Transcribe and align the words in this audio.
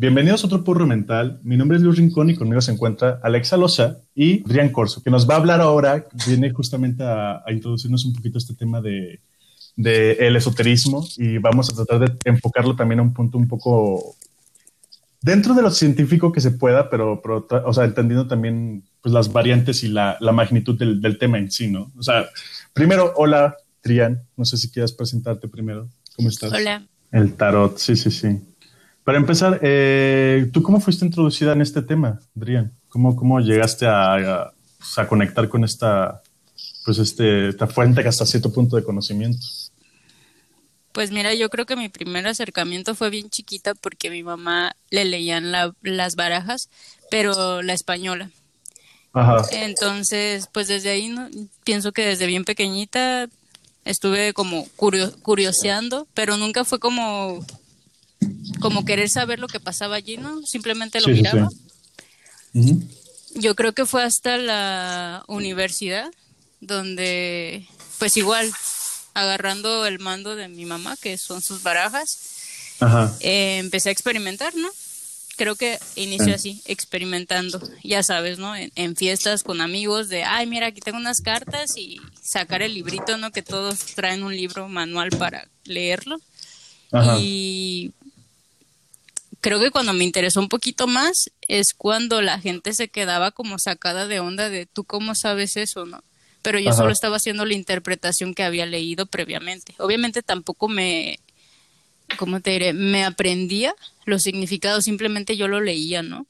Bienvenidos 0.00 0.44
a 0.44 0.46
otro 0.46 0.62
Purro 0.62 0.86
Mental. 0.86 1.40
Mi 1.42 1.56
nombre 1.56 1.76
es 1.76 1.82
Luis 1.82 1.98
Rincón 1.98 2.30
y 2.30 2.36
conmigo 2.36 2.60
se 2.60 2.70
encuentra 2.70 3.18
Alexa 3.20 3.56
Loza 3.56 3.96
y 4.14 4.44
Adrián 4.44 4.68
Corso, 4.68 5.02
que 5.02 5.10
nos 5.10 5.28
va 5.28 5.34
a 5.34 5.38
hablar 5.38 5.60
ahora, 5.60 6.06
viene 6.24 6.52
justamente 6.52 7.02
a, 7.02 7.42
introducirnos 7.48 8.04
un 8.04 8.12
poquito 8.12 8.38
este 8.38 8.54
tema 8.54 8.80
de, 8.80 9.18
el 9.76 10.36
esoterismo 10.36 11.04
y 11.16 11.38
vamos 11.38 11.68
a 11.68 11.74
tratar 11.74 11.98
de 11.98 12.16
enfocarlo 12.30 12.76
también 12.76 13.00
a 13.00 13.02
un 13.02 13.12
punto 13.12 13.38
un 13.38 13.48
poco 13.48 14.14
dentro 15.20 15.52
de 15.54 15.62
lo 15.62 15.70
científico 15.72 16.30
que 16.30 16.40
se 16.40 16.52
pueda, 16.52 16.90
pero, 16.90 17.20
o 17.64 17.72
sea, 17.74 17.82
entendiendo 17.82 18.28
también 18.28 18.84
pues, 19.02 19.12
las 19.12 19.32
variantes 19.32 19.82
y 19.82 19.88
la, 19.88 20.16
magnitud 20.32 20.78
del, 20.78 21.00
del, 21.00 21.18
tema 21.18 21.38
en 21.38 21.50
sí, 21.50 21.66
¿no? 21.66 21.90
O 21.98 22.04
sea, 22.04 22.24
primero, 22.72 23.14
hola, 23.16 23.56
Trian, 23.80 24.22
no 24.36 24.44
sé 24.44 24.58
si 24.58 24.70
quieras 24.70 24.92
presentarte 24.92 25.48
primero. 25.48 25.88
¿Cómo 26.14 26.28
estás? 26.28 26.52
Hola. 26.52 26.86
El 27.10 27.34
tarot, 27.34 27.78
sí, 27.78 27.96
sí, 27.96 28.12
sí. 28.12 28.38
Para 29.08 29.16
empezar, 29.16 29.58
eh, 29.62 30.50
¿tú 30.52 30.62
cómo 30.62 30.80
fuiste 30.80 31.02
introducida 31.02 31.54
en 31.54 31.62
este 31.62 31.80
tema, 31.80 32.20
Adrián? 32.36 32.74
¿Cómo, 32.90 33.16
cómo 33.16 33.40
llegaste 33.40 33.86
a, 33.86 34.52
pues, 34.76 34.98
a, 34.98 35.08
conectar 35.08 35.48
con 35.48 35.64
esta, 35.64 36.20
pues 36.84 36.98
este, 36.98 37.48
esta 37.48 37.66
fuente 37.66 38.02
que 38.02 38.08
hasta 38.10 38.26
cierto 38.26 38.52
punto 38.52 38.76
de 38.76 38.84
conocimiento? 38.84 39.46
Pues 40.92 41.10
mira, 41.10 41.32
yo 41.32 41.48
creo 41.48 41.64
que 41.64 41.74
mi 41.74 41.88
primer 41.88 42.26
acercamiento 42.26 42.94
fue 42.94 43.08
bien 43.08 43.30
chiquita 43.30 43.74
porque 43.74 44.10
mi 44.10 44.22
mamá 44.22 44.76
le 44.90 45.06
leían 45.06 45.52
las 45.52 46.14
barajas, 46.14 46.68
pero 47.10 47.62
la 47.62 47.72
española. 47.72 48.30
Ajá. 49.14 49.40
Entonces, 49.52 50.50
pues 50.52 50.68
desde 50.68 50.90
ahí 50.90 51.08
¿no? 51.08 51.30
pienso 51.64 51.92
que 51.92 52.04
desde 52.04 52.26
bien 52.26 52.44
pequeñita 52.44 53.30
estuve 53.86 54.34
como 54.34 54.66
curioseando, 54.76 56.06
pero 56.12 56.36
nunca 56.36 56.66
fue 56.66 56.78
como 56.78 57.42
como 58.60 58.84
querer 58.84 59.08
saber 59.08 59.38
lo 59.38 59.48
que 59.48 59.60
pasaba 59.60 59.96
allí, 59.96 60.16
¿no? 60.16 60.42
Simplemente 60.42 61.00
lo 61.00 61.08
miraba. 61.08 61.48
Yo 63.34 63.54
creo 63.54 63.72
que 63.72 63.86
fue 63.86 64.02
hasta 64.02 64.36
la 64.36 65.24
universidad 65.28 66.10
donde, 66.60 67.66
pues 67.98 68.16
igual, 68.16 68.50
agarrando 69.14 69.86
el 69.86 69.98
mando 69.98 70.36
de 70.36 70.48
mi 70.48 70.64
mamá, 70.64 70.96
que 71.00 71.18
son 71.18 71.42
sus 71.42 71.62
barajas, 71.62 72.18
eh, 73.20 73.58
empecé 73.58 73.90
a 73.90 73.92
experimentar, 73.92 74.54
¿no? 74.56 74.68
Creo 75.36 75.54
que 75.54 75.78
inició 75.94 76.34
así, 76.34 76.62
experimentando, 76.64 77.60
ya 77.84 78.02
sabes, 78.02 78.38
¿no? 78.38 78.54
En, 78.56 78.96
fiestas 78.96 79.44
con 79.44 79.60
amigos 79.60 80.08
de, 80.08 80.24
ay, 80.24 80.46
mira, 80.46 80.66
aquí 80.66 80.80
tengo 80.80 80.98
unas 80.98 81.20
cartas 81.20 81.76
y 81.76 82.00
sacar 82.20 82.62
el 82.62 82.74
librito, 82.74 83.16
¿no? 83.18 83.30
Que 83.30 83.42
todos 83.42 83.78
traen 83.94 84.24
un 84.24 84.34
libro 84.34 84.68
manual 84.68 85.10
para 85.10 85.48
leerlo. 85.64 86.18
Y 87.20 87.92
creo 89.40 89.60
que 89.60 89.70
cuando 89.70 89.92
me 89.92 90.04
interesó 90.04 90.40
un 90.40 90.48
poquito 90.48 90.86
más 90.86 91.30
es 91.46 91.74
cuando 91.76 92.22
la 92.22 92.40
gente 92.40 92.74
se 92.74 92.88
quedaba 92.88 93.30
como 93.30 93.58
sacada 93.58 94.06
de 94.06 94.20
onda 94.20 94.50
de 94.50 94.66
tú 94.66 94.84
cómo 94.84 95.14
sabes 95.14 95.56
eso, 95.56 95.86
¿no? 95.86 96.02
Pero 96.42 96.58
yo 96.58 96.72
solo 96.72 96.92
estaba 96.92 97.16
haciendo 97.16 97.44
la 97.44 97.54
interpretación 97.54 98.32
que 98.32 98.44
había 98.44 98.64
leído 98.64 99.06
previamente. 99.06 99.74
Obviamente 99.78 100.22
tampoco 100.22 100.68
me, 100.68 101.18
¿cómo 102.16 102.40
te 102.40 102.52
diré? 102.52 102.72
Me 102.72 103.04
aprendía 103.04 103.74
los 104.04 104.22
significados, 104.22 104.84
simplemente 104.84 105.36
yo 105.36 105.48
lo 105.48 105.60
leía, 105.60 106.02
¿no? 106.02 106.26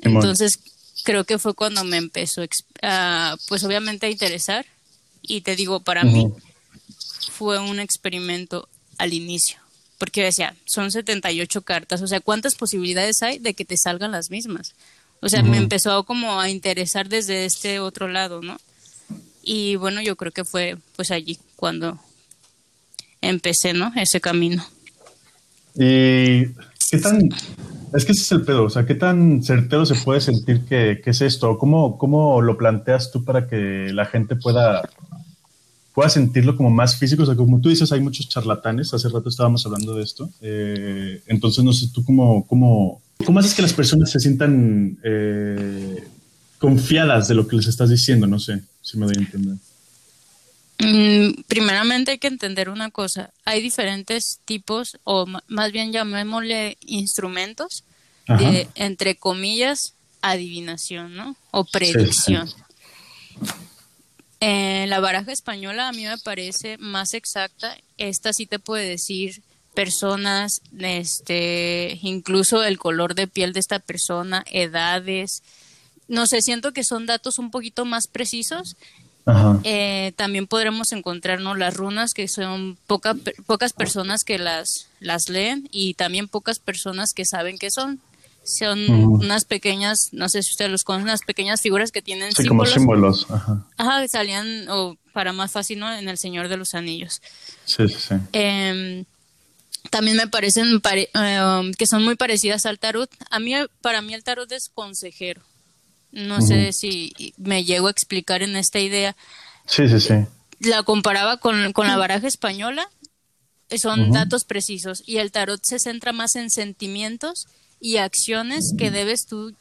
Entonces 0.00 0.58
creo 1.04 1.24
que 1.24 1.38
fue 1.38 1.54
cuando 1.54 1.84
me 1.84 1.96
empezó, 1.96 2.42
a, 2.82 3.36
pues 3.48 3.62
obviamente 3.62 4.06
a 4.06 4.10
interesar 4.10 4.66
y 5.20 5.42
te 5.42 5.54
digo, 5.54 5.80
para 5.80 6.02
mí 6.02 6.28
fue 7.30 7.58
un 7.58 7.78
experimento 7.78 8.68
al 8.98 9.12
inicio 9.12 9.61
porque 10.02 10.24
decía, 10.24 10.56
son 10.64 10.90
78 10.90 11.62
cartas, 11.62 12.02
o 12.02 12.08
sea, 12.08 12.18
¿cuántas 12.18 12.56
posibilidades 12.56 13.22
hay 13.22 13.38
de 13.38 13.54
que 13.54 13.64
te 13.64 13.76
salgan 13.76 14.10
las 14.10 14.30
mismas? 14.30 14.74
O 15.20 15.28
sea, 15.28 15.44
me 15.44 15.58
empezó 15.58 16.02
como 16.02 16.40
a 16.40 16.50
interesar 16.50 17.08
desde 17.08 17.44
este 17.44 17.78
otro 17.78 18.08
lado, 18.08 18.42
¿no? 18.42 18.56
Y 19.44 19.76
bueno, 19.76 20.02
yo 20.02 20.16
creo 20.16 20.32
que 20.32 20.44
fue 20.44 20.76
pues 20.96 21.12
allí 21.12 21.38
cuando 21.54 22.00
empecé, 23.20 23.74
¿no? 23.74 23.92
Ese 23.94 24.20
camino. 24.20 24.66
¿Y 25.76 26.46
qué 26.90 26.98
tan, 27.00 27.28
es 27.94 28.04
que 28.04 28.10
ese 28.10 28.22
es 28.22 28.32
el 28.32 28.42
pedo, 28.42 28.64
o 28.64 28.70
sea, 28.70 28.84
qué 28.84 28.96
tan 28.96 29.40
certero 29.44 29.86
se 29.86 29.94
puede 29.94 30.20
sentir 30.20 30.64
que, 30.64 31.00
que 31.00 31.10
es 31.10 31.20
esto? 31.20 31.58
¿Cómo, 31.58 31.96
¿Cómo 31.96 32.42
lo 32.42 32.58
planteas 32.58 33.12
tú 33.12 33.24
para 33.24 33.46
que 33.46 33.92
la 33.92 34.06
gente 34.06 34.34
pueda 34.34 34.82
pueda 35.92 36.08
sentirlo 36.08 36.56
como 36.56 36.70
más 36.70 36.96
físico. 36.96 37.22
O 37.22 37.26
sea, 37.26 37.36
como 37.36 37.60
tú 37.60 37.68
dices, 37.68 37.92
hay 37.92 38.00
muchos 38.00 38.28
charlatanes. 38.28 38.92
Hace 38.94 39.08
rato 39.08 39.28
estábamos 39.28 39.64
hablando 39.66 39.94
de 39.94 40.02
esto. 40.02 40.30
Eh, 40.40 41.22
entonces, 41.26 41.64
no 41.64 41.72
sé 41.72 41.88
tú 41.92 42.04
cómo, 42.04 42.46
cómo, 42.46 43.02
cómo 43.24 43.38
haces 43.38 43.54
que 43.54 43.62
las 43.62 43.72
personas 43.72 44.10
se 44.10 44.20
sientan 44.20 44.98
eh, 45.02 46.04
confiadas 46.58 47.28
de 47.28 47.34
lo 47.34 47.46
que 47.46 47.56
les 47.56 47.66
estás 47.66 47.90
diciendo. 47.90 48.26
No 48.26 48.38
sé 48.38 48.62
si 48.80 48.98
me 48.98 49.06
doy 49.06 49.16
a 49.16 49.20
entender. 49.20 49.56
Mm, 50.78 51.42
primeramente 51.46 52.12
hay 52.12 52.18
que 52.18 52.28
entender 52.28 52.68
una 52.68 52.90
cosa. 52.90 53.30
Hay 53.44 53.62
diferentes 53.62 54.40
tipos, 54.44 54.98
o 55.04 55.26
más 55.46 55.72
bien 55.72 55.92
llamémosle 55.92 56.76
instrumentos, 56.86 57.84
de, 58.26 58.68
entre 58.76 59.16
comillas, 59.16 59.94
adivinación, 60.22 61.14
¿no? 61.14 61.36
O 61.50 61.64
predicción. 61.64 62.48
Eh, 64.44 64.86
la 64.88 64.98
baraja 64.98 65.30
española 65.30 65.86
a 65.86 65.92
mí 65.92 66.04
me 66.04 66.18
parece 66.18 66.76
más 66.78 67.14
exacta. 67.14 67.76
Esta 67.96 68.32
sí 68.32 68.44
te 68.44 68.58
puede 68.58 68.88
decir 68.88 69.40
personas, 69.72 70.62
este, 70.80 71.96
incluso 72.02 72.64
el 72.64 72.76
color 72.76 73.14
de 73.14 73.28
piel 73.28 73.52
de 73.52 73.60
esta 73.60 73.78
persona, 73.78 74.44
edades. 74.50 75.44
No 76.08 76.26
sé, 76.26 76.42
siento 76.42 76.72
que 76.72 76.82
son 76.82 77.06
datos 77.06 77.38
un 77.38 77.52
poquito 77.52 77.84
más 77.84 78.08
precisos. 78.08 78.76
Eh, 79.62 80.12
también 80.16 80.48
podremos 80.48 80.90
encontrarnos 80.90 81.56
las 81.56 81.74
runas, 81.74 82.12
que 82.12 82.26
son 82.26 82.76
pocas 82.88 83.72
personas 83.72 84.24
que 84.24 84.38
las, 84.38 84.88
las 84.98 85.28
leen 85.28 85.68
y 85.70 85.94
también 85.94 86.26
pocas 86.26 86.58
personas 86.58 87.12
que 87.14 87.24
saben 87.26 87.58
qué 87.58 87.70
son. 87.70 88.00
Son 88.44 88.90
unas 88.90 89.44
pequeñas, 89.44 90.08
no 90.12 90.28
sé 90.28 90.42
si 90.42 90.50
ustedes 90.50 90.70
los 90.70 90.82
conocen, 90.82 91.04
unas 91.04 91.22
pequeñas 91.22 91.60
figuras 91.60 91.92
que 91.92 92.02
tienen 92.02 92.32
sí, 92.32 92.42
símbolos. 92.42 92.72
como 92.72 92.80
símbolos. 92.80 93.26
Ajá. 93.30 93.66
Ajá, 93.76 94.08
salían, 94.08 94.68
o 94.68 94.96
para 95.12 95.32
más 95.32 95.52
fácil, 95.52 95.78
¿no? 95.78 95.92
En 95.92 96.08
El 96.08 96.18
Señor 96.18 96.48
de 96.48 96.56
los 96.56 96.74
Anillos. 96.74 97.22
Sí, 97.64 97.88
sí, 97.88 97.96
sí. 97.98 98.14
Em, 98.32 99.04
también 99.90 100.16
me 100.16 100.26
parecen 100.26 100.80
em, 100.82 101.72
que 101.74 101.86
son 101.86 102.02
muy 102.02 102.16
parecidas 102.16 102.66
al 102.66 102.78
tarot. 102.78 103.10
A 103.30 103.38
mí, 103.38 103.54
para 103.80 104.02
mí 104.02 104.12
el 104.14 104.24
tarot 104.24 104.50
es 104.50 104.70
consejero. 104.74 105.42
No 106.10 106.42
sé 106.42 106.72
si 106.72 107.14
me 107.38 107.64
llego 107.64 107.86
a 107.86 107.90
explicar 107.90 108.42
en 108.42 108.56
esta 108.56 108.78
idea. 108.80 109.16
Sí, 109.66 109.88
sí, 109.88 109.98
sí. 109.98 110.14
La 110.60 110.82
comparaba 110.82 111.38
con, 111.38 111.72
con 111.72 111.86
la 111.86 111.96
baraja 111.96 112.26
española. 112.26 112.86
Son 113.70 114.10
datos 114.12 114.44
precisos. 114.44 115.02
Y 115.06 115.18
el 115.18 115.32
tarot 115.32 115.60
se 115.64 115.78
centra 115.78 116.12
más 116.12 116.36
en 116.36 116.50
sentimientos 116.50 117.46
y 117.82 117.98
acciones 117.98 118.74
que 118.78 118.90
debes 118.90 119.26
tú 119.26 119.54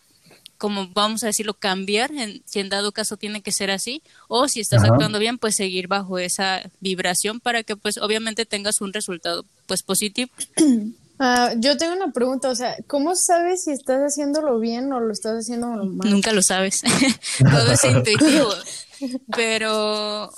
como 0.61 0.87
vamos 0.89 1.23
a 1.23 1.25
decirlo, 1.25 1.55
cambiar, 1.55 2.11
en, 2.11 2.43
si 2.45 2.59
en 2.59 2.69
dado 2.69 2.91
caso 2.91 3.17
tiene 3.17 3.41
que 3.41 3.51
ser 3.51 3.71
así, 3.71 4.03
o 4.27 4.47
si 4.47 4.59
estás 4.59 4.83
actuando 4.83 5.17
bien, 5.17 5.39
pues 5.39 5.55
seguir 5.55 5.87
bajo 5.87 6.19
esa 6.19 6.61
vibración 6.79 7.39
para 7.39 7.63
que 7.63 7.75
pues 7.75 7.97
obviamente 7.97 8.45
tengas 8.45 8.79
un 8.79 8.93
resultado 8.93 9.43
pues 9.65 9.81
positivo. 9.83 10.31
Ah, 11.23 11.53
yo 11.55 11.77
tengo 11.77 11.93
una 11.93 12.11
pregunta, 12.11 12.49
o 12.49 12.55
sea, 12.55 12.75
¿cómo 12.87 13.15
sabes 13.15 13.65
si 13.65 13.71
estás 13.71 14.01
haciéndolo 14.01 14.57
bien 14.59 14.91
o 14.91 14.99
lo 14.99 15.13
estás 15.13 15.33
haciendo 15.33 15.67
mal? 15.67 16.09
Nunca 16.09 16.31
lo 16.31 16.41
sabes, 16.41 16.81
todo 17.39 17.71
es 17.73 17.83
intuitivo, 17.83 18.49
pero 19.35 20.31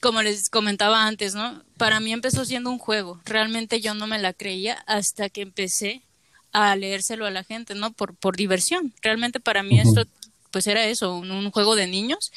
como 0.00 0.20
les 0.22 0.50
comentaba 0.50 1.06
antes, 1.06 1.36
¿no? 1.36 1.62
Para 1.76 2.00
mí 2.00 2.12
empezó 2.12 2.44
siendo 2.44 2.70
un 2.70 2.78
juego, 2.78 3.20
realmente 3.24 3.80
yo 3.80 3.94
no 3.94 4.08
me 4.08 4.18
la 4.18 4.32
creía 4.32 4.82
hasta 4.88 5.28
que 5.28 5.42
empecé 5.42 6.02
a 6.58 6.76
leérselo 6.76 7.26
a 7.26 7.30
la 7.30 7.44
gente, 7.44 7.74
¿no? 7.74 7.92
Por, 7.92 8.14
por 8.16 8.36
diversión. 8.36 8.92
Realmente 9.02 9.40
para 9.40 9.62
mí 9.62 9.78
esto, 9.78 10.04
pues 10.50 10.66
era 10.66 10.84
eso, 10.86 11.16
un, 11.16 11.50
juego 11.50 11.76
de 11.76 11.86
niños. 11.86 12.32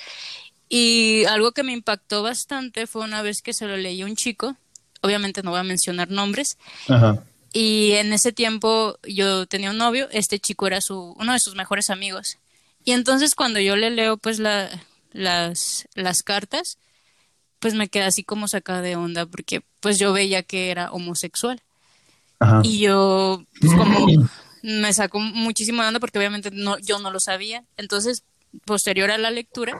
Y 0.69 1.25
algo 1.25 1.51
que 1.51 1.63
me 1.63 1.73
impactó 1.73 2.23
bastante 2.23 2.88
fue 2.88 3.03
una 3.03 3.21
vez 3.21 3.41
que 3.41 3.53
se 3.53 3.65
lo 3.65 3.75
leí 3.75 4.01
a 4.01 4.06
un 4.06 4.15
chico, 4.15 4.56
obviamente 5.01 5.44
no 5.44 5.51
voy 5.51 5.59
a 5.59 5.63
mencionar 5.63 6.09
nombres, 6.09 6.57
y 7.53 7.91
en 7.94 8.13
ese 8.13 8.31
tiempo 8.31 8.97
yo 9.03 9.45
tenía 9.45 9.71
un 9.71 9.77
novio, 9.77 10.07
este 10.12 10.39
chico 10.39 10.67
era 10.67 10.79
su, 10.79 11.13
uno 11.19 11.33
de 11.33 11.39
sus 11.39 11.56
mejores 11.56 11.89
amigos. 11.89 12.38
Y 12.85 12.94
entonces 12.94 13.35
cuando 13.35 13.59
yo 13.59 13.75
le 13.75 13.89
leo 13.89 14.17
pues 14.17 14.39
la, 14.39 14.69
las, 15.12 15.88
las 15.94 16.24
cartas, 16.24 16.77
pues 17.59 17.74
me 17.74 17.89
queda 17.89 18.07
así 18.07 18.24
como 18.24 18.47
sacada 18.47 18.81
de 18.81 18.95
onda, 18.95 19.25
porque 19.25 19.62
pues 19.81 20.00
yo 20.00 20.13
veía 20.13 20.44
que 20.44 20.71
era 20.71 20.91
homosexual. 20.91 21.62
Y 22.63 22.79
yo, 22.79 23.43
pues 23.59 23.73
como 23.73 24.07
me 24.63 24.93
sacó 24.93 25.19
muchísimo 25.19 25.81
de 25.81 25.89
onda 25.89 25.99
porque 25.99 26.17
obviamente 26.17 26.51
no, 26.51 26.77
yo 26.79 26.99
no 26.99 27.11
lo 27.11 27.19
sabía. 27.19 27.63
Entonces, 27.77 28.23
posterior 28.65 29.11
a 29.11 29.17
la 29.17 29.31
lectura, 29.31 29.79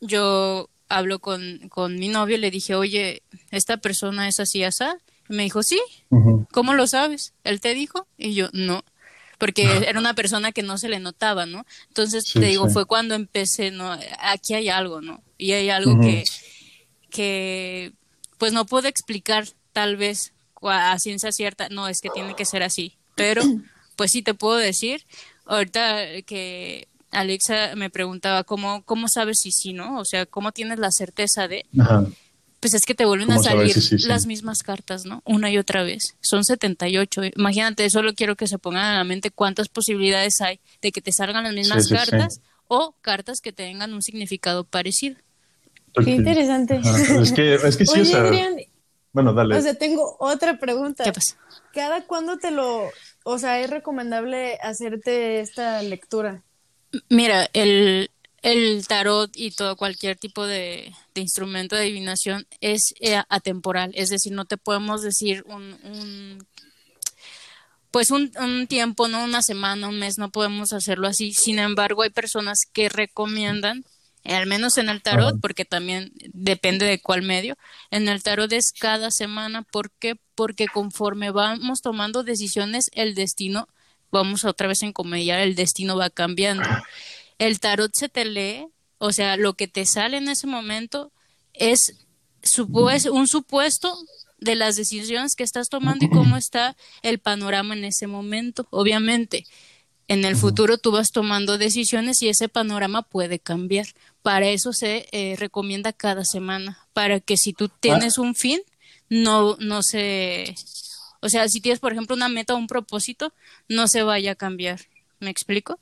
yo 0.00 0.68
hablo 0.88 1.18
con, 1.18 1.68
con 1.68 1.96
mi 1.96 2.08
novio 2.08 2.36
y 2.36 2.40
le 2.40 2.50
dije, 2.50 2.74
oye, 2.74 3.22
esta 3.50 3.78
persona 3.78 4.28
es 4.28 4.40
así, 4.40 4.62
así. 4.62 4.84
Y 5.28 5.34
me 5.34 5.42
dijo, 5.42 5.62
sí, 5.62 5.80
¿cómo 6.52 6.74
lo 6.74 6.86
sabes? 6.86 7.34
¿Él 7.44 7.60
te 7.60 7.74
dijo? 7.74 8.06
Y 8.16 8.34
yo, 8.34 8.48
no. 8.52 8.84
porque 9.38 9.64
era 9.88 9.98
una 9.98 10.14
persona 10.14 10.52
que 10.52 10.62
no 10.62 10.78
se 10.78 10.88
le 10.88 11.00
notaba, 11.00 11.46
¿no? 11.46 11.66
Entonces, 11.88 12.32
te 12.32 12.40
digo, 12.40 12.68
fue 12.70 12.86
cuando 12.86 13.14
empecé, 13.14 13.70
¿no? 13.70 13.98
Aquí 14.20 14.54
hay 14.54 14.68
algo, 14.68 15.00
¿no? 15.00 15.22
Y 15.36 15.52
hay 15.52 15.68
algo 15.70 16.00
que, 16.00 16.24
que, 17.10 17.92
pues 18.38 18.52
no 18.52 18.66
puedo 18.66 18.86
explicar 18.88 19.46
tal 19.72 19.96
vez 19.96 20.32
a 20.62 20.98
ciencia 20.98 21.32
cierta, 21.32 21.68
no, 21.68 21.88
es 21.88 22.00
que 22.00 22.10
tiene 22.10 22.34
que 22.34 22.44
ser 22.44 22.62
así, 22.62 22.96
pero 23.14 23.42
pues 23.96 24.12
sí 24.12 24.22
te 24.22 24.34
puedo 24.34 24.56
decir, 24.56 25.04
ahorita 25.46 26.22
que 26.26 26.88
Alexa 27.10 27.74
me 27.76 27.90
preguntaba 27.90 28.44
cómo, 28.44 28.82
cómo 28.84 29.08
sabes 29.08 29.38
si 29.40 29.50
sí, 29.52 29.72
¿no? 29.72 29.98
O 29.98 30.04
sea, 30.04 30.26
¿cómo 30.26 30.52
tienes 30.52 30.78
la 30.78 30.90
certeza 30.90 31.48
de... 31.48 31.64
Pues 32.60 32.72
es 32.74 32.86
que 32.86 32.94
te 32.94 33.04
vuelven 33.04 33.30
a 33.30 33.38
salir 33.38 33.76
las 34.06 34.26
mismas 34.26 34.62
cartas, 34.62 35.04
¿no? 35.04 35.22
Una 35.24 35.50
y 35.50 35.58
otra 35.58 35.82
vez. 35.82 36.16
Son 36.20 36.42
78. 36.42 37.22
Imagínate, 37.36 37.88
solo 37.90 38.14
quiero 38.14 38.34
que 38.34 38.46
se 38.46 38.58
pongan 38.58 38.92
en 38.92 38.98
la 38.98 39.04
mente 39.04 39.30
cuántas 39.30 39.68
posibilidades 39.68 40.40
hay 40.40 40.58
de 40.80 40.90
que 40.90 41.00
te 41.00 41.12
salgan 41.12 41.44
las 41.44 41.54
mismas 41.54 41.88
cartas 41.88 42.40
o 42.66 42.94
cartas 43.02 43.40
que 43.40 43.52
tengan 43.52 43.92
un 43.92 44.02
significado 44.02 44.64
parecido. 44.64 45.16
Qué 46.02 46.10
interesante. 46.10 46.80
Es 47.20 47.32
que, 47.32 47.54
es 47.54 47.76
que 47.76 47.86
sí, 47.86 48.00
o 48.00 48.04
sea... 48.04 48.30
bueno, 49.16 49.32
dale. 49.32 49.56
O 49.56 49.62
sea, 49.62 49.72
tengo 49.72 50.14
otra 50.20 50.58
pregunta. 50.58 51.02
¿Qué 51.02 51.10
pasa? 51.10 51.38
¿Cada 51.72 52.04
cuándo 52.04 52.36
te 52.36 52.50
lo... 52.50 52.90
O 53.24 53.38
sea, 53.38 53.60
es 53.60 53.70
recomendable 53.70 54.58
hacerte 54.62 55.40
esta 55.40 55.80
lectura? 55.80 56.42
Mira, 57.08 57.48
el, 57.54 58.10
el 58.42 58.86
tarot 58.86 59.30
y 59.34 59.52
todo 59.52 59.74
cualquier 59.76 60.18
tipo 60.18 60.46
de, 60.46 60.92
instrumento 61.14 61.76
de 61.76 61.82
adivinación 61.84 62.46
es 62.60 62.92
eh, 63.00 63.22
atemporal, 63.30 63.90
es 63.94 64.10
decir, 64.10 64.34
no 64.34 64.44
te 64.44 64.58
podemos 64.58 65.00
decir 65.00 65.42
un, 65.46 66.46
pues 67.90 68.10
un, 68.10 68.30
un, 68.38 68.66
tiempo, 68.66 69.08
no 69.08 69.24
una 69.24 69.40
semana, 69.40 69.88
un 69.88 69.98
mes, 69.98 70.18
no 70.18 70.30
podemos 70.30 70.74
hacerlo 70.74 71.08
así. 71.08 71.32
Sin 71.32 71.58
embargo, 71.58 72.02
hay 72.02 72.10
personas 72.10 72.60
que 72.70 72.90
recomiendan, 72.90 73.82
al 74.34 74.46
menos 74.46 74.78
en 74.78 74.88
el 74.88 75.02
tarot, 75.02 75.40
porque 75.40 75.64
también 75.64 76.12
depende 76.32 76.86
de 76.86 77.00
cuál 77.00 77.22
medio, 77.22 77.56
en 77.90 78.08
el 78.08 78.22
tarot 78.22 78.52
es 78.52 78.72
cada 78.72 79.10
semana. 79.10 79.62
¿Por 79.62 79.90
qué? 79.92 80.16
Porque 80.34 80.66
conforme 80.66 81.30
vamos 81.30 81.80
tomando 81.82 82.22
decisiones, 82.22 82.90
el 82.92 83.14
destino, 83.14 83.68
vamos 84.10 84.44
otra 84.44 84.68
vez 84.68 84.82
a 84.82 84.86
encomediar, 84.86 85.40
el 85.40 85.54
destino 85.54 85.96
va 85.96 86.10
cambiando 86.10 86.68
el 87.38 87.60
tarot 87.60 87.92
se 87.94 88.08
te 88.08 88.24
lee, 88.24 88.66
o 88.98 89.12
sea, 89.12 89.36
lo 89.36 89.54
que 89.54 89.68
te 89.68 89.86
sale 89.86 90.16
en 90.16 90.28
ese 90.28 90.46
momento 90.46 91.12
es 91.52 91.94
un 93.10 93.26
supuesto 93.26 93.96
de 94.38 94.54
las 94.54 94.76
decisiones 94.76 95.34
que 95.34 95.44
estás 95.44 95.68
tomando 95.68 96.04
y 96.04 96.10
cómo 96.10 96.36
está 96.36 96.76
el 97.02 97.18
panorama 97.18 97.74
en 97.74 97.84
ese 97.84 98.06
momento. 98.06 98.66
Obviamente, 98.70 99.46
en 100.08 100.24
el 100.24 100.36
futuro 100.36 100.78
tú 100.78 100.92
vas 100.92 101.10
tomando 101.10 101.58
decisiones 101.58 102.22
y 102.22 102.28
ese 102.28 102.48
panorama 102.48 103.02
puede 103.02 103.38
cambiar. 103.38 103.86
Para 104.22 104.48
eso 104.48 104.72
se 104.72 105.08
eh, 105.12 105.36
recomienda 105.36 105.92
cada 105.92 106.24
semana, 106.24 106.78
para 106.92 107.20
que 107.20 107.36
si 107.36 107.52
tú 107.52 107.68
tienes 107.68 108.18
un 108.18 108.34
fin, 108.34 108.60
no, 109.08 109.56
no 109.58 109.82
se... 109.82 110.54
O 111.20 111.28
sea, 111.28 111.48
si 111.48 111.60
tienes, 111.60 111.80
por 111.80 111.92
ejemplo, 111.92 112.14
una 112.14 112.28
meta 112.28 112.54
o 112.54 112.58
un 112.58 112.66
propósito, 112.66 113.32
no 113.68 113.88
se 113.88 114.02
vaya 114.02 114.32
a 114.32 114.36
cambiar. 114.36 114.80
¿Me 115.18 115.30
explico? 115.30 115.80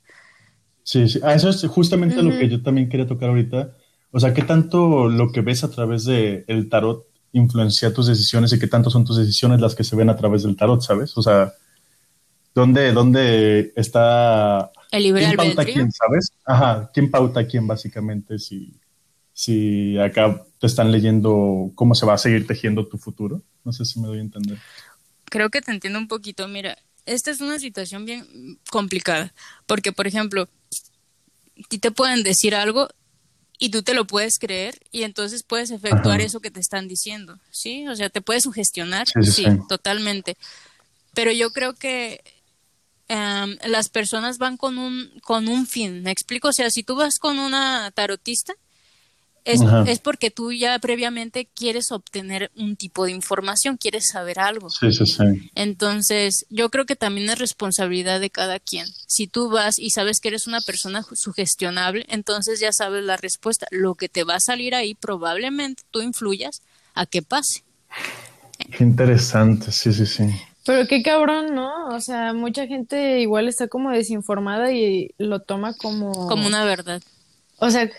Sí, 0.83 1.07
sí. 1.07 1.19
Ah, 1.23 1.33
eso 1.33 1.49
es 1.49 1.63
justamente 1.65 2.23
lo 2.23 2.31
que 2.37 2.49
yo 2.49 2.63
también 2.63 2.89
quería 2.89 3.07
tocar 3.07 3.29
ahorita. 3.29 3.75
O 4.11 4.19
sea, 4.19 4.33
¿qué 4.33 4.43
tanto 4.43 5.07
lo 5.09 5.31
que 5.31 5.41
ves 5.41 5.63
a 5.63 5.69
través 5.69 6.05
del 6.05 6.45
el 6.47 6.69
tarot 6.69 7.05
influencia 7.33 7.93
tus 7.93 8.07
decisiones 8.07 8.53
y 8.53 8.59
qué 8.59 8.67
tanto 8.67 8.89
son 8.89 9.03
tus 9.03 9.17
decisiones 9.17 9.59
las 9.59 9.75
que 9.75 9.83
se 9.83 9.95
ven 9.95 10.09
a 10.09 10.15
través 10.15 10.43
del 10.43 10.55
tarot, 10.55 10.81
¿sabes? 10.81 11.17
O 11.17 11.21
sea, 11.21 11.53
¿dónde, 12.55 12.93
dónde 12.93 13.73
está... 13.75 14.71
El 14.91 15.03
libre 15.03 15.25
¿Quién 15.25 15.35
pauta 15.35 15.65
quién, 15.65 15.91
sabes? 15.91 16.31
Ajá, 16.45 16.89
¿quién 16.93 17.11
pauta 17.11 17.45
quién 17.45 17.67
básicamente 17.67 18.39
si, 18.39 18.73
si 19.33 19.99
acá 19.99 20.41
te 20.57 20.65
están 20.65 20.91
leyendo 20.91 21.71
cómo 21.75 21.93
se 21.93 22.05
va 22.05 22.13
a 22.13 22.17
seguir 22.17 22.47
tejiendo 22.47 22.87
tu 22.87 22.97
futuro? 22.97 23.43
No 23.65 23.73
sé 23.73 23.83
si 23.83 23.99
me 23.99 24.07
doy 24.07 24.19
a 24.19 24.21
entender. 24.21 24.57
Creo 25.25 25.49
que 25.49 25.61
te 25.61 25.71
entiendo 25.71 25.99
un 25.99 26.07
poquito. 26.07 26.47
Mira, 26.47 26.77
esta 27.05 27.29
es 27.29 27.41
una 27.41 27.59
situación 27.59 28.05
bien 28.05 28.25
complicada, 28.71 29.33
porque, 29.65 29.91
por 29.91 30.07
ejemplo, 30.07 30.47
ti 31.67 31.77
te 31.77 31.91
pueden 31.91 32.23
decir 32.23 32.55
algo 32.55 32.87
y 33.59 33.69
tú 33.69 33.83
te 33.83 33.93
lo 33.93 34.05
puedes 34.07 34.39
creer 34.39 34.79
y 34.91 35.03
entonces 35.03 35.43
puedes 35.43 35.71
efectuar 35.71 36.21
eso 36.21 36.39
que 36.39 36.51
te 36.51 36.59
están 36.59 36.87
diciendo, 36.87 37.37
¿sí? 37.51 37.85
O 37.87 37.95
sea, 37.95 38.09
te 38.09 38.21
puedes 38.21 38.43
sugestionar, 38.43 39.07
sí, 39.21 39.45
totalmente. 39.67 40.37
Pero 41.13 41.31
yo 41.31 41.51
creo 41.51 41.73
que 41.73 42.21
em, 43.07 43.57
las 43.65 43.89
personas 43.89 44.37
van 44.37 44.57
con 44.57 44.77
un, 44.77 45.11
con 45.23 45.47
un 45.47 45.67
fin, 45.67 46.01
¿me 46.03 46.11
explico? 46.11 46.49
O 46.49 46.53
sea, 46.53 46.69
si 46.69 46.83
tú 46.83 46.95
vas 46.95 47.19
con 47.19 47.39
una 47.39 47.91
tarotista, 47.91 48.53
es, 49.45 49.61
es, 49.85 49.99
porque 49.99 50.31
tú 50.31 50.51
ya 50.51 50.79
previamente 50.79 51.47
quieres 51.53 51.91
obtener 51.91 52.51
un 52.55 52.75
tipo 52.75 53.05
de 53.05 53.11
información, 53.11 53.77
quieres 53.77 54.07
saber 54.07 54.39
algo. 54.39 54.71
Sí, 54.71 54.91
sí, 54.91 55.05
sí. 55.05 55.51
Entonces, 55.53 56.47
yo 56.49 56.69
creo 56.71 56.87
que 56.87 56.95
también 56.95 57.29
es 57.29 57.37
responsabilidad 57.37 58.19
de 58.19 58.31
cada 58.31 58.59
quien. 58.59 58.87
Si 59.05 59.27
tú 59.27 59.51
vas 59.51 59.77
y 59.77 59.91
sabes 59.91 60.19
que 60.19 60.29
eres 60.29 60.47
una 60.47 60.61
persona 60.61 61.05
sugestionable, 61.13 62.07
entonces 62.09 62.59
ya 62.59 62.73
sabes 62.73 63.03
la 63.03 63.17
respuesta. 63.17 63.67
Lo 63.69 63.93
que 63.93 64.09
te 64.09 64.23
va 64.23 64.35
a 64.35 64.39
salir 64.39 64.73
ahí 64.73 64.95
probablemente 64.95 65.83
tú 65.91 66.01
influyas 66.01 66.63
a 66.95 67.05
que 67.05 67.21
pase. 67.21 67.63
Qué 68.75 68.83
interesante, 68.83 69.71
sí, 69.71 69.93
sí, 69.93 70.07
sí. 70.07 70.23
Pero 70.65 70.87
qué 70.87 71.03
cabrón, 71.03 71.53
¿no? 71.53 71.89
O 71.89 72.01
sea, 72.01 72.33
mucha 72.33 72.67
gente 72.67 73.19
igual 73.19 73.47
está 73.47 73.67
como 73.67 73.91
desinformada 73.91 74.71
y 74.71 75.11
lo 75.17 75.41
toma 75.41 75.73
como... 75.75 76.27
Como 76.27 76.47
una 76.47 76.65
verdad. 76.65 77.01
O 77.57 77.69
sea, 77.69 77.89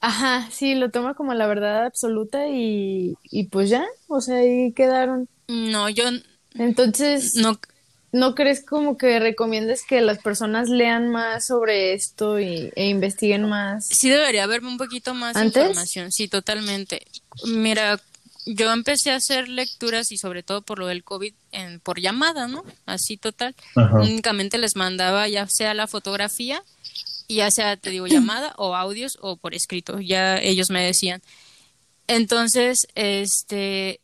Ajá, 0.00 0.48
sí, 0.52 0.74
lo 0.74 0.90
toma 0.90 1.14
como 1.14 1.34
la 1.34 1.46
verdad 1.46 1.84
absoluta 1.84 2.46
y, 2.48 3.14
y 3.24 3.48
pues 3.48 3.70
ya, 3.70 3.84
o 4.08 4.20
sea, 4.20 4.36
ahí 4.36 4.72
quedaron. 4.72 5.28
No, 5.48 5.88
yo... 5.88 6.04
Entonces, 6.54 7.34
no, 7.34 7.58
¿no 8.12 8.34
crees 8.34 8.64
como 8.64 8.96
que 8.96 9.18
recomiendes 9.18 9.82
que 9.84 10.00
las 10.00 10.18
personas 10.18 10.68
lean 10.68 11.10
más 11.10 11.46
sobre 11.46 11.92
esto 11.92 12.38
y, 12.38 12.72
e 12.76 12.88
investiguen 12.88 13.48
más? 13.48 13.86
Sí, 13.86 14.08
debería 14.08 14.44
haber 14.44 14.62
un 14.62 14.78
poquito 14.78 15.12
más 15.12 15.34
de 15.34 15.46
información, 15.46 16.12
sí, 16.12 16.28
totalmente. 16.28 17.06
Mira, 17.44 18.00
yo 18.46 18.72
empecé 18.72 19.10
a 19.10 19.16
hacer 19.16 19.48
lecturas 19.48 20.12
y 20.12 20.16
sobre 20.16 20.42
todo 20.42 20.62
por 20.62 20.78
lo 20.78 20.86
del 20.86 21.04
COVID 21.04 21.34
en, 21.52 21.80
por 21.80 22.00
llamada, 22.00 22.48
¿no? 22.48 22.64
Así 22.86 23.16
total. 23.16 23.54
Únicamente 23.92 24.56
les 24.56 24.76
mandaba 24.76 25.28
ya 25.28 25.46
sea 25.48 25.74
la 25.74 25.86
fotografía 25.86 26.62
ya 27.28 27.50
sea, 27.50 27.76
te 27.76 27.90
digo, 27.90 28.06
llamada 28.06 28.54
o 28.56 28.76
audios 28.76 29.18
o 29.20 29.36
por 29.36 29.54
escrito, 29.54 30.00
ya 30.00 30.38
ellos 30.38 30.70
me 30.70 30.84
decían. 30.84 31.22
Entonces, 32.06 32.86
este, 32.94 34.00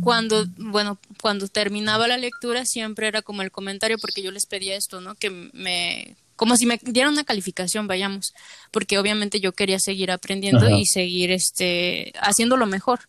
cuando, 0.00 0.46
bueno, 0.56 0.98
cuando 1.20 1.46
terminaba 1.48 2.08
la 2.08 2.18
lectura 2.18 2.64
siempre 2.64 3.06
era 3.06 3.22
como 3.22 3.42
el 3.42 3.52
comentario 3.52 3.98
porque 3.98 4.22
yo 4.22 4.32
les 4.32 4.46
pedía 4.46 4.76
esto, 4.76 5.00
¿no? 5.00 5.14
Que 5.14 5.30
me, 5.30 6.16
como 6.36 6.56
si 6.56 6.66
me 6.66 6.80
dieran 6.82 7.12
una 7.12 7.24
calificación, 7.24 7.86
vayamos, 7.86 8.34
porque 8.72 8.98
obviamente 8.98 9.40
yo 9.40 9.52
quería 9.52 9.78
seguir 9.78 10.10
aprendiendo 10.10 10.68
y 10.68 10.86
seguir, 10.86 11.30
este, 11.30 12.12
haciendo 12.20 12.56
lo 12.56 12.66
mejor. 12.66 13.00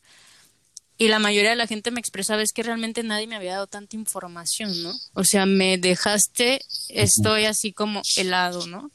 Y 0.97 1.09
la 1.09 1.19
mayoría 1.19 1.49
de 1.49 1.55
la 1.57 1.67
gente 1.67 1.91
me 1.91 1.99
expresaba 1.99 2.41
es 2.41 2.53
que 2.53 2.63
realmente 2.63 3.03
nadie 3.03 3.27
me 3.27 3.35
había 3.35 3.53
dado 3.53 3.67
tanta 3.67 3.97
información, 3.97 4.81
¿no? 4.81 4.93
O 5.13 5.23
sea, 5.25 5.45
me 5.45 5.77
dejaste, 5.77 6.61
estoy 6.89 7.45
así 7.45 7.73
como 7.73 8.01
helado, 8.15 8.65
¿no? 8.67 8.91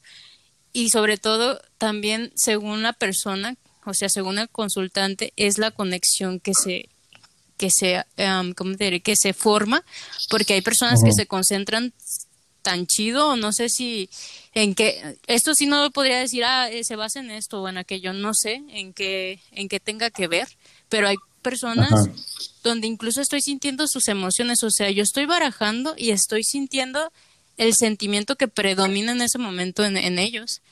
y 0.72 0.90
sobre 0.90 1.18
todo 1.18 1.60
también 1.78 2.32
según 2.36 2.82
la 2.82 2.92
persona, 2.92 3.56
o 3.84 3.94
sea, 3.94 4.08
según 4.08 4.38
el 4.38 4.48
consultante, 4.48 5.32
es 5.36 5.58
la 5.58 5.70
conexión 5.70 6.40
que 6.40 6.52
se 6.54 6.88
que 7.56 7.70
se 7.70 8.02
¿cómo 8.56 8.74
te 8.76 8.84
diré? 8.84 9.00
que 9.00 9.16
se 9.16 9.34
forma, 9.34 9.84
porque 10.30 10.54
hay 10.54 10.62
personas 10.62 11.02
que 11.04 11.12
se 11.12 11.26
concentran 11.26 11.92
tan 12.62 12.86
chido, 12.86 13.28
o 13.28 13.36
no 13.36 13.52
sé 13.52 13.68
si 13.68 14.08
en 14.54 14.74
qué, 14.74 15.18
esto 15.26 15.54
sí 15.54 15.66
no 15.66 15.90
podría 15.90 16.20
decir, 16.20 16.44
ah, 16.44 16.70
eh, 16.70 16.84
se 16.84 16.96
basa 16.96 17.20
en 17.20 17.30
esto 17.30 17.60
o 17.60 17.68
en 17.68 17.76
aquello, 17.76 18.12
no 18.14 18.32
sé 18.32 18.62
en 18.68 18.94
qué, 18.94 19.40
en 19.52 19.68
qué 19.68 19.78
tenga 19.78 20.10
que 20.10 20.26
ver, 20.26 20.48
pero 20.88 21.08
hay 21.08 21.16
personas 21.42 22.08
donde 22.62 22.86
incluso 22.86 23.20
estoy 23.20 23.40
sintiendo 23.40 23.86
sus 23.86 24.08
emociones, 24.08 24.62
o 24.62 24.70
sea, 24.70 24.90
yo 24.90 25.02
estoy 25.02 25.26
barajando 25.26 25.94
y 25.96 26.10
estoy 26.10 26.44
sintiendo 26.44 27.10
el 27.56 27.74
sentimiento 27.74 28.36
que 28.36 28.48
predomina 28.48 29.12
en 29.12 29.20
ese 29.20 29.38
momento 29.38 29.84
en, 29.84 30.18
ellos. 30.18 30.62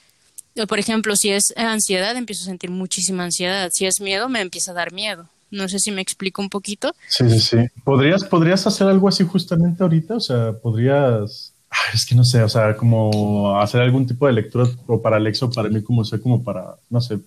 Por 0.69 0.79
ejemplo, 0.79 1.17
si 1.17 1.31
es 1.31 1.53
ansiedad, 1.57 2.17
empiezo 2.17 2.43
a 2.43 2.47
sentir 2.47 2.71
muchísima 2.71 3.25
ansiedad. 3.25 3.71
Si 3.73 3.87
es 3.87 4.01
miedo, 4.01 4.29
me 4.29 4.41
empieza 4.41 4.73
a 4.73 4.75
dar 4.75 4.93
miedo. 4.93 5.29
No 5.51 5.69
sé 5.69 5.79
si 5.79 5.91
me 5.91 6.03
explico 6.03 6.43
un 6.43 6.49
poquito. 6.49 6.95
Sí, 7.09 7.29
sí, 7.31 7.41
sí. 7.41 7.57
¿Podrías, 7.85 8.25
¿Podrías 8.25 8.67
hacer 8.67 8.87
algo 8.87 9.09
así 9.09 9.25
justamente 9.25 9.83
ahorita? 9.83 10.17
O 10.17 10.21
sea, 10.21 10.53
podrías... 10.53 11.53
Es 11.93 12.07
que 12.07 12.15
no 12.15 12.25
sé, 12.25 12.43
o 12.43 12.49
sea, 12.49 12.75
como 12.75 13.61
hacer 13.61 13.83
algún 13.83 14.07
tipo 14.07 14.27
de 14.27 14.33
lectura 14.33 14.67
o 14.87 15.03
para 15.03 15.17
Alexa 15.17 15.45
o 15.45 15.51
para 15.51 15.69
mí, 15.69 15.83
como 15.83 16.03
sea, 16.03 16.19
como 16.19 16.43
para, 16.43 16.77
no 16.89 17.03
sé, 17.03 17.19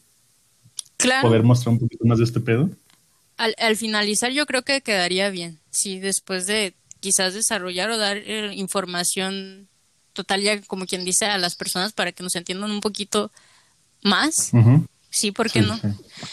poder 1.22 1.44
mostrar 1.44 1.74
un 1.74 1.80
poquito 1.80 2.06
más 2.06 2.18
de 2.18 2.24
este 2.24 2.40
pedo. 2.40 2.70
Al, 3.42 3.56
al 3.58 3.76
finalizar 3.76 4.32
yo 4.32 4.46
creo 4.46 4.62
que 4.62 4.82
quedaría 4.82 5.32
bien, 5.32 5.60
sí, 5.72 6.00
después 6.00 6.46
de 6.46 6.76
quizás 7.00 7.34
desarrollar 7.34 7.90
o 7.90 7.98
dar 7.98 8.18
eh, 8.18 8.54
información 8.54 9.68
total 10.14 10.42
ya 10.42 10.62
como 10.62 10.86
quien 10.86 11.04
dice 11.04 11.26
a 11.26 11.38
las 11.38 11.56
personas 11.56 11.92
para 11.94 12.12
que 12.12 12.24
nos 12.24 12.36
entiendan 12.36 12.72
un 12.72 12.82
poquito 12.82 13.32
más. 14.04 14.52
Sí, 15.10 15.32
¿por 15.32 15.52
qué 15.52 15.62
no? 15.62 15.80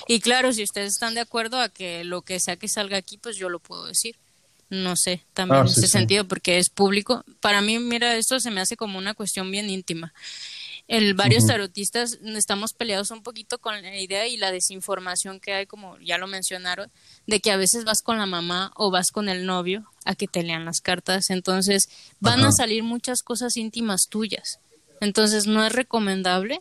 Y 0.07 0.21
claro, 0.21 0.53
si 0.53 0.63
ustedes 0.63 0.93
están 0.93 1.15
de 1.15 1.21
acuerdo 1.21 1.61
a 1.61 1.69
que 1.69 2.05
lo 2.05 2.23
que 2.23 2.39
sea 2.39 2.57
que 2.57 2.69
salga 2.69 2.97
aquí, 2.97 3.19
pues 3.19 3.37
yo 3.37 3.49
lo 3.49 3.59
puedo 3.59 3.87
decir. 3.87 4.17
No 4.71 4.97
sé, 4.97 5.25
también 5.33 5.63
ah, 5.63 5.63
en 5.63 5.69
ese 5.69 5.89
sentido, 5.89 6.29
porque 6.29 6.59
es 6.59 6.69
público. 6.69 7.25
Para 7.41 7.63
mí, 7.63 7.79
mira, 7.79 8.17
esto 8.17 8.39
se 8.39 8.51
me 8.51 8.61
hace 8.61 8.77
como 8.77 8.99
una 8.99 9.15
cuestión 9.15 9.51
bien 9.51 9.71
íntima. 9.71 10.13
El, 10.89 11.15
varios 11.15 11.47
tarotistas 11.47 12.19
estamos 12.25 12.73
peleados 12.73 13.11
un 13.11 13.23
poquito 13.23 13.59
con 13.59 13.81
la 13.81 14.01
idea 14.01 14.27
y 14.27 14.39
la 14.39 14.51
desinformación 14.51 15.39
que 15.39 15.53
hay, 15.53 15.67
como 15.67 15.99
ya 15.99 16.19
lo 16.19 16.27
mencionaron, 16.27 16.91
de 17.27 17.41
que 17.41 17.51
a 17.51 17.57
veces 17.57 17.85
vas 17.85 18.03
con 18.03 18.19
la 18.19 18.27
mamá 18.27 18.73
o 18.75 18.91
vas 18.91 19.11
con 19.11 19.29
el 19.29 19.45
novio 19.47 19.85
a 20.07 20.15
que 20.15 20.27
te 20.27 20.43
lean 20.43 20.65
las 20.65 20.81
cartas. 20.81 21.29
Entonces 21.29 21.89
van 22.21 22.43
a 22.45 22.53
salir 22.53 22.83
muchas 22.83 23.23
cosas 23.23 23.57
íntimas 23.59 24.09
tuyas. 24.09 24.61
Entonces 25.01 25.47
no 25.47 25.65
es 25.65 25.73
recomendable 25.73 26.61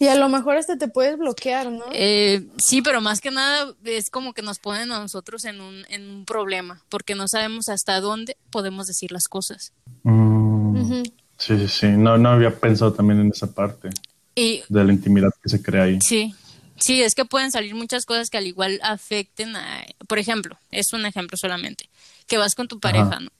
y 0.00 0.06
a 0.06 0.14
lo 0.14 0.28
mejor 0.28 0.56
este 0.56 0.76
te 0.76 0.86
puedes 0.86 1.18
bloquear, 1.18 1.70
¿no? 1.72 1.84
Eh, 1.92 2.46
sí, 2.58 2.82
pero 2.82 3.00
más 3.00 3.20
que 3.20 3.32
nada 3.32 3.74
es 3.84 4.10
como 4.10 4.32
que 4.32 4.42
nos 4.42 4.60
ponen 4.60 4.92
a 4.92 5.00
nosotros 5.00 5.44
en 5.44 5.60
un, 5.60 5.84
en 5.88 6.08
un 6.08 6.24
problema, 6.24 6.84
porque 6.88 7.16
no 7.16 7.26
sabemos 7.26 7.68
hasta 7.68 8.00
dónde 8.00 8.36
podemos 8.50 8.86
decir 8.86 9.10
las 9.10 9.26
cosas. 9.26 9.72
Mm, 10.04 11.02
sí, 11.38 11.58
sí, 11.58 11.68
sí. 11.68 11.86
No, 11.88 12.18
no 12.18 12.30
había 12.30 12.54
pensado 12.54 12.92
también 12.92 13.20
en 13.20 13.28
esa 13.28 13.52
parte 13.52 13.90
y, 14.34 14.62
de 14.68 14.84
la 14.84 14.92
intimidad 14.92 15.30
que 15.42 15.48
se 15.48 15.62
crea 15.62 15.84
ahí. 15.84 15.98
Sí, 16.00 16.34
sí, 16.76 17.02
es 17.02 17.14
que 17.14 17.24
pueden 17.24 17.50
salir 17.50 17.74
muchas 17.74 18.04
cosas 18.04 18.30
que 18.30 18.38
al 18.38 18.46
igual 18.46 18.80
afecten 18.82 19.56
a, 19.56 19.84
por 20.06 20.18
ejemplo, 20.18 20.58
es 20.70 20.92
un 20.92 21.06
ejemplo 21.06 21.36
solamente, 21.36 21.88
que 22.26 22.38
vas 22.38 22.54
con 22.54 22.68
tu 22.68 22.80
pareja, 22.80 23.20
¿no? 23.20 23.30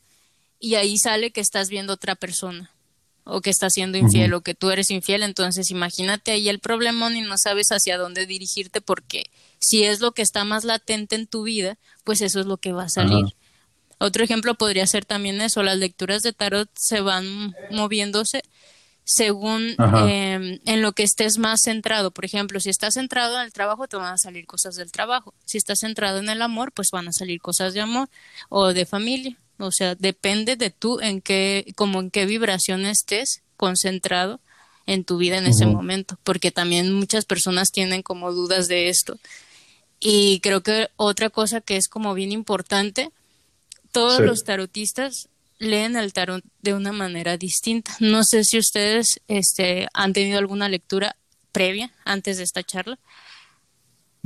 Y 0.60 0.74
ahí 0.74 0.98
sale 0.98 1.30
que 1.30 1.40
estás 1.40 1.68
viendo 1.68 1.92
otra 1.92 2.14
persona 2.16 2.70
o 3.28 3.42
que 3.42 3.50
está 3.50 3.68
siendo 3.68 3.98
infiel 3.98 4.32
o 4.32 4.40
que 4.40 4.54
tú 4.54 4.70
eres 4.70 4.90
infiel, 4.90 5.22
entonces 5.22 5.70
imagínate 5.70 6.32
ahí 6.32 6.48
el 6.48 6.60
problemón 6.60 7.14
y 7.14 7.20
no 7.20 7.36
sabes 7.36 7.68
hacia 7.68 7.98
dónde 7.98 8.24
dirigirte 8.24 8.80
porque 8.80 9.30
si 9.58 9.84
es 9.84 10.00
lo 10.00 10.12
que 10.12 10.22
está 10.22 10.44
más 10.44 10.64
latente 10.64 11.14
en 11.14 11.26
tu 11.26 11.42
vida, 11.42 11.76
pues 12.04 12.22
eso 12.22 12.40
es 12.40 12.46
lo 12.46 12.56
que 12.56 12.72
va 12.72 12.84
a 12.84 12.88
salir. 12.88 13.26
Otro 13.98 14.24
ejemplo 14.24 14.54
podría 14.54 14.86
ser 14.86 15.04
también 15.04 15.40
eso, 15.40 15.62
las 15.62 15.76
lecturas 15.76 16.22
de 16.22 16.32
tarot 16.32 16.70
se 16.74 17.00
van 17.00 17.54
moviéndose 17.70 18.42
según 19.08 19.74
em, 19.78 20.60
en 20.66 20.82
lo 20.82 20.92
que 20.92 21.02
estés 21.02 21.38
más 21.38 21.62
centrado. 21.62 22.10
Por 22.10 22.26
ejemplo, 22.26 22.60
si 22.60 22.68
estás 22.68 22.94
centrado 22.94 23.36
en 23.36 23.46
el 23.46 23.52
trabajo, 23.54 23.88
te 23.88 23.96
van 23.96 24.12
a 24.12 24.18
salir 24.18 24.46
cosas 24.46 24.76
del 24.76 24.92
trabajo. 24.92 25.32
Si 25.46 25.56
estás 25.56 25.80
centrado 25.80 26.18
en 26.18 26.28
el 26.28 26.42
amor, 26.42 26.72
pues 26.72 26.90
van 26.92 27.08
a 27.08 27.12
salir 27.12 27.40
cosas 27.40 27.72
de 27.72 27.80
amor 27.80 28.10
o 28.50 28.74
de 28.74 28.84
familia. 28.84 29.38
O 29.58 29.72
sea, 29.72 29.94
depende 29.94 30.56
de 30.56 30.70
tú 30.70 31.00
en 31.00 31.22
qué, 31.22 31.72
como 31.74 32.00
en 32.00 32.10
qué 32.10 32.26
vibración 32.26 32.84
estés 32.84 33.42
concentrado 33.56 34.40
en 34.86 35.04
tu 35.04 35.16
vida 35.16 35.38
en 35.38 35.46
ese 35.46 35.66
momento, 35.66 36.18
porque 36.22 36.50
también 36.50 36.92
muchas 36.92 37.24
personas 37.24 37.72
tienen 37.72 38.02
como 38.02 38.32
dudas 38.32 38.68
de 38.68 38.88
esto. 38.88 39.18
Y 40.00 40.40
creo 40.40 40.62
que 40.62 40.88
otra 40.96 41.30
cosa 41.30 41.60
que 41.60 41.76
es 41.76 41.88
como 41.88 42.14
bien 42.14 42.30
importante, 42.30 43.10
todos 43.92 44.20
los 44.20 44.44
tarotistas 44.44 45.28
leen 45.58 45.96
el 45.96 46.12
tarot 46.12 46.44
de 46.62 46.74
una 46.74 46.92
manera 46.92 47.36
distinta. 47.36 47.92
No 48.00 48.22
sé 48.24 48.44
si 48.44 48.58
ustedes 48.58 49.20
este, 49.28 49.88
han 49.92 50.12
tenido 50.12 50.38
alguna 50.38 50.68
lectura 50.68 51.16
previa 51.52 51.90
antes 52.04 52.38
de 52.38 52.44
esta 52.44 52.62
charla. 52.62 52.98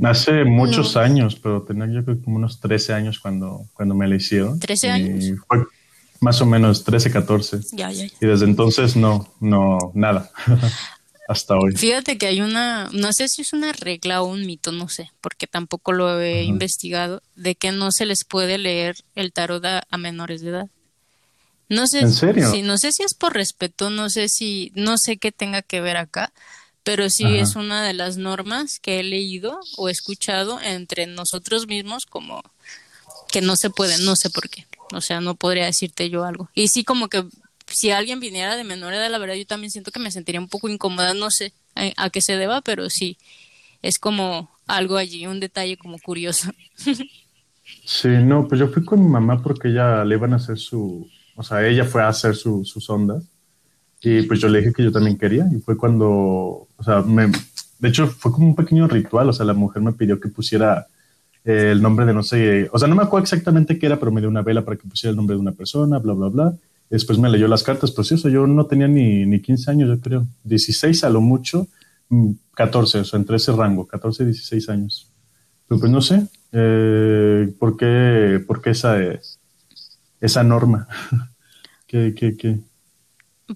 Hace 0.03 0.43
muchos 0.43 0.97
años, 0.97 1.35
pero 1.35 1.63
tenía 1.63 1.87
yo 1.87 2.03
creo 2.03 2.21
como 2.21 2.37
unos 2.37 2.59
13 2.59 2.93
años 2.93 3.19
cuando, 3.19 3.65
cuando 3.73 3.95
me 3.95 4.07
la 4.07 4.15
hicieron. 4.15 4.59
¿13 4.59 4.89
años? 4.89 5.39
Fue 5.47 5.65
más 6.19 6.41
o 6.41 6.45
menos 6.45 6.83
13, 6.83 7.11
14. 7.11 7.59
Ya, 7.73 7.91
ya, 7.91 8.05
Y 8.05 8.25
desde 8.25 8.45
entonces 8.45 8.95
no, 8.95 9.33
no, 9.39 9.91
nada. 9.93 10.31
Hasta 11.27 11.57
hoy. 11.57 11.75
Fíjate 11.75 12.17
que 12.17 12.27
hay 12.27 12.41
una, 12.41 12.89
no 12.91 13.13
sé 13.13 13.27
si 13.29 13.41
es 13.41 13.53
una 13.53 13.71
regla 13.71 14.21
o 14.21 14.25
un 14.25 14.45
mito, 14.45 14.71
no 14.71 14.89
sé, 14.89 15.11
porque 15.21 15.47
tampoco 15.47 15.93
lo 15.93 16.19
he 16.19 16.43
investigado, 16.43 17.21
de 17.35 17.55
que 17.55 17.71
no 17.71 17.91
se 17.91 18.05
les 18.05 18.25
puede 18.25 18.57
leer 18.57 18.97
el 19.15 19.31
tarot 19.31 19.63
a, 19.65 19.97
menores 19.97 20.41
de 20.41 20.49
edad. 20.49 20.67
No 21.69 21.87
sé, 21.87 21.99
¿En 21.99 22.13
serio? 22.13 22.51
Si, 22.51 22.61
no 22.61 22.77
sé 22.77 22.91
si 22.91 23.03
es 23.03 23.13
por 23.13 23.33
respeto, 23.33 23.89
no 23.89 24.09
sé 24.09 24.27
si, 24.27 24.71
no 24.75 24.97
sé 24.97 25.17
qué 25.17 25.31
tenga 25.31 25.61
que 25.61 25.79
ver 25.79 25.95
acá, 25.95 26.33
pero 26.83 27.09
sí 27.09 27.37
es 27.37 27.55
una 27.55 27.83
de 27.83 27.93
las 27.93 28.17
normas 28.17 28.79
que 28.79 28.99
he 28.99 29.03
leído 29.03 29.59
o 29.77 29.87
escuchado 29.87 30.59
entre 30.61 31.07
nosotros 31.07 31.67
mismos 31.67 32.05
como 32.05 32.43
que 33.29 33.41
no 33.41 33.55
se 33.55 33.69
puede, 33.69 33.97
no 33.99 34.17
sé 34.17 34.29
por 34.29 34.49
qué, 34.49 34.67
o 34.91 34.99
sea, 34.99 35.21
no 35.21 35.35
podría 35.35 35.65
decirte 35.65 36.09
yo 36.09 36.25
algo. 36.25 36.49
Y 36.53 36.67
sí 36.67 36.83
como 36.83 37.07
que 37.07 37.23
si 37.73 37.91
alguien 37.91 38.19
viniera 38.19 38.55
de 38.55 38.63
menor 38.63 38.93
edad, 38.93 39.09
la 39.09 39.17
verdad 39.17 39.35
yo 39.35 39.45
también 39.45 39.71
siento 39.71 39.91
que 39.91 39.99
me 39.99 40.11
sentiría 40.11 40.41
un 40.41 40.47
poco 40.47 40.69
incómoda, 40.69 41.13
no 41.13 41.29
sé 41.29 41.53
a, 41.75 42.09
qué 42.09 42.21
se 42.21 42.37
deba, 42.37 42.61
pero 42.61 42.89
sí, 42.89 43.17
es 43.81 43.99
como 43.99 44.49
algo 44.67 44.97
allí, 44.97 45.27
un 45.27 45.39
detalle 45.39 45.77
como 45.77 45.99
curioso. 45.99 46.51
Sí, 47.85 48.09
no, 48.09 48.47
pues 48.47 48.59
yo 48.59 48.67
fui 48.67 48.83
con 48.83 49.01
mi 49.01 49.09
mamá 49.09 49.41
porque 49.41 49.69
ella 49.69 50.03
le 50.03 50.15
iban 50.15 50.33
a 50.33 50.35
hacer 50.35 50.57
su, 50.57 51.09
o 51.35 51.43
sea, 51.43 51.65
ella 51.65 51.85
fue 51.85 52.01
a 52.01 52.09
hacer 52.09 52.35
su, 52.35 52.63
sus 52.65 52.89
ondas 52.89 53.23
y 54.01 54.21
pues 54.23 54.39
yo 54.41 54.49
le 54.49 54.59
dije 54.59 54.73
que 54.73 54.83
yo 54.83 54.91
también 54.91 55.17
quería 55.17 55.47
y 55.51 55.59
fue 55.59 55.77
cuando, 55.77 56.07
o 56.07 56.83
sea, 56.83 57.01
me, 57.01 57.27
de 57.79 57.89
hecho 57.89 58.07
fue 58.07 58.31
como 58.31 58.47
un 58.47 58.55
pequeño 58.55 58.87
ritual, 58.87 59.29
o 59.29 59.33
sea, 59.33 59.45
la 59.45 59.53
mujer 59.53 59.81
me 59.81 59.93
pidió 59.93 60.19
que 60.19 60.29
pusiera 60.29 60.87
eh, 61.45 61.71
el 61.71 61.81
nombre 61.81 62.05
de 62.05 62.13
no 62.13 62.23
sé, 62.23 62.69
o 62.71 62.79
sea, 62.79 62.87
no 62.87 62.95
me 62.95 63.03
acuerdo 63.03 63.23
exactamente 63.23 63.79
qué 63.79 63.85
era, 63.85 63.97
pero 63.99 64.11
me 64.11 64.21
dio 64.21 64.29
una 64.29 64.41
vela 64.41 64.63
para 64.63 64.77
que 64.77 64.87
pusiera 64.87 65.11
el 65.11 65.17
nombre 65.17 65.35
de 65.35 65.41
una 65.41 65.51
persona, 65.51 65.99
bla, 65.99 66.13
bla, 66.13 66.27
bla. 66.27 66.53
Después 66.93 67.17
me 67.17 67.27
leyó 67.27 67.47
las 67.47 67.63
cartas, 67.63 67.89
pues 67.89 68.11
eso, 68.11 68.29
yo 68.29 68.45
no 68.45 68.67
tenía 68.67 68.87
ni, 68.87 69.25
ni 69.25 69.41
15 69.41 69.71
años, 69.71 69.89
yo 69.89 69.99
creo, 69.99 70.27
16 70.43 71.03
a 71.03 71.09
lo 71.09 71.21
mucho, 71.21 71.67
14, 72.53 72.97
mm, 72.99 73.01
o 73.01 73.03
sea, 73.03 73.17
entre 73.17 73.37
ese 73.37 73.51
rango, 73.51 73.87
14, 73.87 74.25
16 74.25 74.69
años. 74.69 75.07
Pero 75.67 75.79
pues 75.79 75.91
no 75.91 76.01
sé, 76.03 76.27
eh, 76.51 77.51
¿por 77.57 77.77
qué, 77.77 78.39
por 78.45 78.61
qué 78.61 78.69
esa, 78.69 78.95
esa 80.21 80.43
norma? 80.43 80.87
¿Qué, 81.87 82.13
qué, 82.15 82.37
qué? 82.37 82.59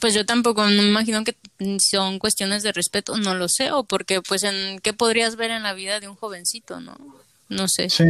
Pues 0.02 0.16
yo 0.16 0.26
tampoco, 0.26 0.64
no 0.64 0.82
me 0.82 0.90
imagino 0.90 1.24
que 1.24 1.38
son 1.80 2.18
cuestiones 2.18 2.64
de 2.64 2.72
respeto, 2.72 3.18
no 3.18 3.36
lo 3.36 3.50
sé, 3.50 3.72
o 3.72 3.84
porque 3.84 4.20
pues 4.28 4.46
en 4.46 4.80
qué 4.80 4.94
podrías 4.94 5.36
ver 5.36 5.52
en 5.52 5.62
la 5.62 5.76
vida 5.76 6.00
de 6.00 6.08
un 6.08 6.16
jovencito, 6.16 6.80
¿no? 6.80 6.98
No 7.50 7.68
sé. 7.68 7.88
Sí, 7.92 8.04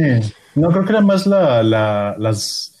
no 0.54 0.70
creo 0.70 0.86
que 0.86 0.92
era 0.92 1.02
más 1.02 1.26
la, 1.26 1.62
la, 1.62 2.16
las, 2.18 2.77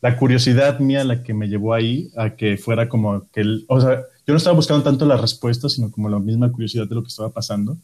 la 0.00 0.16
curiosidad 0.16 0.78
mía 0.80 1.04
la 1.04 1.22
que 1.22 1.34
me 1.34 1.48
llevó 1.48 1.74
ahí 1.74 2.10
a 2.16 2.30
que 2.30 2.56
fuera 2.56 2.88
como 2.88 3.28
que, 3.30 3.42
o 3.68 3.80
sea, 3.80 4.00
yo 4.26 4.34
no 4.34 4.36
estaba 4.36 4.56
buscando 4.56 4.82
tanto 4.82 5.04
las 5.06 5.20
respuestas, 5.20 5.72
sino 5.72 5.90
como 5.90 6.08
la 6.08 6.18
misma 6.18 6.50
curiosidad 6.50 6.88
de 6.88 6.94
lo 6.94 7.02
que 7.02 7.08
estaba 7.08 7.30
pasando. 7.30 7.76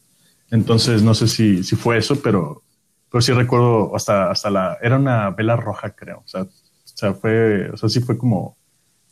Entonces, 0.50 1.02
no 1.02 1.14
sé 1.14 1.28
si, 1.28 1.62
si 1.62 1.76
fue 1.76 1.98
eso, 1.98 2.20
pero, 2.22 2.62
pero 3.10 3.20
sí 3.20 3.32
recuerdo 3.32 3.94
hasta, 3.94 4.30
hasta 4.30 4.50
la, 4.50 4.78
era 4.80 4.96
una 4.96 5.30
vela 5.30 5.56
roja, 5.56 5.90
creo. 5.90 6.22
O 6.24 6.28
sea, 6.28 6.42
o 6.42 6.98
sea, 6.98 7.12
fue, 7.12 7.68
o 7.70 7.76
sea, 7.76 7.88
sí 7.88 8.00
fue 8.00 8.16
como 8.16 8.56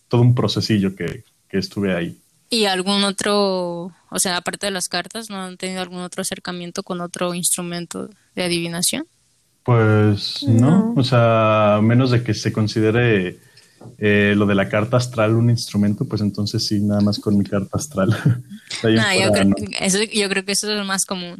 todo 0.08 0.23
un 0.23 0.34
procesillo 0.34 0.94
que, 0.96 1.25
estuve 1.50 1.94
ahí. 1.94 2.18
¿Y 2.50 2.64
algún 2.64 3.04
otro, 3.04 3.92
o 4.11 4.18
sea, 4.18 4.37
aparte 4.37 4.66
de 4.66 4.73
las 4.73 4.88
cartas, 4.88 5.30
no 5.30 5.40
han 5.40 5.56
tenido 5.56 5.82
algún 5.82 6.00
otro 6.00 6.20
acercamiento 6.20 6.82
con 6.82 7.00
otro 7.00 7.32
instrumento 7.32 8.11
de 8.34 8.42
adivinación? 8.42 9.06
Pues 9.64 10.42
no, 10.42 10.92
o 10.97 11.02
sea, 11.02 11.80
menos 11.83 12.11
de 12.11 12.23
que 12.23 12.35
se 12.35 12.52
considere 12.52 13.38
eh, 13.99 14.35
lo 14.37 14.47
de 14.47 14.54
la 14.54 14.68
carta 14.68 14.99
astral 14.99 15.35
un 15.35 15.50
instrumento, 15.50 16.04
pues 16.04 16.21
entonces 16.21 16.66
sí, 16.66 16.80
nada 16.80 17.00
más 17.00 17.18
con 17.18 17.38
mi 17.38 17.44
carta 17.44 17.71
astral. 17.78 18.11
yo, 18.83 19.33
creo, 19.33 19.54
eso, 19.80 20.02
yo 20.02 20.28
creo 20.28 20.44
que 20.44 20.52
eso 20.52 20.71
es 20.71 20.78
lo 20.78 20.85
más 20.85 21.06
común. 21.06 21.38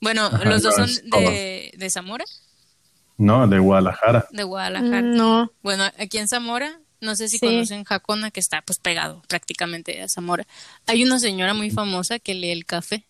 Bueno, 0.00 0.30
¿los 0.44 0.62
dos 0.62 0.74
son 0.74 0.88
de, 1.10 1.72
de 1.76 1.90
Zamora? 1.90 2.24
No, 3.16 3.46
de 3.48 3.58
Guadalajara. 3.58 4.26
De 4.30 4.44
Guadalajara. 4.44 5.02
No. 5.02 5.52
Bueno, 5.62 5.84
aquí 5.98 6.18
en 6.18 6.28
Zamora 6.28 6.80
no 7.00 7.14
sé 7.14 7.28
si 7.28 7.38
conocen 7.38 7.84
Jacona, 7.84 8.30
que 8.30 8.40
está 8.40 8.62
pues 8.62 8.78
pegado 8.78 9.22
prácticamente 9.28 10.02
a 10.02 10.08
Zamora. 10.08 10.46
Hay 10.86 11.04
una 11.04 11.18
señora 11.18 11.54
muy 11.54 11.70
famosa 11.70 12.18
que 12.18 12.34
lee 12.34 12.50
el 12.50 12.64
café. 12.66 13.06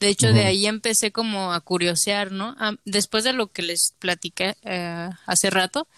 De 0.00 0.08
hecho, 0.08 0.32
de 0.32 0.44
ahí 0.44 0.66
empecé 0.66 1.10
como 1.10 1.52
a 1.52 1.60
curiosear, 1.60 2.32
¿no? 2.32 2.54
Ah, 2.58 2.74
después 2.84 3.24
de 3.24 3.32
lo 3.32 3.48
que 3.48 3.62
les 3.62 3.94
platiqué 3.98 4.56
eh, 4.62 5.08
hace 5.26 5.50
rato, 5.50 5.88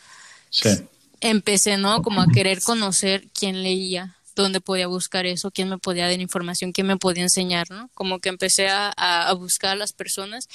empecé, 1.21 1.77
¿no? 1.77 2.03
Como 2.03 2.21
a 2.21 2.27
querer 2.33 2.63
conocer 2.63 3.29
quién 3.33 3.63
leía, 3.63 4.17
dónde 4.37 4.61
podía 4.61 4.87
buscar 4.87 5.27
eso, 5.27 5.51
quién 5.51 5.69
me 5.69 5.79
podía 5.79 6.05
dar 6.05 6.21
información, 6.21 6.73
quién 6.73 6.87
me 6.87 6.97
podía 6.97 7.25
enseñar, 7.25 7.71
¿no? 7.71 7.91
Como 7.95 8.21
que 8.21 8.29
empecé 8.29 8.69
a, 8.69 9.33
buscar 9.37 9.73
a 9.73 9.77
las 9.77 9.93
personas 9.93 10.49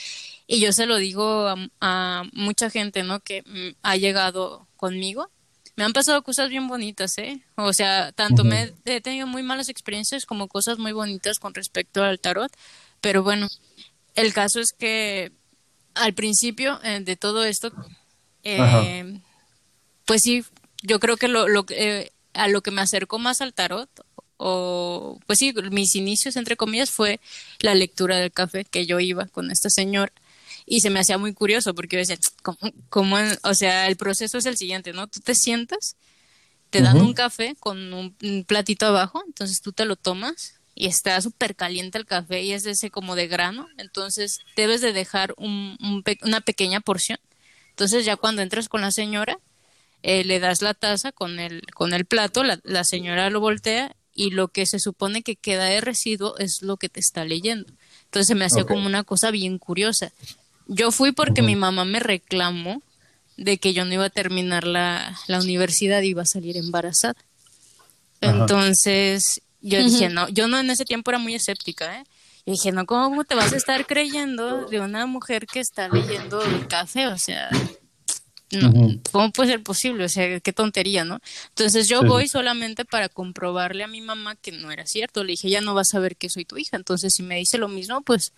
y 0.47 0.59
yo 0.59 0.71
se 0.71 0.85
lo 0.85 0.97
digo 0.97 1.47
a, 1.47 1.55
a 1.81 2.23
mucha 2.33 2.69
gente, 2.69 3.03
¿no? 3.03 3.19
Que 3.19 3.43
mm, 3.45 3.75
ha 3.83 3.97
llegado 3.97 4.67
conmigo 4.77 5.29
me 5.75 5.83
han 5.83 5.93
pasado 5.93 6.21
cosas 6.23 6.49
bien 6.49 6.67
bonitas, 6.67 7.17
¿eh? 7.17 7.41
O 7.55 7.73
sea, 7.73 8.11
tanto 8.11 8.43
me 8.43 8.73
he 8.85 9.01
tenido 9.01 9.25
muy 9.25 9.41
malas 9.41 9.69
experiencias 9.69 10.25
como 10.25 10.47
cosas 10.47 10.77
muy 10.77 10.91
bonitas 10.91 11.39
con 11.39 11.53
respecto 11.53 12.03
al 12.03 12.19
tarot, 12.19 12.51
pero 13.03 13.21
bueno, 13.21 13.49
el 14.15 14.33
caso 14.33 14.61
es 14.61 14.71
que 14.71 15.33
al 15.93 16.13
principio 16.13 16.79
eh, 16.85 17.01
de 17.01 17.17
todo 17.17 17.43
esto, 17.43 17.73
eh, 18.43 19.19
pues 20.05 20.21
sí, 20.23 20.45
yo 20.83 21.01
creo 21.01 21.17
que 21.17 21.27
lo, 21.27 21.49
lo 21.49 21.65
eh, 21.71 22.13
a 22.33 22.47
lo 22.47 22.61
que 22.61 22.71
me 22.71 22.79
acercó 22.79 23.19
más 23.19 23.41
al 23.41 23.53
tarot, 23.53 23.89
o 24.37 25.19
pues 25.27 25.39
sí, 25.39 25.53
mis 25.69 25.95
inicios, 25.95 26.37
entre 26.37 26.55
comillas, 26.55 26.91
fue 26.91 27.19
la 27.59 27.75
lectura 27.75 28.15
del 28.15 28.31
café 28.31 28.63
que 28.63 28.85
yo 28.85 29.01
iba 29.01 29.25
con 29.25 29.51
esta 29.51 29.69
señora. 29.69 30.13
Y 30.65 30.79
se 30.79 30.89
me 30.89 31.01
hacía 31.01 31.17
muy 31.17 31.33
curioso 31.33 31.75
porque 31.75 31.97
yo 31.97 31.99
decía, 31.99 32.17
¿cómo, 32.87 33.17
o 33.43 33.53
sea, 33.53 33.87
el 33.87 33.97
proceso 33.97 34.37
es 34.37 34.45
el 34.45 34.55
siguiente, 34.55 34.93
¿no? 34.93 35.07
Tú 35.07 35.19
te 35.19 35.35
sientas, 35.35 35.97
te 36.69 36.81
dan 36.81 37.01
un 37.01 37.13
café 37.13 37.57
con 37.59 37.93
un, 37.93 38.45
platito 38.47 38.85
abajo, 38.85 39.21
entonces 39.27 39.61
tú 39.61 39.73
te 39.73 39.83
lo 39.83 39.97
tomas 39.97 40.61
y 40.75 40.87
está 40.87 41.19
súper 41.21 41.55
caliente 41.55 41.97
el 41.97 42.05
café 42.05 42.41
y 42.41 42.53
es 42.53 42.63
de 42.63 42.71
ese 42.71 42.89
como 42.89 43.15
de 43.15 43.27
grano, 43.27 43.67
entonces 43.77 44.39
debes 44.55 44.81
de 44.81 44.93
dejar 44.93 45.33
un, 45.37 45.77
una 46.23 46.41
pequeña 46.41 46.81
porción. 46.81 47.19
Entonces 47.69 48.05
ya 48.05 48.17
cuando 48.17 48.41
entras 48.41 48.69
con 48.69 48.81
la 48.81 48.91
señora, 48.91 49.37
eh, 50.01 50.23
le 50.23 50.39
das 50.39 50.61
la 50.61 50.73
taza 50.73 51.11
con 51.11 51.39
el, 51.39 51.61
con 51.73 51.93
el 51.93 52.05
plato, 52.05 52.43
la, 52.43 52.59
la, 52.63 52.83
señora 52.83 53.29
lo 53.29 53.39
voltea 53.39 53.95
y 54.13 54.31
lo 54.31 54.49
que 54.49 54.65
se 54.65 54.79
supone 54.79 55.23
que 55.23 55.35
queda 55.35 55.65
de 55.65 55.81
residuo 55.81 56.37
es 56.37 56.61
lo 56.61 56.77
que 56.77 56.89
te 56.89 56.99
está 56.99 57.23
leyendo. 57.23 57.71
Entonces 58.05 58.27
se 58.27 58.35
me 58.35 58.45
hacía 58.45 58.65
como 58.65 58.85
una 58.85 59.03
cosa 59.03 59.31
bien 59.31 59.57
curiosa. 59.57 60.11
Yo 60.67 60.91
fui 60.91 61.11
porque 61.13 61.41
mi 61.41 61.55
mamá 61.55 61.85
me 61.85 61.99
reclamó 61.99 62.81
de 63.37 63.57
que 63.57 63.73
yo 63.73 63.85
no 63.85 63.93
iba 63.93 64.05
a 64.05 64.09
terminar 64.09 64.65
la, 64.65 65.17
la 65.27 65.39
universidad 65.39 66.01
y 66.01 66.09
iba 66.09 66.23
a 66.23 66.27
salir 66.27 66.57
embarazada. 66.57 67.15
Entonces 68.21 69.41
yo 69.63 69.83
dije, 69.83 70.09
no, 70.09 70.27
yo 70.29 70.47
no 70.47 70.59
en 70.59 70.69
ese 70.69 70.85
tiempo 70.85 71.09
era 71.11 71.17
muy 71.17 71.33
escéptica, 71.33 71.99
¿eh? 71.99 72.03
Y 72.45 72.51
dije, 72.51 72.71
no, 72.73 72.85
¿cómo 72.85 73.23
te 73.23 73.35
vas 73.35 73.53
a 73.53 73.55
estar 73.55 73.85
creyendo 73.85 74.65
de 74.65 74.81
una 74.81 75.05
mujer 75.05 75.47
que 75.47 75.61
está 75.61 75.87
leyendo 75.87 76.41
el 76.41 76.67
café? 76.67 77.07
O 77.07 77.17
sea, 77.17 77.49
no, 78.51 78.99
¿cómo 79.11 79.31
puede 79.31 79.51
ser 79.51 79.63
posible? 79.63 80.03
O 80.03 80.09
sea, 80.09 80.41
qué 80.41 80.51
tontería, 80.51 81.05
¿no? 81.05 81.19
Entonces 81.49 81.87
yo 81.87 82.03
voy 82.03 82.27
solamente 82.27 82.83
para 82.83 83.07
comprobarle 83.07 83.85
a 83.85 83.87
mi 83.87 84.01
mamá 84.01 84.35
que 84.35 84.51
no 84.51 84.71
era 84.71 84.85
cierto. 84.85 85.23
Le 85.23 85.31
dije, 85.31 85.49
ya 85.49 85.61
no 85.61 85.73
vas 85.73 85.89
a 85.89 85.91
saber 85.93 86.17
que 86.17 86.29
soy 86.29 86.43
tu 86.43 86.57
hija. 86.57 86.75
Entonces, 86.75 87.13
si 87.13 87.23
me 87.23 87.37
dice 87.37 87.57
lo 87.57 87.69
mismo, 87.69 88.01
pues 88.01 88.33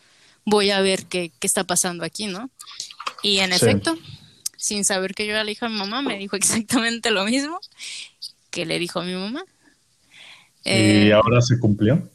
voy 0.45 0.69
a 0.69 0.81
ver 0.81 1.07
qué, 1.07 1.31
qué 1.39 1.47
está 1.47 1.63
pasando 1.63 2.05
aquí, 2.05 2.27
¿no? 2.27 2.51
Y 3.23 3.39
en 3.39 3.53
efecto, 3.53 3.97
sin 4.55 4.85
saber 4.85 5.15
que 5.15 5.25
yo 5.25 5.31
era 5.31 5.43
la 5.43 5.51
hija 5.51 5.65
de 5.65 5.73
mi 5.73 5.79
mamá, 5.79 6.03
me 6.03 6.17
dijo 6.19 6.35
exactamente 6.35 7.09
lo 7.09 7.25
mismo 7.25 7.59
que 8.51 8.65
le 8.65 8.77
dijo 8.77 8.99
a 8.99 9.03
mi 9.03 9.15
mamá. 9.15 9.43
¿Y 10.65 11.09
eh, 11.09 11.13
ahora 11.13 11.41
se 11.41 11.59
cumplió? 11.59 12.09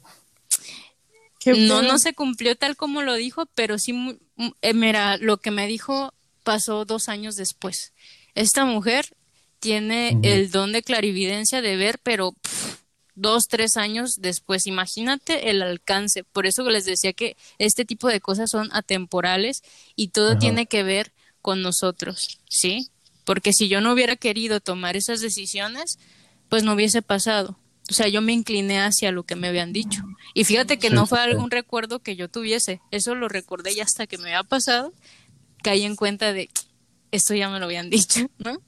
No, 1.47 1.83
no 1.83 1.99
se 1.99 2.13
cumplió 2.13 2.57
tal 2.57 2.77
como 2.77 3.03
lo 3.03 3.15
dijo, 3.15 3.47
pero 3.55 3.79
sí, 3.79 4.19
eh, 4.61 4.75
mira, 4.75 5.17
lo 5.17 5.39
que 5.39 5.51
me 5.51 5.67
dijo 5.67 6.13
pasó 6.43 6.85
dos 6.85 7.09
años 7.09 7.37
después. 7.37 7.93
Esta 8.35 8.65
mujer 8.65 9.07
tiene 9.59 10.19
el 10.23 10.51
don 10.51 10.73
de 10.73 10.83
clarividencia 10.83 11.63
de 11.63 11.77
ver, 11.77 11.99
pero 12.03 12.35
dos, 13.15 13.45
tres 13.49 13.77
años 13.77 14.17
después. 14.19 14.67
Imagínate 14.67 15.51
el 15.51 15.63
alcance. 15.63 16.25
Por 16.25 16.47
eso 16.47 16.69
les 16.69 16.85
decía 16.85 17.13
que 17.13 17.37
este 17.59 17.85
tipo 17.85 18.09
de 18.09 18.21
cosas 18.21 18.51
son 18.51 18.69
atemporales 18.73 19.63
y 19.97 20.09
todo 20.09 20.39
tiene 20.39 20.67
que 20.67 20.83
ver 20.83 21.13
con 21.43 21.63
nosotros, 21.63 22.41
¿sí? 22.49 22.91
Porque 23.25 23.53
si 23.53 23.69
yo 23.69 23.81
no 23.81 23.93
hubiera 23.93 24.17
querido 24.17 24.61
tomar 24.61 24.97
esas 24.97 25.21
decisiones, 25.21 25.99
pues 26.49 26.65
no 26.65 26.75
hubiese 26.75 27.03
pasado. 27.03 27.57
O 27.91 27.93
sea, 27.93 28.07
yo 28.07 28.23
me 28.23 28.33
incliné 28.33 28.81
hacia 28.81 29.11
lo 29.11 29.25
que 29.25 29.35
me 29.35 29.49
habían 29.49 29.73
dicho. 29.73 30.03
Y 30.33 30.45
fíjate 30.45 30.79
que 30.79 30.91
no 30.91 31.07
fue 31.07 31.21
algún 31.21 31.51
recuerdo 31.51 31.99
que 31.99 32.15
yo 32.15 32.29
tuviese. 32.29 32.81
Eso 32.93 33.17
lo 33.17 33.29
recordé 33.29 33.75
ya 33.75 33.83
hasta 33.83 34.07
que 34.07 34.17
me 34.17 34.35
había 34.35 34.45
pasado. 34.45 34.93
Caí 35.63 35.83
en 35.83 35.97
cuenta 35.97 36.33
de, 36.33 36.49
esto 37.11 37.35
ya 37.35 37.49
me 37.49 37.59
lo 37.59 37.65
habían 37.65 37.91
dicho, 37.91 38.31
¿no? 38.39 38.61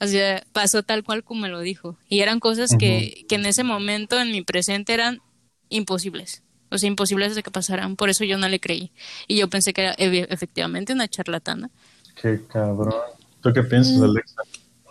O 0.00 0.06
sea, 0.06 0.44
pasó 0.52 0.82
tal 0.82 1.04
cual 1.04 1.22
como 1.22 1.42
me 1.42 1.48
lo 1.48 1.60
dijo. 1.60 1.96
Y 2.08 2.20
eran 2.20 2.40
cosas 2.40 2.70
que, 2.76 3.24
que 3.28 3.36
en 3.36 3.46
ese 3.46 3.62
momento, 3.62 4.20
en 4.20 4.32
mi 4.32 4.42
presente, 4.42 4.92
eran 4.92 5.20
imposibles. 5.68 6.42
O 6.70 6.78
sea, 6.78 6.88
imposibles 6.88 7.36
de 7.36 7.44
que 7.44 7.52
pasaran. 7.52 7.94
Por 7.94 8.10
eso 8.10 8.24
yo 8.24 8.38
no 8.38 8.48
le 8.48 8.58
creí. 8.58 8.90
Y 9.28 9.36
yo 9.36 9.48
pensé 9.48 9.72
que 9.72 9.82
era 9.82 9.94
efectivamente 9.94 10.92
una 10.92 11.06
charlatana. 11.06 11.70
Qué 12.20 12.40
cabrón. 12.48 12.94
¿Tú 13.40 13.52
qué 13.52 13.62
piensas, 13.62 13.98
mm. 13.98 14.02
Alexa? 14.02 14.42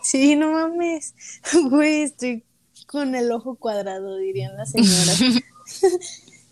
Sí, 0.02 0.38
no 0.38 0.54
mames. 0.54 1.14
Güey, 1.70 2.04
estoy 2.04 2.44
con 2.94 3.16
el 3.16 3.32
ojo 3.32 3.56
cuadrado, 3.56 4.18
dirían 4.18 4.56
las 4.56 4.72
señoras. 4.72 5.20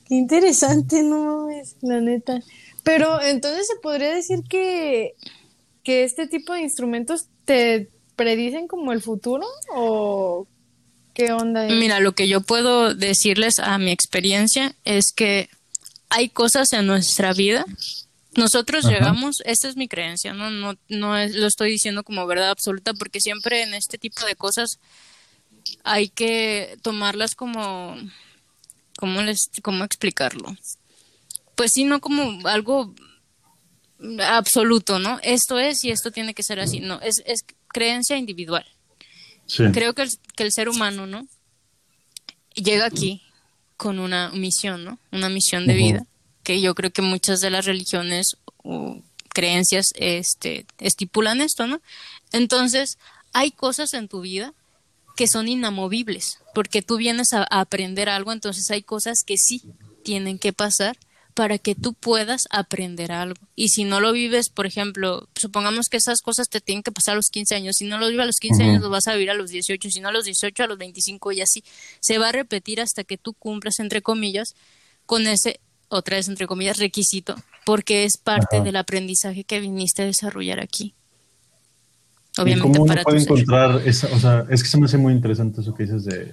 qué 0.08 0.16
interesante, 0.16 1.04
no 1.04 1.24
mames, 1.24 1.78
la 1.82 2.02
neta. 2.02 2.42
Pero 2.84 3.22
entonces 3.22 3.68
se 3.68 3.76
podría 3.82 4.14
decir 4.14 4.40
que 4.50 5.14
que 5.84 6.04
este 6.04 6.28
tipo 6.28 6.54
de 6.54 6.62
instrumentos 6.62 7.26
te 7.46 7.90
predicen 8.16 8.68
como 8.68 8.92
el 8.92 9.02
futuro 9.02 9.46
o 9.74 10.48
qué 11.14 11.32
onda? 11.32 11.66
Mira, 11.68 12.00
lo 12.00 12.14
que 12.14 12.28
yo 12.28 12.42
puedo 12.42 12.94
decirles 12.94 13.60
a 13.60 13.78
mi 13.78 13.92
experiencia 13.92 14.76
es 14.84 15.12
que 15.12 15.50
hay 16.10 16.30
cosas 16.30 16.74
en 16.74 16.88
nuestra 16.88 17.34
vida. 17.34 17.66
Nosotros 18.36 18.86
llegamos, 18.86 19.42
esta 19.46 19.68
es 19.68 19.76
mi 19.76 19.90
creencia, 19.90 20.34
no, 20.34 20.50
no, 20.50 20.76
no 20.88 21.18
lo 21.18 21.48
estoy 21.48 21.72
diciendo 21.72 22.04
como 22.04 22.26
verdad 22.28 22.52
absoluta, 22.52 22.94
porque 22.94 23.20
siempre 23.20 23.64
en 23.64 23.74
este 23.74 23.98
tipo 23.98 24.26
de 24.26 24.36
cosas 24.36 24.80
hay 25.84 26.10
que 26.10 26.78
tomarlas 26.82 27.36
como, 27.36 27.96
¿cómo 28.98 29.22
les, 29.22 29.50
cómo 29.62 29.84
explicarlo? 29.84 30.56
Pues 31.56 31.72
sí, 31.74 31.84
no 31.84 32.02
como 32.02 32.48
algo 32.48 32.94
absoluto, 34.28 35.00
¿no? 35.00 35.20
Esto 35.24 35.60
es 35.60 35.84
y 35.84 35.92
esto 35.92 36.12
tiene 36.12 36.34
que 36.34 36.44
ser 36.44 36.60
así. 36.60 36.80
No, 36.80 37.00
es, 37.02 37.22
es 37.26 37.46
creencia 37.68 38.18
individual. 38.18 38.66
Creo 39.74 39.94
que 39.94 40.04
el, 40.04 40.10
que 40.36 40.44
el 40.44 40.52
ser 40.52 40.70
humano, 40.70 41.08
¿no? 41.08 41.28
Llega 42.56 42.86
aquí 42.86 43.22
con 43.76 44.00
una 44.00 44.30
misión, 44.30 44.86
¿no? 44.86 45.00
Una 45.12 45.30
misión 45.30 45.68
de 45.68 45.74
vida, 45.74 46.06
que 46.44 46.62
yo 46.62 46.74
creo 46.74 46.92
que 46.92 47.02
muchas 47.02 47.42
de 47.42 47.50
las 47.50 47.66
religiones 47.66 48.38
o 48.58 49.02
creencias 49.30 49.88
este, 49.96 50.66
estipulan 50.78 51.42
esto, 51.42 51.68
¿no? 51.68 51.82
Entonces, 52.32 52.98
hay 53.34 53.52
cosas 53.52 53.94
en 53.94 54.08
tu 54.08 54.22
vida 54.22 54.54
que 55.16 55.28
son 55.28 55.48
inamovibles, 55.48 56.40
porque 56.54 56.82
tú 56.82 56.98
vienes 56.98 57.34
a 57.34 57.44
aprender 57.44 58.10
algo, 58.10 58.32
entonces 58.32 58.70
hay 58.72 58.84
cosas 58.84 59.24
que 59.26 59.38
sí 59.38 59.62
tienen 60.04 60.40
que 60.40 60.54
pasar 60.54 60.98
para 61.34 61.58
que 61.58 61.76
tú 61.76 61.94
puedas 61.94 62.48
aprender 62.50 63.12
algo. 63.12 63.40
Y 63.56 63.70
si 63.70 63.84
no 63.84 64.00
lo 64.00 64.12
vives, 64.12 64.50
por 64.50 64.66
ejemplo, 64.66 65.28
supongamos 65.36 65.88
que 65.88 65.98
esas 65.98 66.22
cosas 66.22 66.50
te 66.50 66.62
tienen 66.62 66.84
que 66.84 66.92
pasar 66.92 67.14
a 67.14 67.16
los 67.16 67.30
15 67.30 67.56
años. 67.56 67.78
Si 67.78 67.86
no 67.86 67.98
lo 67.98 68.08
vives 68.08 68.24
a 68.24 68.26
los 68.26 68.38
15 68.38 68.64
años, 68.64 68.82
lo 68.82 68.90
vas 68.90 69.08
a 69.08 69.14
vivir 69.14 69.32
a 69.32 69.34
los 69.34 69.50
18. 69.50 69.90
Si 69.90 70.00
no 70.02 70.10
a 70.10 70.12
los 70.12 70.26
18, 70.26 70.64
a 70.64 70.68
los 70.68 70.78
25 70.78 71.32
y 71.32 71.42
así. 71.42 71.64
Se 72.00 72.18
va 72.18 72.30
a 72.30 72.32
repetir 72.32 72.82
hasta 72.82 73.04
que 73.04 73.18
tú 73.18 73.34
cumplas, 73.34 73.80
entre 73.80 74.02
comillas, 74.02 74.56
con 75.06 75.28
ese, 75.28 75.60
otra 75.88 76.18
vez, 76.18 76.28
entre 76.28 76.48
comillas, 76.48 76.80
requisito, 76.80 77.36
porque 77.66 78.04
es 78.04 78.18
parte 78.18 78.62
del 78.62 78.76
aprendizaje 78.76 79.44
que 79.44 79.60
viniste 79.60 80.04
a 80.04 80.06
desarrollar 80.06 80.60
aquí. 80.60 80.96
Obviamente 82.42 82.78
¿Cómo 82.78 82.84
uno 82.84 83.04
puede 83.04 83.22
encontrar 83.22 83.82
esa, 83.86 84.08
o 84.14 84.20
sea, 84.20 84.46
es 84.50 84.64
que 84.64 84.70
se 84.70 84.78
me 84.78 84.86
hace 84.86 84.98
muy 84.98 85.14
interesante 85.14 85.62
eso 85.62 85.74
que 85.74 85.84
dices 85.84 86.06
de 86.06 86.32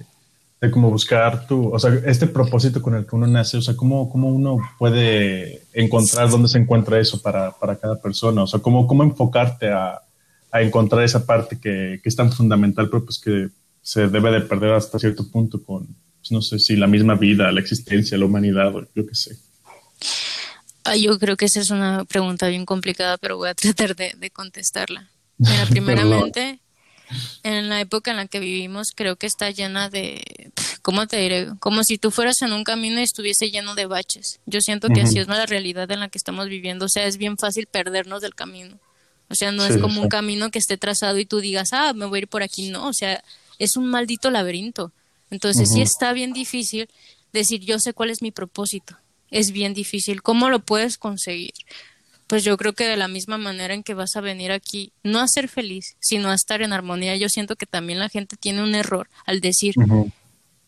de 0.61 0.71
cómo 0.71 0.89
buscar 0.89 1.47
tu, 1.47 1.73
o 1.73 1.79
sea, 1.79 1.93
este 2.05 2.27
propósito 2.27 2.81
con 2.81 2.93
el 2.95 3.05
que 3.05 3.15
uno 3.15 3.27
nace, 3.27 3.57
o 3.57 3.61
sea, 3.61 3.75
cómo, 3.77 4.09
cómo 4.09 4.27
uno 4.27 4.57
puede 4.77 5.63
encontrar 5.73 6.29
dónde 6.29 6.49
se 6.49 6.57
encuentra 6.57 6.99
eso 6.99 7.21
para, 7.21 7.51
para 7.51 7.77
cada 7.77 7.99
persona, 8.01 8.43
o 8.43 8.47
sea, 8.47 8.59
cómo, 8.59 8.85
cómo 8.85 9.03
enfocarte 9.03 9.69
a, 9.69 10.01
a 10.51 10.61
encontrar 10.61 11.03
esa 11.03 11.25
parte 11.25 11.57
que, 11.59 12.01
que, 12.03 12.09
es 12.09 12.15
tan 12.15 12.31
fundamental, 12.31 12.89
pero 12.89 13.05
pues 13.05 13.19
que 13.19 13.49
se 13.81 14.07
debe 14.09 14.31
de 14.31 14.41
perder 14.41 14.73
hasta 14.73 14.99
cierto 14.99 15.29
punto 15.29 15.63
con, 15.63 15.87
pues, 15.87 16.31
no 16.31 16.41
sé 16.41 16.59
si 16.59 16.75
la 16.75 16.87
misma 16.87 17.15
vida, 17.15 17.51
la 17.53 17.61
existencia, 17.61 18.17
la 18.17 18.25
humanidad, 18.25 18.75
o 18.75 18.81
yo 18.93 19.07
qué 19.07 19.15
sé. 19.15 19.37
Yo 20.99 21.19
creo 21.19 21.37
que 21.37 21.45
esa 21.45 21.61
es 21.61 21.69
una 21.69 22.03
pregunta 22.03 22.47
bien 22.47 22.65
complicada, 22.65 23.17
pero 23.17 23.37
voy 23.37 23.49
a 23.49 23.53
tratar 23.55 23.95
de, 23.95 24.13
de 24.17 24.29
contestarla. 24.29 25.09
Mira, 25.39 25.65
primeramente 25.69 26.59
en 27.43 27.69
la 27.69 27.81
época 27.81 28.11
en 28.11 28.17
la 28.17 28.27
que 28.27 28.39
vivimos 28.39 28.91
creo 28.95 29.15
que 29.15 29.25
está 29.25 29.49
llena 29.49 29.89
de, 29.89 30.51
¿cómo 30.81 31.07
te 31.07 31.17
diré? 31.17 31.47
Como 31.59 31.83
si 31.83 31.97
tú 31.97 32.11
fueras 32.11 32.41
en 32.41 32.53
un 32.53 32.63
camino 32.63 32.99
y 32.99 33.03
estuviese 33.03 33.49
lleno 33.49 33.75
de 33.75 33.87
baches. 33.87 34.39
Yo 34.45 34.61
siento 34.61 34.89
que 34.89 35.01
así 35.01 35.17
es 35.17 35.27
la 35.27 35.45
realidad 35.45 35.89
en 35.91 36.01
la 36.01 36.09
que 36.09 36.17
estamos 36.17 36.47
viviendo. 36.47 36.85
O 36.85 36.89
sea, 36.89 37.05
es 37.05 37.17
bien 37.17 37.37
fácil 37.37 37.65
perdernos 37.65 38.21
del 38.21 38.35
camino. 38.35 38.77
O 39.29 39.35
sea, 39.35 39.51
no 39.51 39.65
es 39.65 39.77
como 39.77 40.01
un 40.01 40.09
camino 40.09 40.49
que 40.49 40.59
esté 40.59 40.77
trazado 40.77 41.19
y 41.19 41.25
tú 41.25 41.39
digas, 41.39 41.69
ah, 41.73 41.93
me 41.93 42.05
voy 42.05 42.19
a 42.19 42.21
ir 42.23 42.27
por 42.27 42.43
aquí. 42.43 42.69
No, 42.69 42.87
o 42.87 42.93
sea, 42.93 43.23
es 43.59 43.75
un 43.77 43.87
maldito 43.87 44.31
laberinto. 44.31 44.91
Entonces 45.29 45.69
sí 45.71 45.81
está 45.81 46.13
bien 46.13 46.33
difícil 46.33 46.89
decir, 47.31 47.61
yo 47.61 47.79
sé 47.79 47.93
cuál 47.93 48.09
es 48.09 48.21
mi 48.21 48.31
propósito. 48.31 48.97
Es 49.29 49.51
bien 49.51 49.75
difícil. 49.75 50.23
¿Cómo 50.23 50.49
lo 50.49 50.59
puedes 50.59 50.97
conseguir? 50.97 51.53
Pues 52.29 52.43
yo 52.43 52.57
creo 52.57 52.73
que 52.73 52.85
de 52.85 52.95
la 52.95 53.07
misma 53.07 53.39
manera 53.39 53.73
en 53.73 53.81
que 53.81 53.95
vas 53.95 54.15
a 54.15 54.21
venir 54.21 54.51
aquí, 54.51 54.93
no 55.01 55.19
a 55.19 55.27
ser 55.27 55.49
feliz, 55.49 55.97
sino 55.99 56.29
a 56.29 56.35
estar 56.35 56.61
en 56.61 56.73
armonía, 56.73 57.15
yo 57.15 57.27
siento 57.27 57.55
que 57.55 57.65
también 57.65 57.97
la 57.97 58.07
gente 58.07 58.37
tiene 58.37 58.61
un 58.61 58.75
error 58.75 59.09
al 59.25 59.41
decir, 59.41 59.73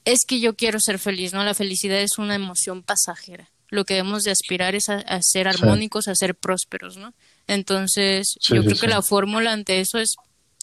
es 0.03 0.25
que 0.27 0.39
yo 0.39 0.55
quiero 0.55 0.79
ser 0.79 0.97
feliz, 0.97 1.33
¿no? 1.33 1.43
La 1.43 1.53
felicidad 1.53 1.99
es 2.01 2.17
una 2.17 2.33
emoción 2.33 2.81
pasajera. 2.81 3.51
Lo 3.69 3.85
que 3.85 3.93
debemos 3.93 4.23
de 4.23 4.31
aspirar 4.31 4.73
es 4.73 4.89
a, 4.89 5.03
ser 5.21 5.47
armónicos, 5.47 6.07
a 6.07 6.15
ser 6.15 6.33
prósperos, 6.33 6.97
¿no? 6.97 7.13
Entonces, 7.45 8.39
yo 8.41 8.63
creo 8.63 8.79
que 8.79 8.87
la 8.87 9.03
fórmula 9.03 9.53
ante 9.53 9.81
eso 9.81 9.99
es 9.99 10.15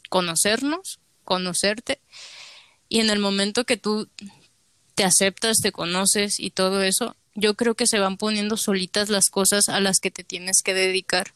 conocernos, 0.09 0.99
conocerte 1.23 2.01
Y 2.89 2.99
en 2.99 3.11
el 3.11 3.21
momento 3.21 3.65
que 3.65 3.77
tú 3.77 4.09
te 4.97 5.05
aceptas, 5.05 5.59
te 5.59 5.71
conoces 5.71 6.41
y 6.41 6.51
todo 6.51 6.83
eso, 6.83 7.15
yo 7.35 7.55
creo 7.55 7.75
que 7.75 7.87
se 7.87 7.99
van 7.99 8.17
poniendo 8.17 8.57
solitas 8.57 9.09
las 9.09 9.31
cosas 9.31 9.69
a 9.69 9.81
las 9.81 10.01
que 10.01 10.11
te 10.11 10.25
tienes 10.25 10.63
que 10.63 10.75
dedicar. 10.75 11.33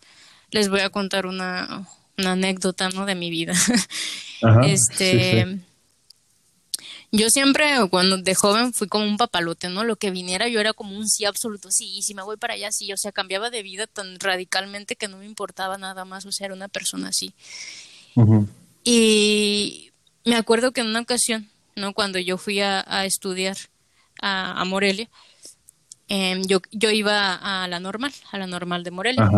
Les 0.50 0.68
voy 0.68 0.80
a 0.80 0.90
contar 0.90 1.26
una, 1.26 1.88
una 2.18 2.32
anécdota, 2.32 2.90
¿no? 2.90 3.06
De 3.06 3.14
mi 3.14 3.30
vida. 3.30 3.54
este, 4.64 5.60
yo 7.14 7.28
siempre, 7.28 7.66
cuando 7.90 8.16
de 8.16 8.34
joven, 8.34 8.72
fui 8.72 8.88
como 8.88 9.04
un 9.04 9.18
papalote, 9.18 9.68
¿no? 9.68 9.84
Lo 9.84 9.96
que 9.96 10.10
viniera 10.10 10.48
yo 10.48 10.60
era 10.60 10.72
como 10.72 10.96
un 10.96 11.06
sí 11.06 11.26
absoluto, 11.26 11.70
sí, 11.70 12.00
si 12.00 12.14
me 12.14 12.22
voy 12.22 12.38
para 12.38 12.54
allá, 12.54 12.72
sí, 12.72 12.90
o 12.90 12.96
sea, 12.96 13.12
cambiaba 13.12 13.50
de 13.50 13.62
vida 13.62 13.86
tan 13.86 14.18
radicalmente 14.18 14.96
que 14.96 15.08
no 15.08 15.18
me 15.18 15.26
importaba 15.26 15.76
nada 15.76 16.06
más, 16.06 16.24
o 16.24 16.32
sea, 16.32 16.46
era 16.46 16.54
una 16.54 16.68
persona 16.68 17.08
así. 17.08 17.34
Y 18.82 19.90
me 20.24 20.36
acuerdo 20.36 20.72
que 20.72 20.80
en 20.80 20.86
una 20.86 21.00
ocasión, 21.00 21.50
¿no? 21.76 21.92
Cuando 21.92 22.18
yo 22.18 22.38
fui 22.38 22.60
a, 22.60 23.04
estudiar 23.04 23.58
a, 24.22 24.64
Morelia, 24.64 25.10
em, 26.14 26.42
yo, 26.42 26.60
yo 26.70 26.90
iba 26.90 27.34
a 27.34 27.66
la 27.68 27.80
normal, 27.80 28.12
a 28.30 28.36
la 28.36 28.46
normal 28.46 28.84
de 28.84 28.90
Morelia. 28.90 29.30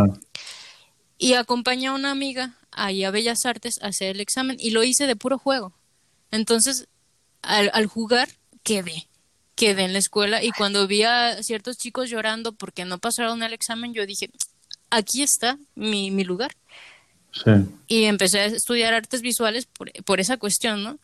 Y 1.18 1.34
acompañé 1.34 1.86
a 1.86 1.92
una 1.92 2.10
amiga 2.10 2.56
ahí 2.72 3.04
a 3.04 3.12
Bellas 3.12 3.46
Artes 3.46 3.80
a 3.80 3.86
hacer 3.86 4.16
el 4.16 4.20
examen 4.20 4.56
y 4.58 4.70
lo 4.70 4.82
hice 4.82 5.06
de 5.06 5.14
puro 5.14 5.38
juego. 5.38 5.72
Entonces 6.32 6.88
al, 7.42 7.86
jugar 7.86 8.28
quedé, 8.64 9.06
quedé 9.54 9.84
en 9.84 9.92
la 9.92 10.00
escuela 10.00 10.42
y 10.42 10.50
cuando 10.50 10.88
vi 10.88 11.04
a 11.04 11.42
ciertos 11.44 11.78
chicos 11.78 12.10
llorando 12.10 12.52
porque 12.52 12.84
no 12.84 12.98
pasaron 12.98 13.44
el 13.44 13.52
examen, 13.52 13.94
yo 13.94 14.04
dije, 14.04 14.30
aquí 14.90 15.22
está 15.22 15.56
mi, 15.76 16.10
mi 16.10 16.24
lugar. 16.24 16.56
Y 17.86 18.04
empecé 18.04 18.40
a 18.40 18.46
estudiar 18.46 18.94
artes 18.94 19.20
visuales 19.20 19.66
por, 19.66 19.92
por 20.04 20.18
esa 20.18 20.38
cuestión, 20.38 20.82
¿no? 20.82 20.98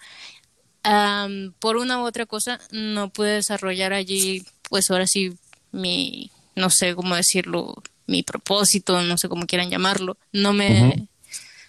por 1.61 1.76
una 1.76 2.00
u 2.00 2.06
otra 2.06 2.26
cosa, 2.26 2.59
no 2.72 3.11
pude 3.11 3.35
desarrollar 3.35 3.92
allí, 3.92 4.44
pues 4.68 4.90
ahora 4.90 5.06
sí, 5.06 5.37
mi, 5.72 6.30
no 6.56 6.70
sé 6.70 6.94
cómo 6.94 7.16
decirlo, 7.16 7.83
mi 8.06 8.22
propósito, 8.22 9.00
no 9.02 9.18
sé 9.18 9.28
cómo 9.28 9.46
quieran 9.46 9.70
llamarlo. 9.70 10.16
No 10.33 10.52
me, 10.52 11.09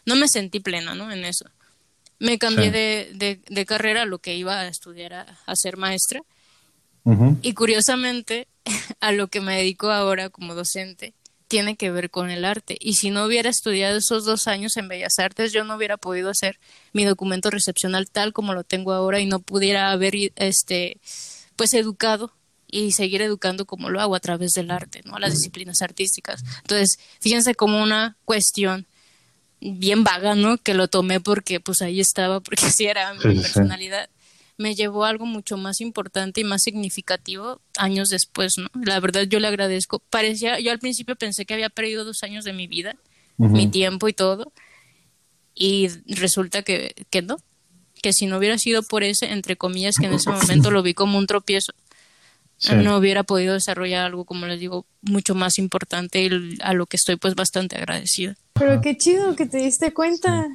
no 0.06 0.16
me 0.16 0.28
sentí 0.28 0.60
plena, 0.60 0.96
¿no? 0.96 1.12
En 1.12 1.26
eso 1.26 1.46
me 2.22 2.38
cambié 2.38 2.70
de, 2.70 3.40
de, 3.50 3.66
carrera, 3.66 4.06
lo 4.06 4.20
que 4.20 4.36
iba 4.36 4.60
a 4.60 4.68
estudiar 4.68 5.14
a, 5.14 5.56
ser 5.56 5.76
maestra. 5.78 6.22
Y 7.42 7.54
curiosamente, 7.54 8.48
a 9.00 9.12
lo 9.12 9.28
que 9.28 9.42
me 9.42 9.58
dedico 9.58 9.90
ahora 9.90 10.30
como 10.30 10.54
docente, 10.54 11.16
tiene 11.48 11.76
que 11.76 11.90
ver 11.90 12.12
con 12.12 12.30
el 12.30 12.46
arte. 12.46 12.78
Y 12.80 12.94
si 12.94 13.10
no 13.10 13.26
hubiera 13.26 13.50
estudiado 13.50 13.98
esos 13.98 14.24
dos 14.24 14.48
años 14.48 14.78
en 14.78 14.88
Bellas 14.88 15.18
Artes, 15.18 15.52
yo 15.52 15.64
no 15.64 15.76
hubiera 15.76 15.98
podido 15.98 16.30
hacer 16.30 16.60
mi 16.94 17.06
documento 17.06 17.50
recepcional 17.50 18.08
tal 18.10 18.34
como 18.34 18.54
lo 18.54 18.64
tengo 18.64 18.94
ahora 18.94 19.20
y 19.20 19.26
no 19.26 19.40
pudiera 19.40 19.92
haber, 19.92 20.14
este, 20.36 20.98
pues, 21.56 21.74
educado 21.74 22.32
y 22.72 22.94
seguir 22.94 23.22
educando 23.22 23.66
como 23.66 23.90
lo 23.90 24.00
hago 24.00 24.16
a 24.16 24.20
través 24.20 24.54
del 24.54 24.72
arte, 24.72 25.02
¿no? 25.06 25.20
Las 25.20 25.34
disciplinas 25.34 25.82
artísticas. 25.82 26.44
Entonces, 26.62 26.98
fíjense 27.20 27.54
como 27.54 27.84
una 27.84 28.16
cuestión 28.24 28.88
bien 29.60 30.04
vaga, 30.04 30.34
¿no? 30.36 30.58
Que 30.58 30.74
lo 30.74 30.88
tomé 30.88 31.20
porque 31.20 31.60
pues 31.60 31.82
ahí 31.82 32.00
estaba, 32.00 32.40
porque 32.40 32.66
así 32.66 32.86
era 32.86 33.14
mi 33.14 33.40
personalidad. 33.40 34.10
Me 34.58 34.74
llevó 34.74 35.06
a 35.06 35.10
algo 35.10 35.26
mucho 35.26 35.58
más 35.58 35.82
importante 35.82 36.42
y 36.42 36.44
más 36.44 36.62
significativo 36.64 37.62
años 37.78 38.10
después, 38.10 38.54
¿no? 38.58 38.70
La 38.86 39.00
verdad 39.00 39.24
yo 39.24 39.40
le 39.40 39.48
agradezco. 39.48 40.00
Parecía, 40.00 40.60
yo 40.60 40.72
al 40.72 40.80
principio 40.80 41.16
pensé 41.16 41.46
que 41.46 41.54
había 41.54 41.70
perdido 41.70 42.06
dos 42.06 42.24
años 42.24 42.46
de 42.46 42.54
mi 42.54 42.68
vida, 42.68 42.96
mi 43.38 43.68
tiempo 43.68 44.08
y 44.08 44.14
todo, 44.14 44.54
y 45.56 45.88
resulta 46.06 46.62
que, 46.62 46.94
que 47.10 47.24
no, 47.24 47.38
que 48.04 48.14
si 48.14 48.28
no 48.28 48.38
hubiera 48.38 48.60
sido 48.60 48.84
por 48.84 49.04
ese, 49.04 49.32
entre 49.32 49.56
comillas, 49.56 49.96
que 50.00 50.06
en 50.06 50.14
ese 50.14 50.30
momento 50.30 50.70
lo 50.70 50.84
vi 50.84 50.94
como 50.94 51.18
un 51.18 51.26
tropiezo, 51.26 51.74
no 52.70 52.98
hubiera 52.98 53.24
podido 53.24 53.54
desarrollar 53.54 54.06
algo, 54.06 54.26
como 54.26 54.46
les 54.46 54.60
digo, 54.60 54.86
mucho 55.02 55.36
más 55.36 55.58
importante 55.58 56.22
y 56.22 56.58
a 56.62 56.74
lo 56.74 56.86
que 56.86 56.98
estoy 56.98 57.16
pues 57.16 57.36
bastante 57.36 57.78
agradecida. 57.78 58.36
Pero 58.54 58.82
qué 58.82 58.98
chido 58.98 59.36
que 59.36 59.46
te 59.46 59.58
diste 59.58 59.94
cuenta. 59.94 60.48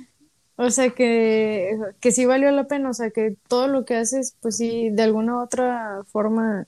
O 0.59 0.71
sea, 0.71 0.91
que, 0.91 1.77
que 2.01 2.13
sí 2.13 2.25
valió 2.25 2.51
la 2.51 2.65
pena. 2.65 2.91
O 2.91 2.95
sea, 2.95 3.11
que 3.11 3.37
todo 3.49 3.69
lo 3.69 3.85
que 3.85 3.97
haces, 3.97 4.35
pues 4.41 4.57
sí, 4.57 4.91
de 4.91 5.03
alguna 5.03 5.37
u 5.37 5.43
otra 5.43 6.03
forma 6.11 6.67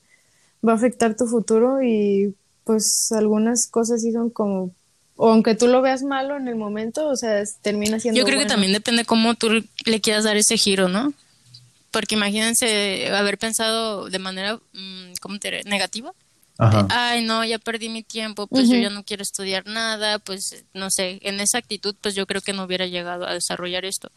va 0.67 0.73
a 0.73 0.75
afectar 0.75 1.15
tu 1.15 1.25
futuro 1.25 1.81
y 1.81 2.35
pues 2.65 3.11
algunas 3.11 3.67
cosas 3.67 4.01
sí 4.01 4.11
son 4.11 4.29
como 4.29 4.71
o 5.21 5.31
aunque 5.31 5.53
tú 5.53 5.67
lo 5.67 5.81
veas 5.81 6.01
malo 6.01 6.37
en 6.37 6.47
el 6.47 6.55
momento, 6.55 7.09
o 7.09 7.15
sea, 7.17 7.43
termina 7.61 7.99
siendo 7.99 8.17
Yo 8.17 8.25
creo 8.25 8.39
que 8.39 8.45
también 8.45 8.71
depende 8.71 9.03
cómo 9.03 9.35
tú 9.35 9.49
le 9.85 9.99
quieras 9.99 10.23
dar 10.23 10.37
ese 10.37 10.55
giro, 10.55 10.87
¿no? 10.87 11.11
Porque 11.91 12.15
imagínense 12.15 13.09
haber 13.15 13.37
pensado 13.37 14.09
de 14.09 14.19
manera, 14.19 14.59
mm, 14.73 15.13
¿cómo 15.21 15.39
te 15.39 15.63
negativa. 15.63 16.13
Ay, 16.59 17.23
no, 17.23 17.45
ya 17.45 17.57
perdí 17.57 17.87
mi 17.87 18.03
tiempo, 18.03 18.45
pues 18.45 18.67
yo 18.67 18.75
ya 18.75 18.89
no 18.89 19.05
quiero 19.05 19.23
estudiar 19.23 19.65
nada, 19.65 20.19
pues 20.19 20.65
no 20.73 20.89
sé, 20.91 21.19
en 21.21 21.39
esa 21.39 21.57
actitud 21.57 21.95
pues 22.01 22.15
yo 22.15 22.27
creo 22.27 22.41
que 22.41 22.51
no 22.51 22.63
hubiera 22.63 22.85
llegado 22.85 23.25
a 23.25 23.33
desarrollar 23.33 23.85
esto. 23.85 24.11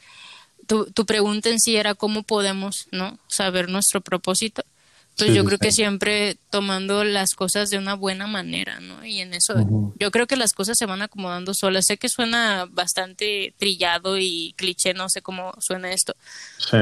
Tu, 0.67 0.87
tu 0.87 1.07
pregunta 1.07 1.51
en 1.51 1.61
sí 1.61 1.77
era 1.77 1.95
cómo 1.95 2.25
podemos, 2.25 2.89
¿no? 2.91 3.17
Saber 3.29 3.69
nuestro 3.69 4.01
propósito. 4.01 4.65
Pues 5.17 5.35
yo 5.35 5.45
creo 5.45 5.59
que 5.59 5.71
siempre 5.71 6.39
tomando 6.49 7.05
las 7.05 7.35
cosas 7.35 7.69
de 7.69 7.77
una 7.77 7.95
buena 7.95 8.27
manera, 8.27 8.81
¿no? 8.81 9.05
Y 9.05 9.21
en 9.21 9.35
eso 9.35 9.55
yo 10.01 10.11
creo 10.11 10.27
que 10.27 10.37
las 10.37 10.53
cosas 10.53 10.79
se 10.79 10.87
van 10.87 11.03
acomodando 11.03 11.53
solas. 11.55 11.85
Sé 11.87 11.99
que 11.99 12.09
suena 12.09 12.67
bastante 12.71 13.55
trillado 13.59 14.19
y 14.19 14.55
cliché, 14.57 14.95
no 14.95 15.11
sé 15.11 15.21
cómo 15.21 15.53
suena 15.61 15.93
esto. 15.93 16.15
Sí 16.59 16.79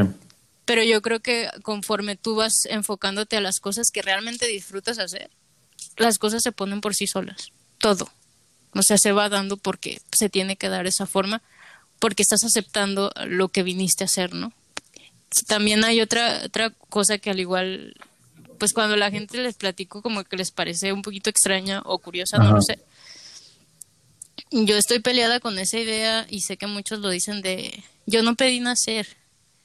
pero 0.71 0.85
yo 0.85 1.03
creo 1.03 1.19
que 1.19 1.51
conforme 1.65 2.15
tú 2.15 2.37
vas 2.37 2.65
enfocándote 2.67 3.37
a 3.37 3.41
las 3.41 3.59
cosas 3.59 3.91
que 3.91 4.03
realmente 4.03 4.47
disfrutas 4.47 5.01
hacer, 5.01 5.29
las 5.97 6.17
cosas 6.17 6.45
se 6.45 6.53
ponen 6.53 6.81
por 6.81 6.95
sí 6.95 7.09
solas, 7.09 7.51
todo. 7.79 8.09
O 8.73 8.83
sea, 8.83 8.97
se 8.97 9.11
va 9.11 9.29
dando 9.29 9.57
porque 9.57 10.01
se 10.17 10.29
tiene 10.29 10.55
que 10.55 10.69
dar 10.69 10.87
esa 10.87 11.07
forma, 11.07 11.43
porque 11.99 12.23
estás 12.23 12.45
aceptando 12.45 13.11
lo 13.27 13.49
que 13.49 13.65
viniste 13.65 14.05
a 14.05 14.07
hacer, 14.07 14.33
¿no? 14.33 14.53
También 15.49 15.85
hay 15.85 16.01
otra, 16.01 16.43
otra 16.45 16.71
cosa 16.89 17.19
que 17.19 17.31
al 17.31 17.41
igual, 17.41 17.97
pues 18.61 18.73
cuando 18.73 18.95
la 18.95 19.11
gente 19.11 19.39
les 19.39 19.57
platico 19.57 20.03
como 20.03 20.23
que 20.23 20.37
les 20.37 20.53
parece 20.53 20.93
un 20.93 21.03
poquito 21.03 21.31
extraña 21.31 21.83
o 21.85 21.99
curiosa, 21.99 22.39
no 22.39 22.53
lo 22.53 22.63
sé. 22.63 22.79
Yo 24.53 24.77
estoy 24.77 25.01
peleada 25.01 25.41
con 25.41 25.59
esa 25.59 25.81
idea 25.81 26.29
y 26.31 26.43
sé 26.43 26.57
que 26.57 26.69
muchos 26.69 27.01
lo 27.01 27.11
dicen 27.11 27.43
de, 27.43 27.83
yo 28.07 28.23
no 28.23 28.37
pedí 28.37 28.61
nacer, 28.61 29.17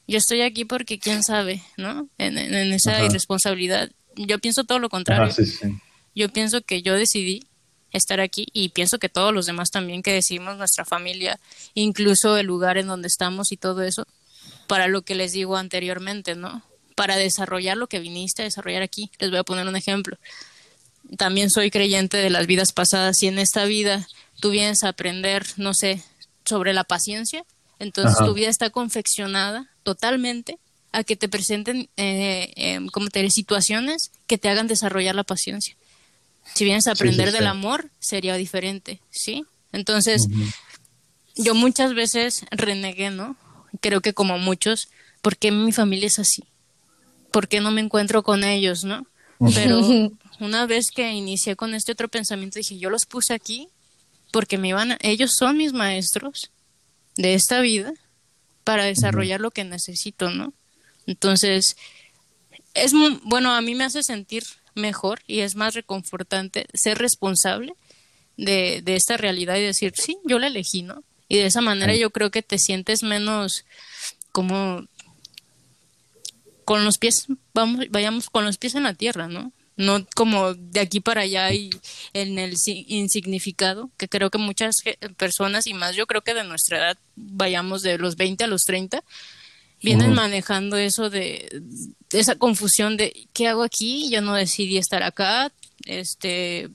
yo 0.07 0.17
estoy 0.17 0.41
aquí 0.41 0.65
porque 0.65 0.99
quién 0.99 1.23
sabe, 1.23 1.63
¿no? 1.77 2.07
En, 2.17 2.37
esa 2.73 3.03
irresponsabilidad. 3.03 3.89
Yo 4.15 4.39
pienso 4.39 4.63
todo 4.63 4.79
lo 4.79 4.89
contrario. 4.89 5.33
Yo 6.13 6.29
pienso 6.29 6.61
que 6.61 6.81
yo 6.81 6.93
decidí 6.95 7.43
estar 7.91 8.19
aquí 8.19 8.47
y 8.53 8.69
pienso 8.69 8.99
que 8.99 9.09
todos 9.09 9.33
los 9.33 9.45
demás 9.45 9.71
también 9.71 10.03
que 10.03 10.13
decidimos 10.13 10.57
nuestra 10.57 10.85
familia, 10.85 11.39
incluso 11.73 12.37
el 12.37 12.45
lugar 12.45 12.77
en 12.77 12.87
donde 12.87 13.07
estamos 13.07 13.51
y 13.51 13.57
todo 13.57 13.83
eso, 13.83 14.05
para 14.67 14.87
lo 14.87 15.01
que 15.01 15.15
les 15.15 15.31
digo 15.33 15.57
anteriormente, 15.57 16.35
¿no? 16.35 16.63
Para 16.95 17.17
desarrollar 17.17 17.77
lo 17.77 17.87
que 17.87 17.99
viniste 17.99 18.41
a 18.41 18.45
desarrollar 18.45 18.81
aquí. 18.81 19.11
Les 19.19 19.29
voy 19.29 19.39
a 19.39 19.43
poner 19.43 19.67
un 19.67 19.75
ejemplo. 19.75 20.17
También 21.17 21.49
soy 21.49 21.71
creyente 21.71 22.17
de 22.17 22.29
las 22.29 22.47
vidas 22.47 22.73
pasadas 22.73 23.21
y 23.21 23.27
en 23.27 23.39
esta 23.39 23.65
vida 23.65 24.07
tú 24.39 24.51
vienes 24.51 24.83
a 24.83 24.89
aprender, 24.89 25.45
no 25.57 25.73
sé, 25.73 26.01
sobre 26.45 26.73
la 26.73 26.83
paciencia, 26.83 27.43
entonces 27.79 28.17
tu 28.17 28.33
vida 28.33 28.49
está 28.49 28.69
confeccionada 28.69 29.69
totalmente 29.83 30.57
a 30.91 31.03
que 31.03 31.15
te 31.15 31.27
presenten 31.27 31.89
eh, 31.97 32.53
em, 32.55 32.87
como 32.87 33.09
te 33.09 33.29
situaciones 33.29 34.11
que 34.27 34.37
te 34.37 34.49
hagan 34.49 34.67
desarrollar 34.67 35.15
la 35.15 35.23
paciencia. 35.23 35.75
Si 36.53 36.63
vienes 36.63 36.87
a 36.87 36.91
aprender 36.91 37.31
del 37.31 37.47
amor, 37.47 37.89
sería 37.99 38.35
diferente, 38.35 39.01
¿sí? 39.09 39.45
Entonces, 39.73 40.27
yo 41.35 41.53
muchas 41.53 41.93
veces 41.93 42.45
renegué, 42.51 43.09
¿no? 43.09 43.35
Creo 43.81 43.99
que 43.99 44.13
como 44.13 44.37
muchos, 44.37 44.87
¿por 45.21 45.35
qué 45.35 45.51
mi 45.51 45.73
familia 45.73 46.07
es 46.07 46.19
así? 46.19 46.43
¿Por 47.31 47.47
qué 47.49 47.59
no 47.59 47.71
me 47.71 47.81
encuentro 47.81 48.23
con 48.23 48.43
ellos, 48.43 48.85
no? 48.85 49.05
Pero 49.53 49.81
una 50.39 50.65
vez 50.65 50.91
que 50.95 51.11
inicié 51.11 51.57
con 51.57 51.73
este 51.73 51.91
otro 51.91 52.07
pensamiento, 52.07 52.59
dije, 52.59 52.77
yo 52.77 52.89
los 52.89 53.05
puse 53.05 53.33
aquí 53.33 53.67
porque 54.31 54.57
me 54.57 54.69
iban, 54.69 54.97
ellos 55.01 55.33
son 55.37 55.57
mis 55.57 55.73
maestros 55.73 56.51
de 57.17 57.33
esta 57.33 57.61
vida 57.61 57.93
para 58.63 58.85
desarrollar 58.85 59.41
lo 59.41 59.51
que 59.51 59.63
necesito, 59.63 60.29
¿no? 60.29 60.53
Entonces, 61.07 61.77
es 62.73 62.93
bueno, 63.23 63.53
a 63.53 63.61
mí 63.61 63.75
me 63.75 63.83
hace 63.83 64.03
sentir 64.03 64.43
mejor 64.73 65.21
y 65.27 65.39
es 65.39 65.55
más 65.55 65.73
reconfortante 65.73 66.67
ser 66.73 66.97
responsable 66.97 67.73
de, 68.37 68.81
de 68.83 68.95
esta 68.95 69.17
realidad 69.17 69.55
y 69.57 69.61
decir, 69.61 69.93
sí, 69.95 70.17
yo 70.25 70.39
la 70.39 70.47
elegí, 70.47 70.81
¿no? 70.81 71.03
Y 71.27 71.37
de 71.37 71.45
esa 71.45 71.61
manera 71.61 71.95
yo 71.95 72.11
creo 72.11 72.31
que 72.31 72.43
te 72.43 72.59
sientes 72.59 73.01
menos 73.01 73.65
como 74.31 74.85
con 76.65 76.83
los 76.83 76.97
pies, 76.97 77.27
vamos, 77.53 77.85
vayamos 77.89 78.29
con 78.29 78.43
los 78.43 78.57
pies 78.57 78.75
en 78.75 78.83
la 78.83 78.93
tierra, 78.93 79.27
¿no? 79.27 79.51
No 79.77 80.05
como 80.15 80.53
de 80.53 80.79
aquí 80.79 80.99
para 80.99 81.21
allá 81.21 81.51
y 81.53 81.69
en 82.13 82.39
el 82.39 82.55
insignificado, 82.65 83.89
que 83.97 84.07
creo 84.07 84.29
que 84.29 84.37
muchas 84.37 84.75
personas 85.17 85.67
y 85.67 85.73
más 85.73 85.95
yo 85.95 86.07
creo 86.07 86.21
que 86.21 86.33
de 86.33 86.43
nuestra 86.43 86.77
edad 86.77 86.97
vayamos 87.15 87.81
de 87.81 87.97
los 87.97 88.15
20 88.15 88.43
a 88.43 88.47
los 88.47 88.63
30, 88.63 89.03
vienen 89.81 90.13
manejando 90.13 90.77
eso 90.77 91.09
de, 91.09 91.61
esa 92.11 92.35
confusión 92.35 92.97
de 92.97 93.27
qué 93.33 93.47
hago 93.47 93.63
aquí, 93.63 94.09
yo 94.09 94.21
no 94.21 94.33
decidí 94.33 94.77
estar 94.77 95.03
acá, 95.03 95.51
este 95.85 96.69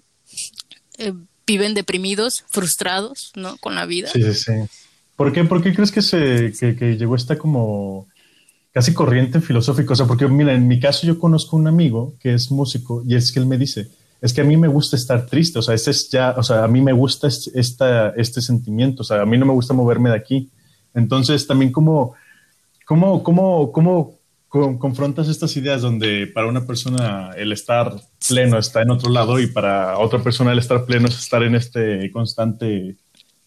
eh, 0.99 1.13
viven 1.47 1.75
deprimidos, 1.75 2.45
frustrados, 2.51 3.33
¿no? 3.35 3.57
Con 3.57 3.75
la 3.75 3.87
vida. 3.87 4.11
Sí, 4.13 4.23
sí, 4.23 4.35
sí. 4.35 4.53
¿Por 5.17 5.33
qué, 5.33 5.45
¿Por 5.45 5.63
qué 5.63 5.75
crees 5.75 5.91
que 5.91 6.03
se 6.03 6.53
que, 6.53 6.97
llegó 6.97 7.17
esta 7.17 7.37
como 7.37 8.07
casi 8.73 8.95
corriente 8.95 9.41
filosófica? 9.41 9.93
O 9.93 9.97
sea, 9.97 10.07
porque 10.07 10.27
mira, 10.29 10.55
en 10.55 10.69
mi 10.69 10.81
caso 10.81 11.07
yo 11.07 11.19
conozco 11.19 11.57
un 11.57 11.67
amigo 11.67 12.15
que 12.21 12.35
es 12.35 12.51
músico 12.51 13.03
y 13.07 13.15
es 13.15 13.33
que 13.33 13.41
él 13.41 13.47
me 13.47 13.59
dice, 13.59 13.89
es 14.21 14.33
que 14.33 14.43
a 14.43 14.45
mí 14.45 14.57
me 14.57 14.69
gusta 14.69 14.97
estar 14.97 15.27
triste, 15.27 15.59
o 15.59 15.63
sea, 15.63 15.75
este 15.75 15.91
es 15.91 16.11
ya, 16.11 16.35
o 16.37 16.43
sea, 16.43 16.65
a 16.65 16.69
mí 16.69 16.81
me 16.81 16.93
gusta 16.93 17.29
esta, 17.29 18.11
este 18.11 18.43
sentimiento, 18.43 19.03
o 19.03 19.05
sea, 19.05 19.23
a 19.23 19.27
mí 19.27 19.39
no 19.39 19.47
me 19.47 19.53
gusta 19.53 19.75
moverme 19.75 20.11
de 20.11 20.17
aquí. 20.17 20.51
Entonces, 20.95 21.47
también 21.47 21.73
como, 21.73 22.15
cómo, 22.85 23.23
cómo, 23.23 23.73
cómo 23.73 24.21
confrontas 24.51 25.29
estas 25.29 25.57
ideas 25.57 25.81
donde 25.81 26.27
para 26.27 26.49
una 26.49 26.67
persona 26.67 27.31
el 27.37 27.53
estar 27.53 27.95
pleno 28.29 28.59
está 28.59 28.83
en 28.83 28.91
otro 28.91 29.11
lado 29.11 29.39
y 29.39 29.47
para 29.47 29.99
otra 29.99 30.23
persona 30.23 30.53
el 30.53 30.59
estar 30.59 30.85
pleno 30.85 31.07
es 31.07 31.17
estar 31.17 31.43
en 31.45 31.55
este 31.55 32.11
constante 32.11 32.97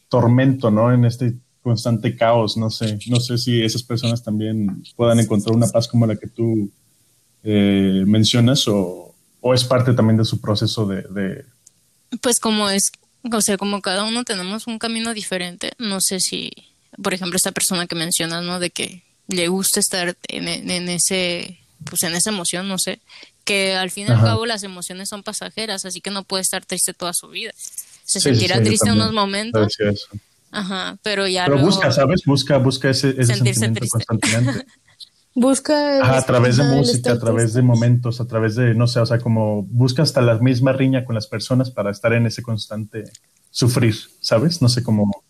tormento, 0.07 0.71
¿no? 0.71 0.93
En 0.93 1.03
este 1.03 1.33
constante 1.63 2.15
caos, 2.15 2.57
no 2.57 2.69
sé, 2.69 2.99
no 3.07 3.19
sé 3.19 3.37
si 3.37 3.63
esas 3.63 3.81
personas 3.81 4.21
también 4.21 4.83
puedan 4.95 5.19
encontrar 5.19 5.55
una 5.55 5.67
paz 5.67 5.87
como 5.87 6.05
la 6.05 6.17
que 6.17 6.27
tú 6.27 6.69
eh, 7.43 8.03
mencionas 8.05 8.67
o, 8.67 9.15
o, 9.39 9.53
es 9.53 9.63
parte 9.63 9.93
también 9.93 10.17
de 10.17 10.25
su 10.25 10.41
proceso 10.41 10.85
de, 10.85 11.03
de... 11.03 11.45
Pues 12.21 12.39
como 12.39 12.69
es, 12.69 12.91
o 13.31 13.41
sea, 13.41 13.57
como 13.57 13.81
cada 13.81 14.03
uno 14.03 14.25
tenemos 14.25 14.67
un 14.67 14.77
camino 14.77 15.13
diferente, 15.13 15.71
no 15.79 16.01
sé 16.01 16.19
si, 16.19 16.51
por 17.01 17.13
ejemplo, 17.13 17.37
esta 17.37 17.53
persona 17.53 17.87
que 17.87 17.95
mencionas, 17.95 18.43
¿no? 18.43 18.59
De 18.59 18.69
que 18.69 19.03
le 19.27 19.47
gusta 19.47 19.79
estar 19.79 20.17
en, 20.27 20.47
en, 20.47 20.89
ese, 20.89 21.59
pues 21.85 22.03
en 22.03 22.13
esa 22.13 22.29
emoción, 22.29 22.67
no 22.67 22.77
sé, 22.77 22.99
que 23.45 23.73
al 23.73 23.89
fin 23.89 24.07
y 24.07 24.11
al 24.11 24.21
cabo 24.21 24.45
las 24.45 24.63
emociones 24.63 25.09
son 25.09 25.23
pasajeras, 25.23 25.85
así 25.85 26.01
que 26.01 26.11
no 26.11 26.23
puede 26.23 26.41
estar 26.41 26.65
triste 26.65 26.93
toda 26.93 27.13
su 27.13 27.29
vida. 27.29 27.53
Se 28.03 28.19
sentirá 28.19 28.61
triste 28.61 28.89
en 28.89 28.95
unos 28.95 29.13
momentos. 29.13 29.77
Ajá, 30.53 30.97
pero 31.01 31.27
ya 31.27 31.45
Pero 31.45 31.59
busca, 31.59 31.91
¿sabes? 31.91 32.21
Busca, 32.25 32.57
busca 32.59 32.89
ese, 32.89 33.09
ese 33.17 33.35
sentimiento 33.35 33.85
constantemente. 33.89 34.65
busca 35.35 36.17
a 36.17 36.21
través 36.21 36.57
de 36.57 36.63
música, 36.63 37.13
a 37.13 37.19
través 37.19 37.53
de 37.53 37.63
momentos, 37.63 38.21
a 38.21 38.27
través 38.27 38.55
de, 38.55 38.75
no 38.75 38.85
sé, 38.85 38.99
o 38.99 39.05
sea, 39.05 39.17
como 39.17 39.63
busca 39.63 40.03
hasta 40.03 40.21
la 40.21 40.37
misma 40.37 40.71
riña 40.71 41.05
con 41.05 41.15
las 41.15 41.25
personas 41.25 41.71
para 41.71 41.89
estar 41.89 42.13
en 42.13 42.27
ese 42.27 42.43
constante 42.43 43.05
sufrir, 43.49 43.95
¿sabes? 44.21 44.61
No 44.61 44.69
sé 44.69 44.83
cómo. 44.83 45.23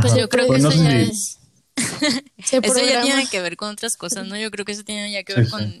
Pues 0.00 0.14
yo 0.16 0.28
creo 0.28 0.48
que 0.50 0.56
eso 0.56 0.72
ya 0.72 1.00
es 1.00 1.38
eso 2.62 2.86
ya 2.86 3.02
tiene 3.02 3.28
que 3.28 3.40
ver 3.40 3.56
con 3.56 3.70
otras 3.70 3.96
cosas, 3.96 4.26
¿no? 4.26 4.36
Yo 4.36 4.50
creo 4.50 4.64
que 4.64 4.72
eso 4.72 4.82
tiene 4.82 5.12
ya 5.12 5.22
que 5.22 5.34
ver 5.34 5.48
con, 5.48 5.72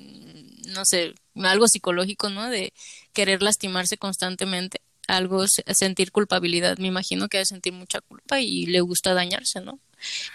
no 0.72 0.84
sé, 0.84 1.14
algo 1.34 1.66
psicológico, 1.68 2.30
¿no? 2.30 2.48
De 2.48 2.72
querer 3.12 3.42
lastimarse 3.42 3.96
constantemente, 3.96 4.80
algo, 5.08 5.46
sentir 5.46 6.12
culpabilidad. 6.12 6.78
Me 6.78 6.88
imagino 6.88 7.28
que 7.28 7.38
debe 7.38 7.46
sentir 7.46 7.72
mucha 7.72 8.00
culpa 8.00 8.40
y 8.40 8.66
le 8.66 8.80
gusta 8.80 9.14
dañarse, 9.14 9.60
¿no? 9.60 9.78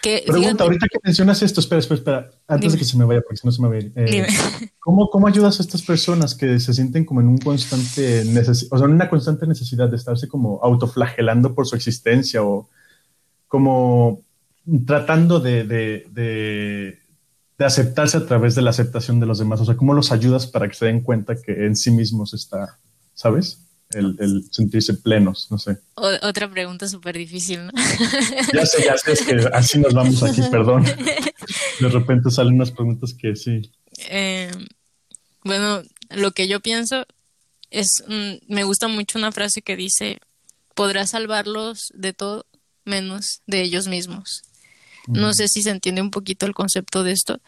Que, 0.02 0.24
Pregunta, 0.26 0.64
ahorita 0.64 0.88
que 0.92 1.00
mencionas 1.04 1.42
esto, 1.44 1.60
espera, 1.60 1.80
espera, 1.80 1.98
espera, 2.00 2.32
antes 2.48 2.74
de 2.74 2.80
que 2.80 2.86
se 2.86 2.98
me 2.98 3.06
vaya, 3.06 3.22
porque 3.22 3.38
si 3.38 3.48
no 3.48 3.52
se 3.52 3.62
me 3.62 3.68
va 3.68 3.76
a 3.76 3.78
ir. 3.78 3.92
Eh, 3.96 4.28
¿cómo, 4.80 5.10
¿Cómo 5.10 5.28
ayudas 5.28 5.60
a 5.60 5.64
estas 5.64 5.84
personas 5.84 6.34
que 6.36 6.60
se 6.60 6.74
sienten 6.74 7.06
como 7.06 7.22
en 7.22 7.28
un 7.28 7.38
constante 7.38 8.22
o 8.22 8.78
sea, 8.78 8.86
en 8.86 8.94
una 8.94 9.10
constante 9.10 9.46
necesidad 9.46 9.90
de 9.90 9.98
estarse 9.98 10.28
como 10.28 10.60
autoflagelando 10.64 11.54
por 11.54 11.68
su 11.68 11.76
existencia 11.76 12.44
o 12.44 12.70
como 13.48 14.24
tratando 14.86 15.40
de, 15.40 15.64
de, 15.64 16.08
de, 16.12 16.98
aceptarse 17.66 18.18
a 18.18 18.26
través 18.26 18.56
de 18.56 18.64
la 18.64 18.72
aceptación 18.72 19.20
de 19.20 19.28
los 19.28 19.38
demás? 19.38 19.62
O 19.62 19.66
sea, 19.66 19.78
¿cómo 19.78 19.94
los 19.94 20.12
ayudas 20.12 20.48
para 20.48 20.68
que 20.68 20.74
se 20.74 20.86
den 20.86 21.02
cuenta 21.02 21.36
que 21.36 21.66
en 21.66 21.76
sí 21.76 21.92
mismos 21.92 22.34
está, 22.34 22.80
¿sabes? 23.14 23.71
El, 23.94 24.46
sentirse 24.52 24.94
plenos, 24.96 25.48
no 25.52 25.58
sé. 25.58 25.78
otra 25.96 26.50
pregunta 26.50 26.88
súper 26.88 27.18
difícil, 27.18 27.66
¿no? 27.66 27.72
Ya 28.54 28.66
sé, 28.66 28.84
ya 28.86 28.98
sé, 28.98 29.14
es 29.14 29.22
que 29.22 29.36
así 29.54 29.80
nos 29.80 29.94
vamos 29.94 30.22
aquí, 30.24 30.42
perdón. 30.52 30.84
De 30.84 31.90
repente 31.90 32.32
salen 32.32 32.56
unas 32.56 32.72
preguntas 32.72 33.14
que 33.14 33.36
sí. 33.36 33.72
Eh, 34.10 34.52
bueno, 35.44 35.84
lo 36.10 36.32
que 36.32 36.48
yo 36.48 36.60
pienso 36.60 37.06
es, 37.70 38.04
me 38.48 38.64
gusta 38.64 38.88
mucho 38.88 39.18
una 39.18 39.32
frase 39.32 39.62
que 39.62 39.76
dice, 39.76 40.20
podrás 40.76 41.12
salvarlos 41.12 41.92
de 41.94 42.14
todo 42.14 42.46
menos 42.86 43.42
de 43.48 43.62
ellos 43.62 43.88
mismos. 43.88 44.44
No 45.08 45.34
sé 45.34 45.48
si 45.48 45.64
se 45.64 45.72
entiende 45.72 46.02
un 46.02 46.12
poquito 46.12 46.46
el 46.46 46.54
concepto 46.54 47.04
de 47.04 47.12
esto. 47.12 47.42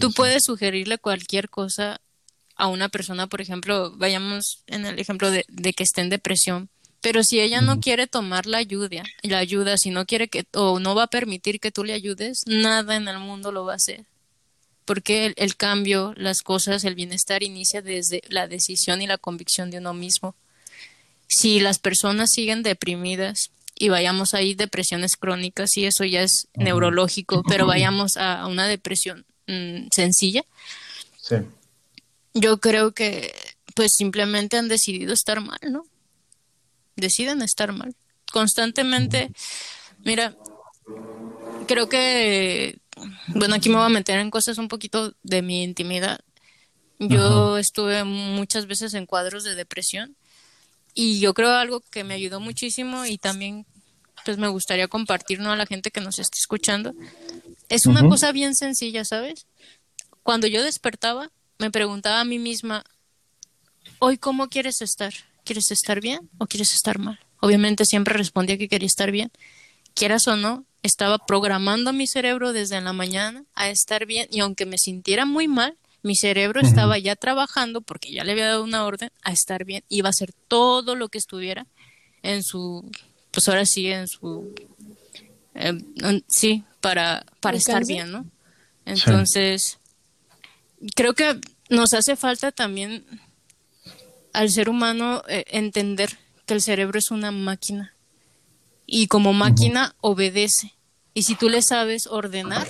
Tú 0.00 0.12
puedes 0.12 0.44
sugerirle 0.44 0.98
cualquier 0.98 1.48
cosa 1.48 2.00
a 2.56 2.68
una 2.68 2.88
persona, 2.88 3.26
por 3.26 3.40
ejemplo, 3.40 3.92
vayamos 3.96 4.62
en 4.66 4.86
el 4.86 4.98
ejemplo 4.98 5.30
de, 5.30 5.44
que 5.74 5.82
esté 5.82 6.00
en 6.00 6.10
depresión, 6.10 6.68
pero 7.00 7.22
si 7.22 7.40
ella 7.40 7.60
no 7.60 7.80
quiere 7.80 8.06
tomar 8.06 8.46
la 8.46 8.58
ayuda, 8.58 9.02
la 9.22 9.38
ayuda, 9.38 9.76
si 9.76 9.90
no 9.90 10.06
quiere 10.06 10.28
que 10.28 10.44
o 10.54 10.78
no 10.80 10.94
va 10.94 11.04
a 11.04 11.08
permitir 11.08 11.60
que 11.60 11.70
tú 11.70 11.84
le 11.84 11.92
ayudes, 11.92 12.42
nada 12.46 12.96
en 12.96 13.08
el 13.08 13.18
mundo 13.18 13.52
lo 13.52 13.64
va 13.64 13.72
a 13.72 13.76
hacer. 13.76 14.04
Porque 14.86 15.26
el, 15.26 15.34
el 15.36 15.56
cambio, 15.56 16.14
las 16.16 16.42
cosas, 16.42 16.84
el 16.84 16.94
bienestar 16.94 17.42
inicia 17.42 17.82
desde 17.82 18.22
la 18.28 18.48
decisión 18.48 19.02
y 19.02 19.06
la 19.06 19.18
convicción 19.18 19.70
de 19.70 19.78
uno 19.78 19.92
mismo. 19.94 20.34
Si 21.26 21.60
las 21.60 21.78
personas 21.78 22.30
siguen 22.30 22.62
deprimidas, 22.62 23.50
y 23.76 23.88
vayamos 23.88 24.34
ahí 24.34 24.54
depresiones 24.54 25.16
crónicas 25.16 25.76
y 25.76 25.86
eso 25.86 26.04
ya 26.04 26.22
es 26.22 26.48
neurológico, 26.54 27.42
pero 27.48 27.66
vayamos 27.66 28.16
a, 28.16 28.46
una 28.46 28.66
depresión 28.66 29.24
mm, 29.46 29.88
sencilla. 29.94 30.44
Sí. 31.20 31.36
Yo 32.34 32.58
creo 32.58 32.92
que 32.92 33.32
pues 33.74 33.92
simplemente 33.94 34.56
han 34.56 34.68
decidido 34.68 35.12
estar 35.12 35.40
mal, 35.40 35.58
¿no? 35.70 35.84
Deciden 36.96 37.42
estar 37.42 37.72
mal. 37.72 37.94
Constantemente, 38.32 39.30
mira, 40.04 40.36
creo 41.66 41.88
que, 41.88 42.78
bueno, 43.28 43.54
aquí 43.54 43.68
me 43.68 43.76
voy 43.76 43.86
a 43.86 43.90
meter 43.90 44.18
en 44.18 44.30
cosas 44.30 44.58
un 44.58 44.68
poquito 44.68 45.14
de 45.22 45.42
mi 45.42 45.62
intimidad. 45.62 46.20
Yo 46.98 47.58
estuve 47.58 48.04
muchas 48.04 48.66
veces 48.66 48.94
en 48.94 49.06
cuadros 49.06 49.44
de 49.44 49.54
depresión 49.54 50.16
y 50.94 51.18
yo 51.18 51.34
creo 51.34 51.50
algo 51.50 51.80
que 51.80 52.04
me 52.04 52.14
ayudó 52.14 52.40
muchísimo 52.40 53.04
y 53.04 53.18
también 53.18 53.66
pues 54.24 54.38
me 54.38 54.48
gustaría 54.48 54.88
compartirlo 54.88 55.50
a 55.50 55.56
la 55.56 55.66
gente 55.66 55.90
que 55.90 56.00
nos 56.00 56.18
esté 56.18 56.38
escuchando. 56.38 56.94
Es 57.68 57.86
una 57.86 58.08
cosa 58.08 58.32
bien 58.32 58.54
sencilla, 58.54 59.04
¿sabes? 59.04 59.46
Cuando 60.22 60.46
yo 60.46 60.62
despertaba, 60.62 61.30
me 61.58 61.70
preguntaba 61.70 62.20
a 62.20 62.24
mí 62.24 62.38
misma, 62.38 62.84
hoy 63.98 64.18
cómo 64.18 64.48
quieres 64.48 64.80
estar? 64.82 65.14
¿Quieres 65.44 65.70
estar 65.70 66.00
bien 66.00 66.30
o 66.38 66.46
quieres 66.46 66.72
estar 66.72 66.98
mal? 66.98 67.18
Obviamente 67.40 67.84
siempre 67.84 68.14
respondía 68.14 68.56
que 68.56 68.68
quería 68.68 68.86
estar 68.86 69.10
bien. 69.10 69.30
Quieras 69.94 70.26
o 70.28 70.36
no, 70.36 70.64
estaba 70.82 71.18
programando 71.18 71.92
mi 71.92 72.06
cerebro 72.06 72.52
desde 72.52 72.80
la 72.80 72.92
mañana 72.92 73.44
a 73.54 73.68
estar 73.68 74.06
bien 74.06 74.28
y 74.30 74.40
aunque 74.40 74.66
me 74.66 74.78
sintiera 74.78 75.26
muy 75.26 75.48
mal, 75.48 75.76
mi 76.02 76.16
cerebro 76.16 76.60
estaba 76.60 76.98
ya 76.98 77.16
trabajando 77.16 77.80
porque 77.80 78.12
ya 78.12 78.24
le 78.24 78.32
había 78.32 78.48
dado 78.48 78.62
una 78.62 78.84
orden 78.84 79.10
a 79.22 79.32
estar 79.32 79.64
bien. 79.64 79.82
Iba 79.88 80.08
a 80.08 80.10
hacer 80.10 80.32
todo 80.48 80.96
lo 80.96 81.08
que 81.08 81.16
estuviera 81.16 81.66
en 82.22 82.42
su, 82.42 82.90
pues 83.30 83.48
ahora 83.48 83.64
sí, 83.64 83.86
en 83.86 84.06
su, 84.06 84.54
em, 85.54 85.82
sí, 86.28 86.62
para, 86.82 87.24
para 87.40 87.56
estar 87.56 87.86
bien, 87.86 88.12
¿no? 88.12 88.26
Entonces, 88.84 89.78
creo 90.94 91.14
que 91.14 91.40
nos 91.70 91.94
hace 91.94 92.16
falta 92.16 92.52
también 92.52 93.04
al 94.32 94.50
ser 94.50 94.68
humano 94.68 95.22
eh, 95.28 95.44
entender 95.48 96.18
que 96.46 96.54
el 96.54 96.60
cerebro 96.60 96.98
es 96.98 97.10
una 97.10 97.30
máquina 97.30 97.94
y 98.86 99.06
como 99.06 99.32
máquina 99.32 99.94
obedece. 100.00 100.74
Y 101.14 101.22
si 101.22 101.36
tú 101.36 101.48
le 101.48 101.62
sabes 101.62 102.08
ordenar, 102.08 102.68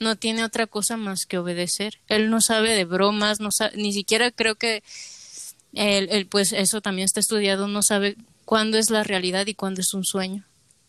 no 0.00 0.16
tiene 0.16 0.42
otra 0.42 0.66
cosa 0.66 0.96
más 0.96 1.26
que 1.26 1.38
obedecer. 1.38 2.00
Él 2.08 2.28
no 2.28 2.40
sabe 2.40 2.74
de 2.74 2.84
bromas, 2.84 3.38
no 3.40 3.50
sabe, 3.52 3.76
ni 3.76 3.92
siquiera 3.92 4.32
creo 4.32 4.56
que 4.56 4.82
él, 5.72 6.26
pues 6.26 6.52
eso 6.52 6.80
también 6.80 7.06
está 7.06 7.20
estudiado, 7.20 7.68
no 7.68 7.82
sabe 7.82 8.16
cuándo 8.44 8.78
es 8.78 8.90
la 8.90 9.04
realidad 9.04 9.46
y 9.46 9.54
cuándo 9.54 9.80
es 9.80 9.94
un 9.94 10.04
sueño. 10.04 10.44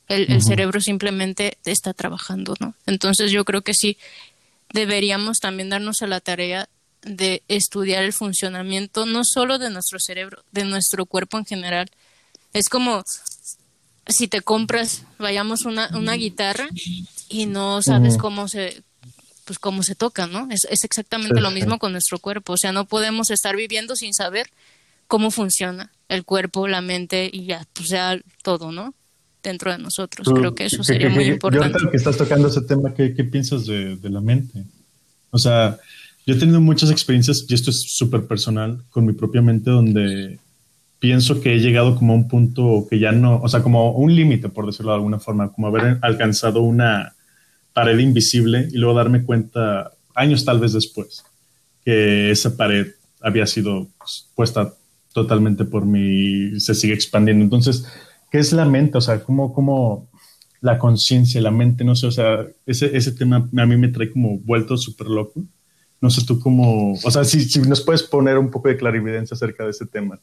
El, 0.07 0.31
el 0.31 0.43
cerebro 0.43 0.81
simplemente 0.81 1.57
está 1.63 1.93
trabajando, 1.93 2.55
¿no? 2.59 2.75
Entonces 2.85 3.31
yo 3.31 3.45
creo 3.45 3.61
que 3.61 3.73
sí 3.73 3.97
deberíamos 4.75 5.39
también 5.39 5.69
darnos 5.69 6.01
a 6.01 6.07
la 6.07 6.19
tarea 6.19 6.67
de 7.01 7.43
estudiar 7.47 8.03
el 8.03 8.13
funcionamiento 8.13 9.05
no 9.05 9.23
solo 9.23 9.57
de 9.57 9.69
nuestro 9.69 9.99
cerebro, 9.99 10.43
de 10.51 10.65
nuestro 10.65 11.05
cuerpo 11.05 11.37
en 11.37 11.45
general. 11.45 11.89
Es 12.53 12.67
como 12.67 13.03
si 14.07 14.27
te 14.27 14.41
compras, 14.41 15.03
vayamos, 15.17 15.65
una, 15.65 15.89
una 15.97 16.13
guitarra 16.13 16.67
y 17.29 17.45
no 17.45 17.81
sabes 17.81 18.17
cómo 18.17 18.47
se 18.47 18.83
pues 19.45 19.59
cómo 19.59 19.83
se 19.83 19.93
toca, 19.93 20.25
¿no? 20.25 20.47
Es, 20.49 20.65
es 20.71 20.83
exactamente 20.83 21.39
lo 21.39 21.51
mismo 21.51 21.77
con 21.77 21.91
nuestro 21.91 22.17
cuerpo, 22.17 22.53
o 22.53 22.57
sea, 22.57 22.71
no 22.71 22.85
podemos 22.85 23.29
estar 23.29 23.55
viviendo 23.55 23.95
sin 23.95 24.11
saber 24.11 24.49
cómo 25.07 25.29
funciona 25.29 25.91
el 26.09 26.25
cuerpo, 26.25 26.67
la 26.67 26.81
mente 26.81 27.29
y 27.31 27.45
ya, 27.45 27.65
pues 27.73 27.89
ya 27.89 28.19
todo, 28.41 28.71
¿no? 28.71 28.95
Dentro 29.45 29.71
de 29.71 29.77
nosotros. 29.77 30.27
Creo 30.27 30.55
que 30.55 30.65
eso 30.65 30.83
sería 30.83 31.09
muy 31.09 31.25
importante. 31.25 31.73
Yo 31.73 31.77
creo 31.77 31.91
que 31.91 31.97
estás 31.97 32.17
tocando 32.17 32.47
ese 32.47 32.61
tema, 32.61 32.93
¿qué, 32.93 33.13
qué 33.13 33.23
piensas 33.23 33.65
de, 33.65 33.95
de, 33.95 34.09
la 34.09 34.19
mente? 34.19 34.63
O 35.29 35.37
sea, 35.37 35.77
yo 36.25 36.33
he 36.33 36.37
tenido 36.37 36.59
muchas 36.59 36.89
experiencias, 36.89 37.45
y 37.47 37.53
esto 37.53 37.69
es 37.69 37.81
súper 37.81 38.25
personal, 38.25 38.83
con 38.89 39.05
mi 39.05 39.13
propia 39.13 39.43
mente, 39.43 39.69
donde 39.69 40.39
pienso 40.97 41.41
que 41.41 41.53
he 41.53 41.59
llegado 41.59 41.95
como 41.95 42.13
a 42.13 42.15
un 42.15 42.27
punto 42.27 42.87
que 42.89 42.97
ya 42.97 43.11
no, 43.11 43.39
o 43.39 43.47
sea, 43.47 43.61
como 43.61 43.91
un 43.91 44.15
límite, 44.15 44.49
por 44.49 44.65
decirlo 44.65 44.91
de 44.91 44.97
alguna 44.97 45.19
forma, 45.19 45.51
como 45.51 45.67
haber 45.67 45.99
alcanzado 46.01 46.61
una 46.61 47.13
pared 47.73 47.99
invisible 47.99 48.67
y 48.71 48.77
luego 48.77 48.95
darme 48.95 49.23
cuenta 49.23 49.91
años 50.15 50.43
tal 50.43 50.59
vez 50.59 50.73
después 50.73 51.23
que 51.85 52.31
esa 52.31 52.57
pared 52.57 52.87
había 53.21 53.45
sido 53.45 53.87
pues, 53.99 54.27
puesta 54.33 54.73
totalmente 55.13 55.63
por 55.63 55.85
mí, 55.85 56.59
se 56.59 56.73
sigue 56.73 56.93
expandiendo. 56.93 57.43
Entonces, 57.43 57.85
¿qué 58.35 58.41
es 58.41 58.51
la 58.51 58.65
mente? 58.65 58.97
O 58.97 59.01
sea, 59.01 59.23
¿cómo, 59.23 59.53
cómo 59.53 60.09
la 60.59 60.77
conciencia, 60.77 61.39
la 61.39 61.51
mente, 61.51 61.85
no 61.85 61.95
sé, 61.95 62.07
o 62.07 62.11
sea, 62.11 62.45
ese, 62.65 62.97
ese 62.97 63.13
tema 63.13 63.37
a 63.37 63.65
mí 63.65 63.77
me 63.77 63.87
trae 63.87 64.11
como 64.11 64.39
vuelto 64.39 64.75
súper 64.75 65.07
loco. 65.07 65.41
No 66.01 66.09
sé 66.09 66.25
tú 66.25 66.37
cómo, 66.41 66.99
o 67.01 67.11
sea, 67.11 67.23
si, 67.23 67.45
si 67.45 67.61
nos 67.61 67.79
puedes 67.79 68.03
poner 68.03 68.37
un 68.37 68.51
poco 68.51 68.67
de 68.67 68.75
clarividencia 68.75 69.35
acerca 69.35 69.63
de 69.63 69.69
ese 69.69 69.85
tema. 69.85 70.19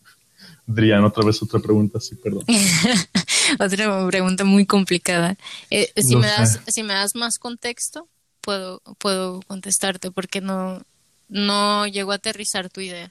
Adrián, 0.68 1.03
otra 1.05 1.25
vez 1.25 1.42
otra 1.42 1.59
pregunta, 1.59 2.01
sí, 2.01 2.16
perdón. 2.16 2.44
otra 3.59 4.07
pregunta 4.07 4.44
muy 4.44 4.66
complicada. 4.66 5.38
Eh, 5.70 5.90
si, 5.96 6.14
me 6.14 6.27
das, 6.27 6.61
si 6.66 6.83
me 6.83 6.92
das 6.92 7.14
más 7.14 7.38
contexto, 7.38 8.11
puedo, 8.42 8.83
puedo 8.98 9.40
contestarte 9.46 10.11
porque 10.11 10.42
no, 10.42 10.83
no 11.31 11.87
llego 11.87 12.12
a 12.12 12.16
aterrizar 12.16 12.68
tu 12.68 12.83
idea. 12.83 13.11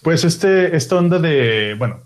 Pues 0.00 0.24
este, 0.24 0.74
esta 0.74 0.96
onda 0.96 1.18
de, 1.18 1.74
bueno, 1.78 2.02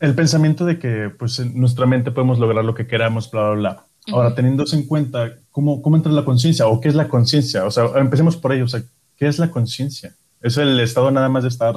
el 0.00 0.14
pensamiento 0.14 0.64
de 0.64 0.78
que 0.78 1.10
pues 1.10 1.38
en 1.38 1.58
nuestra 1.58 1.86
mente 1.86 2.10
podemos 2.10 2.38
lograr 2.38 2.64
lo 2.64 2.74
que 2.74 2.86
queramos, 2.86 3.30
bla, 3.30 3.50
bla, 3.50 3.54
bla. 3.54 3.86
Ahora, 4.12 4.34
teniéndose 4.34 4.76
en 4.76 4.86
cuenta 4.86 5.36
cómo, 5.50 5.82
cómo 5.82 5.96
entra 5.96 6.12
la 6.12 6.24
conciencia 6.24 6.68
o 6.68 6.80
qué 6.80 6.88
es 6.88 6.94
la 6.94 7.08
conciencia, 7.08 7.64
o 7.64 7.70
sea, 7.70 7.86
empecemos 7.96 8.36
por 8.36 8.52
ello, 8.52 8.64
o 8.64 8.68
sea, 8.68 8.82
¿qué 9.16 9.26
es 9.26 9.38
la 9.38 9.50
conciencia? 9.50 10.14
¿Es 10.40 10.56
el 10.58 10.78
estado 10.78 11.10
nada 11.10 11.28
más 11.28 11.42
de 11.42 11.48
estar 11.48 11.74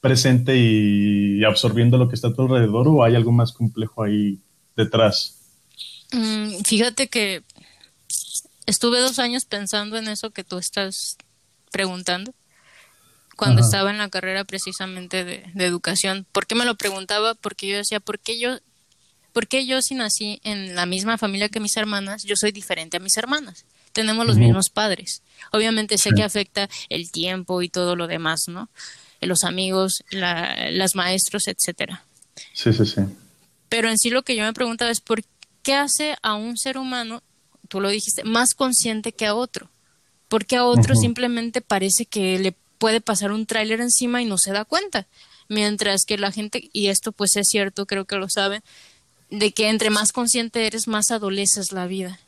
presente 0.00 0.56
y 0.56 1.42
absorbiendo 1.42 1.98
lo 1.98 2.08
que 2.08 2.14
está 2.14 2.28
a 2.28 2.34
tu 2.34 2.42
alrededor 2.42 2.86
o 2.86 3.02
hay 3.02 3.16
algo 3.16 3.32
más 3.32 3.52
complejo 3.52 4.04
ahí 4.04 4.38
detrás? 4.76 5.40
Mm, 6.12 6.62
fíjate 6.64 7.08
que 7.08 7.42
estuve 8.66 9.00
dos 9.00 9.18
años 9.18 9.44
pensando 9.44 9.96
en 9.96 10.06
eso 10.06 10.30
que 10.30 10.44
tú 10.44 10.58
estás 10.58 11.16
preguntando 11.72 12.32
cuando 13.34 13.62
estaba 13.62 13.90
en 13.90 13.98
la 13.98 14.08
carrera 14.08 14.44
precisamente 14.44 15.24
de, 15.24 15.44
educación. 15.56 16.26
¿Por 16.32 16.46
qué 16.46 16.54
me 16.54 16.64
lo 16.64 16.76
preguntaba? 16.76 17.34
Porque 17.34 17.68
yo 17.68 17.76
decía, 17.76 18.00
¿por 18.00 18.18
qué 18.18 18.38
yo, 18.38 18.58
por 19.32 19.46
qué 19.46 19.66
yo 19.66 19.82
si 19.82 19.94
nací 19.94 20.40
en 20.44 20.74
la 20.74 20.86
misma 20.86 21.18
familia 21.18 21.48
que 21.48 21.60
mis 21.60 21.76
hermanas, 21.76 22.24
yo 22.24 22.36
soy 22.36 22.52
diferente 22.52 22.96
a 22.96 23.00
mis 23.00 23.16
hermanas? 23.16 23.64
Tenemos 23.92 24.26
los 24.26 24.36
mismos 24.36 24.70
padres. 24.70 25.22
Obviamente 25.52 25.98
sé 25.98 26.10
que 26.10 26.24
afecta 26.24 26.68
el 26.88 27.12
tiempo 27.12 27.62
y 27.62 27.68
todo 27.68 27.94
lo 27.94 28.08
demás, 28.08 28.42
¿no? 28.48 28.68
Los 29.20 29.44
amigos, 29.44 30.02
la, 30.10 30.70
las 30.70 30.96
maestros, 30.96 31.46
etcétera. 31.46 32.04
Sí, 32.52 32.72
sí, 32.72 32.84
sí. 32.84 33.02
Pero 33.68 33.88
en 33.88 33.98
sí 33.98 34.10
lo 34.10 34.22
que 34.22 34.34
yo 34.34 34.42
me 34.42 34.52
preguntaba 34.52 34.90
es 34.90 35.00
por 35.00 35.22
qué 35.62 35.74
hace 35.74 36.16
a 36.22 36.34
un 36.34 36.58
ser 36.58 36.76
humano, 36.76 37.22
tú 37.68 37.80
lo 37.80 37.88
dijiste, 37.88 38.24
más 38.24 38.54
consciente 38.54 39.12
que 39.12 39.26
a 39.26 39.34
otro 39.34 39.70
porque 40.34 40.56
a 40.56 40.64
otro 40.64 40.96
simplemente 40.96 41.60
parece 41.60 42.06
que 42.06 42.38
le 42.40 42.56
puede 42.84 43.00
pasar 43.00 43.32
un 43.32 43.46
tráiler 43.46 43.80
encima 43.80 44.20
y 44.20 44.26
no 44.26 44.36
se 44.36 44.52
da 44.52 44.66
cuenta. 44.66 45.06
Mientras 45.48 46.04
que 46.04 46.18
la 46.18 46.30
gente, 46.30 46.68
y 46.74 46.88
esto 46.88 47.12
pues 47.12 47.34
es 47.34 47.48
cierto, 47.48 47.86
creo 47.86 48.04
que 48.04 48.16
lo 48.16 48.28
saben, 48.28 48.62
de 49.30 49.52
que 49.52 49.70
entre 49.70 49.88
más 49.88 50.12
consciente 50.12 50.66
eres, 50.66 50.86
más 50.86 51.10
adoleces 51.10 51.72
la 51.72 51.86
vida. 51.86 52.20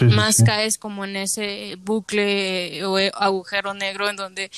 más 0.00 0.42
caes 0.44 0.78
como 0.78 1.04
en 1.04 1.14
ese 1.14 1.76
bucle 1.78 2.84
o 2.84 2.96
agujero 3.14 3.72
negro 3.72 4.08
en 4.08 4.16
donde 4.16 4.50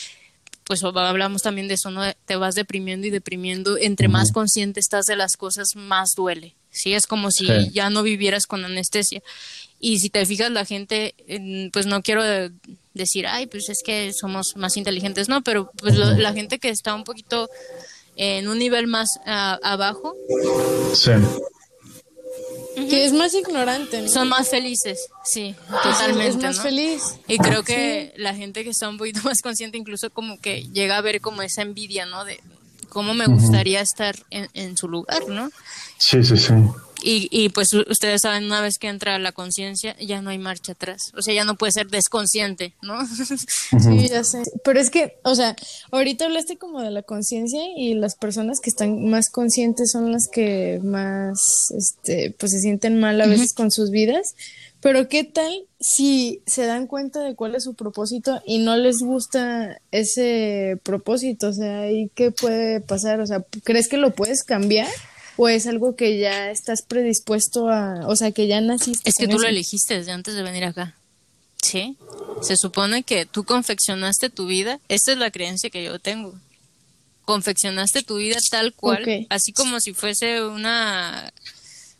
pues 0.65 0.83
hablamos 0.83 1.43
también 1.43 1.69
de 1.69 1.75
eso, 1.75 1.91
¿no? 1.91 2.01
Te 2.25 2.37
vas 2.37 2.55
deprimiendo 2.55 3.07
y 3.07 3.11
deprimiendo. 3.11 3.77
Entre 3.77 4.09
más 4.09 4.33
consciente 4.33 4.81
estás 4.81 5.05
de 5.05 5.17
las 5.17 5.37
cosas, 5.37 5.77
más 5.77 6.15
duele. 6.17 6.55
Sí, 6.71 6.95
es 6.95 7.07
como 7.07 7.31
si 7.31 7.47
ya 7.73 7.91
no 7.91 8.03
vivieras 8.03 8.47
con 8.47 8.65
anestesia. 8.65 9.23
Y 9.81 9.99
si 9.99 10.09
te 10.09 10.25
fijas, 10.25 10.51
la 10.51 10.65
gente, 10.65 11.15
pues 11.75 11.85
no 11.85 12.03
quiero 12.03 12.23
decir, 12.97 13.27
ay, 13.27 13.47
pues 13.47 13.69
es 13.69 13.83
que 13.85 14.13
somos 14.13 14.57
más 14.57 14.77
inteligentes, 14.77 15.29
no, 15.29 15.43
pero 15.43 15.71
pues 15.77 15.95
la 15.97 16.33
gente 16.33 16.59
que 16.59 16.71
está 16.71 16.95
un 16.95 17.05
poquito 17.05 17.49
en 18.17 18.49
un 18.49 18.59
nivel 18.59 18.87
más 18.87 19.21
abajo. 19.25 20.17
Sí. 20.95 21.13
Que 22.75 23.07
es 23.07 23.13
más 23.13 23.33
ignorante. 23.35 24.07
Son 24.09 24.29
más 24.29 24.51
felices, 24.51 25.09
sí, 25.25 25.55
totalmente. 25.83 26.47
Es 26.47 26.57
más 26.57 26.61
feliz. 26.61 27.03
Y 27.27 27.39
creo 27.39 27.63
que 27.63 28.13
la 28.17 28.35
gente 28.35 28.65
que 28.65 28.71
está 28.71 28.89
un 28.89 28.99
poquito 28.99 29.21
más 29.25 29.41
consciente 29.41 29.79
incluso 29.79 30.11
como 30.11 30.39
que 30.41 30.65
llega 30.73 30.97
a 30.97 31.01
ver 31.01 31.21
como 31.21 31.43
esa 31.43 31.63
envidia, 31.63 32.05
¿no? 32.07 32.25
De 32.25 32.41
cómo 32.89 33.15
me 33.15 33.27
gustaría 33.27 33.81
estar 33.81 34.17
en, 34.31 34.49
en 34.55 34.77
su 34.77 34.89
lugar, 34.89 35.27
¿no? 35.29 35.51
Sí, 35.99 36.23
sí, 36.23 36.37
sí. 36.37 36.53
Y, 37.09 37.29
y 37.31 37.51
pues 37.51 37.73
ustedes 37.73 38.23
saben, 38.23 38.47
una 38.47 38.61
vez 38.61 38.79
que 38.79 38.89
entra 38.89 39.17
la 39.21 39.31
conciencia, 39.31 39.95
ya 40.01 40.23
no 40.23 40.31
hay 40.31 40.39
marcha 40.39 40.73
atrás. 40.73 41.13
O 41.17 41.23
sea, 41.23 41.33
ya 41.33 41.45
no 41.45 41.55
puede 41.55 41.71
ser 41.71 41.87
desconsciente, 41.87 42.75
¿no? 42.83 42.99
sí, 43.81 44.09
ya 44.09 44.25
sé. 44.25 44.43
Pero 44.65 44.81
es 44.81 44.91
que, 44.91 45.17
o 45.23 45.37
sea, 45.37 45.55
ahorita 45.93 46.25
hablaste 46.25 46.57
como 46.57 46.83
de 46.83 46.91
la 46.91 47.03
conciencia 47.03 47.61
y 47.77 47.95
las 47.95 48.17
personas 48.17 48.59
que 48.59 48.71
están 48.71 49.09
más 49.09 49.31
conscientes 49.31 49.93
son 49.93 50.11
las 50.11 50.27
que 50.27 50.81
más, 50.83 51.71
este, 51.79 52.35
pues 52.37 52.51
se 52.51 52.59
sienten 52.59 52.99
mal 52.99 53.21
a 53.21 53.27
veces 53.29 53.53
con 53.53 53.71
sus 53.71 53.93
vidas. 53.93 54.35
Pero 54.81 55.09
¿qué 55.09 55.23
tal 55.23 55.53
si 55.79 56.43
se 56.45 56.67
dan 56.67 56.89
cuenta 56.89 57.21
de 57.21 57.37
cuál 57.37 57.55
es 57.55 57.63
su 57.63 57.75
propósito 57.75 58.43
y 58.45 58.59
no 58.59 58.77
les 58.77 58.99
gusta 58.99 59.81
ese 59.93 60.81
propósito? 60.83 61.51
O 61.51 61.53
sea, 61.53 61.89
¿y 61.89 62.11
qué 62.17 62.33
puede 62.33 62.81
pasar? 62.81 63.21
O 63.21 63.27
sea, 63.29 63.45
¿crees 63.63 63.87
que 63.87 63.97
lo 63.97 64.13
puedes 64.13 64.43
cambiar? 64.43 64.89
O 65.37 65.49
es 65.49 65.67
algo 65.67 65.97
que 65.97 66.19
ya 66.19 66.51
estás 66.51 66.83
predispuesto 66.83 67.69
a, 67.69 68.07
o 68.07 68.17
sea, 68.17 68.33
que 68.33 68.47
ya 68.47 68.61
naciste. 68.61 69.09
Es 69.09 69.17
que 69.17 69.29
tú 69.29 69.39
lo 69.39 69.47
elegiste 69.47 69.95
desde 69.95 70.13
antes 70.13 70.35
de 70.35 70.43
venir 70.43 70.65
acá. 70.65 70.95
Sí. 71.63 71.97
Se 72.43 72.57
supone 72.57 73.03
que 73.03 73.27
tú 73.27 73.45
confeccionaste 73.45 74.31
tu 74.31 74.47
vida. 74.47 74.81
Esta 74.89 75.13
es 75.13 75.19
la 75.19 75.31
creencia 75.31 75.71
que 75.71 75.85
yo 75.85 75.99
tengo. 75.99 76.35
Confeccionaste 77.25 78.03
tu 78.03 78.17
vida 78.17 78.39
tal 78.51 78.73
cual, 78.73 79.27
así 79.31 79.53
como 79.53 79.81
si 79.81 79.95
fuese 79.95 80.45
una, 80.45 81.33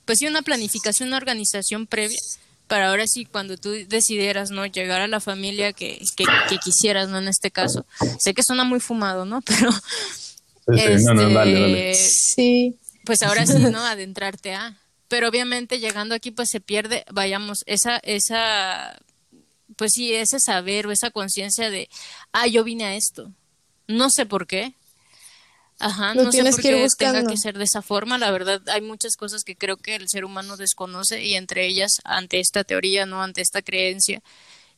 pues 0.05 0.21
sí, 0.21 0.27
una 0.27 0.43
planificación, 0.43 1.09
una 1.09 1.17
organización 1.17 1.87
previa 1.87 2.19
para 2.69 2.91
ahora 2.91 3.07
sí, 3.07 3.25
cuando 3.25 3.57
tú 3.57 3.71
decidieras, 3.89 4.51
¿no? 4.51 4.67
Llegar 4.67 5.01
a 5.01 5.07
la 5.07 5.21
familia 5.21 5.73
que, 5.73 6.01
que, 6.17 6.59
quisieras, 6.59 7.09
¿no? 7.09 7.19
En 7.19 7.29
este 7.29 7.51
caso. 7.51 7.87
Sé 8.19 8.35
que 8.35 8.43
suena 8.43 8.65
muy 8.65 8.81
fumado, 8.81 9.25
¿no? 9.25 9.41
Pero... 9.43 9.73
Sí, 9.73 11.05
no, 11.05 11.15
no, 11.15 11.31
dale, 11.31 11.93
este, 11.93 12.09
Sí 12.09 12.77
pues 13.07 13.23
ahora 13.23 13.47
sí, 13.47 13.59
¿no? 13.59 13.79
Adentrarte 13.87 14.55
a. 14.55 14.77
Pero 15.09 15.29
obviamente 15.29 15.79
llegando 15.79 16.15
aquí, 16.15 16.33
pues 16.33 16.51
se 16.51 16.61
pierde, 16.61 17.05
vayamos, 17.11 17.63
esa, 17.67 17.99
esa, 17.99 19.01
pues 19.77 19.93
sí, 19.95 20.13
ese 20.13 20.41
saber 20.41 20.87
o 20.87 20.91
esa 20.91 21.11
conciencia 21.11 21.71
de, 21.71 21.89
ah, 22.33 22.47
yo 22.49 22.65
vine 22.65 22.85
a 22.85 22.97
esto. 22.97 23.33
No 23.87 24.11
sé 24.11 24.27
por 24.27 24.47
qué. 24.49 24.75
Ajá, 25.79 26.15
no 26.15 26.33
sé 26.33 26.43
por 26.43 26.61
qué 26.61 26.87
tenga 26.99 27.25
que 27.27 27.37
ser 27.37 27.57
de 27.57 27.65
esa 27.65 27.83
forma. 27.83 28.19
La 28.19 28.31
verdad, 28.31 28.63
hay 28.69 28.81
muchas 28.81 29.17
cosas 29.17 29.45
que 29.45 29.57
creo 29.57 29.77
que 29.77 29.95
el 29.95 30.09
ser 30.09 30.25
humano 30.25 30.57
desconoce 30.57 31.23
y 31.23 31.35
entre 31.35 31.67
ellas, 31.67 32.01
ante 32.05 32.41
esta 32.41 32.65
teoría, 32.65 33.07
no 33.07 33.23
ante 33.23 33.43
esta 33.43 33.63
creencia, 33.63 34.23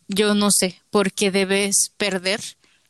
yo 0.09 0.35
no 0.35 0.51
sé 0.51 0.81
por 0.91 1.12
qué 1.12 1.31
debes 1.31 1.93
perder 1.97 2.41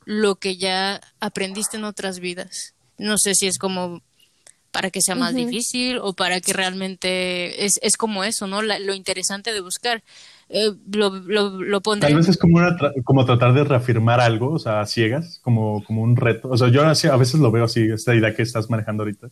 lo 0.05 0.37
que 0.37 0.57
ya 0.57 1.03
aprendiste 1.21 1.77
en 1.77 1.85
otras 1.85 2.19
vidas. 2.19 2.75
No 2.97 3.19
sé 3.19 3.35
si 3.35 3.47
es 3.47 3.59
como 3.59 4.03
para 4.71 4.91
que 4.91 5.01
sea 5.01 5.15
más 5.15 5.35
difícil 5.35 5.99
o 5.99 6.13
para 6.13 6.41
que 6.41 6.53
realmente 6.53 7.65
es, 7.65 7.79
es 7.83 7.97
como 7.97 8.25
eso, 8.25 8.47
¿no? 8.47 8.63
lo 8.63 8.95
interesante 8.95 9.53
de 9.53 9.61
buscar. 9.61 10.03
Eh, 10.51 10.73
lo, 10.93 11.11
lo, 11.11 11.81
Tal 11.81 12.15
vez 12.15 12.29
es 12.29 12.39
como, 12.39 12.61
como 13.05 13.25
tratar 13.27 13.53
de 13.53 13.65
reafirmar 13.65 14.21
algo, 14.21 14.53
o 14.53 14.59
sea, 14.59 14.85
ciegas, 14.87 15.41
como, 15.43 15.85
como 15.85 16.03
un 16.03 16.17
reto. 16.17 16.49
O 16.49 16.57
sea, 16.57 16.69
yo 16.69 16.83
a 16.83 17.17
veces 17.17 17.35
lo 17.35 17.51
veo 17.51 17.65
así, 17.65 17.83
esta 17.83 18.15
idea 18.15 18.35
que 18.35 18.43
estás 18.43 18.71
manejando 18.71 19.03
ahorita, 19.03 19.31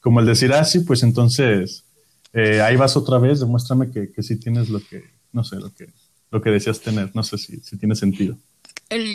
como 0.00 0.20
el 0.20 0.26
decir, 0.26 0.52
ah, 0.52 0.64
sí, 0.64 0.80
pues 0.80 1.02
entonces 1.02 1.84
eh, 2.32 2.60
ahí 2.60 2.76
vas 2.76 2.96
otra 2.96 3.18
vez, 3.18 3.40
demuéstrame 3.40 3.90
que, 3.90 4.12
que 4.12 4.22
sí 4.22 4.36
tienes 4.38 4.68
lo 4.68 4.80
que, 4.80 5.04
no 5.32 5.42
sé, 5.42 5.56
lo 5.56 5.72
que, 5.72 5.88
lo 6.30 6.42
que 6.42 6.50
deseas 6.50 6.80
tener, 6.80 7.14
no 7.14 7.22
sé 7.22 7.38
si, 7.38 7.60
si 7.60 7.78
tiene 7.78 7.94
sentido. 7.94 8.36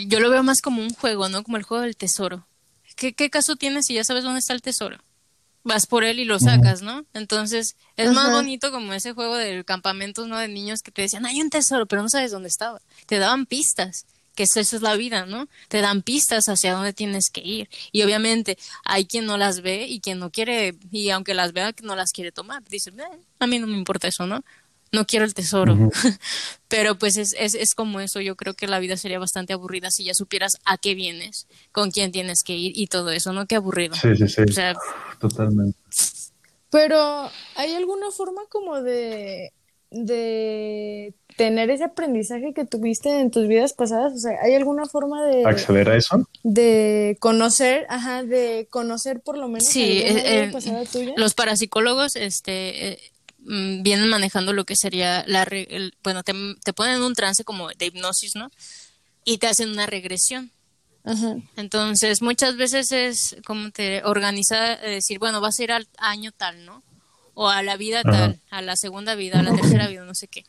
yo 0.06 0.20
lo 0.20 0.30
veo 0.30 0.42
más 0.42 0.60
como 0.60 0.82
un 0.82 0.90
juego, 0.90 1.28
¿no? 1.28 1.44
Como 1.44 1.56
el 1.56 1.62
juego 1.62 1.84
del 1.84 1.96
tesoro. 1.96 2.46
¿Qué, 2.96 3.12
¿Qué 3.12 3.30
caso 3.30 3.54
tiene 3.54 3.82
si 3.84 3.94
ya 3.94 4.02
sabes 4.02 4.24
dónde 4.24 4.40
está 4.40 4.54
el 4.54 4.62
tesoro? 4.62 4.98
Vas 5.68 5.86
por 5.86 6.02
él 6.02 6.18
y 6.18 6.24
lo 6.24 6.40
sacas, 6.40 6.82
¿no? 6.82 7.04
Entonces, 7.14 7.76
es 7.96 8.12
más 8.12 8.32
bonito 8.32 8.72
como 8.72 8.92
ese 8.94 9.12
juego 9.12 9.36
del 9.36 9.64
campamento, 9.64 10.26
¿no? 10.26 10.38
De 10.38 10.48
niños 10.48 10.80
que 10.82 10.90
te 10.90 11.02
decían, 11.02 11.26
hay 11.26 11.40
un 11.40 11.50
tesoro, 11.50 11.86
pero 11.86 12.02
no 12.02 12.08
sabes 12.08 12.32
dónde 12.32 12.48
estaba. 12.48 12.80
Te 13.06 13.18
daban 13.18 13.46
pistas, 13.46 14.06
que 14.34 14.44
eso, 14.44 14.60
es 14.60 14.82
la 14.82 14.96
vida, 14.96 15.26
¿no? 15.26 15.46
Te 15.68 15.80
dan 15.80 16.02
pistas 16.02 16.48
hacia 16.48 16.72
dónde 16.72 16.92
tienes 16.92 17.30
que 17.30 17.42
ir. 17.42 17.68
Y 17.92 18.02
obviamente 18.02 18.56
hay 18.84 19.04
quien 19.04 19.26
no 19.26 19.36
las 19.36 19.60
ve 19.60 19.86
y 19.86 20.00
quien 20.00 20.18
no 20.18 20.30
quiere, 20.30 20.74
y 20.90 21.10
aunque 21.10 21.34
las 21.34 21.52
vea, 21.52 21.74
no 21.82 21.94
las 21.94 22.12
quiere 22.12 22.32
tomar. 22.32 22.64
Dice, 22.64 22.90
a 23.38 23.46
mí 23.46 23.58
no 23.58 23.66
me 23.66 23.76
importa 23.76 24.08
eso, 24.08 24.26
¿no? 24.26 24.42
No 24.92 25.06
quiero 25.06 25.24
el 25.24 25.34
tesoro. 25.34 25.90
Pero 26.68 26.98
pues 26.98 27.16
es, 27.16 27.34
es, 27.38 27.54
es, 27.54 27.74
como 27.74 28.00
eso, 28.00 28.20
yo 28.20 28.36
creo 28.36 28.54
que 28.54 28.66
la 28.66 28.78
vida 28.78 28.96
sería 28.96 29.18
bastante 29.18 29.52
aburrida 29.52 29.90
si 29.90 30.04
ya 30.04 30.14
supieras 30.14 30.58
a 30.64 30.76
qué 30.78 30.94
vienes, 30.94 31.46
con 31.72 31.90
quién 31.90 32.12
tienes 32.12 32.42
que 32.42 32.54
ir 32.54 32.72
y 32.74 32.86
todo 32.86 33.10
eso, 33.10 33.32
¿no? 33.32 33.46
Qué 33.46 33.56
aburrido. 33.56 33.94
Sí, 33.94 34.16
sí, 34.16 34.28
sí. 34.28 34.42
Totalmente. 35.18 35.78
Pero, 36.70 37.30
¿hay 37.56 37.74
alguna 37.74 38.10
forma 38.10 38.42
como 38.50 38.82
de, 38.82 39.52
de 39.90 41.14
tener 41.36 41.70
ese 41.70 41.84
aprendizaje 41.84 42.52
que 42.52 42.66
tuviste 42.66 43.20
en 43.20 43.30
tus 43.30 43.48
vidas 43.48 43.72
pasadas? 43.72 44.12
O 44.12 44.18
sea, 44.18 44.32
¿hay 44.42 44.54
alguna 44.54 44.84
forma 44.84 45.24
de... 45.26 45.44
¿Acceder 45.46 45.88
a 45.88 45.96
eso? 45.96 46.28
De 46.42 47.16
conocer, 47.20 47.86
ajá, 47.88 48.22
de 48.22 48.66
conocer 48.70 49.20
por 49.20 49.38
lo 49.38 49.48
menos 49.48 49.66
sí, 49.66 50.02
eh, 50.04 50.50
eh, 50.52 50.86
tuya. 50.92 51.14
Los 51.16 51.34
parapsicólogos, 51.34 52.16
este... 52.16 52.88
Eh, 52.88 52.98
vienen 53.38 54.08
manejando 54.08 54.52
lo 54.52 54.64
que 54.64 54.76
sería 54.76 55.24
la 55.26 55.46
bueno 56.02 56.22
te, 56.22 56.34
te 56.64 56.72
ponen 56.72 56.96
en 56.96 57.02
un 57.02 57.14
trance 57.14 57.44
como 57.44 57.68
de 57.68 57.86
hipnosis 57.86 58.34
no 58.34 58.50
y 59.24 59.38
te 59.38 59.46
hacen 59.46 59.70
una 59.70 59.86
regresión 59.86 60.52
Ajá. 61.08 61.36
Entonces, 61.56 62.20
muchas 62.20 62.56
veces 62.56 62.92
es 62.92 63.36
como 63.46 63.70
te 63.70 64.04
organiza 64.04 64.76
decir, 64.76 65.18
bueno, 65.18 65.40
vas 65.40 65.58
a 65.58 65.64
ir 65.64 65.72
al 65.72 65.88
año 65.96 66.32
tal, 66.32 66.66
¿no? 66.66 66.82
O 67.32 67.48
a 67.48 67.62
la 67.62 67.76
vida 67.76 68.02
tal, 68.02 68.40
a 68.50 68.60
la 68.60 68.76
segunda 68.76 69.14
vida, 69.14 69.40
a 69.40 69.42
la 69.42 69.54
tercera 69.54 69.86
vida, 69.88 70.04
no 70.04 70.14
sé 70.14 70.28
qué. 70.28 70.44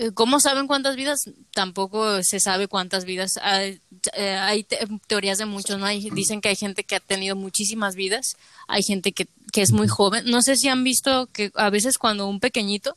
Eh, 0.00 0.12
¿Cómo 0.14 0.38
saben 0.38 0.68
cuántas 0.68 0.94
vidas? 0.94 1.28
Tampoco 1.52 2.22
se 2.22 2.38
sabe 2.38 2.68
cuántas 2.68 3.04
vidas. 3.04 3.36
Hay, 3.42 3.80
eh, 4.12 4.64
teorías 5.08 5.38
de 5.38 5.44
muchos, 5.44 5.76
¿no? 5.76 5.86
Hay, 5.86 6.08
dicen 6.10 6.40
que 6.40 6.50
hay 6.50 6.54
gente 6.54 6.84
que 6.84 6.94
ha 6.94 7.00
tenido 7.00 7.34
muchísimas 7.34 7.96
vidas, 7.96 8.36
hay 8.68 8.84
gente 8.84 9.10
que, 9.10 9.26
que, 9.52 9.60
es 9.60 9.72
muy 9.72 9.88
joven. 9.88 10.22
No 10.26 10.40
sé 10.40 10.54
si 10.54 10.68
han 10.68 10.84
visto 10.84 11.26
que 11.32 11.50
a 11.56 11.68
veces 11.70 11.98
cuando 11.98 12.28
un 12.28 12.38
pequeñito, 12.38 12.96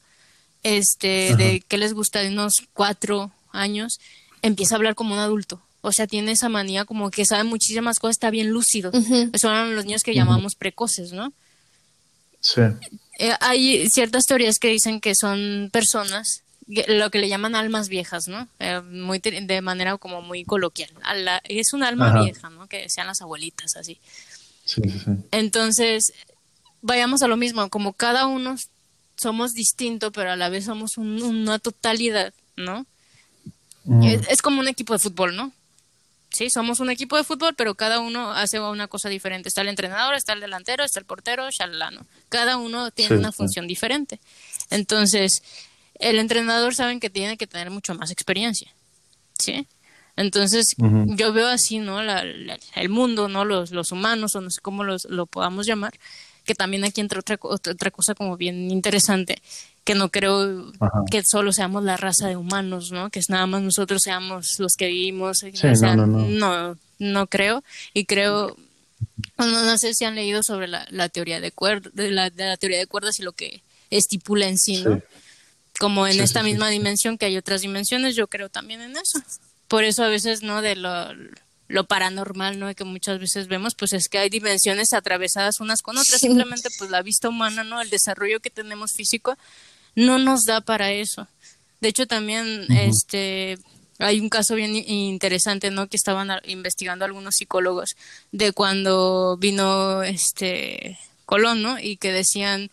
este, 0.62 1.36
de 1.36 1.64
que 1.68 1.80
les 1.80 1.94
gusta 1.94 2.20
de 2.20 2.30
unos 2.30 2.68
cuatro 2.74 3.32
años, 3.52 4.00
empieza 4.44 4.76
a 4.76 4.78
hablar 4.78 4.94
como 4.94 5.16
un 5.16 5.20
adulto. 5.20 5.60
O 5.82 5.92
sea, 5.92 6.06
tiene 6.06 6.34
esa 6.34 6.50
manía 6.50 6.86
como 6.86 7.10
que 7.10 7.26
sabe 7.26 7.46
muchísimas 7.46 7.98
cosas, 7.98 8.18
está 8.18 8.30
bien 8.30 8.52
lúcido. 8.52 8.92
Son 9.42 9.76
los 9.76 9.86
niños 9.86 10.04
que 10.04 10.14
llamamos 10.14 10.54
precoces, 10.54 11.14
¿no? 11.14 11.34
Sí. 12.42 12.62
Eh, 13.18 13.34
hay 13.40 13.90
ciertas 13.90 14.26
teorías 14.26 14.60
que 14.60 14.68
dicen 14.68 15.02
que 15.02 15.16
son 15.16 15.70
personas 15.74 16.44
lo 16.88 17.10
que 17.10 17.20
le 17.20 17.30
llaman 17.30 17.56
almas 17.56 17.90
viejas, 17.90 18.28
¿no? 18.28 18.48
Eh, 18.60 18.82
muy 18.82 19.20
de 19.20 19.62
manera 19.62 19.98
como 19.98 20.22
muy 20.22 20.46
coloquial. 20.46 20.90
es 21.44 21.74
un 21.74 21.84
alma 21.84 22.22
vieja, 22.24 22.50
¿no? 22.50 22.68
Que 22.68 22.90
sean 22.90 23.08
las 23.08 23.22
abuelitas, 23.22 23.76
así. 23.76 24.00
Sí, 24.66 24.82
sí, 24.84 25.00
sí. 25.00 25.12
Entonces, 25.32 26.14
vayamos 26.82 27.24
a 27.24 27.28
lo 27.28 27.38
mismo, 27.38 27.70
como 27.70 27.94
cada 27.94 28.28
uno 28.28 28.56
somos 29.16 29.54
distintos, 29.54 30.12
pero 30.14 30.32
a 30.32 30.36
la 30.36 30.50
vez 30.50 30.66
somos 30.66 30.98
una 30.98 31.60
totalidad, 31.60 32.34
¿no? 32.56 32.86
Mm. 33.84 34.04
Es, 34.30 34.42
como 34.42 34.60
un 34.60 34.68
equipo 34.68 34.94
de 34.94 35.00
fútbol, 35.00 35.36
¿no? 35.36 35.52
Sí, 36.30 36.50
somos 36.50 36.80
un 36.80 36.90
equipo 36.90 37.18
de 37.18 37.24
fútbol, 37.24 37.54
pero 37.56 37.76
cada 37.76 38.00
uno 38.00 38.32
hace 38.32 38.60
una 38.60 38.88
cosa 38.88 39.10
diferente. 39.10 39.50
Está 39.50 39.62
el 39.62 39.68
entrenador, 39.68 40.16
está 40.16 40.34
el 40.34 40.40
delantero, 40.40 40.84
está 40.84 41.00
el 41.00 41.06
portero, 41.06 41.50
shalala, 41.52 42.06
Cada 42.30 42.58
uno 42.58 42.90
tiene 42.92 43.18
una 43.18 43.32
función 43.32 43.68
diferente. 43.68 44.20
Entonces, 44.70 45.44
el 46.02 46.20
entrenador 46.20 46.76
saben 46.76 47.00
que 47.00 47.10
tiene 47.10 47.38
que 47.38 47.48
tener 47.48 47.70
mucho 47.70 47.96
más 47.96 48.12
experiencia, 48.12 48.74
¿sí? 49.38 49.68
Entonces, 50.18 50.76
yo 50.78 51.32
veo 51.32 51.48
así, 51.48 51.80
¿no? 51.80 52.02
el 52.02 52.90
mundo, 52.90 53.30
¿no? 53.30 53.46
Los, 53.46 53.72
los 53.72 53.92
humanos, 53.92 54.36
o 54.36 54.42
no 54.42 54.50
sé 54.50 54.60
cómo 54.62 54.84
los, 54.84 55.06
lo 55.06 55.26
podamos 55.26 55.66
llamar, 55.66 55.94
que 56.44 56.54
también 56.54 56.84
aquí 56.84 57.02
entra 57.02 57.20
otra, 57.20 57.38
otra 57.42 57.92
cosa 57.92 58.14
como 58.14 58.36
bien 58.36 58.72
interesante, 58.72 59.42
que 59.84 59.96
no 59.96 60.10
creo 60.10 60.72
que 61.10 61.24
solo 61.24 61.54
seamos 61.54 61.84
la 61.84 61.98
raza 61.98 62.28
de 62.28 62.36
humanos, 62.36 62.92
¿no? 62.92 63.10
Que 63.10 63.20
es 63.20 63.30
nada 63.30 63.48
más 63.48 63.62
nosotros 63.62 64.02
seamos 64.04 64.60
los 64.60 64.74
que 64.78 64.88
vivimos. 64.88 65.44
no, 65.64 65.96
no, 65.96 66.78
no, 67.00 67.28
creo. 67.28 67.64
Y 67.94 68.06
creo, 68.06 68.58
no, 69.38 69.78
sé 69.78 69.94
si 69.94 70.06
han 70.06 70.16
leído 70.16 70.44
sobre 70.44 70.68
la, 70.68 70.86
la 70.90 71.10
teoría 71.10 71.40
de, 71.40 71.52
cuerdas, 71.52 71.94
de, 71.96 72.12
la, 72.12 72.30
de 72.30 72.46
la 72.46 72.58
teoría 72.58 72.80
de 72.80 72.88
cuerdas 72.88 73.20
y 73.20 73.24
lo 73.24 73.32
que 73.32 73.64
estipula 73.90 74.48
en 74.48 74.58
sí, 74.58 74.84
¿no? 74.84 75.02
Como 75.82 76.06
en 76.06 76.20
esta 76.20 76.44
misma 76.44 76.70
dimensión 76.70 77.18
que 77.18 77.26
hay 77.26 77.38
otras 77.38 77.62
dimensiones, 77.62 78.16
yo 78.16 78.28
creo 78.28 78.50
también 78.50 78.82
en 78.82 78.96
eso. 78.96 79.20
Por 79.68 79.84
eso 79.84 80.04
a 80.04 80.10
veces, 80.10 80.44
¿no? 80.44 80.62
De 80.62 80.76
lo, 80.76 81.08
lo 81.70 81.88
paranormal, 81.88 82.60
¿no? 82.60 82.72
Que 82.76 82.84
muchas 82.84 83.18
veces 83.18 83.48
vemos, 83.48 83.74
pues 83.74 83.94
es 83.94 84.08
que 84.08 84.20
hay 84.20 84.30
dimensiones 84.30 84.94
atravesadas 84.94 85.60
unas 85.60 85.82
con 85.82 85.98
otras. 85.98 86.22
Simplemente, 86.22 86.70
pues 86.78 86.92
la 86.92 87.02
vista 87.02 87.30
humana, 87.30 87.64
¿no? 87.64 87.82
El 87.82 87.90
desarrollo 87.90 88.42
que 88.42 88.52
tenemos 88.52 88.94
físico 88.94 89.36
no 89.96 90.20
nos 90.20 90.44
da 90.44 90.62
para 90.62 90.92
eso. 90.92 91.28
De 91.80 91.88
hecho, 91.88 92.06
también, 92.06 92.68
este, 92.70 93.58
hay 93.98 94.20
un 94.20 94.30
caso 94.30 94.54
bien 94.54 94.76
interesante, 94.76 95.72
¿no? 95.72 95.88
Que 95.88 95.98
estaban 95.98 96.30
investigando 96.46 97.06
algunos 97.06 97.38
psicólogos 97.38 97.96
de 98.32 98.52
cuando 98.52 99.36
vino, 99.38 100.04
este, 100.04 101.00
Colón, 101.26 101.64
¿no? 101.64 101.80
Y 101.80 101.98
que 101.98 102.12
decían 102.12 102.70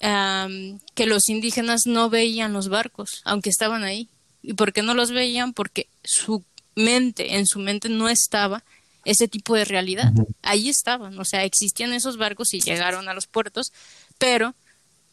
que 0.00 1.06
los 1.06 1.28
indígenas 1.28 1.86
no 1.86 2.10
veían 2.10 2.52
los 2.52 2.68
barcos, 2.68 3.22
aunque 3.24 3.50
estaban 3.50 3.84
ahí. 3.84 4.08
¿Y 4.42 4.54
por 4.54 4.72
qué 4.72 4.82
no 4.82 4.94
los 4.94 5.10
veían? 5.10 5.52
Porque 5.52 5.88
su 6.04 6.44
mente, 6.74 7.36
en 7.36 7.46
su 7.46 7.58
mente 7.58 7.88
no 7.88 8.08
estaba 8.08 8.62
ese 9.04 9.28
tipo 9.28 9.54
de 9.54 9.64
realidad. 9.64 10.12
Ahí 10.42 10.68
estaban, 10.68 11.18
o 11.18 11.24
sea, 11.24 11.44
existían 11.44 11.92
esos 11.92 12.16
barcos 12.16 12.54
y 12.54 12.60
llegaron 12.60 13.08
a 13.08 13.14
los 13.14 13.26
puertos, 13.26 13.72
pero 14.18 14.54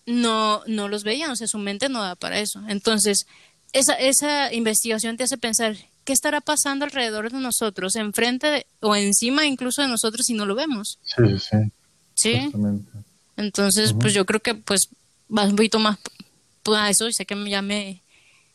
no, 0.06 0.62
no 0.68 0.88
los 0.88 1.04
veían, 1.04 1.32
o 1.32 1.36
sea, 1.36 1.48
su 1.48 1.58
mente 1.58 1.90
no 1.90 2.02
da 2.02 2.16
para 2.16 2.40
eso. 2.40 2.62
Entonces, 2.68 3.26
esa, 3.74 3.94
esa 3.94 4.54
investigación 4.54 5.18
te 5.18 5.24
hace 5.24 5.38
pensar, 5.38 5.76
¿qué 6.04 6.14
estará 6.14 6.42
pasando 6.42 6.86
alrededor 6.86 7.32
de 7.32 7.40
nosotros, 7.40 7.96
enfrente 7.96 8.68
o 8.82 8.96
encima 8.96 9.46
incluso 9.46 9.82
de 9.82 9.88
nosotros 9.88 10.26
si 10.26 10.34
no 10.34 10.46
lo 10.46 10.56
vemos? 10.56 11.00
Sí, 11.04 11.40
sí. 11.40 11.58
Sí. 12.14 12.52
Entonces, 13.38 13.94
pues 14.00 14.14
yo 14.14 14.26
creo 14.26 14.40
que 14.40 14.56
pues 14.56 14.90
va 15.36 15.44
un 15.44 15.56
poquito 15.56 15.80
más 15.80 15.98
a 16.76 16.90
eso, 16.90 17.12
sé 17.12 17.26
que 17.26 17.50
ya 17.50 17.62
me 17.62 18.02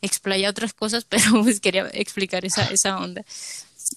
explaya 0.03 0.51
otras 0.51 0.73
cosas, 0.73 1.05
pero 1.09 1.43
pues 1.43 1.61
quería 1.61 1.89
explicar 1.93 2.45
esa, 2.45 2.65
esa 2.67 2.99
onda 2.99 3.25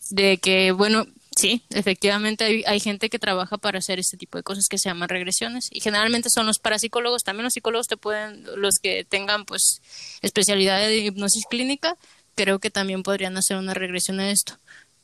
de 0.10 0.38
que, 0.38 0.72
bueno, 0.72 1.06
sí, 1.36 1.64
efectivamente 1.70 2.44
hay, 2.44 2.64
hay, 2.66 2.80
gente 2.80 3.10
que 3.10 3.20
trabaja 3.20 3.58
para 3.58 3.80
hacer 3.80 4.00
este 4.00 4.18
tipo 4.18 4.38
de 4.38 4.44
cosas 4.44 4.68
que 4.70 4.78
se 4.78 4.90
llaman 4.90 5.10
regresiones 5.10 5.70
y 5.72 5.80
generalmente 5.82 6.30
son 6.30 6.46
los 6.46 6.60
parapsicólogos, 6.60 7.24
también 7.24 7.44
los 7.44 7.54
psicólogos 7.54 7.88
te 7.88 7.98
pueden, 7.98 8.44
los 8.56 8.80
que 8.80 9.06
tengan 9.06 9.46
pues 9.46 9.82
especialidad 10.22 10.80
de 10.80 10.98
hipnosis 10.98 11.46
clínica, 11.50 11.98
creo 12.36 12.60
que 12.60 12.72
también 12.72 13.04
podrían 13.04 13.38
hacer 13.38 13.58
una 13.58 13.74
regresión 13.74 14.20
a 14.20 14.32
esto, 14.32 14.58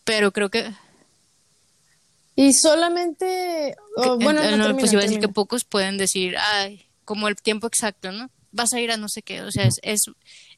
pero 0.03 0.31
creo 0.31 0.49
que 0.49 0.71
y 2.35 2.53
solamente, 2.53 3.75
bueno, 4.19 4.41
no, 4.55 4.77
pues 4.77 4.93
iba 4.93 5.01
a 5.01 5.05
decir 5.05 5.19
que 5.19 5.27
pocos 5.27 5.65
pueden 5.65 5.97
decir, 5.97 6.35
ay, 6.37 6.85
como 7.03 7.27
el 7.27 7.35
tiempo 7.35 7.67
exacto, 7.67 8.11
¿no? 8.11 8.29
Vas 8.51 8.73
a 8.73 8.79
ir 8.79 8.91
a 8.91 8.97
no 8.97 9.09
sé 9.09 9.21
qué, 9.21 9.41
o 9.41 9.51
sea, 9.51 9.65
es, 9.65 9.79
es, 9.83 10.05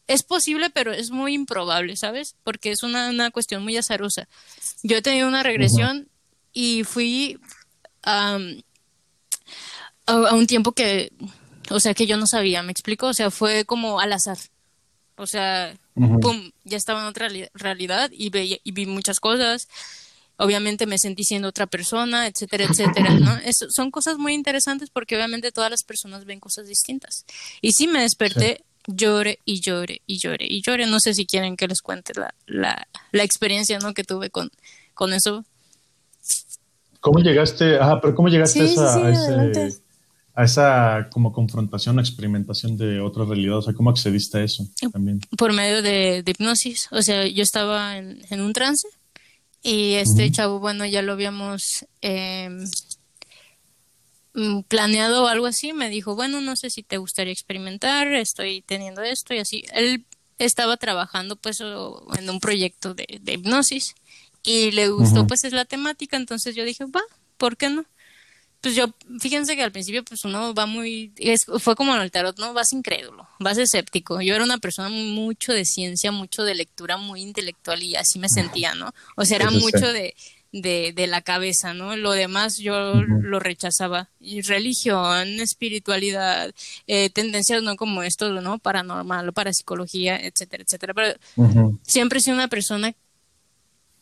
es 0.07 0.23
posible, 0.23 0.69
pero 0.69 0.91
es 0.91 1.11
muy 1.11 1.33
improbable, 1.33 1.95
¿sabes? 1.95 2.35
Porque 2.43 2.71
es 2.71 2.83
una, 2.83 3.09
una 3.09 3.31
cuestión 3.31 3.63
muy 3.63 3.77
azarosa. 3.77 4.27
Yo 4.83 4.97
he 4.97 5.01
tenido 5.01 5.27
una 5.27 5.43
regresión 5.43 6.07
y 6.53 6.83
fui 6.83 7.39
a, 8.03 8.37
a, 10.05 10.35
un 10.35 10.47
tiempo 10.47 10.73
que, 10.73 11.11
o 11.69 11.79
sea, 11.79 11.93
que 11.93 12.05
yo 12.05 12.17
no 12.17 12.27
sabía, 12.27 12.63
¿me 12.63 12.71
explico? 12.71 13.07
O 13.07 13.13
sea, 13.13 13.31
fue 13.31 13.65
como 13.65 13.99
al 13.99 14.13
azar. 14.13 14.37
O 15.15 15.27
sea, 15.27 15.73
pum, 15.95 16.51
ya 16.63 16.77
estaba 16.77 17.01
en 17.01 17.07
otra 17.07 17.29
realidad 17.53 18.09
y, 18.11 18.29
veía, 18.29 18.57
y 18.63 18.71
vi 18.71 18.85
muchas 18.85 19.19
cosas 19.19 19.67
obviamente 20.41 20.87
me 20.87 20.97
sentí 20.97 21.23
siendo 21.23 21.47
otra 21.47 21.67
persona, 21.67 22.27
etcétera, 22.27 22.65
etcétera, 22.65 23.13
¿no? 23.13 23.37
Son 23.69 23.91
cosas 23.91 24.17
muy 24.17 24.33
interesantes 24.33 24.89
porque 24.89 25.15
obviamente 25.15 25.51
todas 25.51 25.69
las 25.69 25.83
personas 25.83 26.25
ven 26.25 26.39
cosas 26.39 26.67
distintas. 26.67 27.25
Y 27.61 27.73
sí 27.73 27.87
me 27.87 28.01
desperté, 28.01 28.63
llore 28.87 29.37
y 29.45 29.61
llore 29.61 30.01
y 30.07 30.17
llore 30.17 30.45
y 30.49 30.61
llore. 30.63 30.87
No 30.87 30.99
sé 30.99 31.13
si 31.13 31.25
quieren 31.25 31.55
que 31.55 31.67
les 31.67 31.81
cuente 31.81 32.13
la, 32.15 32.33
la, 32.47 32.87
la 33.11 33.23
experiencia, 33.23 33.77
¿no? 33.79 33.93
Que 33.93 34.03
tuve 34.03 34.31
con, 34.31 34.49
con 34.95 35.13
eso. 35.13 35.45
¿Cómo 36.99 37.19
llegaste, 37.19 37.77
ajá, 37.77 38.01
pero 38.01 38.15
cómo 38.15 38.27
llegaste 38.27 38.61
a, 38.61 38.63
esa, 38.63 39.69
a, 40.33 40.43
esa 40.43 41.09
como 41.11 41.31
confrontación 41.33 41.99
experimentación 41.99 42.77
de 42.77 42.99
otra 42.99 43.25
realidad? 43.25 43.59
O 43.59 43.61
sea, 43.61 43.73
¿cómo 43.73 43.91
accediste 43.91 44.39
a 44.39 44.43
eso 44.43 44.67
también? 44.91 45.19
Por 45.37 45.53
medio 45.53 45.83
de, 45.83 46.23
de 46.23 46.31
hipnosis. 46.31 46.87
O 46.91 47.03
sea, 47.03 47.27
yo 47.27 47.43
estaba 47.43 47.97
en, 47.97 48.23
en 48.31 48.41
un 48.41 48.53
trance 48.53 48.87
y 49.63 49.93
este 49.95 50.31
chavo, 50.31 50.59
bueno, 50.59 50.85
ya 50.85 51.01
lo 51.01 51.13
habíamos 51.13 51.85
mm, 54.33 54.61
planeado 54.67 55.25
o 55.25 55.27
algo 55.27 55.45
así. 55.45 55.73
Me 55.73 55.89
dijo, 55.89 56.15
bueno, 56.15 56.41
no 56.41 56.55
sé 56.55 56.69
si 56.69 56.83
te 56.83 56.97
gustaría 56.97 57.33
experimentar, 57.33 58.07
estoy 58.13 58.61
teniendo 58.63 59.01
esto 59.03 59.33
y 59.33 59.39
así. 59.39 59.63
Él 59.73 60.05
estaba 60.39 60.77
trabajando 60.77 61.35
pues 61.35 61.61
en 61.61 62.29
un 62.29 62.39
proyecto 62.39 62.93
de, 62.95 63.21
hipnosis 63.25 63.93
y 64.43 64.71
le 64.71 64.89
gustó 64.89 65.27
pues 65.27 65.43
es 65.43 65.53
la 65.53 65.65
temática, 65.65 66.17
entonces 66.17 66.55
yo 66.55 66.65
dije, 66.65 66.85
va, 66.85 67.01
¿por 67.37 67.57
qué 67.57 67.69
no? 67.69 67.85
Pues 68.61 68.75
yo, 68.75 68.85
fíjense 69.19 69.55
que 69.55 69.63
al 69.63 69.71
principio 69.71 70.03
pues 70.03 70.23
uno 70.23 70.53
va 70.53 70.67
muy, 70.67 71.11
fue 71.59 71.75
como 71.75 71.95
en 71.95 72.01
el 72.01 72.11
tarot, 72.11 72.37
¿no? 72.37 72.53
Vas 72.53 72.73
incrédulo, 72.73 73.27
vas 73.39 73.57
escéptico. 73.57 74.21
Yo 74.21 74.35
era 74.35 74.43
una 74.43 74.59
persona 74.59 74.89
mucho 74.89 75.51
de 75.51 75.65
ciencia, 75.65 76.11
mucho 76.11 76.43
de 76.43 76.53
lectura, 76.53 76.97
muy 76.97 77.21
intelectual 77.21 77.81
y 77.81 77.95
así 77.95 78.19
me 78.19 78.29
sentía, 78.29 78.75
¿no? 78.75 78.93
O 79.15 79.25
sea, 79.25 79.37
era 79.37 79.49
mucho 79.49 79.91
de, 79.91 80.13
de, 80.51 80.93
de, 80.95 81.07
la 81.07 81.21
cabeza, 81.21 81.73
¿no? 81.73 81.95
Lo 81.95 82.11
demás 82.11 82.57
yo 82.57 82.93
lo 82.93 83.39
rechazaba. 83.39 84.09
Y 84.19 84.41
religión, 84.41 85.27
espiritualidad, 85.39 86.53
eh, 86.85 87.09
tendencias 87.09 87.63
no 87.63 87.75
como 87.75 88.03
esto, 88.03 88.29
¿no? 88.41 88.59
Paranormal 88.59 89.29
o 89.29 89.33
parapsicología, 89.33 90.17
etcétera, 90.17 90.63
etcétera. 90.63 90.93
Pero 90.93 91.79
siempre 91.83 92.19
he 92.19 92.21
sido 92.21 92.35
una 92.35 92.47
persona 92.47 92.93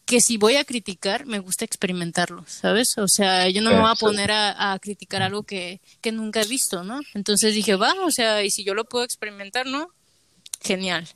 que 0.10 0.22
si 0.22 0.38
voy 0.38 0.55
a 0.55 0.66
criticar, 0.66 1.28
me 1.28 1.38
gusta 1.38 1.66
experimentarlo, 1.66 2.43
¿sabes? 2.47 2.97
O 2.97 3.07
sea, 3.07 3.47
yo 3.47 3.62
no 3.62 3.70
me 3.70 3.80
voy 3.80 3.91
a 3.91 3.93
poner 3.93 4.32
a, 4.32 4.76
criticar 4.82 5.22
algo 5.22 5.43
que, 5.43 5.82
que, 6.01 6.12
nunca 6.12 6.41
he 6.41 6.47
visto, 6.47 6.84
¿no? 6.84 7.01
Entonces 7.14 7.53
dije, 7.53 7.76
va, 7.76 7.93
o 8.03 8.10
sea, 8.10 8.43
y 8.43 8.49
si 8.49 8.64
yo 8.64 8.74
lo 8.74 8.86
puedo 8.86 9.05
experimentar, 9.05 9.68
¿no? 9.68 9.89
Genial. 10.62 11.07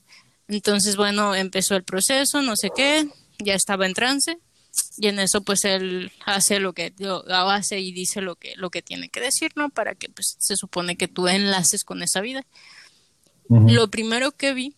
Entonces, 0.47 0.95
bueno, 0.95 1.33
empezó 1.33 1.75
el 1.75 1.83
proceso, 1.83 2.43
no 2.43 2.55
sé 2.55 2.69
qué, 2.75 3.07
ya 3.39 3.55
estaba 3.55 3.87
en 3.87 3.95
trance, 3.95 4.37
y 4.97 5.07
en 5.07 5.17
eso 5.17 5.41
pues 5.41 5.65
él 5.65 6.11
hace 6.23 6.59
lo 6.59 6.73
que 6.73 6.93
lo 6.99 7.23
hace 7.27 7.79
y 7.79 7.91
dice 7.93 8.21
lo 8.21 8.35
que 8.35 8.53
lo 8.57 8.69
que 8.69 8.81
tiene 8.81 9.09
que 9.09 9.19
decir 9.19 9.51
no 9.55 9.69
para 9.69 9.93
que 9.93 10.09
pues 10.09 10.35
se 10.39 10.55
supone 10.55 10.95
que 10.95 11.07
tú 11.07 11.27
enlaces 11.27 11.83
con 11.83 12.01
esa 12.01 12.21
vida 12.21 12.43
lo 13.49 13.91
primero 13.91 14.31
que 14.31 14.55
vi 14.55 14.75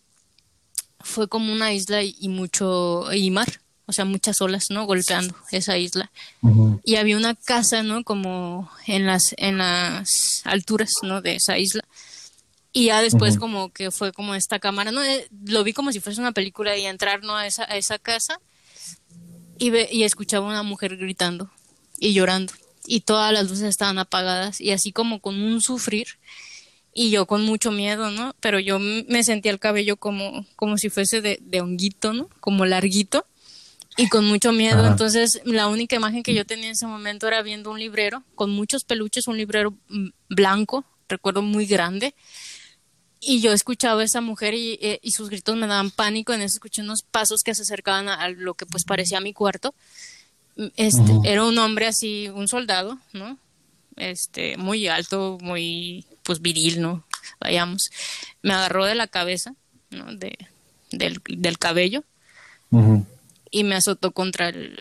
fue 1.00 1.28
como 1.28 1.50
una 1.50 1.72
isla 1.72 2.02
y, 2.02 2.28
mucho 2.28 3.10
y 3.10 3.30
mar 3.30 3.48
o 3.86 3.92
sea 3.92 4.04
muchas 4.04 4.40
olas 4.40 4.66
no 4.70 4.84
golpeando 4.84 5.34
esa 5.52 5.78
isla. 5.78 6.10
Y 6.84 6.96
había 6.96 7.16
una 7.16 7.34
casa 7.34 7.82
no 7.82 8.04
como 8.04 8.70
en 8.86 9.06
las 9.06 9.34
en 9.38 9.58
las 9.58 10.42
alturas 10.44 10.90
no 11.02 11.22
de 11.22 11.36
esa 11.36 11.56
isla. 11.58 11.84
Y 12.72 12.86
ya 12.86 13.00
después 13.00 13.38
como 13.38 13.72
que 13.72 13.90
fue 13.90 14.12
como 14.12 14.34
esta 14.34 14.58
cámara 14.58 14.90
no 14.90 15.02
eh, 15.02 15.28
lo 15.46 15.64
vi 15.64 15.72
como 15.72 15.92
si 15.92 16.00
fuese 16.00 16.20
una 16.20 16.32
película 16.32 16.76
y 16.76 16.84
entrar 16.84 17.22
no 17.22 17.36
a 17.36 17.46
esa 17.46 17.64
a 17.64 17.76
esa 17.76 17.98
casa. 17.98 18.40
Y, 19.58 19.74
y 19.90 20.02
escuchaba 20.02 20.46
una 20.46 20.62
mujer 20.62 20.96
gritando 20.96 21.50
y 21.98 22.12
llorando. 22.12 22.52
Y 22.86 23.00
todas 23.00 23.32
las 23.32 23.48
luces 23.48 23.68
estaban 23.68 23.98
apagadas 23.98 24.60
y 24.60 24.72
así 24.72 24.92
como 24.92 25.20
con 25.20 25.40
un 25.40 25.60
sufrir 25.60 26.18
y 26.92 27.10
yo 27.10 27.26
con 27.26 27.44
mucho 27.44 27.70
miedo, 27.70 28.10
¿no? 28.10 28.34
Pero 28.40 28.58
yo 28.58 28.78
me 28.78 29.22
sentía 29.22 29.52
el 29.52 29.58
cabello 29.58 29.96
como, 29.96 30.46
como 30.56 30.78
si 30.78 30.88
fuese 30.88 31.20
de, 31.20 31.38
de 31.42 31.60
honguito, 31.60 32.12
¿no? 32.12 32.28
Como 32.40 32.64
larguito 32.64 33.26
y 33.96 34.08
con 34.08 34.26
mucho 34.26 34.52
miedo. 34.52 34.86
Entonces, 34.86 35.40
la 35.44 35.68
única 35.68 35.96
imagen 35.96 36.22
que 36.22 36.34
yo 36.34 36.44
tenía 36.44 36.66
en 36.66 36.72
ese 36.72 36.86
momento 36.86 37.26
era 37.26 37.42
viendo 37.42 37.70
un 37.70 37.78
librero 37.78 38.22
con 38.34 38.50
muchos 38.50 38.84
peluches, 38.84 39.26
un 39.26 39.36
librero 39.36 39.74
mm, 39.88 40.08
blanco, 40.28 40.84
recuerdo 41.08 41.42
muy 41.42 41.66
grande, 41.66 42.14
y 43.20 43.40
yo 43.40 43.52
escuchaba 43.52 44.02
a 44.02 44.04
esa 44.04 44.20
mujer 44.20 44.54
eh, 44.54 45.00
y, 45.02 45.10
sus 45.12 45.30
gritos 45.30 45.56
me 45.56 45.66
daban 45.66 45.90
pánico. 45.90 46.32
En 46.32 46.42
eso 46.42 46.56
escuché 46.56 46.82
unos 46.82 47.02
pasos 47.02 47.42
que 47.42 47.54
se 47.54 47.62
acercaban 47.62 48.08
a, 48.08 48.28
lo 48.28 48.54
que 48.54 48.66
pues 48.66 48.84
parecía 48.84 49.20
mi 49.20 49.32
cuarto. 49.32 49.74
Este, 50.76 51.12
Era 51.24 51.44
un 51.44 51.58
hombre 51.58 51.86
así, 51.86 52.28
un 52.28 52.48
soldado, 52.48 52.98
¿no? 53.12 53.38
Este, 53.96 54.56
muy 54.56 54.86
alto, 54.88 55.38
muy 55.40 56.04
pues 56.22 56.40
viril, 56.40 56.80
¿no? 56.80 57.04
Vayamos. 57.40 57.90
Me 58.42 58.52
agarró 58.52 58.84
de 58.84 58.94
la 58.94 59.06
cabeza, 59.06 59.54
¿no? 59.90 60.14
De, 60.14 60.38
del, 60.92 61.20
del 61.26 61.58
cabello 61.58 62.04
y 63.56 63.64
me 63.64 63.74
azotó 63.74 64.10
contra 64.10 64.50
el, 64.50 64.78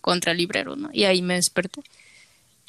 contra 0.00 0.30
el 0.30 0.38
librero, 0.38 0.76
¿no? 0.76 0.88
Y 0.92 1.02
ahí 1.02 1.20
me 1.20 1.34
desperté. 1.34 1.82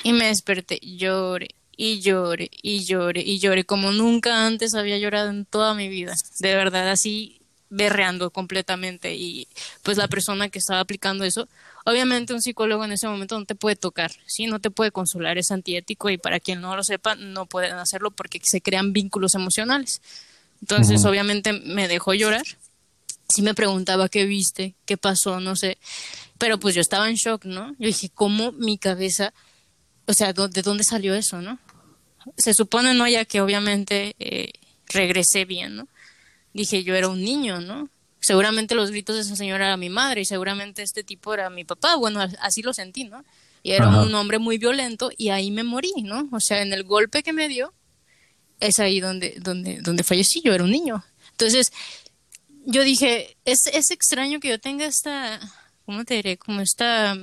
Y 0.03 0.11
me 0.11 0.25
desperté, 0.25 0.79
lloré, 0.81 1.49
y 1.77 1.99
llore 1.99 2.49
y 2.63 2.83
llore 2.83 3.21
y 3.21 3.37
llore 3.37 3.63
como 3.63 3.91
nunca 3.91 4.47
antes 4.47 4.73
había 4.73 4.97
llorado 4.97 5.29
en 5.29 5.45
toda 5.45 5.75
mi 5.75 5.87
vida. 5.87 6.15
De 6.39 6.55
verdad, 6.55 6.89
así 6.89 7.41
berreando 7.69 8.31
completamente. 8.31 9.13
Y 9.13 9.47
pues 9.83 9.97
la 9.97 10.07
persona 10.07 10.49
que 10.49 10.57
estaba 10.57 10.79
aplicando 10.79 11.23
eso, 11.25 11.47
obviamente 11.85 12.33
un 12.33 12.41
psicólogo 12.41 12.83
en 12.83 12.93
ese 12.93 13.07
momento 13.07 13.37
no 13.37 13.45
te 13.45 13.53
puede 13.53 13.75
tocar, 13.75 14.11
¿sí? 14.25 14.47
No 14.47 14.59
te 14.59 14.71
puede 14.71 14.89
consolar, 14.89 15.37
es 15.37 15.51
antiético 15.51 16.09
y 16.09 16.17
para 16.17 16.39
quien 16.39 16.59
no 16.59 16.75
lo 16.75 16.83
sepa, 16.83 17.13
no 17.13 17.45
pueden 17.45 17.73
hacerlo 17.73 18.09
porque 18.09 18.41
se 18.41 18.61
crean 18.61 18.93
vínculos 18.93 19.35
emocionales. 19.35 20.01
Entonces, 20.61 21.05
obviamente 21.05 21.53
me 21.53 21.87
dejó 21.87 22.15
llorar. 22.15 22.45
Sí 23.29 23.41
me 23.41 23.53
preguntaba 23.53 24.09
qué 24.09 24.25
viste, 24.25 24.75
qué 24.85 24.97
pasó, 24.97 25.39
no 25.39 25.55
sé. 25.55 25.77
Pero 26.37 26.59
pues 26.59 26.75
yo 26.75 26.81
estaba 26.81 27.09
en 27.09 27.15
shock, 27.15 27.45
¿no? 27.45 27.71
Yo 27.79 27.87
dije, 27.87 28.09
¿cómo 28.13 28.51
mi 28.51 28.77
cabeza 28.77 29.33
o 30.07 30.13
sea, 30.13 30.33
¿de 30.33 30.61
dónde 30.61 30.83
salió 30.83 31.15
eso, 31.15 31.41
no? 31.41 31.59
Se 32.37 32.53
supone, 32.53 32.93
¿no? 32.93 33.07
Ya 33.07 33.25
que 33.25 33.41
obviamente 33.41 34.15
eh, 34.19 34.53
regresé 34.87 35.45
bien, 35.45 35.75
¿no? 35.75 35.87
Dije, 36.53 36.83
yo 36.83 36.95
era 36.95 37.09
un 37.09 37.23
niño, 37.23 37.59
¿no? 37.59 37.89
Seguramente 38.19 38.75
los 38.75 38.91
gritos 38.91 39.15
de 39.15 39.21
esa 39.21 39.35
señora 39.35 39.65
era 39.65 39.77
mi 39.77 39.89
madre 39.89 40.21
y 40.21 40.25
seguramente 40.25 40.81
este 40.81 41.03
tipo 41.03 41.33
era 41.33 41.49
mi 41.49 41.63
papá. 41.63 41.95
Bueno, 41.95 42.19
así 42.39 42.61
lo 42.61 42.73
sentí, 42.73 43.03
¿no? 43.05 43.23
Y 43.61 43.71
era 43.71 43.89
un 43.89 44.13
hombre 44.13 44.37
muy 44.37 44.59
violento 44.59 45.09
y 45.17 45.29
ahí 45.29 45.49
me 45.49 45.63
morí, 45.63 45.91
¿no? 46.03 46.29
O 46.31 46.39
sea, 46.39 46.61
en 46.61 46.71
el 46.71 46.83
golpe 46.83 47.23
que 47.23 47.33
me 47.33 47.47
dio, 47.47 47.73
es 48.59 48.79
ahí 48.79 48.99
donde, 48.99 49.35
donde, 49.39 49.81
donde 49.81 50.03
fallecí. 50.03 50.41
Yo 50.43 50.53
era 50.53 50.63
un 50.63 50.71
niño. 50.71 51.03
Entonces, 51.31 51.73
yo 52.65 52.83
dije, 52.83 53.37
es, 53.45 53.67
es 53.67 53.91
extraño 53.91 54.39
que 54.39 54.49
yo 54.49 54.59
tenga 54.59 54.85
esta, 54.85 55.39
¿cómo 55.85 56.03
te 56.03 56.15
diré? 56.15 56.37
Como 56.37 56.61
esta 56.61 57.15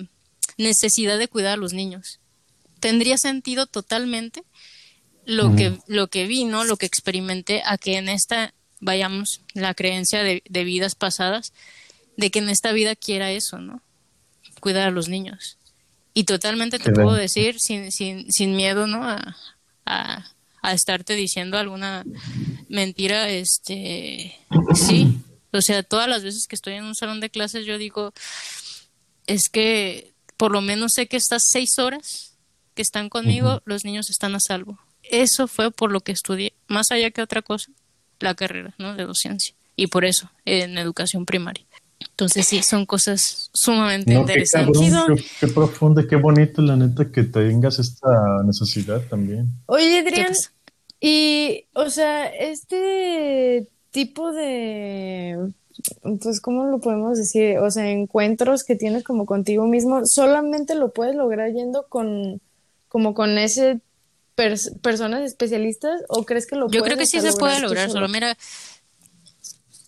necesidad 0.56 1.18
de 1.18 1.28
cuidar 1.28 1.54
a 1.54 1.56
los 1.56 1.72
niños 1.72 2.20
tendría 2.82 3.16
sentido 3.16 3.66
totalmente 3.66 4.42
lo 5.24 5.54
que 5.54 5.78
lo 5.86 6.08
que 6.08 6.26
vi, 6.26 6.44
¿no? 6.44 6.64
Lo 6.64 6.76
que 6.76 6.84
experimenté 6.84 7.62
a 7.64 7.78
que 7.78 7.96
en 7.96 8.08
esta 8.08 8.52
vayamos 8.80 9.40
la 9.54 9.72
creencia 9.72 10.24
de, 10.24 10.42
vidas 10.64 10.96
pasadas 10.96 11.52
de 12.16 12.32
que 12.32 12.40
en 12.40 12.48
esta 12.48 12.72
vida 12.72 12.96
quiera 12.96 13.30
eso, 13.30 13.58
¿no? 13.58 13.80
Cuidar 14.58 14.88
a 14.88 14.90
los 14.90 15.08
niños. 15.08 15.58
Y 16.12 16.24
totalmente 16.24 16.80
te 16.80 16.90
puedo 16.90 17.14
decir 17.14 17.60
sin, 17.60 17.92
sin, 17.92 18.30
sin 18.32 18.56
miedo, 18.56 18.88
¿no? 18.88 19.04
A, 19.04 19.36
a, 19.86 20.26
a, 20.60 20.72
estarte 20.72 21.14
diciendo 21.14 21.58
alguna 21.58 22.04
mentira, 22.68 23.28
este, 23.30 24.36
sí. 24.74 25.20
O 25.52 25.60
sea, 25.60 25.82
todas 25.82 26.08
las 26.08 26.22
veces 26.24 26.46
que 26.46 26.56
estoy 26.56 26.74
en 26.74 26.84
un 26.84 26.94
salón 26.94 27.20
de 27.20 27.30
clases 27.30 27.66
yo 27.66 27.78
digo, 27.78 28.12
es 29.26 29.48
que 29.48 30.12
por 30.36 30.50
lo 30.50 30.60
menos 30.60 30.92
sé 30.94 31.06
que 31.06 31.16
estas 31.16 31.44
seis 31.48 31.78
horas 31.78 32.36
que 32.74 32.82
están 32.82 33.08
conmigo, 33.08 33.62
los 33.64 33.84
niños 33.84 34.10
están 34.10 34.34
a 34.34 34.40
salvo. 34.40 34.78
Eso 35.02 35.46
fue 35.46 35.70
por 35.70 35.92
lo 35.92 36.00
que 36.00 36.12
estudié, 36.12 36.54
más 36.68 36.90
allá 36.90 37.10
que 37.10 37.22
otra 37.22 37.42
cosa, 37.42 37.70
la 38.18 38.34
carrera 38.34 38.74
¿no? 38.78 38.94
de 38.94 39.04
docencia. 39.04 39.54
Y 39.76 39.88
por 39.88 40.04
eso, 40.04 40.30
en 40.44 40.78
educación 40.78 41.26
primaria. 41.26 41.64
Entonces 42.00 42.46
sí, 42.46 42.62
son 42.62 42.86
cosas 42.86 43.50
sumamente 43.52 44.14
interesantes. 44.14 44.80
Qué, 44.80 45.24
qué, 45.40 45.48
profundo 45.48 46.00
y 46.00 46.08
qué 46.08 46.16
bonito, 46.16 46.62
la 46.62 46.76
neta, 46.76 47.10
que 47.10 47.24
tengas 47.24 47.78
esta 47.78 48.42
necesidad 48.44 49.02
también. 49.08 49.48
Oye, 49.66 50.00
Adrián, 50.00 50.32
y, 51.00 51.66
o 51.74 51.90
sea, 51.90 52.26
este 52.26 53.68
tipo 53.92 54.32
de 54.32 55.52
pues, 56.22 56.40
¿cómo 56.40 56.66
lo 56.66 56.80
podemos 56.80 57.16
decir? 57.16 57.58
O 57.58 57.70
sea, 57.70 57.88
encuentros 57.90 58.64
que 58.64 58.76
tienes 58.76 59.04
como 59.04 59.26
contigo 59.26 59.66
mismo, 59.66 60.04
solamente 60.06 60.74
lo 60.74 60.92
puedes 60.92 61.14
lograr 61.14 61.52
yendo 61.52 61.86
con 61.88 62.40
como 62.88 63.14
con 63.14 63.38
ese 63.38 63.80
personas 64.82 65.22
especialistas 65.22 66.02
o 66.08 66.24
crees 66.24 66.46
que 66.46 66.56
lo 66.56 66.68
Yo 66.68 66.82
creo 66.82 66.96
que 66.96 67.06
sí 67.06 67.20
se 67.20 67.32
puede 67.34 67.60
lograr, 67.60 67.90
solo 67.90 68.08
mira 68.08 68.36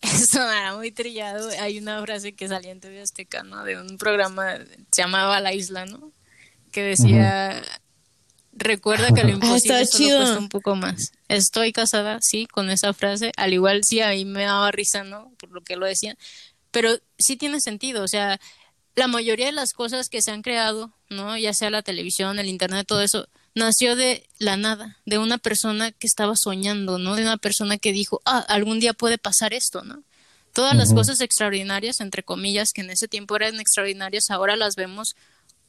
eso 0.15 0.43
era 0.43 0.77
muy 0.77 0.91
trillado. 0.91 1.49
Hay 1.61 1.79
una 1.79 2.01
frase 2.03 2.35
que 2.35 2.49
salía 2.49 2.73
en 2.73 2.81
TV 2.81 3.01
Azteca, 3.01 3.43
¿no? 3.43 3.65
De 3.65 3.81
un 3.81 3.97
programa, 3.99 4.59
se 4.91 5.03
llamaba 5.03 5.41
La 5.41 5.53
Isla, 5.55 5.87
¿no? 5.87 6.13
Que 6.71 6.83
decía, 6.83 7.63
recuerda 8.57 9.13
que 9.13 9.23
lo 9.23 9.29
ah, 9.29 9.33
imposible 9.33 9.87
solo 9.87 10.17
cuesta 10.17 10.39
un 10.39 10.49
poco 10.49 10.77
más. 10.77 11.13
Estoy 11.29 11.73
casada, 11.73 12.19
sí, 12.23 12.47
con 12.47 12.71
esa 12.71 12.93
frase. 12.93 13.33
Al 13.37 13.53
igual, 13.53 13.83
sí, 13.85 14.01
ahí 14.01 14.25
me 14.25 14.45
daba 14.45 14.71
risa, 14.71 15.05
¿no? 15.05 15.33
Por 15.39 15.51
lo 15.51 15.63
que 15.63 15.77
lo 15.77 15.87
decían. 15.87 16.17
Pero 16.71 16.99
sí 17.19 17.37
tiene 17.37 17.61
sentido, 17.61 18.03
o 18.03 18.09
sea, 18.09 18.41
la 18.97 19.07
mayoría 19.07 19.47
de 19.47 19.53
las 19.53 19.73
cosas 19.73 20.09
que 20.09 20.23
se 20.23 20.31
han 20.31 20.43
creado, 20.43 20.93
¿no? 21.09 21.37
Ya 21.37 21.53
sea 21.53 21.71
la 21.71 21.83
televisión, 21.83 22.39
el 22.39 22.49
internet, 22.49 22.87
todo 22.87 23.03
eso, 23.03 23.29
nació 23.55 23.97
de 23.97 24.29
la 24.39 24.57
nada, 24.57 24.99
de 25.05 25.19
una 25.19 25.39
persona 25.39 25.93
que 25.93 26.07
estaba 26.07 26.35
soñando, 26.37 26.99
¿no? 26.99 27.17
De 27.17 27.23
una 27.23 27.37
persona 27.37 27.79
que 27.79 27.93
dijo, 27.93 28.21
ah, 28.25 28.45
algún 28.49 28.81
día 28.81 28.93
puede 28.93 29.19
pasar 29.19 29.55
esto, 29.55 29.83
¿no? 29.83 30.03
Todas 30.53 30.77
las 30.77 30.95
cosas 30.95 31.21
extraordinarias, 31.21 32.01
entre 32.01 32.23
comillas, 32.23 32.73
que 32.73 32.83
en 32.83 32.91
ese 32.91 33.09
tiempo 33.09 33.35
eran 33.35 33.59
extraordinarias, 33.59 34.31
ahora 34.31 34.55
las 34.55 34.77
vemos, 34.77 35.17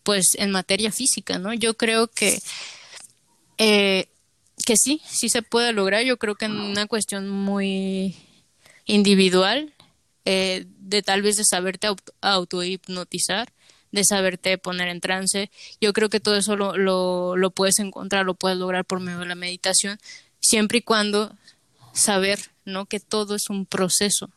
pues, 0.05 0.35
en 0.35 0.51
materia 0.51 0.91
física, 0.91 1.39
¿no? 1.39 1.51
Yo 1.55 1.73
creo 1.73 2.07
que, 2.07 2.39
eh, 3.57 4.07
que 4.63 4.77
sí, 4.77 5.01
sí 5.03 5.29
se 5.29 5.41
puede 5.41 5.73
lograr. 5.73 6.03
Yo 6.03 6.17
creo 6.17 6.35
que 6.35 6.45
en 6.45 6.59
una 6.59 6.85
cuestión 6.85 7.27
muy 7.27 8.15
individual, 8.85 9.73
eh, 10.23 10.67
de 10.77 11.01
tal 11.01 11.23
vez 11.23 11.37
de 11.37 11.43
saberte 11.43 11.87
auto, 12.21 12.63
hipnotizar, 12.63 13.51
de 13.91 14.03
saberte 14.03 14.59
poner 14.59 14.89
en 14.89 15.01
trance. 15.01 15.49
Yo 15.81 15.91
creo 15.91 16.09
que 16.09 16.19
todo 16.19 16.37
eso 16.37 16.55
lo, 16.55 16.77
lo, 16.77 17.35
lo 17.35 17.49
puedes 17.49 17.79
encontrar, 17.79 18.27
lo 18.27 18.35
puedes 18.35 18.59
lograr 18.59 18.85
por 18.85 18.99
medio 18.99 19.19
de 19.19 19.25
la 19.25 19.35
meditación, 19.35 19.97
siempre 20.39 20.77
y 20.77 20.81
cuando 20.81 21.35
saber, 21.93 22.39
¿no? 22.63 22.85
Que 22.85 22.99
todo 22.99 23.33
es 23.33 23.49
un 23.49 23.65
proceso. 23.65 24.29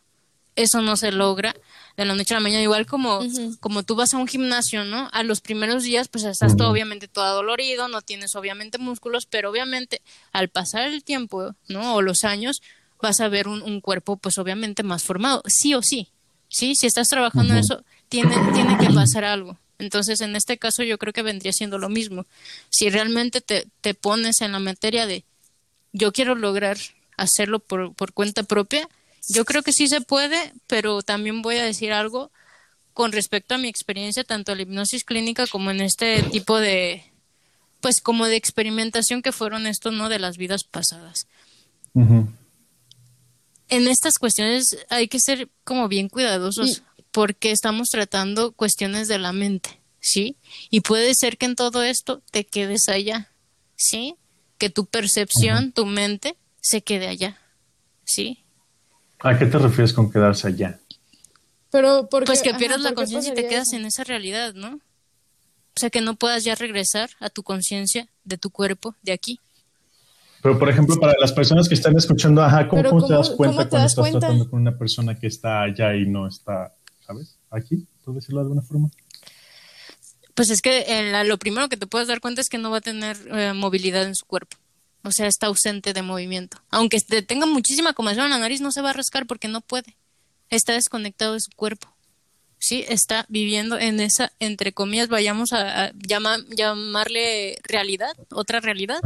Eso 0.58 0.82
no 0.82 0.96
se 0.96 1.12
logra 1.12 1.54
de 1.96 2.04
la 2.04 2.16
noche 2.16 2.34
a 2.34 2.38
la 2.38 2.42
mañana, 2.42 2.62
igual 2.62 2.84
como, 2.84 3.20
como 3.60 3.84
tú 3.84 3.94
vas 3.94 4.12
a 4.12 4.16
un 4.16 4.26
gimnasio, 4.26 4.84
¿no? 4.84 5.08
A 5.12 5.22
los 5.22 5.40
primeros 5.40 5.84
días, 5.84 6.08
pues 6.08 6.24
estás 6.24 6.56
todo, 6.56 6.70
obviamente 6.70 7.06
todo 7.06 7.36
dolorido, 7.36 7.86
no 7.86 8.02
tienes 8.02 8.34
obviamente 8.34 8.76
músculos, 8.76 9.26
pero 9.26 9.50
obviamente 9.50 10.02
al 10.32 10.48
pasar 10.48 10.88
el 10.88 11.04
tiempo, 11.04 11.54
¿no? 11.68 11.94
O 11.94 12.02
los 12.02 12.24
años, 12.24 12.60
vas 13.00 13.20
a 13.20 13.28
ver 13.28 13.46
un, 13.46 13.62
un 13.62 13.80
cuerpo, 13.80 14.16
pues 14.16 14.36
obviamente 14.38 14.82
más 14.82 15.04
formado, 15.04 15.44
sí 15.46 15.74
o 15.74 15.82
sí, 15.82 16.08
¿sí? 16.48 16.74
Si 16.74 16.88
estás 16.88 17.08
trabajando 17.08 17.54
en 17.54 17.60
eso, 17.60 17.84
tiene, 18.08 18.34
tiene 18.52 18.76
que 18.78 18.90
pasar 18.92 19.24
algo. 19.24 19.56
Entonces, 19.78 20.20
en 20.22 20.34
este 20.34 20.58
caso, 20.58 20.82
yo 20.82 20.98
creo 20.98 21.12
que 21.12 21.22
vendría 21.22 21.52
siendo 21.52 21.78
lo 21.78 21.88
mismo. 21.88 22.26
Si 22.68 22.90
realmente 22.90 23.40
te, 23.40 23.68
te 23.80 23.94
pones 23.94 24.40
en 24.40 24.50
la 24.50 24.58
materia 24.58 25.06
de 25.06 25.24
yo 25.92 26.12
quiero 26.12 26.34
lograr 26.34 26.78
hacerlo 27.16 27.60
por, 27.60 27.94
por 27.94 28.12
cuenta 28.12 28.42
propia, 28.42 28.88
yo 29.28 29.44
creo 29.44 29.62
que 29.62 29.72
sí 29.72 29.88
se 29.88 30.00
puede, 30.00 30.52
pero 30.66 31.02
también 31.02 31.42
voy 31.42 31.56
a 31.56 31.64
decir 31.64 31.92
algo 31.92 32.30
con 32.94 33.12
respecto 33.12 33.54
a 33.54 33.58
mi 33.58 33.68
experiencia, 33.68 34.24
tanto 34.24 34.52
en 34.52 34.58
la 34.58 34.62
hipnosis 34.62 35.04
clínica 35.04 35.46
como 35.46 35.70
en 35.70 35.80
este 35.80 36.22
tipo 36.24 36.58
de, 36.58 37.12
pues 37.80 38.00
como 38.00 38.26
de 38.26 38.36
experimentación 38.36 39.22
que 39.22 39.30
fueron 39.32 39.66
estos, 39.66 39.92
¿no? 39.92 40.08
De 40.08 40.18
las 40.18 40.36
vidas 40.36 40.64
pasadas. 40.64 41.28
En 41.94 43.86
estas 43.86 44.18
cuestiones 44.18 44.78
hay 44.88 45.08
que 45.08 45.20
ser 45.20 45.48
como 45.62 45.88
bien 45.88 46.08
cuidadosos 46.08 46.82
porque 47.10 47.50
estamos 47.50 47.88
tratando 47.88 48.52
cuestiones 48.52 49.08
de 49.08 49.18
la 49.18 49.32
mente, 49.32 49.80
¿sí? 50.00 50.36
Y 50.70 50.80
puede 50.80 51.14
ser 51.14 51.38
que 51.38 51.46
en 51.46 51.54
todo 51.54 51.82
esto 51.82 52.22
te 52.30 52.44
quedes 52.44 52.88
allá, 52.88 53.30
¿sí? 53.76 54.16
Que 54.58 54.70
tu 54.70 54.86
percepción, 54.86 55.72
tu 55.72 55.86
mente, 55.86 56.36
se 56.60 56.82
quede 56.82 57.06
allá, 57.06 57.40
¿sí? 58.04 58.44
¿A 59.20 59.38
qué 59.38 59.46
te 59.46 59.58
refieres 59.58 59.92
con 59.92 60.10
quedarse 60.10 60.48
allá? 60.48 60.78
Pero 61.70 62.08
pues 62.08 62.42
que 62.42 62.54
pierdas 62.54 62.80
la 62.80 62.94
conciencia 62.94 63.32
y 63.32 63.34
te 63.34 63.46
quedas 63.46 63.72
en 63.72 63.84
esa 63.84 64.04
realidad, 64.04 64.54
¿no? 64.54 64.76
O 64.76 65.80
sea, 65.80 65.90
que 65.90 66.00
no 66.00 66.16
puedas 66.16 66.44
ya 66.44 66.54
regresar 66.54 67.10
a 67.20 67.30
tu 67.30 67.42
conciencia 67.42 68.08
de 68.24 68.38
tu 68.38 68.50
cuerpo 68.50 68.94
de 69.02 69.12
aquí. 69.12 69.38
Pero, 70.42 70.58
por 70.58 70.68
ejemplo, 70.68 70.96
para 70.96 71.14
las 71.20 71.32
personas 71.32 71.68
que 71.68 71.74
están 71.74 71.96
escuchando, 71.96 72.42
ajá, 72.42 72.68
¿cómo, 72.68 73.06
te 73.06 73.12
das 73.12 73.30
cuenta 73.30 73.68
cuando 73.68 73.86
estás 73.86 74.10
tratando 74.10 74.48
con 74.48 74.60
una 74.60 74.76
persona 74.76 75.18
que 75.18 75.26
está 75.26 75.62
allá 75.62 75.94
y 75.94 76.06
no 76.06 76.26
está, 76.26 76.74
¿sabes? 77.04 77.36
Aquí, 77.50 77.86
por 78.04 78.14
decirlo 78.14 78.40
de 78.40 78.44
alguna 78.44 78.62
forma. 78.62 78.90
Pues 80.34 80.50
es 80.50 80.62
que 80.62 80.84
lo 81.24 81.38
primero 81.38 81.68
que 81.68 81.76
te 81.76 81.88
puedes 81.88 82.06
dar 82.08 82.20
cuenta 82.20 82.40
es 82.40 82.48
que 82.48 82.58
no 82.58 82.70
va 82.70 82.78
a 82.78 82.80
tener 82.80 83.16
eh, 83.32 83.52
movilidad 83.52 84.04
en 84.04 84.14
su 84.14 84.24
cuerpo 84.24 84.56
o 85.08 85.12
sea, 85.12 85.26
está 85.26 85.46
ausente 85.46 85.94
de 85.94 86.02
movimiento. 86.02 86.58
Aunque 86.70 87.00
tenga 87.00 87.46
muchísima 87.46 87.94
comezón 87.94 88.24
en 88.24 88.30
la 88.30 88.38
nariz, 88.38 88.60
no 88.60 88.70
se 88.70 88.82
va 88.82 88.90
a 88.90 88.92
rascar 88.92 89.26
porque 89.26 89.48
no 89.48 89.62
puede. 89.62 89.96
Está 90.50 90.74
desconectado 90.74 91.32
de 91.32 91.40
su 91.40 91.50
cuerpo. 91.56 91.88
Sí, 92.58 92.84
está 92.88 93.24
viviendo 93.28 93.78
en 93.78 94.00
esa, 94.00 94.32
entre 94.38 94.72
comillas, 94.72 95.08
vayamos 95.08 95.52
a, 95.52 95.92
llamarle 95.94 97.58
realidad, 97.62 98.10
otra 98.30 98.60
realidad, 98.60 98.98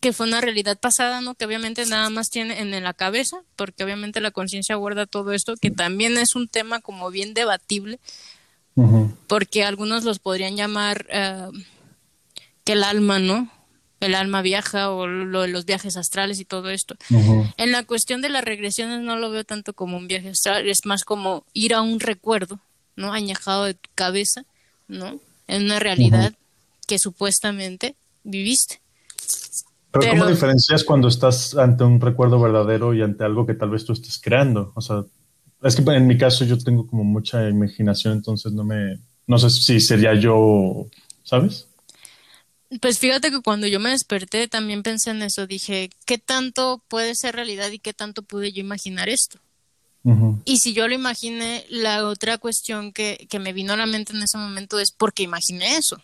que 0.00 0.12
fue 0.12 0.26
una 0.26 0.40
realidad 0.40 0.78
pasada, 0.78 1.20
¿no? 1.20 1.34
Que 1.34 1.44
obviamente 1.44 1.84
nada 1.86 2.10
más 2.10 2.30
tiene 2.30 2.58
en 2.60 2.82
la 2.82 2.94
cabeza, 2.94 3.42
porque 3.56 3.84
obviamente 3.84 4.20
la 4.20 4.30
conciencia 4.30 4.74
guarda 4.74 5.06
todo 5.06 5.32
esto, 5.32 5.54
que 5.56 5.70
también 5.70 6.16
es 6.16 6.34
un 6.34 6.48
tema 6.48 6.80
como 6.80 7.10
bien 7.10 7.34
debatible, 7.34 8.00
porque 9.26 9.62
algunos 9.62 10.04
los 10.04 10.18
podrían 10.18 10.56
llamar 10.56 11.06
eh, 11.10 11.48
que 12.64 12.72
el 12.72 12.82
alma, 12.82 13.18
¿no? 13.18 13.50
El 14.00 14.14
alma 14.14 14.42
viaja 14.42 14.90
o 14.90 15.06
lo 15.06 15.42
de 15.42 15.48
los 15.48 15.66
viajes 15.66 15.96
astrales 15.96 16.40
y 16.40 16.44
todo 16.44 16.70
esto. 16.70 16.96
En 17.56 17.70
la 17.70 17.84
cuestión 17.84 18.22
de 18.22 18.30
las 18.30 18.42
regresiones 18.44 19.00
no 19.00 19.16
lo 19.16 19.30
veo 19.30 19.44
tanto 19.44 19.74
como 19.74 19.96
un 19.96 20.08
viaje 20.08 20.30
astral, 20.30 20.68
es 20.68 20.80
más 20.84 21.04
como 21.04 21.44
ir 21.52 21.74
a 21.74 21.82
un 21.82 22.00
recuerdo, 22.00 22.58
¿no? 22.96 23.12
Añejado 23.12 23.64
de 23.64 23.74
tu 23.74 23.90
cabeza, 23.94 24.44
¿no? 24.88 25.20
En 25.46 25.64
una 25.64 25.78
realidad 25.78 26.34
que 26.86 26.98
supuestamente 26.98 27.94
viviste. 28.24 28.80
Pero, 29.92 30.10
¿cómo 30.10 30.26
diferencias 30.26 30.84
cuando 30.84 31.08
estás 31.08 31.56
ante 31.56 31.84
un 31.84 32.00
recuerdo 32.00 32.40
verdadero 32.40 32.94
y 32.94 33.02
ante 33.02 33.24
algo 33.24 33.44
que 33.44 33.54
tal 33.54 33.70
vez 33.70 33.84
tú 33.84 33.92
estés 33.92 34.20
creando? 34.20 34.72
O 34.76 34.80
sea, 34.80 35.04
es 35.62 35.76
que 35.76 35.82
en 35.82 36.06
mi 36.06 36.16
caso 36.16 36.44
yo 36.44 36.56
tengo 36.58 36.86
como 36.86 37.04
mucha 37.04 37.48
imaginación, 37.48 38.14
entonces 38.14 38.52
no 38.52 38.64
me, 38.64 38.98
no 39.26 39.38
sé 39.38 39.50
si 39.50 39.80
sería 39.80 40.14
yo, 40.14 40.86
¿sabes? 41.24 41.66
Pues 42.80 42.98
fíjate 42.98 43.30
que 43.30 43.40
cuando 43.40 43.66
yo 43.66 43.80
me 43.80 43.90
desperté 43.90 44.46
también 44.46 44.82
pensé 44.82 45.10
en 45.10 45.22
eso, 45.22 45.46
dije, 45.46 45.90
¿qué 46.06 46.18
tanto 46.18 46.82
puede 46.86 47.16
ser 47.16 47.34
realidad 47.34 47.70
y 47.70 47.80
qué 47.80 47.92
tanto 47.92 48.22
pude 48.22 48.52
yo 48.52 48.60
imaginar 48.60 49.08
esto? 49.08 49.38
Y 50.46 50.58
si 50.58 50.72
yo 50.72 50.88
lo 50.88 50.94
imaginé, 50.94 51.66
la 51.68 52.06
otra 52.06 52.38
cuestión 52.38 52.92
que, 52.92 53.26
que 53.28 53.38
me 53.38 53.52
vino 53.52 53.74
a 53.74 53.76
la 53.76 53.84
mente 53.84 54.14
en 54.14 54.22
ese 54.22 54.38
momento 54.38 54.78
es 54.78 54.92
porque 54.92 55.22
imaginé 55.22 55.76
eso, 55.76 56.00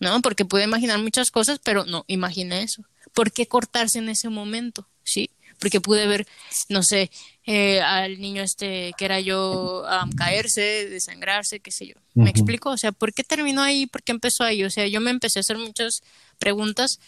¿no? 0.00 0.20
Porque 0.22 0.44
pude 0.44 0.64
imaginar 0.64 0.98
muchas 0.98 1.30
cosas, 1.30 1.60
pero 1.62 1.84
no, 1.84 2.04
imaginé 2.08 2.64
eso. 2.64 2.82
¿Por 3.14 3.30
qué 3.30 3.46
cortarse 3.46 4.00
en 4.00 4.08
ese 4.08 4.28
momento? 4.28 4.88
¿Sí? 5.04 5.30
porque 5.58 5.80
pude 5.80 6.06
ver, 6.06 6.26
no 6.68 6.82
sé, 6.82 7.10
eh, 7.50 7.80
al 7.80 8.20
niño 8.20 8.42
este 8.42 8.92
que 8.98 9.06
era 9.06 9.20
yo 9.20 9.82
caerse, 10.18 10.86
desangrarse, 10.90 11.60
qué 11.60 11.70
sé 11.70 11.86
yo. 11.86 11.94
¿Me 12.12 12.28
explico? 12.28 12.68
O 12.68 12.76
sea, 12.76 12.92
¿por 12.92 13.14
qué 13.14 13.24
terminó 13.24 13.62
ahí? 13.62 13.86
¿Por 13.86 14.02
qué 14.02 14.12
empezó 14.12 14.44
ahí? 14.44 14.64
O 14.64 14.70
sea, 14.70 14.86
yo 14.86 15.00
me 15.00 15.10
empecé 15.10 15.38
a 15.38 15.40
hacer 15.40 15.56
muchas 15.56 16.02
preguntas, 16.38 17.00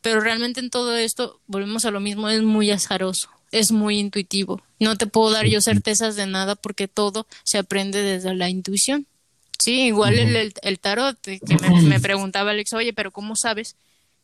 pero 0.00 0.20
realmente 0.20 0.60
en 0.60 0.70
todo 0.70 0.96
esto, 0.96 1.40
volvemos 1.48 1.84
a 1.84 1.90
lo 1.90 1.98
mismo, 1.98 2.28
es 2.28 2.42
muy 2.42 2.70
azaroso, 2.70 3.28
es 3.50 3.72
muy 3.72 3.98
intuitivo. 3.98 4.62
No 4.78 4.96
te 4.96 5.08
puedo 5.08 5.32
dar 5.32 5.46
yo 5.46 5.60
certezas 5.60 6.14
de 6.14 6.26
nada 6.26 6.54
porque 6.54 6.86
todo 6.86 7.26
se 7.42 7.58
aprende 7.58 8.02
desde 8.02 8.36
la 8.36 8.48
intuición. 8.48 9.08
Sí, 9.58 9.86
igual 9.86 10.16
el, 10.16 10.54
el, 10.62 10.78
tarot, 10.78 11.20
que 11.20 11.40
me, 11.60 11.82
me 11.82 11.98
preguntaba 11.98 12.52
Alex, 12.52 12.72
oye, 12.74 12.92
pero 12.92 13.10
¿cómo 13.10 13.34
sabes 13.34 13.74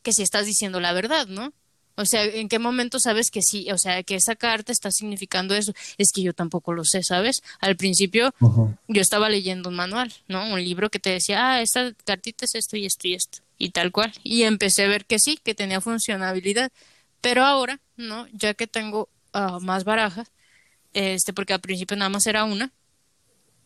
que 0.05 0.13
si 0.13 0.23
estás 0.23 0.47
diciendo 0.47 0.79
la 0.79 0.93
verdad, 0.93 1.27
no? 1.27 1.53
O 1.99 2.05
sea, 2.05 2.25
¿en 2.25 2.49
qué 2.49 2.61
momento 2.61 3.01
sabes 3.01 3.33
que 3.33 3.43
sí? 3.43 3.71
O 3.73 3.77
sea, 3.77 4.05
que 4.05 4.15
esa 4.15 4.37
carta 4.37 4.71
está 4.71 4.93
significando 4.93 5.57
eso. 5.57 5.73
Es 5.99 6.13
que 6.13 6.23
yo 6.23 6.33
tampoco 6.33 6.73
lo 6.73 6.85
sé, 6.85 7.03
¿sabes? 7.03 7.43
Al 7.59 7.75
principio 7.75 8.33
yo 8.87 9.03
estaba 9.03 9.29
leyendo 9.29 9.69
un 9.69 9.75
manual, 9.75 10.13
¿no? 10.29 10.45
Un 10.53 10.63
libro 10.63 10.91
que 10.91 11.01
te 11.01 11.11
decía, 11.11 11.55
ah, 11.55 11.61
esta 11.61 11.93
cartita 12.05 12.45
es 12.45 12.55
esto 12.55 12.77
y 12.77 12.87
esto 12.87 13.09
y 13.09 13.15
esto. 13.15 13.39
Y 13.59 13.71
tal 13.71 13.91
cual. 13.91 14.13
Y 14.23 14.45
empecé 14.45 14.85
a 14.85 14.89
ver 14.89 15.07
que 15.07 15.19
sí, 15.19 15.41
que 15.43 15.57
tenía 15.57 15.81
funcionabilidad. 15.81 16.71
Pero 17.21 17.45
ahora, 17.45 17.81
¿no? 17.97 18.29
Ya 18.33 18.55
que 18.55 18.69
tengo 18.69 19.09
ah, 19.33 19.59
más 19.61 19.83
barajas, 19.83 20.31
este, 20.95 21.33
porque 21.33 21.53
al 21.53 21.61
principio 21.61 21.97
nada 21.97 22.11
más 22.11 22.29
era 22.29 22.45
una, 22.45 22.73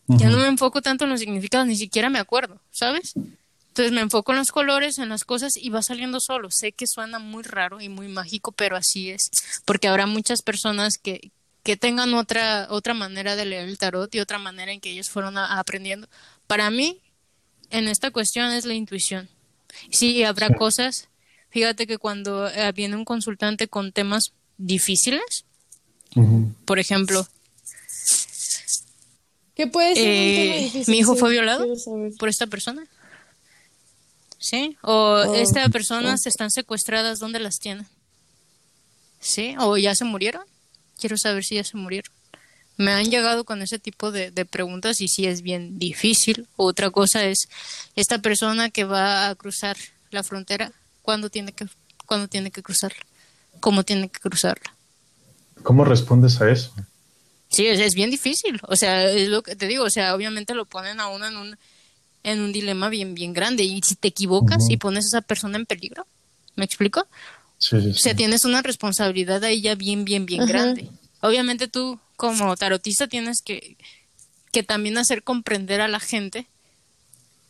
ya 0.07 0.31
no 0.31 0.39
me 0.39 0.47
enfoco 0.47 0.81
tanto 0.81 1.05
en 1.05 1.11
los 1.11 1.21
significados, 1.21 1.67
ni 1.67 1.77
siquiera 1.77 2.09
me 2.09 2.19
acuerdo, 2.19 2.61
¿sabes? 2.71 3.15
Entonces 3.73 3.93
me 3.93 4.03
enfoco 4.03 4.33
en 4.33 4.39
los 4.39 4.53
colores, 4.53 4.99
en 4.99 5.09
las 5.09 5.25
cosas 5.25 5.57
y 5.57 5.71
va 5.71 5.81
saliendo 5.81 6.21
solo. 6.21 6.51
Sé 6.51 6.73
que 6.73 6.87
suena 6.87 7.19
muy 7.19 7.43
raro 7.43 7.81
y 7.81 7.89
muy 7.89 8.07
mágico, 8.07 8.53
pero 8.53 8.77
así 8.77 9.09
es. 9.09 9.31
Porque 9.65 9.89
habrá 9.89 10.05
muchas 10.05 10.43
personas 10.43 10.99
que, 10.99 11.31
que 11.63 11.79
tengan 11.79 12.13
otra, 12.13 12.67
otra 12.69 12.93
manera 12.93 13.35
de 13.35 13.47
leer 13.47 13.67
el 13.67 13.79
tarot 13.79 14.15
y 14.15 14.21
otra 14.21 14.37
manera 14.37 14.73
en 14.73 14.81
que 14.83 14.91
ellos 14.91 15.09
fueron 15.09 15.39
aprendiendo. 15.39 16.07
Para 16.47 16.71
mí, 16.71 17.01
en 17.71 17.89
esta 17.89 18.11
cuestión 18.11 18.53
es 18.53 18.67
la 18.67 18.75
intuición. 18.75 19.31
Sí, 19.91 20.23
habrá 20.23 20.51
cosas. 20.51 21.09
Fíjate 21.49 21.87
que 21.87 21.97
cuando 21.97 22.49
eh, 22.49 22.73
viene 22.73 22.95
un 22.97 23.07
consultante 23.07 23.69
con 23.69 23.93
temas 23.93 24.35
difíciles, 24.59 25.47
por 26.67 26.79
ejemplo, 26.79 27.27
¿Qué 29.55 29.67
puede 29.67 29.95
ser 29.95 30.05
eh, 30.07 30.85
Mi 30.89 30.99
hijo 30.99 31.17
fue 31.17 31.31
violado 31.31 31.67
por 32.19 32.29
esta 32.29 32.47
persona. 32.47 32.87
¿Sí? 34.43 34.77
O 34.83 34.93
oh, 34.93 35.35
estas 35.35 35.71
personas 35.71 36.27
están 36.27 36.51
secuestradas, 36.51 37.21
¿dónde 37.21 37.39
las 37.39 37.59
tienen? 37.59 37.87
¿Sí? 39.21 39.55
¿O 39.59 39.77
ya 39.77 39.95
se 39.95 40.05
murieron? 40.05 40.43
Quiero 40.99 41.17
saber 41.17 41.45
si 41.45 41.55
ya 41.55 41.65
se 41.65 41.77
murieron. 41.77 42.13
Me 42.77 42.91
han 42.91 43.09
llegado 43.09 43.45
con 43.45 43.63
ese 43.63 43.79
tipo 43.79 44.11
de, 44.11 44.33
preguntas 44.45 45.01
y 45.01 45.09
si 45.09 45.27
es 45.27 45.43
bien 45.43 45.79
difícil. 45.79 46.49
Otra 46.57 46.91
cosa 46.91 47.25
es, 47.25 47.49
esta 47.95 48.19
persona 48.19 48.71
que 48.71 48.85
va 48.85 49.29
a 49.29 49.35
cruzar 49.37 49.77
la 50.11 50.25
frontera, 50.25 50.73
¿cuándo 51.03 51.31
tiene 51.31 51.53
que, 51.53 51.67
¿cuándo 52.07 52.27
tiene 52.27 52.51
que 52.51 52.63
cruzarla? 52.63 53.01
¿Cómo 53.61 53.85
tiene 53.85 54.09
que 54.09 54.19
cruzarla? 54.19 54.75
¿Cómo 55.63 55.85
respondes 55.85 56.41
a 56.41 56.51
eso? 56.51 56.75
Sí, 57.49 57.67
es, 57.67 57.79
es, 57.79 57.95
bien 57.95 58.11
difícil. 58.11 58.59
O 58.63 58.75
sea, 58.75 59.05
es 59.05 59.29
lo 59.29 59.43
que 59.43 59.55
te 59.55 59.69
digo. 59.69 59.85
O 59.85 59.91
sea, 59.91 60.15
obviamente 60.17 60.55
lo 60.55 60.65
ponen 60.65 60.99
a 60.99 61.09
uno 61.09 61.27
en 61.27 61.37
un, 61.37 61.59
en 62.23 62.41
un 62.41 62.53
dilema 62.53 62.89
bien, 62.89 63.15
bien 63.15 63.33
grande. 63.33 63.65
Y 63.65 63.81
si 63.83 63.95
te 63.95 64.09
equivocas 64.09 64.69
y 64.71 64.77
pones 64.77 65.07
a 65.07 65.09
esa 65.09 65.21
persona 65.21 65.57
en 65.57 65.67
peligro, 65.67 66.07
¿me 66.57 66.65
explico? 66.65 67.07
Sí, 67.59 67.77
O 67.77 67.95
sea, 67.95 68.15
tienes 68.15 68.45
una 68.45 68.63
responsabilidad 68.63 69.45
ahí 69.45 69.61
ya 69.61 69.75
bien, 69.75 70.05
bien, 70.05 70.27
bien 70.27 70.47
grande. 70.47 70.89
Obviamente 71.21 71.69
tú 71.69 71.99
como 72.17 72.57
tarotista 72.57 73.07
tienes 73.07 73.43
que, 73.43 73.77
que 74.51 74.63
también 74.63 74.99
hacer 74.99 75.23
comprender 75.23 75.81
a 75.81 75.89
la 75.89 76.01
gente 76.01 76.47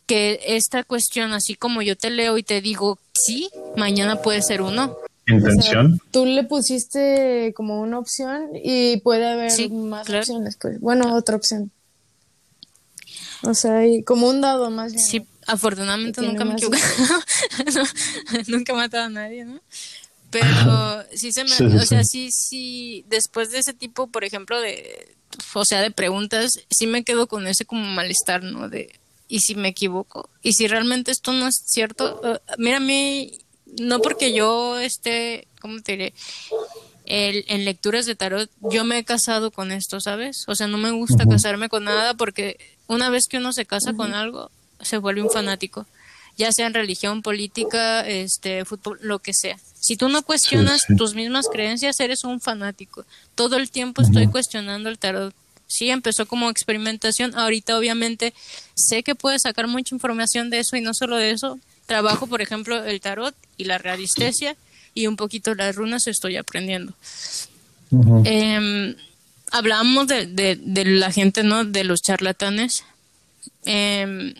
que 0.05 0.39
esta 0.45 0.83
cuestión, 0.83 1.33
así 1.33 1.55
como 1.55 1.81
yo 1.81 1.95
te 1.95 2.09
leo 2.09 2.37
y 2.37 2.43
te 2.43 2.61
digo 2.61 2.99
sí, 3.13 3.49
mañana 3.75 4.21
puede 4.21 4.41
ser 4.41 4.61
uno. 4.61 4.97
Intención. 5.25 6.01
tú 6.11 6.25
le 6.25 6.43
pusiste 6.43 7.53
como 7.55 7.79
una 7.79 7.97
opción 7.97 8.49
y 8.61 8.97
puede 8.97 9.25
haber 9.25 9.71
más 9.71 10.09
opciones, 10.09 10.57
pues. 10.59 10.81
Bueno, 10.81 11.15
otra 11.15 11.37
opción. 11.37 11.71
O 13.43 13.53
sea, 13.53 13.81
como 14.05 14.29
un 14.29 14.41
dado 14.41 14.69
más 14.69 14.93
bien. 14.93 15.05
Sí, 15.05 15.27
afortunadamente 15.47 16.21
nunca 16.21 16.45
me 16.45 16.53
equivoqué. 16.53 16.79
nunca 18.47 18.73
he 18.73 18.75
matado 18.75 19.05
a 19.05 19.09
nadie, 19.09 19.45
¿no? 19.45 19.61
Pero 20.33 21.03
sí 21.13 21.31
se 21.31 21.43
me, 21.43 21.75
o 21.77 21.85
sea, 21.85 22.03
sí, 22.03 22.31
sí, 22.31 23.05
después 23.07 23.51
de 23.51 23.59
ese 23.59 23.73
tipo, 23.73 24.07
por 24.07 24.23
ejemplo, 24.23 24.59
de, 24.59 25.15
o 25.53 25.63
sea, 25.63 25.81
de 25.81 25.91
preguntas, 25.91 26.59
sí 26.71 26.87
me 26.87 27.03
quedo 27.03 27.27
con 27.27 27.45
ese 27.45 27.65
como 27.65 27.83
malestar, 27.83 28.41
¿no? 28.41 28.67
De, 28.67 28.99
¿y 29.27 29.41
si 29.41 29.53
me 29.53 29.67
equivoco? 29.67 30.29
¿Y 30.41 30.53
si 30.53 30.67
realmente 30.67 31.11
esto 31.11 31.33
no 31.33 31.47
es 31.47 31.61
cierto? 31.65 32.19
Uh, 32.23 32.37
mira, 32.57 32.77
a 32.77 32.79
mí, 32.79 33.39
no 33.79 33.99
porque 33.99 34.33
yo 34.33 34.79
esté, 34.79 35.47
¿cómo 35.61 35.81
te 35.81 35.91
diré? 35.91 36.13
El, 37.05 37.45
en 37.47 37.63
lecturas 37.63 38.07
de 38.07 38.15
tarot, 38.15 38.49
yo 38.61 38.85
me 38.85 38.97
he 38.97 39.03
casado 39.03 39.51
con 39.51 39.71
esto, 39.71 39.99
¿sabes? 39.99 40.45
O 40.47 40.55
sea, 40.55 40.65
no 40.65 40.79
me 40.79 40.91
gusta 40.91 41.27
casarme 41.27 41.69
con 41.69 41.83
nada 41.83 42.15
porque 42.15 42.57
una 42.87 43.09
vez 43.09 43.25
que 43.29 43.37
uno 43.37 43.53
se 43.53 43.65
casa 43.65 43.93
con 43.93 44.13
algo, 44.13 44.51
se 44.81 44.97
vuelve 44.97 45.21
un 45.21 45.29
fanático, 45.29 45.85
ya 46.37 46.51
sea 46.51 46.67
en 46.67 46.73
religión, 46.73 47.21
política, 47.21 48.07
este, 48.07 48.65
fútbol, 48.65 48.99
lo 49.01 49.19
que 49.19 49.33
sea. 49.33 49.57
Si 49.79 49.97
tú 49.97 50.09
no 50.09 50.23
cuestionas 50.23 50.83
tus 50.97 51.13
mismas 51.13 51.47
creencias, 51.51 51.99
eres 51.99 52.23
un 52.23 52.39
fanático. 52.39 53.05
Todo 53.35 53.57
el 53.57 53.69
tiempo 53.69 54.01
estoy 54.01 54.27
cuestionando 54.27 54.89
el 54.89 54.97
tarot. 54.97 55.33
Sí, 55.67 55.89
empezó 55.89 56.25
como 56.25 56.49
experimentación. 56.49 57.37
Ahorita 57.37 57.77
obviamente 57.77 58.33
sé 58.75 59.03
que 59.03 59.15
puedes 59.15 59.41
sacar 59.41 59.67
mucha 59.67 59.93
información 59.93 60.49
de 60.49 60.59
eso 60.59 60.77
y 60.77 60.81
no 60.81 60.93
solo 60.93 61.17
de 61.17 61.31
eso. 61.31 61.59
Trabajo, 61.85 62.27
por 62.27 62.41
ejemplo, 62.41 62.83
el 62.83 63.01
tarot 63.01 63.35
y 63.57 63.65
la 63.65 63.77
radiestesia 63.77 64.55
y 64.93 65.07
un 65.07 65.17
poquito 65.17 65.53
las 65.53 65.75
runas 65.75 66.07
estoy 66.07 66.37
aprendiendo. 66.37 66.93
eh, 68.25 68.95
hablábamos 69.53 70.07
de, 70.07 70.25
de, 70.25 70.85
la 70.85 71.11
gente, 71.11 71.43
¿no? 71.43 71.63
De 71.63 71.83
los 71.83 72.01
charlatanes. 72.01 72.83
Eh, 73.65 74.33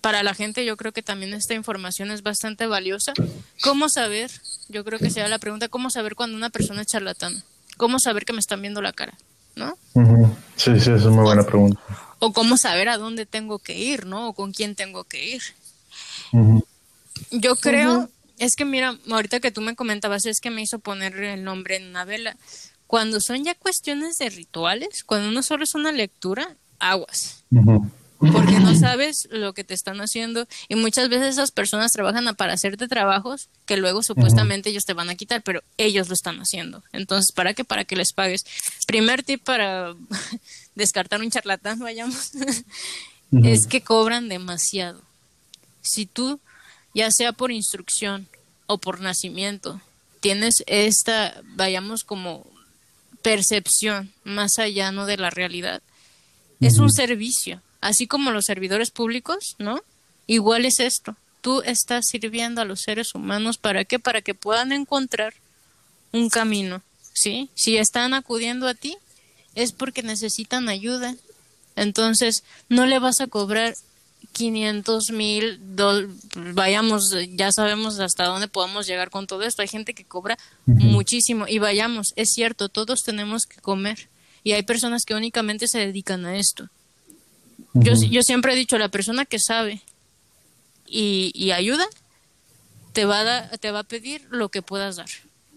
para 0.00 0.22
la 0.22 0.34
gente 0.34 0.64
yo 0.64 0.76
creo 0.76 0.92
que 0.92 1.02
también 1.02 1.34
esta 1.34 1.54
información 1.54 2.10
es 2.10 2.22
bastante 2.22 2.66
valiosa. 2.66 3.14
¿Cómo 3.62 3.88
saber? 3.88 4.30
Yo 4.68 4.84
creo 4.84 4.98
que 4.98 5.10
sea 5.10 5.26
la 5.26 5.38
pregunta, 5.38 5.68
¿cómo 5.68 5.90
saber 5.90 6.14
cuando 6.14 6.36
una 6.36 6.50
persona 6.50 6.82
es 6.82 6.86
charlatana? 6.86 7.42
¿Cómo 7.76 7.98
saber 7.98 8.24
que 8.24 8.32
me 8.32 8.40
están 8.40 8.60
viendo 8.60 8.82
la 8.82 8.92
cara? 8.92 9.14
¿No? 9.56 9.76
Sí, 10.56 10.78
sí, 10.78 10.90
es 10.92 11.04
muy 11.06 11.24
buena 11.24 11.42
pregunta. 11.42 11.80
O 12.20 12.32
cómo 12.32 12.56
saber 12.56 12.88
a 12.88 12.98
dónde 12.98 13.26
tengo 13.26 13.58
que 13.58 13.76
ir, 13.76 14.06
¿no? 14.06 14.28
O 14.28 14.32
con 14.34 14.52
quién 14.52 14.76
tengo 14.76 15.04
que 15.04 15.30
ir. 15.30 15.42
Yo 17.30 17.56
creo, 17.56 18.08
es 18.38 18.54
que 18.54 18.64
mira, 18.64 18.96
ahorita 19.10 19.40
que 19.40 19.50
tú 19.50 19.62
me 19.62 19.74
comentabas, 19.74 20.26
es 20.26 20.40
que 20.40 20.50
me 20.50 20.62
hizo 20.62 20.78
poner 20.78 21.16
el 21.16 21.42
nombre 21.42 21.76
en 21.76 21.88
una 21.88 22.04
vela. 22.04 22.36
Cuando 22.88 23.20
son 23.20 23.44
ya 23.44 23.54
cuestiones 23.54 24.18
de 24.18 24.30
rituales, 24.30 25.04
cuando 25.04 25.30
no 25.30 25.44
solo 25.44 25.62
es 25.62 25.76
una 25.76 25.92
lectura, 25.92 26.56
aguas 26.80 27.44
porque 28.18 28.58
no 28.58 28.74
sabes 28.74 29.28
lo 29.30 29.52
que 29.54 29.62
te 29.62 29.74
están 29.74 30.00
haciendo 30.00 30.48
y 30.68 30.74
muchas 30.74 31.08
veces 31.08 31.34
esas 31.34 31.52
personas 31.52 31.92
trabajan 31.92 32.34
para 32.34 32.52
hacerte 32.52 32.88
trabajos 32.88 33.48
que 33.64 33.76
luego 33.76 34.02
supuestamente 34.02 34.70
ellos 34.70 34.84
te 34.84 34.92
van 34.92 35.08
a 35.08 35.14
quitar, 35.14 35.42
pero 35.42 35.62
ellos 35.76 36.08
lo 36.08 36.14
están 36.14 36.38
haciendo. 36.40 36.82
Entonces, 36.92 37.32
¿para 37.32 37.54
qué? 37.54 37.64
Para 37.64 37.84
que 37.84 37.96
les 37.96 38.12
pagues. 38.12 38.44
Primer 38.86 39.22
tip 39.22 39.44
para 39.44 39.94
descartar 40.74 41.20
un 41.20 41.30
charlatán, 41.30 41.78
vayamos, 41.78 42.32
es 43.44 43.66
que 43.66 43.82
cobran 43.82 44.28
demasiado. 44.28 45.00
Si 45.80 46.06
tú, 46.06 46.40
ya 46.94 47.10
sea 47.12 47.32
por 47.32 47.52
instrucción 47.52 48.26
o 48.66 48.78
por 48.78 49.00
nacimiento, 49.00 49.80
tienes 50.20 50.64
esta, 50.66 51.40
vayamos 51.54 52.02
como 52.02 52.44
percepción 53.22 54.12
más 54.24 54.58
allá 54.58 54.92
no 54.92 55.06
de 55.06 55.16
la 55.16 55.30
realidad, 55.30 55.82
es 56.60 56.78
un 56.78 56.90
servicio 56.92 57.62
así 57.80 58.06
como 58.06 58.30
los 58.30 58.44
servidores 58.44 58.90
públicos, 58.90 59.54
¿no? 59.58 59.80
Igual 60.26 60.64
es 60.64 60.80
esto. 60.80 61.16
Tú 61.40 61.62
estás 61.62 62.06
sirviendo 62.06 62.60
a 62.60 62.64
los 62.64 62.80
seres 62.80 63.14
humanos 63.14 63.58
para 63.58 63.84
qué? 63.84 63.98
Para 63.98 64.22
que 64.22 64.34
puedan 64.34 64.72
encontrar 64.72 65.34
un 66.12 66.28
camino, 66.28 66.82
¿sí? 67.12 67.50
Si 67.54 67.76
están 67.76 68.14
acudiendo 68.14 68.66
a 68.66 68.74
ti 68.74 68.96
es 69.54 69.72
porque 69.72 70.02
necesitan 70.02 70.68
ayuda. 70.68 71.16
Entonces, 71.76 72.44
no 72.68 72.86
le 72.86 72.98
vas 72.98 73.20
a 73.20 73.26
cobrar 73.26 73.74
500 74.32 75.10
mil, 75.10 75.60
vayamos, 76.54 77.14
ya 77.34 77.50
sabemos 77.50 77.98
hasta 77.98 78.26
dónde 78.26 78.48
podemos 78.48 78.86
llegar 78.86 79.10
con 79.10 79.26
todo 79.26 79.42
esto. 79.42 79.62
Hay 79.62 79.68
gente 79.68 79.94
que 79.94 80.04
cobra 80.04 80.38
muchísimo 80.66 81.46
y 81.48 81.58
vayamos, 81.58 82.12
es 82.16 82.30
cierto, 82.30 82.68
todos 82.68 83.02
tenemos 83.02 83.46
que 83.46 83.60
comer 83.60 84.08
y 84.44 84.52
hay 84.52 84.62
personas 84.62 85.04
que 85.04 85.14
únicamente 85.14 85.66
se 85.66 85.78
dedican 85.80 86.24
a 86.24 86.36
esto. 86.36 86.68
Yo, 87.74 87.94
yo 87.94 88.22
siempre 88.22 88.52
he 88.52 88.56
dicho, 88.56 88.78
la 88.78 88.88
persona 88.88 89.24
que 89.24 89.38
sabe 89.38 89.82
y, 90.86 91.32
y 91.34 91.50
ayuda, 91.50 91.86
te 92.92 93.04
va, 93.04 93.20
a 93.20 93.48
te 93.58 93.70
va 93.70 93.80
a 93.80 93.84
pedir 93.84 94.26
lo 94.30 94.48
que 94.48 94.62
puedas 94.62 94.96
dar. 94.96 95.08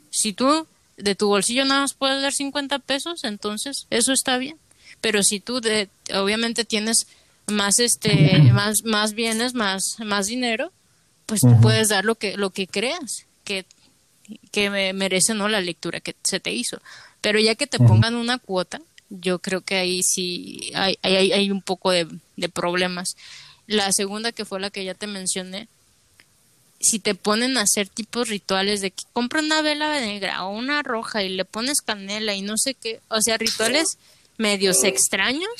Si 0.09 0.33
tú 0.33 0.67
de 0.97 1.15
tu 1.15 1.27
bolsillo 1.27 1.65
nada 1.65 1.81
más 1.81 1.93
puedes 1.93 2.21
dar 2.21 2.33
50 2.33 2.79
pesos, 2.79 3.23
entonces 3.23 3.87
eso 3.89 4.11
está 4.11 4.37
bien. 4.37 4.57
Pero 4.99 5.23
si 5.23 5.39
tú 5.39 5.61
de, 5.61 5.89
obviamente 6.13 6.65
tienes 6.65 7.07
más 7.51 7.79
este 7.79 8.39
más 8.53 8.83
más 8.83 9.13
bienes, 9.13 9.53
más 9.53 9.97
más 9.99 10.27
dinero, 10.27 10.71
pues 11.25 11.41
tú 11.41 11.59
puedes 11.61 11.89
dar 11.89 12.05
lo 12.05 12.15
que 12.15 12.37
lo 12.37 12.49
que 12.49 12.67
creas 12.67 13.25
que 13.43 13.65
que 14.51 14.69
merece 14.93 15.33
no 15.33 15.47
la 15.49 15.61
lectura 15.61 15.99
que 15.99 16.15
se 16.23 16.39
te 16.39 16.51
hizo. 16.51 16.81
Pero 17.21 17.39
ya 17.39 17.55
que 17.55 17.67
te 17.67 17.77
pongan 17.77 18.15
una 18.15 18.39
cuota, 18.39 18.81
yo 19.09 19.39
creo 19.39 19.61
que 19.61 19.75
ahí 19.75 20.01
sí 20.03 20.71
hay, 20.73 20.97
hay, 21.03 21.31
hay 21.31 21.51
un 21.51 21.61
poco 21.61 21.91
de, 21.91 22.07
problemas. 22.53 23.15
La 23.67 23.91
segunda, 23.91 24.31
que 24.31 24.45
fue 24.45 24.59
la 24.59 24.71
que 24.71 24.83
ya 24.83 24.95
te 24.95 25.05
mencioné, 25.05 25.67
si 26.79 26.97
te 26.97 27.13
ponen 27.13 27.57
a 27.57 27.61
hacer 27.61 27.87
tipos 27.87 28.29
rituales 28.29 28.81
de 28.81 28.89
que 28.89 29.03
compra 29.13 29.41
una 29.41 29.61
vela 29.61 29.99
negra 29.99 30.45
o 30.45 30.49
una 30.49 30.81
roja 30.81 31.21
y 31.21 31.29
le 31.29 31.45
pones 31.45 31.81
canela 31.81 32.33
y 32.33 32.41
no 32.41 32.57
sé 32.57 32.73
qué, 32.73 33.01
o 33.09 33.21
sea, 33.21 33.37
rituales 33.37 33.99
medios 34.41 34.83
extraños 34.83 35.51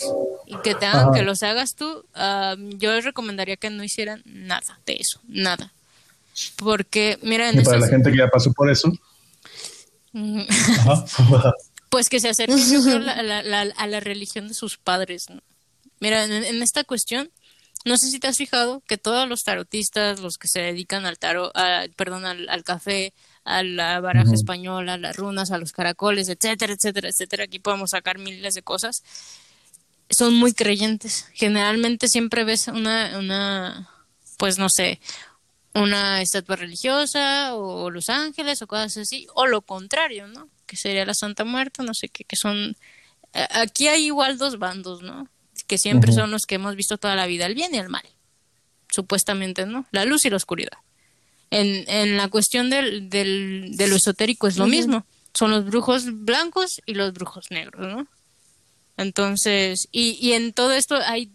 y 0.47 0.57
que 0.57 0.75
te 0.75 0.85
hagan 0.85 1.13
que 1.13 1.21
los 1.21 1.43
hagas 1.43 1.75
tú, 1.75 2.03
yo 2.77 2.93
les 2.93 3.05
recomendaría 3.05 3.55
que 3.55 3.69
no 3.69 3.83
hicieran 3.83 4.21
nada 4.25 4.79
de 4.85 4.97
eso, 4.99 5.21
nada. 5.27 5.71
Porque, 6.57 7.19
mira, 7.21 7.49
en 7.49 7.63
para 7.63 7.79
la 7.79 7.87
gente 7.87 8.11
que 8.11 8.17
ya 8.17 8.27
pasó 8.27 8.51
por 8.51 8.69
eso. 8.69 8.91
Pues 11.89 12.07
que 12.07 12.21
se 12.21 12.29
acerquen 12.29 12.57
a, 13.09 13.21
la, 13.87 13.99
religión 13.99 14.47
de 14.47 14.53
sus 14.53 14.77
padres. 14.77 15.25
Mira, 15.99 16.23
en, 16.23 16.63
esta 16.63 16.85
cuestión, 16.85 17.29
no 17.83 17.97
sé 17.97 18.09
si 18.09 18.17
te 18.17 18.27
has 18.27 18.37
fijado 18.37 18.81
que 18.87 18.97
todos 18.97 19.27
los 19.27 19.43
tarotistas, 19.43 20.21
los 20.21 20.37
que 20.37 20.47
se 20.47 20.61
dedican 20.61 21.05
al 21.05 21.19
tarot, 21.19 21.51
perdón, 21.97 22.25
al, 22.25 22.63
café, 22.63 23.13
a 23.43 23.63
la 23.63 23.99
baraja 23.99 24.33
española, 24.33 24.93
a 24.93 24.97
las 24.97 25.15
runas, 25.15 25.51
a 25.51 25.57
los 25.57 25.71
caracoles, 25.71 26.29
etcétera, 26.29 26.73
etcétera, 26.73 27.09
etcétera, 27.09 27.43
aquí 27.45 27.59
podemos 27.59 27.91
sacar 27.91 28.19
miles 28.19 28.53
de 28.53 28.61
cosas, 28.61 29.03
son 30.09 30.35
muy 30.35 30.53
creyentes. 30.53 31.27
Generalmente 31.33 32.07
siempre 32.07 32.43
ves 32.43 32.67
una, 32.67 33.17
una 33.17 33.89
pues 34.37 34.59
no 34.59 34.69
sé, 34.69 34.99
una 35.73 36.21
estatua 36.21 36.57
religiosa 36.57 37.55
o 37.55 37.89
los 37.89 38.09
ángeles 38.09 38.61
o 38.61 38.67
cosas 38.67 38.97
así, 38.97 39.27
o 39.33 39.47
lo 39.47 39.61
contrario, 39.61 40.27
¿no? 40.27 40.49
que 40.71 40.77
sería 40.77 41.05
la 41.05 41.13
Santa 41.13 41.43
Muerte, 41.43 41.83
no 41.83 41.93
sé 41.93 42.07
qué, 42.07 42.23
que 42.23 42.37
son... 42.37 42.77
Aquí 43.33 43.89
hay 43.89 44.05
igual 44.05 44.37
dos 44.37 44.57
bandos, 44.57 45.01
¿no? 45.01 45.27
Que 45.67 45.77
siempre 45.77 46.13
son 46.13 46.31
los 46.31 46.45
que 46.45 46.55
hemos 46.55 46.77
visto 46.77 46.97
toda 46.97 47.13
la 47.17 47.27
vida, 47.27 47.45
el 47.45 47.55
bien 47.55 47.75
y 47.75 47.77
el 47.77 47.89
mal, 47.89 48.05
supuestamente, 48.89 49.65
¿no? 49.65 49.85
La 49.91 50.05
luz 50.05 50.23
y 50.23 50.29
la 50.29 50.37
oscuridad. 50.37 50.77
En, 51.51 51.83
en 51.87 52.17
la 52.17 52.29
cuestión 52.29 52.69
del, 52.69 53.09
del, 53.09 53.71
de 53.75 53.87
lo 53.87 53.97
esotérico 53.97 54.47
es 54.47 54.57
lo 54.57 54.67
mismo, 54.67 55.05
son 55.33 55.51
los 55.51 55.65
brujos 55.65 56.05
blancos 56.23 56.81
y 56.85 56.93
los 56.93 57.13
brujos 57.13 57.51
negros, 57.51 57.87
¿no? 57.87 58.07
Entonces, 58.97 59.87
y, 59.91 60.11
y 60.25 60.33
en 60.33 60.53
todo 60.53 60.71
esto 60.71 60.95
hay 60.95 61.29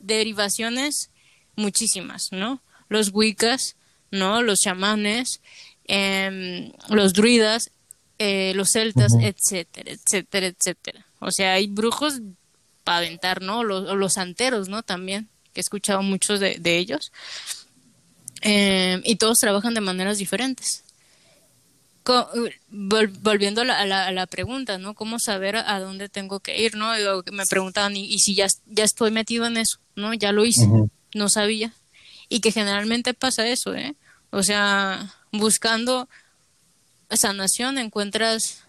derivaciones 0.00 1.10
muchísimas, 1.56 2.30
¿no? 2.32 2.62
Los 2.88 3.10
wiccas, 3.12 3.76
¿no? 4.10 4.42
Los 4.42 4.60
chamanes, 4.60 5.40
em, 5.86 6.72
los 6.88 7.12
druidas, 7.12 7.70
eh, 8.18 8.52
los 8.54 8.70
celtas, 8.70 9.12
etcétera, 9.20 9.90
etcétera, 9.92 10.46
etcétera. 10.46 11.06
O 11.18 11.30
sea, 11.30 11.54
hay 11.54 11.66
brujos 11.66 12.20
para 12.84 12.98
aventar, 12.98 13.42
¿no? 13.42 13.64
Los, 13.64 13.96
los 13.96 14.12
santeros, 14.14 14.68
¿no? 14.68 14.82
También, 14.82 15.28
que 15.52 15.60
he 15.60 15.62
escuchado 15.62 16.02
muchos 16.02 16.40
de, 16.40 16.60
ellos. 16.64 17.12
Eh, 18.44 19.00
y 19.04 19.16
todos 19.16 19.38
trabajan 19.38 19.74
de 19.74 19.80
maneras 19.80 20.18
diferentes. 20.18 20.84
volviendo 22.68 23.62
a 23.62 23.64
la, 23.64 23.80
a, 23.80 24.12
la, 24.12 24.26
pregunta, 24.26 24.76
¿no? 24.76 24.94
¿Cómo 24.94 25.18
saber 25.18 25.56
a, 25.56 25.80
dónde 25.80 26.10
tengo 26.10 26.40
que 26.40 26.62
ir, 26.62 26.76
¿no? 26.76 26.92
me 27.32 27.46
preguntaban, 27.46 27.96
¿y, 27.96 28.18
si 28.18 28.34
ya, 28.34 28.46
ya 28.66 28.84
estoy 28.84 29.10
metido 29.10 29.46
en 29.46 29.56
eso? 29.56 29.78
¿No? 29.96 30.12
Ya 30.12 30.30
lo 30.30 30.44
hice. 30.44 30.68
no 31.14 31.28
sabía. 31.30 31.72
Y 32.28 32.40
que 32.40 32.52
generalmente 32.52 33.14
pasa 33.14 33.46
eso, 33.46 33.74
¿eh? 33.74 33.94
O 34.30 34.42
sea, 34.42 35.14
buscando 35.32 36.08
sanación 37.10 37.78
encuentras 37.78 38.64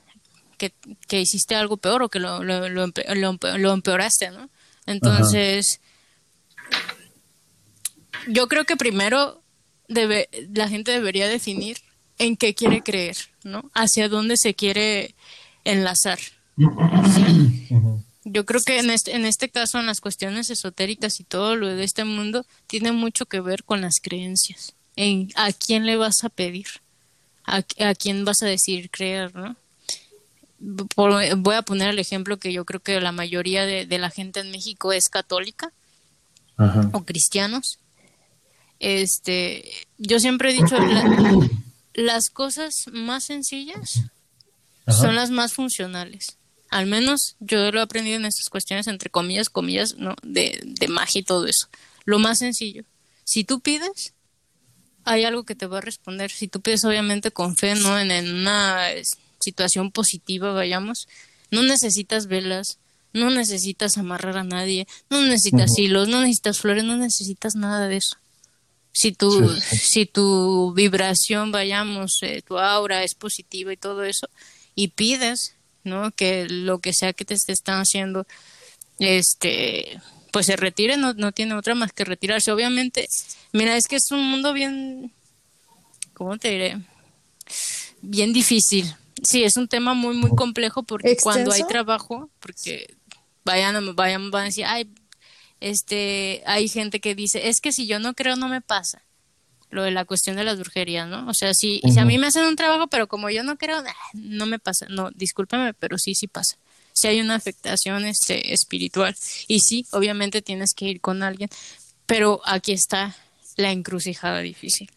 que, 0.57 0.73
que 1.07 1.19
hiciste 1.19 1.55
algo 1.55 1.78
peor 1.78 2.03
o 2.03 2.09
que 2.09 2.19
lo, 2.19 2.43
lo, 2.43 2.69
lo, 2.69 3.73
empeoraste, 3.73 4.32
¿no? 4.32 4.49
Entonces, 4.86 5.82
yo 8.28 8.47
creo 8.47 8.63
que 8.63 8.78
primero 8.78 9.41
debe, 9.88 10.30
la 10.54 10.68
gente 10.68 10.92
debería 10.92 11.28
definir 11.28 11.78
en 12.18 12.38
qué 12.38 12.54
quiere 12.54 12.82
creer, 12.82 13.18
¿no? 13.44 13.70
Hacia 13.74 14.10
dónde 14.10 14.38
se 14.38 14.54
quiere 14.54 15.16
enlazar. 15.64 16.20
Yo 18.24 18.46
creo 18.46 18.62
que 18.62 18.80
en 18.80 18.90
este, 18.90 19.16
en 19.16 19.26
este 19.26 19.50
caso, 19.50 19.80
en 19.80 19.86
las 19.86 20.02
cuestiones 20.02 20.50
esotéricas 20.50 21.20
y 21.20 21.24
todo 21.24 21.56
lo 21.56 21.68
de 21.68 21.84
este 21.84 22.06
mundo, 22.06 22.46
tiene 22.68 22.92
mucho 22.92 23.26
que 23.26 23.40
ver 23.40 23.64
con 23.64 23.82
las 23.82 23.96
creencias. 24.02 24.74
En 24.96 25.30
a 25.36 25.52
quién 25.52 25.86
le 25.86 25.98
vas 25.98 26.24
a 26.24 26.30
pedir, 26.30 26.68
a, 27.46 27.58
a 27.80 27.96
quién 27.96 28.26
vas 28.26 28.42
a 28.42 28.46
decir 28.46 28.90
creer, 28.90 29.36
¿no? 29.36 29.56
voy 30.60 31.56
a 31.56 31.62
poner 31.62 31.90
el 31.90 32.00
ejemplo 32.00 32.38
que 32.38 32.54
yo 32.54 32.66
creo 32.66 32.80
que 32.80 33.00
la 33.00 33.12
mayoría 33.12 33.66
de, 33.66 33.86
la 33.98 34.10
gente 34.10 34.40
en 34.40 34.52
México 34.52 34.94
es 34.94 35.10
católica 35.10 35.72
o 36.92 37.04
cristianos. 37.04 37.80
Este, 38.80 39.71
yo 39.97 40.19
siempre 40.19 40.51
he 40.51 40.53
dicho, 40.53 40.78
las 41.93 42.30
cosas 42.30 42.86
más 42.91 43.23
sencillas 43.23 44.01
son 44.88 45.15
las 45.15 45.32
más 45.32 45.53
funcionales. 45.53 46.38
Al 46.69 46.88
menos 46.88 47.36
yo 47.39 47.71
lo 47.71 47.80
he 47.80 47.84
aprendido 47.84 48.17
en 48.17 48.26
estas 48.26 48.49
cuestiones, 48.49 48.88
entre 48.88 49.09
comillas, 49.09 49.49
comillas, 49.49 49.95
¿no? 49.97 50.15
De, 50.23 50.61
de 50.63 50.88
magia 50.88 51.21
y 51.21 51.23
todo 51.23 51.45
eso. 51.45 51.67
Lo 52.03 52.19
más 52.19 52.39
sencillo. 52.39 52.84
Si 53.23 53.43
tú 53.43 53.61
pides, 53.61 54.13
hay 55.05 55.23
algo 55.23 55.43
que 55.43 55.55
te 55.55 55.67
va 55.67 55.78
a 55.78 55.82
responder. 55.82 56.32
Si 56.32 56.47
tú 56.47 56.61
pides, 56.61 56.84
obviamente, 56.84 57.32
con 57.32 57.55
fe, 57.55 57.76
¿no? 57.76 57.97
En, 57.99 58.11
en 58.11 58.34
una 58.34 58.88
situación 59.39 59.91
positiva, 59.91 60.51
vayamos, 60.51 61.07
no 61.51 61.63
necesitas 61.63 62.28
velas, 62.28 62.80
no 63.13 63.30
necesitas 63.30 63.97
amarrar 63.97 64.38
a 64.38 64.43
nadie, 64.43 64.88
no 65.09 65.21
necesitas 65.21 65.78
hilos, 65.78 66.09
no 66.09 66.21
necesitas 66.21 66.59
flores, 66.59 66.84
no 66.84 66.97
necesitas 66.97 67.55
nada 67.55 67.88
de 67.88 67.97
eso. 67.97 68.17
Si 68.98 69.12
tu, 69.12 69.50
si 69.60 70.06
tu 70.06 70.74
vibración, 70.74 71.52
vayamos, 71.52 72.20
eh, 72.22 72.41
tu 72.41 72.58
aura 72.58 73.04
es 73.04 73.14
positiva 73.14 73.74
y 73.74 73.78
todo 73.78 74.06
eso, 74.06 74.30
y 74.74 74.88
pides, 74.88 75.56
¿no? 75.84 76.12
Que 76.12 76.48
lo 76.50 76.80
que 76.80 76.93
sea 76.93 77.12
que 77.12 77.26
te, 77.26 77.34
están 77.34 77.82
haciendo, 77.82 78.26
este, 79.00 80.00
pues 80.32 80.46
se 80.46 80.56
retire, 80.56 80.96
no, 80.96 81.14
no 81.14 81.34
tiene 81.34 81.56
otra 81.56 81.76
más 81.76 81.91
que 81.91 82.06
retirarse. 82.06 82.54
Obviamente, 82.54 83.08
mira, 83.52 83.76
es 83.76 83.88
que 83.88 83.98
es 83.98 84.12
un 84.12 84.24
mundo 84.24 84.54
bien, 84.54 85.12
¿cómo 86.14 86.38
te 86.38 86.52
diré? 86.52 86.78
Bien 88.02 88.32
difícil, 88.32 88.96
Sí, 89.24 89.43
es 89.43 89.58
un 89.58 89.68
tema 89.68 89.93
muy, 89.93 90.16
muy 90.16 90.30
complejo 90.32 90.84
porque 90.84 91.18
cuando 91.22 91.52
hay 91.52 91.64
trabajo, 91.64 92.30
porque 92.39 92.93
vayan, 93.43 93.96
vayan, 93.96 94.30
van 94.30 94.43
a 94.43 94.46
decir, 94.46 94.66
ay, 94.66 94.89
este, 95.60 96.43
hay 96.45 96.68
gente 96.68 96.99
que 96.99 97.16
dice, 97.16 97.49
es 97.49 97.62
que 97.62 97.72
si 97.72 97.88
yo 97.88 97.99
no 97.99 98.14
creo, 98.14 98.36
no 98.36 98.49
me 98.49 98.62
pasa. 98.62 99.01
Lo 99.70 99.84
de 99.84 99.91
la 99.91 100.06
cuestión 100.06 100.36
de 100.36 100.43
las 100.43 100.60
brujerías, 100.60 101.08
¿no? 101.08 101.28
O 101.28 101.34
sea, 101.34 101.53
si, 101.53 101.82
si 101.91 101.99
a 101.99 102.06
mí 102.06 102.18
me 102.18 102.28
hacen 102.28 102.45
un 102.45 102.56
trabajo, 102.56 102.88
pero 102.88 103.08
como 103.08 103.30
yo 103.30 103.43
no 103.43 103.58
creo, 103.58 103.84
no 104.14 104.45
me 104.45 104.60
pasa. 104.60 104.86
No, 104.89 105.10
discúlpame, 105.12 105.74
pero 105.74 105.97
sí, 105.97 106.16
sí 106.16 106.28
pasa. 106.28 106.58
Si 106.93 107.08
hay 107.08 107.20
una 107.20 107.36
afectación 107.36 108.06
este, 108.06 108.53
espiritual. 108.53 109.16
Y 109.47 109.60
sí, 109.60 109.86
obviamente 109.91 110.41
tienes 110.41 110.74
que 110.74 110.86
ir 110.86 111.01
con 111.01 111.24
alguien, 111.24 111.49
pero 112.06 112.41
aquí 112.45 112.72
está 112.72 113.16
la 113.58 113.72
encrucijada 113.72 114.39
difícil. 114.39 114.89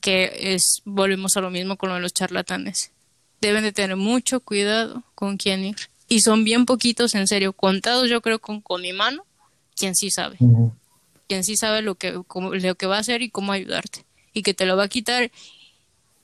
Que 0.00 0.54
es, 0.54 0.82
volvemos 0.84 1.36
a 1.36 1.40
lo 1.40 1.50
mismo 1.50 1.76
con 1.76 1.88
lo 1.88 1.94
de 1.94 2.02
los 2.02 2.12
charlatanes 2.12 2.90
deben 3.40 3.62
de 3.62 3.72
tener 3.72 3.96
mucho 3.96 4.40
cuidado 4.40 5.02
con 5.14 5.36
quién 5.36 5.64
ir. 5.64 5.76
Y 6.08 6.20
son 6.20 6.44
bien 6.44 6.64
poquitos, 6.64 7.14
en 7.14 7.26
serio, 7.26 7.52
contados 7.52 8.08
yo 8.08 8.20
creo 8.22 8.38
con, 8.38 8.60
con 8.60 8.80
mi 8.80 8.92
mano, 8.92 9.24
quien 9.78 9.94
sí 9.94 10.10
sabe. 10.10 10.36
Quien 11.28 11.44
sí 11.44 11.56
sabe 11.56 11.82
lo 11.82 11.94
que, 11.94 12.12
lo 12.12 12.74
que 12.74 12.86
va 12.86 12.96
a 12.96 13.00
hacer 13.00 13.22
y 13.22 13.30
cómo 13.30 13.52
ayudarte. 13.52 14.04
Y 14.32 14.42
que 14.42 14.54
te 14.54 14.66
lo 14.66 14.76
va 14.76 14.84
a 14.84 14.88
quitar 14.88 15.30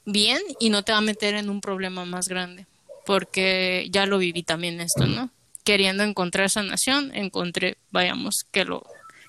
bien 0.04 0.38
y 0.60 0.70
no 0.70 0.82
te 0.82 0.92
va 0.92 0.98
a 0.98 1.02
meter 1.02 1.34
en 1.34 1.48
un 1.48 1.60
problema 1.60 2.04
más 2.04 2.28
grande. 2.28 2.66
Porque 3.06 3.88
ya 3.90 4.06
lo 4.06 4.18
viví 4.18 4.42
también 4.42 4.80
esto, 4.80 5.06
¿no? 5.06 5.30
Queriendo 5.62 6.02
encontrar 6.02 6.50
sanación, 6.50 7.14
encontré, 7.14 7.76
vayamos, 7.90 8.44
que 8.50 8.64
lo, 8.64 8.84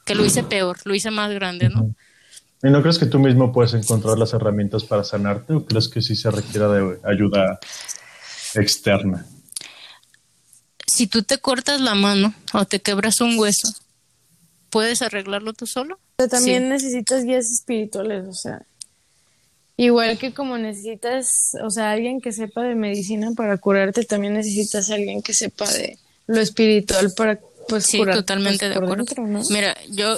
que 0.05 0.15
lo 0.15 0.25
hice 0.25 0.43
peor, 0.43 0.77
lo 0.85 0.95
hice 0.95 1.11
más 1.11 1.31
grande, 1.31 1.69
¿no? 1.69 1.93
¿Y 2.63 2.69
no 2.69 2.81
crees 2.81 2.97
que 2.97 3.05
tú 3.05 3.19
mismo 3.19 3.51
puedes 3.51 3.73
encontrar 3.73 4.17
las 4.17 4.33
herramientas 4.33 4.83
para 4.83 5.03
sanarte 5.03 5.53
o 5.53 5.65
crees 5.65 5.87
que 5.87 6.01
sí 6.01 6.15
se 6.15 6.31
requiera 6.31 6.67
de 6.69 6.99
ayuda 7.03 7.59
externa? 8.55 9.25
Si 10.87 11.07
tú 11.07 11.23
te 11.23 11.37
cortas 11.37 11.81
la 11.81 11.95
mano 11.95 12.33
o 12.53 12.65
te 12.65 12.79
quebras 12.79 13.19
un 13.19 13.37
hueso, 13.37 13.69
¿puedes 14.75 15.01
arreglarlo 15.01 15.53
tú 15.53 15.67
solo? 15.67 15.97
Pero 16.17 16.27
también 16.27 16.67
necesitas 16.67 17.23
guías 17.23 17.49
espirituales, 17.49 18.27
o 18.27 18.33
sea, 18.33 18.65
igual 19.77 20.17
que 20.17 20.33
como 20.33 20.57
necesitas, 20.57 21.55
o 21.63 21.69
sea, 21.69 21.91
alguien 21.91 22.19
que 22.19 22.33
sepa 22.33 22.61
de 22.63 22.75
medicina 22.75 23.31
para 23.37 23.57
curarte, 23.57 24.03
también 24.03 24.33
necesitas 24.33 24.89
alguien 24.89 25.21
que 25.21 25.33
sepa 25.33 25.65
de 25.71 25.97
lo 26.27 26.41
espiritual 26.41 27.13
para 27.15 27.39
pues 27.69 27.85
sí, 27.85 27.99
totalmente 27.99 28.67
pues, 28.67 28.77
de 28.77 28.85
acuerdo. 28.85 29.43
Mira, 29.49 29.77
yo 29.91 30.17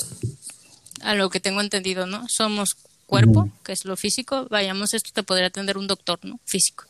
a 1.02 1.14
lo 1.14 1.30
que 1.30 1.40
tengo 1.40 1.62
entendido, 1.62 2.08
¿no? 2.08 2.28
Somos 2.28 2.78
cuerpo, 3.06 3.52
que 3.64 3.74
es 3.74 3.86
lo 3.86 3.96
físico, 3.96 4.48
vayamos, 4.50 4.96
esto 4.96 5.12
te 5.14 5.22
podría 5.22 5.50
atender 5.50 5.78
un 5.78 5.86
doctor, 5.86 6.18
¿no? 6.24 6.40
Físico. 6.46 6.86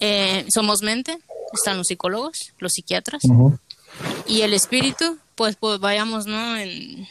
Eh, 0.00 0.46
somos 0.48 0.82
mente, 0.82 1.18
están 1.54 1.76
los 1.76 1.88
psicólogos, 1.88 2.52
los 2.58 2.74
psiquiatras, 2.74 3.24
y 4.28 4.42
el 4.42 4.54
espíritu, 4.54 5.18
pues, 5.42 5.56
pues 5.56 5.80
vayamos, 5.80 6.26
¿no? 6.26 6.56
En, 6.56 7.08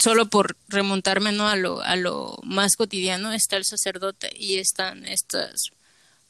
solo 0.00 0.26
por 0.26 0.56
remontarme, 0.68 1.32
¿no? 1.32 1.48
A 1.48 1.56
lo, 1.56 1.82
a 1.82 1.96
lo 1.96 2.38
más 2.44 2.76
cotidiano, 2.76 3.32
está 3.32 3.56
el 3.56 3.64
sacerdote 3.64 4.30
y 4.38 4.58
están 4.58 5.04
estas, 5.06 5.72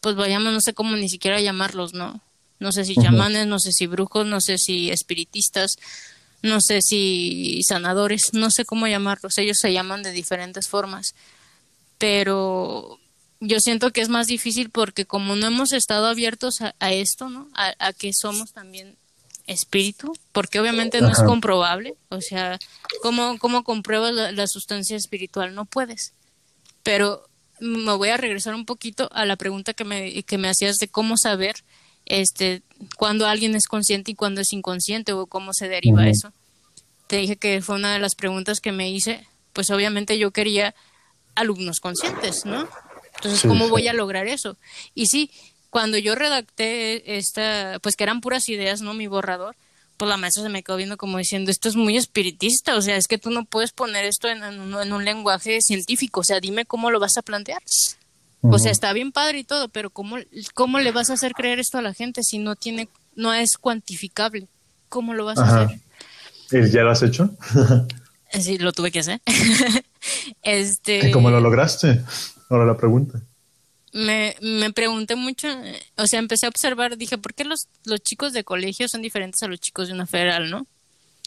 pues 0.01 0.17
vayamos, 0.17 0.55
no 0.55 0.63
sé 0.63 0.73
cómo 0.73 0.97
ni 0.97 1.11
siquiera 1.11 1.39
llamarlos, 1.39 1.93
¿no? 1.93 2.23
No 2.61 2.73
sé 2.73 2.87
si 2.87 2.95
chamanes, 2.95 3.47
no 3.47 3.59
sé 3.59 3.73
si 3.73 3.87
brujos, 3.87 4.25
no 4.25 4.41
sé 4.41 4.57
si 4.57 4.89
espiritistas, 4.91 5.77
no 6.41 6.63
sé 6.63 6.81
si 6.81 7.63
sanadores, 7.63 8.33
no 8.33 8.51
sé 8.51 8.65
cómo 8.65 8.87
llamarlos, 8.87 9.37
ellos 9.37 9.59
se 9.61 9.71
llaman 9.71 10.03
de 10.03 10.13
diferentes 10.13 10.67
formas, 10.67 11.15
pero 11.99 12.99
yo 13.39 13.61
siento 13.61 13.93
que 13.93 14.01
es 14.01 14.09
más 14.09 14.29
difícil 14.29 14.71
porque 14.71 15.05
como 15.05 15.37
no 15.37 15.49
hemos 15.49 15.75
estado 15.75 16.07
abiertos 16.07 16.63
a, 16.63 16.93
esto, 16.95 17.29
¿no? 17.29 17.51
A, 17.53 17.93
que 17.93 18.13
somos 18.15 18.53
también 18.53 18.97
espíritu, 19.47 20.17
porque 20.33 20.61
obviamente 20.61 21.01
no 21.01 21.11
es 21.11 21.23
comprobable, 21.23 21.95
o 22.09 22.21
sea, 22.21 22.59
¿cómo, 23.03 23.39
cómo 23.39 23.65
compruebas 23.65 24.13
la, 24.33 24.47
sustancia 24.47 24.97
espiritual? 24.97 25.55
No 25.55 25.65
puedes. 25.65 26.13
Pero 26.83 27.29
me 27.61 27.95
voy 27.95 28.11
a 28.11 28.17
regresar 28.17 28.55
un 28.55 28.67
poquito 28.67 29.09
a 29.13 29.25
la 29.25 29.37
pregunta 29.37 29.75
que 29.75 29.85
me, 29.85 30.23
que 30.23 30.39
me 30.39 30.49
hacías 30.49 30.79
de 30.79 30.89
cómo 30.89 31.17
saber 31.17 31.57
este 32.07 32.63
cuando 32.97 33.27
alguien 33.27 33.55
es 33.55 33.67
consciente 33.67 34.11
y 34.11 34.15
cuando 34.15 34.41
es 34.41 34.53
inconsciente 34.53 35.13
o 35.13 35.27
cómo 35.27 35.53
se 35.53 35.69
deriva 35.69 36.09
eso. 36.09 36.33
Te 37.07 37.17
dije 37.17 37.37
que 37.37 37.63
fue 37.63 37.77
una 37.77 37.93
de 37.93 37.99
las 37.99 38.15
preguntas 38.15 38.61
que 38.61 38.73
me 38.73 38.91
hice, 38.91 39.27
pues 39.53 39.71
obviamente 39.71 40.19
yo 40.19 40.31
quería 40.31 40.75
alumnos 41.35 41.81
conscientes, 41.81 42.45
¿no? 42.45 42.69
Entonces, 43.17 43.43
¿cómo 43.43 43.69
voy 43.69 43.87
a 43.87 43.93
lograr 43.93 44.27
eso? 44.27 44.57
Y 44.95 45.07
sí, 45.07 45.31
cuando 45.73 45.97
yo 45.97 46.15
redacté 46.15 47.17
esta, 47.17 47.79
pues 47.81 47.97
que 47.97 48.05
eran 48.05 48.21
puras 48.21 48.51
ideas, 48.51 48.83
¿no? 48.83 48.93
Mi 48.93 49.07
borrador, 49.07 49.57
pues 49.97 50.07
la 50.07 50.19
maestra 50.19 50.43
se 50.43 50.51
me 50.51 50.63
quedó 50.63 50.77
viendo 50.77 50.99
como 50.99 51.17
diciendo, 51.17 51.51
esto 51.51 51.71
es 51.71 51.77
muy 51.77 51.97
espiritista, 51.97 52.77
o 52.77 52.83
sea, 52.83 52.97
es 52.97 53.09
que 53.09 53.17
tú 53.17 53.31
no 53.31 53.47
puedes 53.47 53.73
poner 53.73 54.05
esto 54.05 54.29
en, 54.29 54.43
en 54.43 54.93
un 54.93 55.05
lenguaje 55.07 55.63
científico, 55.63 56.21
o 56.21 56.25
sea, 56.25 56.41
dime 56.41 56.67
cómo 56.67 56.91
lo 56.91 57.01
vas 57.01 57.17
a 57.17 57.23
plantear. 57.23 57.63
O 58.43 58.59
sea, 58.59 58.71
está 58.71 58.93
bien 58.93 59.13
padre 59.13 59.39
y 59.39 59.45
todo, 59.45 59.71
pero 59.71 59.89
¿cómo, 59.89 60.19
¿cómo 60.53 60.79
le 60.79 60.93
vas 60.93 61.09
a 61.09 61.15
hacer 61.15 61.33
creer 61.33 61.59
esto 61.59 61.79
a 61.79 61.83
la 61.83 61.95
gente 61.95 62.23
si 62.23 62.37
no 62.37 62.55
tiene, 62.55 62.91
no 63.17 63.33
es 63.33 63.57
cuantificable? 63.57 64.49
¿Cómo 64.91 65.15
lo 65.15 65.25
vas 65.25 65.39
a 65.39 65.63
hacer? 65.63 65.81
¿Y 66.51 66.71
ya 66.71 66.83
lo 66.83 66.91
has 66.91 67.03
hecho? 67.03 67.31
sí, 68.31 68.59
lo 68.59 68.73
tuve 68.73 68.91
que 68.91 68.99
hacer. 68.99 69.23
este. 70.43 71.09
¿Y 71.09 71.11
cómo 71.13 71.31
lo 71.31 71.41
lograste? 71.41 72.03
Ahora 72.51 72.67
la 72.67 72.77
pregunta. 72.77 73.23
Me, 73.93 74.37
me 74.41 74.73
pregunté 74.73 75.17
mucho, 75.17 75.49
o 75.97 76.07
sea, 76.07 76.19
empecé 76.19 76.47
a 76.47 76.49
observar, 76.49 76.97
dije, 76.97 77.19
¿por 77.19 77.35
qué 77.35 77.45
los, 77.45 77.69
los 77.85 78.01
chicos 78.01 78.33
de 78.33 78.43
colegio 78.43 78.89
son 78.89 79.03
diferentes 79.03 79.43
a 79.43 79.49
los 79.49 79.61
chicos 79.61 79.89
de 79.89 79.95
una 79.95 80.07
federal, 80.07 80.51
no? 80.51 80.67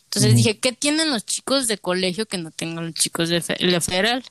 Entonces 0.06 0.36
dije, 0.36 0.58
¿qué 0.60 0.72
tienen 0.72 1.12
los 1.12 1.26
chicos 1.26 1.68
de 1.68 1.78
colegio 1.78 2.26
que 2.26 2.38
no 2.38 2.50
tengan 2.50 2.86
los 2.86 2.94
chicos 2.94 3.30
de 3.30 3.44
la 3.60 3.82
federal? 3.82 4.24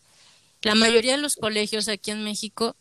La 0.62 0.74
mayoría 0.74 1.12
de 1.12 1.22
los 1.22 1.36
colegios 1.36 1.88
aquí 1.88 2.10
en 2.10 2.24
México 2.24 2.74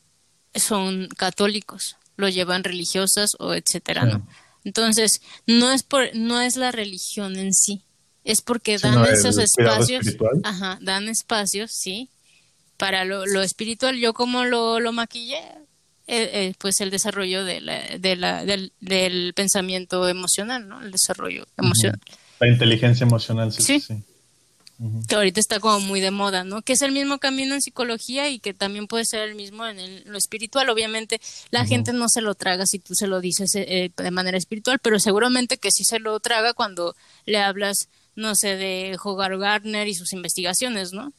son 0.56 1.10
católicos, 1.18 1.98
lo 2.16 2.30
llevan 2.30 2.64
religiosas 2.64 3.36
o 3.40 3.54
etcétera, 3.54 4.06
¿no? 4.06 4.26
Entonces, 4.64 5.22
no 5.46 5.72
es 5.72 5.84
por 5.84 6.16
no 6.16 6.40
es 6.40 6.56
la 6.56 6.72
religión 6.72 7.38
en 7.38 7.54
sí, 7.54 7.82
es 8.24 8.42
porque 8.42 8.78
dan 8.78 9.04
esos 9.06 9.38
espacios, 9.38 10.06
ajá, 10.44 10.80
dan 10.82 11.10
espacios, 11.10 11.72
sí, 11.72 12.10
para 12.84 13.06
lo, 13.06 13.26
lo 13.26 13.42
espiritual. 13.42 13.98
Yo 13.98 14.14
como 14.14 14.44
lo, 14.44 14.82
lo 14.82 14.92
maquillé, 14.92 15.38
eh, 16.06 16.30
eh, 16.34 16.54
pues 16.58 16.82
el 16.82 16.92
desarrollo 16.92 17.46
de 17.46 17.62
la, 17.62 17.80
de 17.98 18.18
la, 18.18 18.44
del, 18.44 18.74
del, 18.82 19.34
pensamiento 19.34 20.10
emocional, 20.10 20.68
¿no? 20.68 20.82
El 20.82 20.92
desarrollo 20.92 21.48
emocional. 21.58 21.98
La 22.42 22.50
inteligencia 22.50 23.06
emocional, 23.06 23.54
sí. 23.54 23.80
sí. 23.80 24.04
Que 25.08 25.16
ahorita 25.16 25.40
está 25.40 25.62
como 25.62 25.80
muy 25.80 26.02
de 26.02 26.12
moda, 26.12 26.44
¿no? 26.44 26.62
Que 26.62 26.74
es 26.74 26.82
el 26.82 26.92
mismo 26.92 27.20
camino 27.20 27.56
en 27.56 27.62
psicología 27.62 28.28
y 28.28 28.40
que 28.40 28.54
también 28.54 28.88
puede 28.88 29.06
ser 29.06 29.30
el 29.30 29.36
mismo 29.36 29.66
en 29.66 30.04
lo 30.12 30.18
espiritual. 30.18 30.70
Obviamente 30.70 31.22
la 31.52 31.66
gente 31.66 31.94
no 31.94 32.10
se 32.10 32.20
lo 32.20 32.36
traga 32.36 32.66
si 32.66 32.80
tú 32.80 32.96
se 32.96 33.08
lo 33.08 33.22
dices 33.22 33.56
eh, 33.56 33.92
de 33.96 34.12
manera 34.12 34.38
espiritual, 34.38 34.80
pero 34.80 35.00
seguramente 35.00 35.56
que 35.56 35.72
sí 35.72 35.86
se 35.86 36.00
lo 36.00 36.20
traga 36.20 36.54
cuando 36.54 36.98
le 37.26 37.38
hablas, 37.38 37.88
no 38.18 38.36
sé, 38.36 38.58
de 38.58 38.98
Hogar 39.02 39.38
Gardner 39.38 39.88
y 39.88 39.96
sus 39.96 40.12
investigaciones, 40.12 40.92
¿no? 40.92 41.14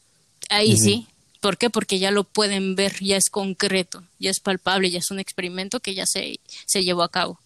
Ahí 0.49 0.77
sí, 0.77 1.07
¿Por 1.45 1.59
qué? 1.59 1.69
Porque 1.69 1.99
ya 1.99 2.09
lo 2.09 2.23
pueden 2.23 2.73
ver, 2.73 2.95
ya 3.01 3.17
es 3.17 3.29
concreto, 3.29 4.01
ya 4.17 4.31
es 4.31 4.39
palpable, 4.39 4.89
ya 4.89 4.97
es 4.97 5.11
un 5.11 5.19
experimento 5.19 5.79
que 5.79 5.93
ya 5.93 6.07
se, 6.07 6.39
se 6.65 6.83
llevó 6.83 7.03
a 7.03 7.11
cabo. 7.11 7.39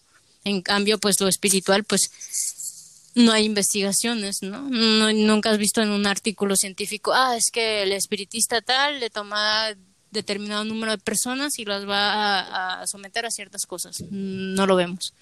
En 0.46 0.62
cambio, 0.62 1.00
pues 1.00 1.20
lo 1.20 1.28
espiritual, 1.28 1.84
pues 1.84 3.12
no 3.14 3.34
hay 3.34 3.44
investigaciones, 3.44 4.42
¿no? 4.42 4.70
Nunca 4.70 5.50
has 5.50 5.58
visto 5.58 5.82
en 5.82 5.90
un 5.90 6.08
artículo 6.08 6.56
científico, 6.56 7.12
ah, 7.14 7.36
es 7.36 7.52
que 7.52 7.84
el 7.84 7.92
espiritista 7.92 8.62
tal 8.62 9.02
le 9.02 9.10
toma 9.10 9.68
determinado 10.12 10.64
número 10.64 10.94
de 10.94 10.98
personas 11.00 11.60
y 11.60 11.66
las 11.66 11.86
va 11.86 12.80
a, 12.80 12.88
someter 12.88 13.26
a 13.26 13.32
ciertas 13.32 13.66
cosas. 13.66 14.02
No 14.10 14.66
lo 14.66 14.78
vemos. 14.78 15.14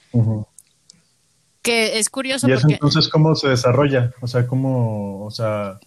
Que 1.63 1.97
es 1.97 2.11
curioso. 2.11 2.47
¿Y 2.47 2.51
eso 2.51 2.67
entonces 2.69 3.09
cómo 3.09 3.33
se 3.33 3.47
desarrolla? 3.47 4.13
O 4.21 4.27
sea, 4.27 4.45
cómo, 4.45 5.25
o 5.25 5.31
sea, 5.31 5.79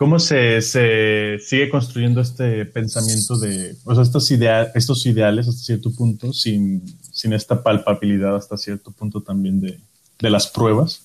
¿Cómo 0.00 0.18
se, 0.18 0.62
se, 0.62 1.38
sigue 1.40 1.68
construyendo 1.68 2.22
este 2.22 2.64
pensamiento 2.64 3.38
de, 3.38 3.76
o 3.84 3.94
sea, 3.94 4.02
estos, 4.02 4.30
estos 4.74 5.04
ideales 5.04 5.46
hasta 5.46 5.60
cierto 5.60 5.92
punto, 5.92 6.32
sin, 6.32 6.82
sin 7.12 7.34
esta 7.34 7.62
palpabilidad 7.62 8.34
hasta 8.34 8.56
cierto 8.56 8.92
punto 8.92 9.22
también 9.22 9.60
de, 9.60 9.78
de 10.18 10.30
las 10.30 10.46
pruebas? 10.46 11.02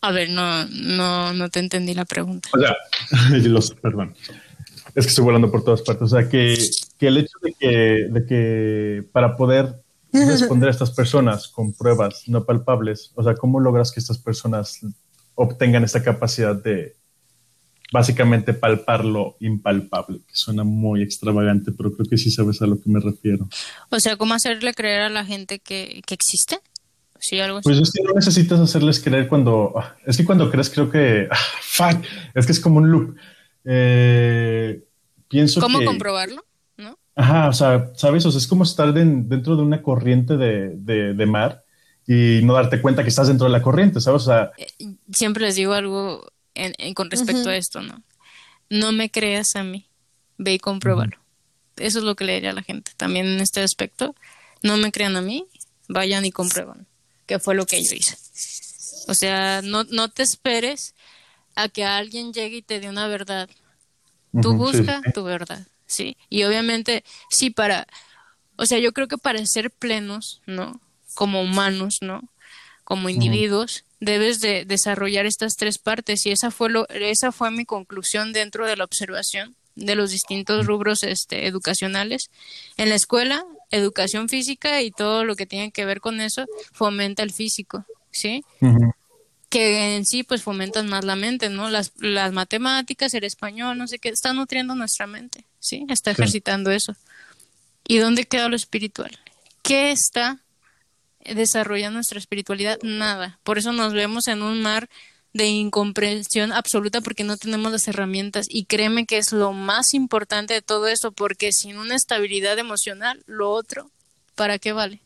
A 0.00 0.10
ver, 0.10 0.30
no, 0.30 0.66
no, 0.66 1.32
no 1.32 1.48
te 1.48 1.60
entendí 1.60 1.94
la 1.94 2.06
pregunta. 2.06 2.48
O 2.52 2.58
sea, 2.58 2.76
los, 3.38 3.70
perdón. 3.74 4.16
Es 4.96 5.04
que 5.04 5.10
estoy 5.10 5.24
volando 5.24 5.52
por 5.52 5.62
todas 5.62 5.82
partes. 5.82 6.02
O 6.02 6.08
sea, 6.08 6.28
que, 6.28 6.58
que 6.98 7.06
el 7.06 7.18
hecho 7.18 7.38
de 7.40 7.54
que, 7.54 8.08
de 8.10 8.26
que 8.26 9.04
para 9.12 9.36
poder 9.36 9.80
responder 10.12 10.66
a 10.66 10.72
estas 10.72 10.90
personas 10.90 11.46
con 11.46 11.72
pruebas 11.72 12.24
no 12.26 12.44
palpables, 12.44 13.12
o 13.14 13.22
sea, 13.22 13.36
¿cómo 13.36 13.60
logras 13.60 13.92
que 13.92 14.00
estas 14.00 14.18
personas 14.18 14.80
obtengan 15.36 15.84
esta 15.84 16.02
capacidad 16.02 16.56
de, 16.56 16.97
básicamente 17.92 18.52
palpar 18.52 19.04
lo 19.04 19.36
impalpable, 19.40 20.20
que 20.26 20.34
suena 20.34 20.64
muy 20.64 21.02
extravagante, 21.02 21.72
pero 21.72 21.92
creo 21.92 22.08
que 22.08 22.18
sí 22.18 22.30
sabes 22.30 22.60
a 22.60 22.66
lo 22.66 22.80
que 22.80 22.90
me 22.90 23.00
refiero. 23.00 23.48
O 23.90 24.00
sea, 24.00 24.16
¿cómo 24.16 24.34
hacerle 24.34 24.74
creer 24.74 25.02
a 25.02 25.08
la 25.08 25.24
gente 25.24 25.58
que, 25.58 26.02
existe? 26.08 26.58
Sí, 27.20 27.40
algo 27.40 27.60
Pues 27.62 27.78
es 27.78 27.90
que 27.90 28.02
no 28.02 28.12
necesitas 28.12 28.60
hacerles 28.60 29.00
creer 29.00 29.26
cuando... 29.26 29.74
Es 30.06 30.16
que 30.16 30.24
cuando 30.24 30.50
crees 30.50 30.70
creo 30.70 30.90
que... 30.90 31.28
Fuck, 31.62 32.04
es 32.34 32.46
que 32.46 32.52
es 32.52 32.60
como 32.60 32.78
un 32.78 32.90
loop. 32.90 33.16
Eh, 33.64 34.84
pienso 35.28 35.60
¿Cómo 35.60 35.84
comprobarlo? 35.84 36.44
¿No? 36.76 36.98
Ajá, 37.16 37.48
o 37.48 37.52
sea, 37.52 37.90
¿sabes? 37.96 38.24
O 38.26 38.30
sea, 38.30 38.38
es 38.38 38.46
como 38.46 38.64
estar 38.64 38.92
dentro 38.92 39.56
de 39.56 39.62
una 39.62 39.82
corriente 39.82 40.36
de, 40.36 40.76
de, 40.76 41.26
mar 41.26 41.64
y 42.06 42.40
no 42.44 42.54
darte 42.54 42.80
cuenta 42.80 43.02
que 43.02 43.08
estás 43.08 43.28
dentro 43.28 43.46
de 43.46 43.52
la 43.52 43.62
corriente, 43.62 44.00
¿sabes? 44.00 44.22
O 44.22 44.26
sea, 44.26 44.52
eh, 44.56 44.94
siempre 45.10 45.44
les 45.44 45.56
digo 45.56 45.72
algo 45.72 46.30
con 46.94 47.10
respecto 47.10 47.50
a 47.50 47.56
esto, 47.56 47.80
¿no? 47.82 48.02
No 48.70 48.92
me 48.92 49.10
creas 49.10 49.56
a 49.56 49.62
mí, 49.62 49.88
ve 50.36 50.54
y 50.54 50.58
compruébalo. 50.58 51.18
Eso 51.76 51.98
es 51.98 52.04
lo 52.04 52.16
que 52.16 52.24
le 52.24 52.34
diría 52.34 52.50
a 52.50 52.54
la 52.54 52.62
gente. 52.62 52.92
También 52.96 53.26
en 53.26 53.40
este 53.40 53.60
aspecto, 53.60 54.14
no 54.62 54.76
me 54.76 54.92
crean 54.92 55.16
a 55.16 55.22
mí, 55.22 55.46
vayan 55.88 56.24
y 56.24 56.32
comprueban, 56.32 56.86
que 57.26 57.38
fue 57.38 57.54
lo 57.54 57.66
que 57.66 57.82
yo 57.82 57.94
hice. 57.94 58.16
O 59.08 59.14
sea, 59.14 59.62
no, 59.62 59.84
no 59.84 60.08
te 60.08 60.22
esperes 60.22 60.94
a 61.54 61.68
que 61.68 61.84
alguien 61.84 62.32
llegue 62.32 62.58
y 62.58 62.62
te 62.62 62.80
dé 62.80 62.88
una 62.88 63.08
verdad. 63.08 63.48
Tú 64.42 64.54
busca 64.54 65.00
tu 65.14 65.24
verdad, 65.24 65.66
¿sí? 65.86 66.16
Y 66.28 66.44
obviamente, 66.44 67.02
sí, 67.30 67.50
para, 67.50 67.86
o 68.56 68.66
sea, 68.66 68.78
yo 68.78 68.92
creo 68.92 69.08
que 69.08 69.18
para 69.18 69.44
ser 69.46 69.70
plenos, 69.70 70.42
¿no? 70.46 70.80
Como 71.14 71.42
humanos, 71.42 71.98
¿no? 72.02 72.28
Como 72.84 73.08
individuos, 73.08 73.84
debes 74.00 74.40
de 74.40 74.64
desarrollar 74.64 75.26
estas 75.26 75.56
tres 75.56 75.78
partes 75.78 76.24
y 76.26 76.30
esa 76.30 76.50
fue 76.50 76.70
lo, 76.70 76.88
esa 76.88 77.32
fue 77.32 77.50
mi 77.50 77.64
conclusión 77.64 78.32
dentro 78.32 78.66
de 78.66 78.76
la 78.76 78.84
observación 78.84 79.56
de 79.78 79.94
los 79.94 80.10
distintos 80.10 80.66
rubros 80.66 81.02
este, 81.02 81.46
educacionales. 81.46 82.30
En 82.76 82.88
la 82.88 82.96
escuela, 82.96 83.44
educación 83.70 84.28
física 84.28 84.82
y 84.82 84.90
todo 84.90 85.24
lo 85.24 85.36
que 85.36 85.46
tiene 85.46 85.70
que 85.70 85.84
ver 85.84 86.00
con 86.00 86.20
eso 86.20 86.46
fomenta 86.72 87.22
el 87.22 87.32
físico, 87.32 87.84
¿sí? 88.10 88.44
Que 89.48 89.96
en 89.96 90.04
sí, 90.04 90.24
pues 90.24 90.42
fomentan 90.42 90.88
más 90.88 91.04
la 91.04 91.16
mente, 91.16 91.48
¿no? 91.48 91.70
Las, 91.70 91.92
las 91.98 92.32
matemáticas, 92.32 93.14
el 93.14 93.24
español, 93.24 93.78
no 93.78 93.86
sé 93.86 93.98
qué, 93.98 94.08
está 94.08 94.32
nutriendo 94.32 94.74
nuestra 94.74 95.06
mente, 95.06 95.44
¿sí? 95.60 95.86
Está 95.88 96.10
ejercitando 96.10 96.70
eso. 96.70 96.94
¿Y 97.86 97.98
dónde 97.98 98.24
queda 98.24 98.48
lo 98.48 98.56
espiritual? 98.56 99.16
¿Qué 99.62 99.92
está 99.92 100.40
desarrolla 101.24 101.90
nuestra 101.90 102.18
espiritualidad, 102.18 102.78
nada. 102.82 103.38
Por 103.42 103.58
eso 103.58 103.72
nos 103.72 103.92
vemos 103.92 104.28
en 104.28 104.42
un 104.42 104.62
mar 104.62 104.88
de 105.32 105.46
incomprensión 105.46 106.52
absoluta 106.52 107.00
porque 107.00 107.24
no 107.24 107.36
tenemos 107.36 107.70
las 107.70 107.86
herramientas 107.86 108.46
y 108.48 108.64
créeme 108.64 109.06
que 109.06 109.18
es 109.18 109.32
lo 109.32 109.52
más 109.52 109.94
importante 109.94 110.54
de 110.54 110.62
todo 110.62 110.88
eso 110.88 111.12
porque 111.12 111.52
sin 111.52 111.78
una 111.78 111.94
estabilidad 111.94 112.58
emocional, 112.58 113.22
lo 113.26 113.50
otro, 113.50 113.90
¿para 114.34 114.58
qué 114.58 114.72
vale? 114.72 115.00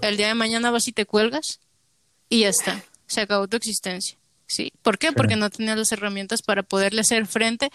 El 0.00 0.16
día 0.16 0.28
de 0.28 0.34
mañana 0.34 0.70
vas 0.70 0.88
y 0.88 0.92
te 0.92 1.04
cuelgas 1.04 1.60
y 2.28 2.40
ya 2.40 2.48
está, 2.48 2.82
se 3.06 3.20
acabó 3.20 3.46
tu 3.46 3.56
existencia. 3.56 4.18
¿Sí? 4.46 4.70
¿Por 4.82 4.98
qué? 4.98 5.12
Porque 5.12 5.36
no 5.36 5.48
tenías 5.48 5.78
las 5.78 5.92
herramientas 5.92 6.42
para 6.42 6.62
poderle 6.62 7.00
hacer 7.00 7.26
frente 7.26 7.70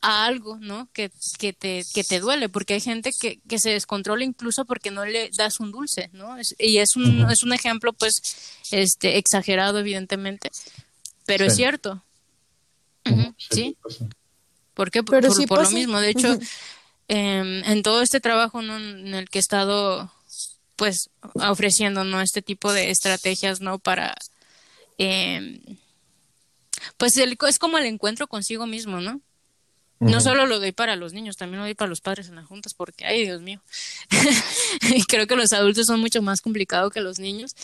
a 0.00 0.26
algo, 0.26 0.58
¿no? 0.60 0.88
Que, 0.92 1.10
que, 1.38 1.52
te, 1.52 1.84
que 1.92 2.04
te 2.04 2.20
duele, 2.20 2.48
porque 2.48 2.74
hay 2.74 2.80
gente 2.80 3.12
que, 3.18 3.40
que 3.48 3.58
se 3.58 3.70
descontrola 3.70 4.24
incluso 4.24 4.64
porque 4.64 4.90
no 4.90 5.04
le 5.04 5.30
das 5.36 5.60
un 5.60 5.72
dulce, 5.72 6.10
¿no? 6.12 6.36
y 6.58 6.78
es 6.78 6.96
un, 6.96 7.28
es 7.30 7.42
un 7.42 7.52
ejemplo, 7.52 7.92
pues, 7.92 8.22
este, 8.70 9.18
exagerado, 9.18 9.78
evidentemente, 9.78 10.50
pero 11.26 11.44
es 11.44 11.56
cierto. 11.56 12.02
sí. 13.50 13.76
¿Por 14.74 14.92
qué? 14.92 15.02
Por, 15.02 15.20
por, 15.48 15.62
lo 15.64 15.70
mismo. 15.70 16.00
De 16.00 16.10
hecho, 16.10 16.38
em, 17.08 17.64
en 17.64 17.82
todo 17.82 18.00
este 18.00 18.20
trabajo 18.20 18.60
en 18.62 19.12
el 19.12 19.28
que 19.28 19.38
he 19.38 19.40
estado, 19.40 20.12
pues, 20.76 21.10
ofreciendo, 21.34 22.04
¿no? 22.04 22.20
Este 22.20 22.42
tipo 22.42 22.72
de 22.72 22.90
estrategias, 22.90 23.60
¿no? 23.60 23.78
Para... 23.80 24.14
Eh, 24.98 25.60
pues 26.96 27.16
es 27.16 27.58
como 27.58 27.78
el 27.78 27.86
encuentro 27.86 28.28
consigo 28.28 28.66
mismo, 28.66 29.00
¿no? 29.00 29.20
No 30.00 30.20
solo 30.20 30.46
lo 30.46 30.60
doy 30.60 30.72
para 30.72 30.94
los 30.94 31.12
niños, 31.12 31.36
también 31.36 31.58
lo 31.58 31.64
doy 31.64 31.74
para 31.74 31.88
los 31.88 32.00
padres 32.00 32.28
en 32.28 32.36
las 32.36 32.46
juntas, 32.46 32.74
porque, 32.74 33.04
ay, 33.04 33.24
Dios 33.24 33.42
mío, 33.42 33.60
creo 35.08 35.26
que 35.26 35.34
los 35.34 35.52
adultos 35.52 35.86
son 35.86 36.00
mucho 36.00 36.22
más 36.22 36.40
complicados 36.40 36.92
que 36.92 37.00
los 37.00 37.18
niños. 37.18 37.56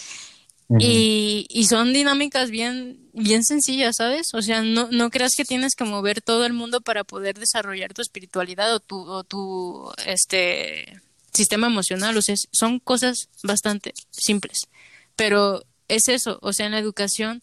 y, 0.80 1.46
y, 1.48 1.66
son 1.66 1.92
dinámicas 1.92 2.50
bien, 2.50 2.98
bien 3.12 3.44
sencillas, 3.44 3.96
¿sabes? 3.96 4.32
O 4.34 4.42
sea, 4.42 4.62
no, 4.62 4.88
no 4.90 5.10
creas 5.10 5.36
que 5.36 5.44
tienes 5.44 5.74
que 5.76 5.84
mover 5.84 6.22
todo 6.22 6.46
el 6.46 6.54
mundo 6.54 6.80
para 6.80 7.04
poder 7.04 7.38
desarrollar 7.38 7.92
tu 7.92 8.02
espiritualidad 8.02 8.74
o 8.74 8.80
tu, 8.80 8.98
o 8.98 9.22
tu 9.24 9.92
este, 10.06 11.00
sistema 11.32 11.66
emocional. 11.66 12.16
O 12.16 12.22
sea, 12.22 12.34
son 12.50 12.80
cosas 12.80 13.28
bastante 13.42 13.92
simples. 14.10 14.68
Pero 15.16 15.64
es 15.88 16.08
eso, 16.08 16.38
o 16.42 16.52
sea, 16.52 16.66
en 16.66 16.72
la 16.72 16.78
educación 16.78 17.42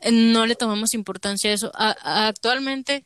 eh, 0.00 0.12
no 0.12 0.46
le 0.46 0.54
tomamos 0.54 0.94
importancia 0.94 1.50
a 1.50 1.54
eso. 1.54 1.72
actualmente 1.74 3.04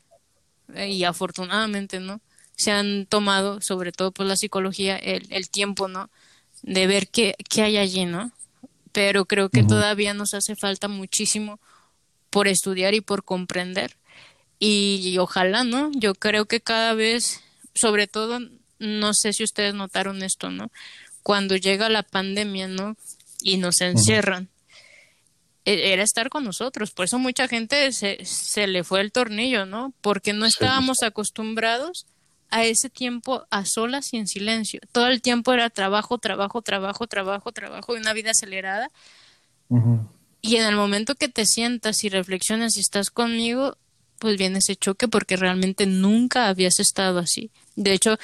y 0.74 1.04
afortunadamente, 1.04 2.00
¿no? 2.00 2.20
Se 2.56 2.70
han 2.72 3.06
tomado, 3.06 3.60
sobre 3.60 3.92
todo 3.92 4.10
por 4.12 4.26
la 4.26 4.36
psicología, 4.36 4.96
el, 4.96 5.26
el 5.30 5.48
tiempo, 5.48 5.88
¿no? 5.88 6.10
De 6.62 6.86
ver 6.86 7.08
qué, 7.08 7.34
qué 7.48 7.62
hay 7.62 7.76
allí, 7.76 8.04
¿no? 8.04 8.32
Pero 8.92 9.26
creo 9.26 9.48
que 9.48 9.62
todavía 9.62 10.14
nos 10.14 10.34
hace 10.34 10.56
falta 10.56 10.88
muchísimo 10.88 11.60
por 12.30 12.48
estudiar 12.48 12.94
y 12.94 13.00
por 13.00 13.24
comprender. 13.24 13.96
Y, 14.58 15.16
ojalá, 15.18 15.64
¿no? 15.64 15.90
Yo 15.94 16.14
creo 16.14 16.46
que 16.46 16.60
cada 16.60 16.94
vez, 16.94 17.40
sobre 17.74 18.06
todo, 18.06 18.40
no 18.78 19.14
sé 19.14 19.32
si 19.32 19.44
ustedes 19.44 19.74
notaron 19.74 20.22
esto, 20.22 20.50
¿no? 20.50 20.70
Cuando 21.22 21.56
llega 21.56 21.88
la 21.88 22.02
pandemia, 22.02 22.66
¿no? 22.66 22.96
Y 23.40 23.58
nos 23.58 23.80
encierran. 23.80 24.48
Era 25.68 26.02
estar 26.02 26.28
con 26.30 26.44
nosotros. 26.44 26.90
Por 26.90 27.04
eso 27.04 27.18
mucha 27.18 27.48
gente 27.48 27.92
se, 27.92 28.24
se 28.24 28.66
le 28.66 28.84
fue 28.84 29.00
el 29.00 29.12
tornillo, 29.12 29.66
¿no? 29.66 29.92
Porque 30.00 30.32
no 30.32 30.46
estábamos 30.46 31.02
acostumbrados 31.02 32.06
a 32.50 32.64
ese 32.64 32.88
tiempo 32.88 33.46
a 33.50 33.64
solas 33.64 34.12
y 34.14 34.16
en 34.16 34.26
silencio. 34.26 34.80
Todo 34.92 35.08
el 35.08 35.20
tiempo 35.20 35.52
era 35.52 35.70
trabajo, 35.70 36.18
trabajo, 36.18 36.62
trabajo, 36.62 37.06
trabajo, 37.06 37.52
trabajo 37.52 37.96
y 37.96 38.00
una 38.00 38.12
vida 38.12 38.30
acelerada. 38.30 38.90
Y 40.40 40.56
en 40.56 40.64
el 40.64 40.76
momento 40.76 41.14
que 41.14 41.28
te 41.28 41.44
sientas 41.44 42.04
y 42.04 42.08
reflexionas 42.08 42.76
y 42.76 42.80
estás 42.80 43.10
conmigo, 43.10 43.76
pues 44.18 44.38
viene 44.38 44.58
ese 44.58 44.76
choque 44.76 45.08
porque 45.08 45.36
realmente 45.36 45.86
nunca 45.86 46.48
habías 46.48 46.80
estado 46.80 47.18
así. 47.18 47.50
De 47.76 47.92
hecho, 47.92 48.18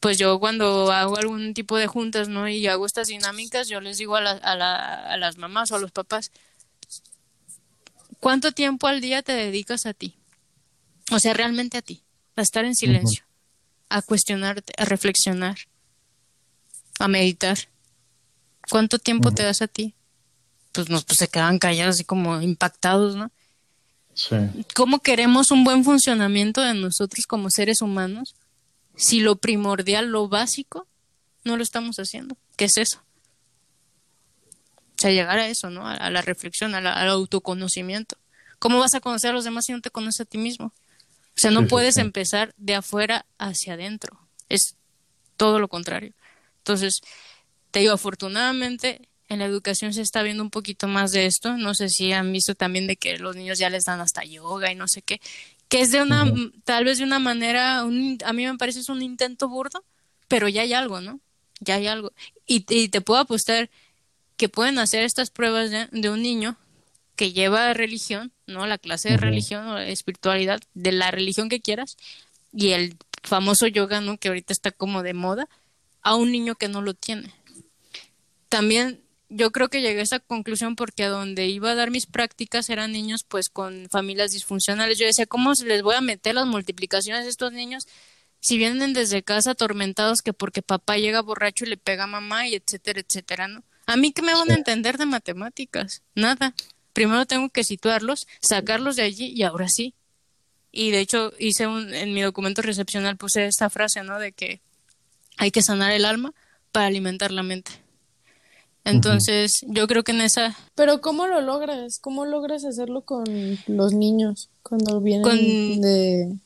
pues 0.00 0.18
yo 0.18 0.38
cuando 0.38 0.92
hago 0.92 1.16
algún 1.16 1.54
tipo 1.54 1.78
de 1.78 1.86
juntas, 1.86 2.28
¿no? 2.28 2.46
Y 2.48 2.66
hago 2.66 2.84
estas 2.84 3.08
dinámicas, 3.08 3.68
yo 3.68 3.80
les 3.80 3.96
digo 3.96 4.16
a, 4.16 4.20
a, 4.20 5.16
las 5.16 5.38
mamás 5.38 5.72
o 5.72 5.76
a 5.76 5.78
los 5.78 5.92
papás, 5.92 6.30
¿cuánto 8.24 8.52
tiempo 8.52 8.86
al 8.86 9.02
día 9.02 9.20
te 9.20 9.32
dedicas 9.32 9.84
a 9.84 9.92
ti? 9.92 10.14
O 11.10 11.18
sea, 11.18 11.34
realmente 11.34 11.76
a 11.76 11.82
ti, 11.82 12.04
a 12.36 12.40
estar 12.40 12.64
en 12.64 12.74
silencio, 12.74 13.22
a 13.90 14.00
cuestionarte, 14.00 14.72
a 14.78 14.86
reflexionar, 14.86 15.58
a 16.98 17.06
meditar. 17.06 17.58
¿Cuánto 18.70 18.98
tiempo 18.98 19.30
te 19.32 19.42
das 19.42 19.60
a 19.60 19.68
ti? 19.68 19.94
Pues, 20.72 20.88
nos, 20.88 21.04
pues 21.04 21.18
se 21.18 21.28
quedan 21.28 21.58
callados 21.58 21.96
así 21.96 22.04
como 22.04 22.40
impactados, 22.40 23.14
¿no? 23.14 23.30
Sí. 24.14 24.36
¿Cómo 24.74 25.00
queremos 25.00 25.50
un 25.50 25.62
buen 25.62 25.84
funcionamiento 25.84 26.62
de 26.62 26.72
nosotros 26.72 27.26
como 27.26 27.50
seres 27.50 27.82
humanos 27.82 28.36
si 28.96 29.20
lo 29.20 29.36
primordial, 29.36 30.06
lo 30.06 30.28
básico, 30.28 30.88
no 31.44 31.58
lo 31.58 31.62
estamos 31.62 31.98
haciendo? 31.98 32.38
¿Qué 32.56 32.64
es 32.64 32.78
eso? 32.78 33.03
Sea, 35.04 35.12
llegar 35.12 35.38
a 35.38 35.48
eso, 35.48 35.68
¿no? 35.68 35.86
A, 35.86 36.08
la 36.08 36.22
reflexión, 36.22 36.74
al 36.74 36.86
autoconocimiento. 36.86 38.16
¿Cómo 38.58 38.78
vas 38.78 38.94
a 38.94 39.00
conocer 39.00 39.30
a 39.30 39.32
los 39.34 39.44
demás 39.44 39.66
si 39.66 39.72
no 39.72 39.82
te 39.82 39.90
conoces 39.90 40.22
a 40.22 40.24
ti 40.24 40.38
mismo? 40.38 40.66
O 40.66 41.36
sea, 41.36 41.50
no 41.50 41.66
puedes 41.66 41.98
empezar 41.98 42.54
de 42.56 42.74
afuera 42.74 43.26
hacia 43.36 43.74
adentro. 43.74 44.18
Es 44.48 44.76
todo 45.36 45.58
lo 45.58 45.68
contrario. 45.68 46.14
Entonces, 46.56 47.02
te 47.70 47.80
digo, 47.80 47.92
afortunadamente 47.92 49.10
en 49.28 49.40
la 49.40 49.44
educación 49.44 49.92
se 49.92 50.00
está 50.00 50.22
viendo 50.22 50.42
un 50.42 50.48
poquito 50.48 50.88
más 50.88 51.12
de 51.12 51.26
esto. 51.26 51.58
No 51.58 51.74
sé 51.74 51.90
si 51.90 52.12
han 52.12 52.32
visto 52.32 52.54
también 52.54 52.86
de 52.86 52.96
que 52.96 53.18
los 53.18 53.36
niños 53.36 53.58
ya 53.58 53.68
les 53.68 53.84
dan 53.84 54.00
hasta 54.00 54.24
yoga 54.24 54.72
y 54.72 54.74
no 54.74 54.88
sé 54.88 55.02
qué. 55.02 55.20
Que 55.68 55.82
es 55.82 55.90
de 55.90 56.00
una, 56.00 56.32
tal 56.64 56.86
vez 56.86 56.96
de 56.96 57.04
una 57.04 57.18
manera, 57.18 57.80
a 57.80 57.84
mí 57.84 58.18
me 58.46 58.56
parece 58.56 58.80
es 58.80 58.88
un 58.88 59.02
intento 59.02 59.50
burdo, 59.50 59.84
pero 60.28 60.48
ya 60.48 60.62
hay 60.62 60.72
algo, 60.72 61.02
¿no? 61.02 61.20
Ya 61.60 61.74
hay 61.74 61.88
algo. 61.88 62.12
Y, 62.46 62.60
te 62.88 63.00
puedo 63.00 63.20
apostar 63.20 63.68
que 64.36 64.48
pueden 64.48 64.78
hacer 64.78 65.04
estas 65.04 65.30
pruebas 65.30 65.70
de, 65.70 66.10
un 66.10 66.22
niño 66.22 66.56
que 67.16 67.32
lleva 67.32 67.72
religión, 67.72 68.32
¿no? 68.46 68.66
La 68.66 68.78
clase 68.78 69.10
de 69.10 69.16
religión 69.16 69.66
o 69.68 69.78
espiritualidad, 69.78 70.60
de 70.74 70.92
la 70.92 71.10
religión 71.10 71.48
que 71.48 71.60
quieras, 71.60 71.96
y 72.52 72.70
el 72.70 72.96
famoso 73.22 73.66
yoga, 73.66 74.00
¿no? 74.00 74.18
Que 74.18 74.28
ahorita 74.28 74.52
está 74.52 74.70
como 74.70 75.02
de 75.02 75.14
moda, 75.14 75.48
a 76.02 76.16
un 76.16 76.32
niño 76.32 76.56
que 76.56 76.68
no 76.68 76.82
lo 76.82 76.94
tiene. 76.94 77.32
También 78.48 79.00
yo 79.28 79.50
creo 79.50 79.68
que 79.68 79.80
llegué 79.80 80.00
a 80.00 80.02
esa 80.02 80.20
conclusión 80.20 80.76
porque 80.76 81.04
a 81.04 81.08
donde 81.08 81.46
iba 81.46 81.70
a 81.70 81.74
dar 81.74 81.90
mis 81.90 82.06
prácticas 82.06 82.70
eran 82.70 82.92
niños 82.92 83.24
pues 83.24 83.48
con 83.48 83.88
familias 83.90 84.32
disfuncionales. 84.32 84.98
Yo 84.98 85.06
decía, 85.06 85.26
¿cómo 85.26 85.52
les 85.64 85.82
voy 85.82 85.94
a 85.94 86.00
meter 86.00 86.34
las 86.34 86.46
multiplicaciones 86.46 87.24
a 87.24 87.28
estos 87.28 87.52
niños 87.52 87.88
si 88.40 88.58
vienen 88.58 88.92
desde 88.92 89.22
casa 89.22 89.52
atormentados 89.52 90.20
que 90.20 90.34
porque 90.34 90.62
papá 90.62 90.98
llega 90.98 91.22
borracho 91.22 91.64
y 91.64 91.68
le 91.68 91.76
pega 91.78 92.04
a 92.04 92.06
mamá 92.06 92.46
y 92.46 92.54
etcétera, 92.54 93.00
etcétera, 93.00 93.48
¿no? 93.48 93.64
A 93.86 93.96
mí 93.96 94.12
qué 94.12 94.22
me 94.22 94.34
van 94.34 94.50
a 94.50 94.54
entender 94.54 94.98
de 94.98 95.06
matemáticas? 95.06 96.02
Nada. 96.14 96.54
Primero 96.92 97.26
tengo 97.26 97.48
que 97.48 97.64
situarlos, 97.64 98.26
sacarlos 98.40 98.96
de 98.96 99.02
allí 99.02 99.26
y 99.26 99.42
ahora 99.42 99.68
sí. 99.68 99.94
Y 100.70 100.90
de 100.90 101.00
hecho 101.00 101.32
hice 101.38 101.66
un, 101.66 101.92
en 101.94 102.14
mi 102.14 102.22
documento 102.22 102.62
recepcional 102.62 103.16
puse 103.16 103.46
esta 103.46 103.70
frase, 103.70 104.02
¿no? 104.02 104.18
De 104.18 104.32
que 104.32 104.60
hay 105.36 105.50
que 105.50 105.62
sanar 105.62 105.92
el 105.92 106.04
alma 106.04 106.32
para 106.72 106.86
alimentar 106.86 107.30
la 107.30 107.42
mente. 107.42 107.72
Entonces, 108.84 109.52
yo 109.62 109.86
creo 109.86 110.04
que 110.04 110.12
en 110.12 110.20
esa... 110.20 110.54
Pero 110.74 111.00
¿cómo 111.00 111.26
lo 111.26 111.40
logras? 111.40 111.98
¿Cómo 112.00 112.26
logras 112.26 112.64
hacerlo 112.64 113.00
con 113.00 113.24
los 113.66 113.94
niños 113.94 114.50
cuando 114.62 115.00
vienen 115.00 115.80
de 115.80 116.36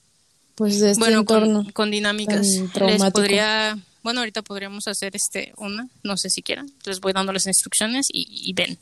pues 0.59 0.81
de 0.81 0.91
este 0.91 1.01
bueno, 1.01 1.21
entorno 1.21 1.65
con, 1.73 1.91
dinámicas. 1.93 2.47
Les 2.47 3.11
podría, 3.13 3.79
bueno, 4.03 4.21
ahorita 4.21 4.43
podríamos 4.43 4.89
hacer 4.89 5.15
este 5.17 5.53
una, 5.57 5.89
no 6.03 6.17
sé 6.17 6.31
si 6.31 6.43
quieran. 6.43 6.71
Les 6.85 7.01
voy 7.01 7.13
dando 7.13 7.33
las 7.33 7.47
instrucciones 7.47 8.07
y, 8.13 8.53
ven. 8.55 8.79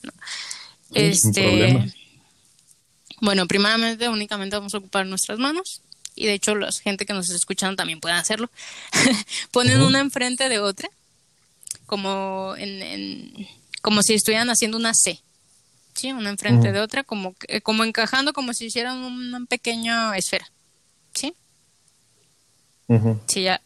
este, 0.93 1.93
bueno, 3.21 3.47
primeramente 3.47 4.09
únicamente 4.09 4.57
vamos 4.57 4.75
a 4.75 4.79
ocupar 4.79 5.07
nuestras 5.07 5.39
manos 5.39 5.83
y 6.14 6.27
de 6.27 6.35
hecho 6.35 6.55
la 6.55 6.71
gente 6.73 7.07
que 7.07 7.12
nos 7.12 7.27
está 7.27 7.37
escuchando 7.37 7.77
también 7.77 8.01
pueden 8.01 8.19
hacerlo. 8.19 8.51
Ponen 9.51 9.83
una 9.83 10.01
enfrente 10.01 10.49
de 10.49 10.59
otra 10.59 10.89
como 11.87 12.55
en, 12.59 13.47
como 13.81 14.03
si 14.03 14.14
estuvieran 14.14 14.51
haciendo 14.51 14.77
una 14.77 14.93
C, 14.95 15.21
¿sí? 15.95 16.12
Una 16.12 16.31
enfrente 16.31 16.73
de 16.73 16.81
otra, 16.81 17.05
como, 17.05 17.35
como 17.62 17.85
encajando 17.85 18.33
como 18.33 18.53
si 18.53 18.67
hicieran 18.67 18.99
una 18.99 19.45
pequeña 19.47 20.17
esfera, 20.17 20.51
¿sí? 21.14 21.35
Si 23.27 23.43
ya 23.43 23.61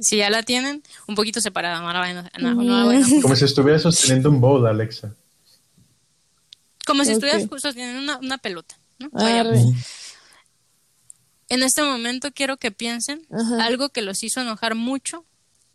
si 0.00 0.18
ya 0.18 0.30
la 0.30 0.42
tienen, 0.42 0.82
un 1.06 1.14
poquito 1.14 1.40
separada, 1.40 1.80
no 1.80 1.92
la 1.92 3.00
Como 3.22 3.36
si 3.36 3.44
estuvieras 3.44 3.82
sosteniendo 3.82 4.30
un 4.30 4.40
bowl, 4.40 4.66
Alexa. 4.66 5.14
Como 6.86 7.04
si 7.04 7.12
estuvieras 7.12 7.46
sosteniendo 7.60 8.18
una, 8.20 8.38
pelota, 8.38 8.78
¿no? 8.98 9.10
En 11.50 11.62
este 11.62 11.82
momento 11.82 12.30
quiero 12.32 12.58
que 12.58 12.70
piensen 12.70 13.26
algo 13.60 13.88
que 13.88 14.02
los 14.02 14.22
hizo 14.22 14.40
enojar 14.40 14.74
mucho 14.74 15.24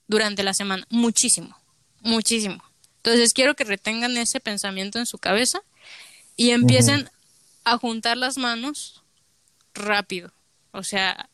durante 0.08 0.44
la 0.44 0.54
semana, 0.54 0.86
muchísimo 0.90 1.56
muchísimo. 2.04 2.64
Entonces 2.98 3.34
quiero 3.34 3.56
que 3.56 3.64
retengan 3.64 4.16
ese 4.18 4.40
pensamiento 4.40 5.00
en 5.00 5.06
su 5.06 5.18
cabeza 5.18 5.62
y 6.36 6.52
empiecen 6.52 7.10
a 7.64 7.78
juntar 7.78 8.18
las 8.18 8.38
manos 8.38 9.02
rápido. 9.74 10.32
O 10.72 10.84
sea, 10.84 11.30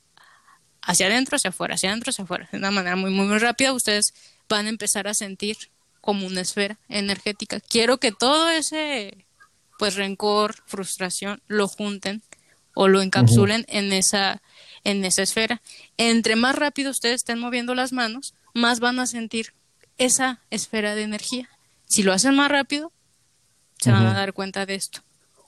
hacia 0.90 1.06
adentro, 1.06 1.36
hacia 1.36 1.52
afuera, 1.52 1.76
hacia 1.76 1.90
adentro, 1.92 2.10
hacia 2.10 2.24
afuera. 2.24 2.50
De 2.52 2.58
una 2.58 2.72
manera 2.72 2.96
muy, 2.96 3.12
muy, 3.12 3.28
muy 3.28 3.38
rápida, 3.38 3.74
ustedes 3.74 4.14
van 4.48 4.66
a 4.66 4.70
empezar 4.70 5.08
a 5.08 5.14
sentir 5.14 5.56
como 6.02 6.26
una 6.26 6.42
esfera 6.42 6.80
energética. 6.90 7.60
Quiero 7.60 8.00
que 8.00 8.12
todo 8.12 8.50
ese, 8.50 9.26
pues, 9.78 9.96
rencor, 9.96 10.56
frustración, 10.66 11.42
lo 11.48 11.68
junten 11.68 12.24
o 12.74 12.88
lo 12.88 13.02
encapsulen 13.02 13.66
en 13.68 13.94
esa 13.94 14.42
en 14.84 15.06
esa 15.06 15.22
esfera. 15.22 15.62
Entre 15.98 16.36
más 16.36 16.56
rápido 16.56 16.90
ustedes 16.90 17.18
estén 17.18 17.38
moviendo 17.38 17.76
las 17.76 17.92
manos, 17.92 18.34
más 18.54 18.80
van 18.80 19.00
a 19.00 19.06
sentir 19.06 19.54
esa 19.98 20.42
esfera 20.50 20.96
de 20.96 21.04
energía. 21.04 21.50
Si 21.86 22.02
lo 22.02 22.14
hacen 22.14 22.36
más 22.36 22.50
rápido, 22.50 22.92
se 23.80 23.92
van 23.92 24.08
a 24.08 24.14
dar 24.14 24.34
cuenta 24.34 24.66
de 24.66 24.76
esto. 24.76 25.02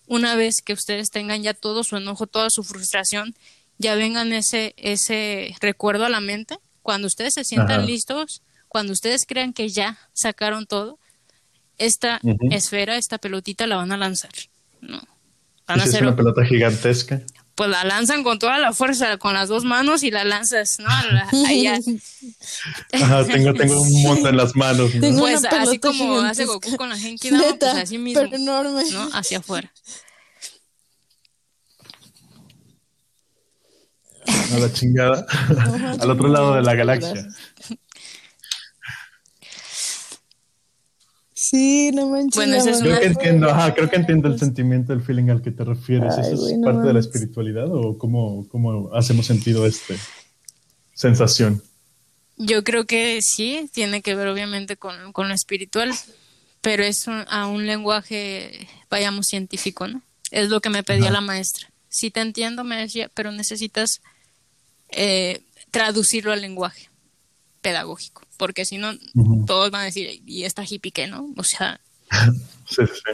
Una 0.06 0.36
vez 0.36 0.62
que 0.62 0.74
ustedes 0.74 1.10
tengan 1.10 1.42
ya 1.42 1.54
todo 1.54 1.84
su 1.84 1.98
enojo, 1.98 2.28
toda 2.28 2.50
su 2.50 2.64
frustración, 2.64 3.34
ya 3.82 3.96
vengan 3.96 4.32
ese, 4.34 4.74
ese 4.78 5.56
recuerdo 5.60 6.06
a 6.06 6.10
la 6.10 6.22
mente, 6.22 6.58
cuando 6.82 7.08
ustedes 7.08 7.34
se 7.34 7.44
sientan 7.44 7.86
listos, 7.86 8.42
cuando 8.68 8.94
ustedes 8.94 9.26
crean 9.26 9.54
que 9.54 9.70
ya 9.70 9.98
sacaron 10.14 10.66
todo, 10.66 11.00
esta 11.78 12.22
esfera, 12.52 12.98
esta 12.98 13.18
pelotita 13.18 13.68
la 13.68 13.76
van 13.76 13.92
a 13.92 13.98
lanzar. 13.98 14.32
¿no? 14.82 15.02
Van 15.68 15.80
a 15.80 15.84
hacer 15.84 16.04
una 16.04 16.16
pelota 16.16 16.46
gigantesca 16.46 17.22
pues 17.56 17.70
la 17.70 17.84
lanzan 17.84 18.24
con 18.24 18.40
toda 18.40 18.58
la 18.58 18.74
fuerza, 18.74 19.18
con 19.18 19.34
las 19.34 19.50
dos 19.50 19.64
manos 19.66 20.02
y 20.02 20.10
la 20.10 20.24
lanzas, 20.24 20.80
¿no? 20.80 20.90
Allá. 21.48 21.78
Ajá, 22.94 23.26
tengo, 23.26 23.54
tengo 23.54 23.82
un 23.82 24.02
mundo 24.02 24.30
en 24.30 24.38
las 24.38 24.56
manos. 24.56 24.96
¿no? 24.96 25.20
Pues 25.20 25.44
así 25.46 25.78
como 25.78 26.22
hace 26.22 26.46
Goku 26.46 26.76
con 26.76 26.90
la 26.90 26.98
Genki 26.98 27.30
Dama, 27.30 27.56
pues 27.60 27.76
así 27.76 27.98
mismo, 27.98 28.22
pero 28.24 28.36
enorme. 28.36 28.84
¿no? 28.92 29.10
Hacia 29.14 29.40
afuera. 29.40 29.72
A 34.54 34.60
la 34.60 34.72
chingada. 34.72 35.26
Al 36.00 36.10
otro 36.10 36.28
lado 36.28 36.56
de 36.56 36.62
la 36.62 36.76
galaxia. 36.76 37.28
Sí, 41.52 41.92
no 41.92 42.08
manches. 42.08 42.36
Bueno, 42.36 42.56
eso 42.56 42.70
es 42.70 42.80
creo 42.80 43.00
que 43.00 43.08
entiendo, 43.08 43.50
ajá, 43.50 43.74
creo 43.74 43.90
que 43.90 43.96
entiendo 43.96 44.28
el 44.28 44.38
sentimiento, 44.38 44.94
el 44.94 45.02
feeling 45.02 45.30
al 45.30 45.42
que 45.42 45.52
te 45.52 45.66
refieres. 45.66 46.16
¿Eso 46.18 46.48
es 46.48 46.60
parte 46.64 46.88
de 46.88 46.94
la 46.94 47.00
espiritualidad 47.00 47.68
o 47.70 47.98
cómo, 47.98 48.48
cómo 48.48 48.94
hacemos 48.94 49.26
sentido 49.26 49.66
este 49.66 49.98
sensación? 50.94 51.64
Yo 52.38 52.64
creo 52.64 52.86
que 52.86 53.20
sí, 53.24 53.70
tiene 53.74 54.04
que 54.04 54.14
ver 54.14 54.28
obviamente 54.28 54.78
con, 54.78 55.12
con 55.14 55.30
lo 55.30 55.34
espiritual, 55.34 55.92
pero 56.62 56.84
es 56.84 57.08
a 57.08 57.48
un 57.48 57.66
lenguaje, 57.66 58.68
vayamos, 58.90 59.26
científico, 59.26 59.88
¿no? 59.88 60.04
Es 60.30 60.50
lo 60.50 60.62
que 60.62 60.70
me 60.70 60.84
pedía 60.84 61.10
la 61.10 61.22
maestra. 61.22 61.71
Sí 61.92 62.10
te 62.10 62.22
entiendo, 62.22 62.64
me 62.64 62.78
decía, 62.78 63.12
pero 63.14 63.32
necesitas 63.32 64.02
eh, 64.90 65.42
traducirlo 65.70 66.32
al 66.32 66.42
lenguaje 66.42 66.90
pedagógico, 67.62 68.24
porque 68.38 68.66
si 68.66 68.78
no, 68.78 68.94
todos 69.46 69.70
van 69.70 69.82
a 69.82 69.86
decir, 69.86 70.24
¿y 70.26 70.46
esta 70.46 70.64
hippie 70.68 70.92
qué, 70.92 71.08
no? 71.08 71.30
O 71.38 71.44
sea... 71.44 71.80
sí, 72.68 72.82
sí. 72.88 73.12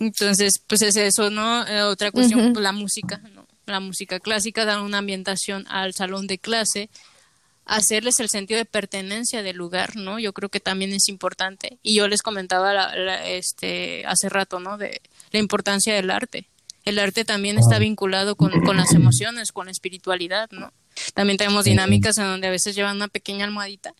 Entonces, 0.00 0.60
pues 0.64 0.82
es 0.82 0.96
eso, 0.96 1.30
¿no? 1.30 1.66
Eh, 1.66 1.82
otra 1.82 2.12
cuestión, 2.12 2.52
pues 2.52 2.62
la 2.62 2.72
música, 2.72 3.20
¿no? 3.34 3.46
La 3.66 3.80
música 3.80 4.20
clásica 4.20 4.64
da 4.64 4.82
una 4.82 4.98
ambientación 4.98 5.66
al 5.68 5.94
salón 5.94 6.26
de 6.26 6.38
clase, 6.38 6.88
hacerles 7.64 8.20
el 8.20 8.28
sentido 8.28 8.58
de 8.58 8.64
pertenencia 8.64 9.42
del 9.42 9.56
lugar, 9.56 9.96
¿no? 9.96 10.18
Yo 10.18 10.32
creo 10.32 10.48
que 10.48 10.60
también 10.60 10.92
es 10.92 11.08
importante. 11.08 11.78
Y 11.82 11.94
yo 11.94 12.08
les 12.08 12.22
comentaba 12.22 12.92
este, 13.26 14.06
hace 14.06 14.28
rato, 14.28 14.60
¿no? 14.60 14.78
De 14.78 15.02
la 15.32 15.38
importancia 15.38 15.94
del 15.94 16.10
arte. 16.10 16.46
El 16.88 16.98
arte 16.98 17.24
también 17.24 17.58
está 17.58 17.78
vinculado 17.78 18.36
con, 18.36 18.50
con 18.64 18.76
las 18.76 18.94
emociones, 18.94 19.52
con 19.52 19.66
la 19.66 19.72
espiritualidad, 19.72 20.50
¿no? 20.50 20.72
También 21.14 21.36
tenemos 21.36 21.64
dinámicas 21.64 22.18
en 22.18 22.24
donde 22.24 22.48
a 22.48 22.50
veces 22.50 22.74
llevan 22.74 22.96
una 22.96 23.08
pequeña 23.08 23.44
almohadita 23.44 23.94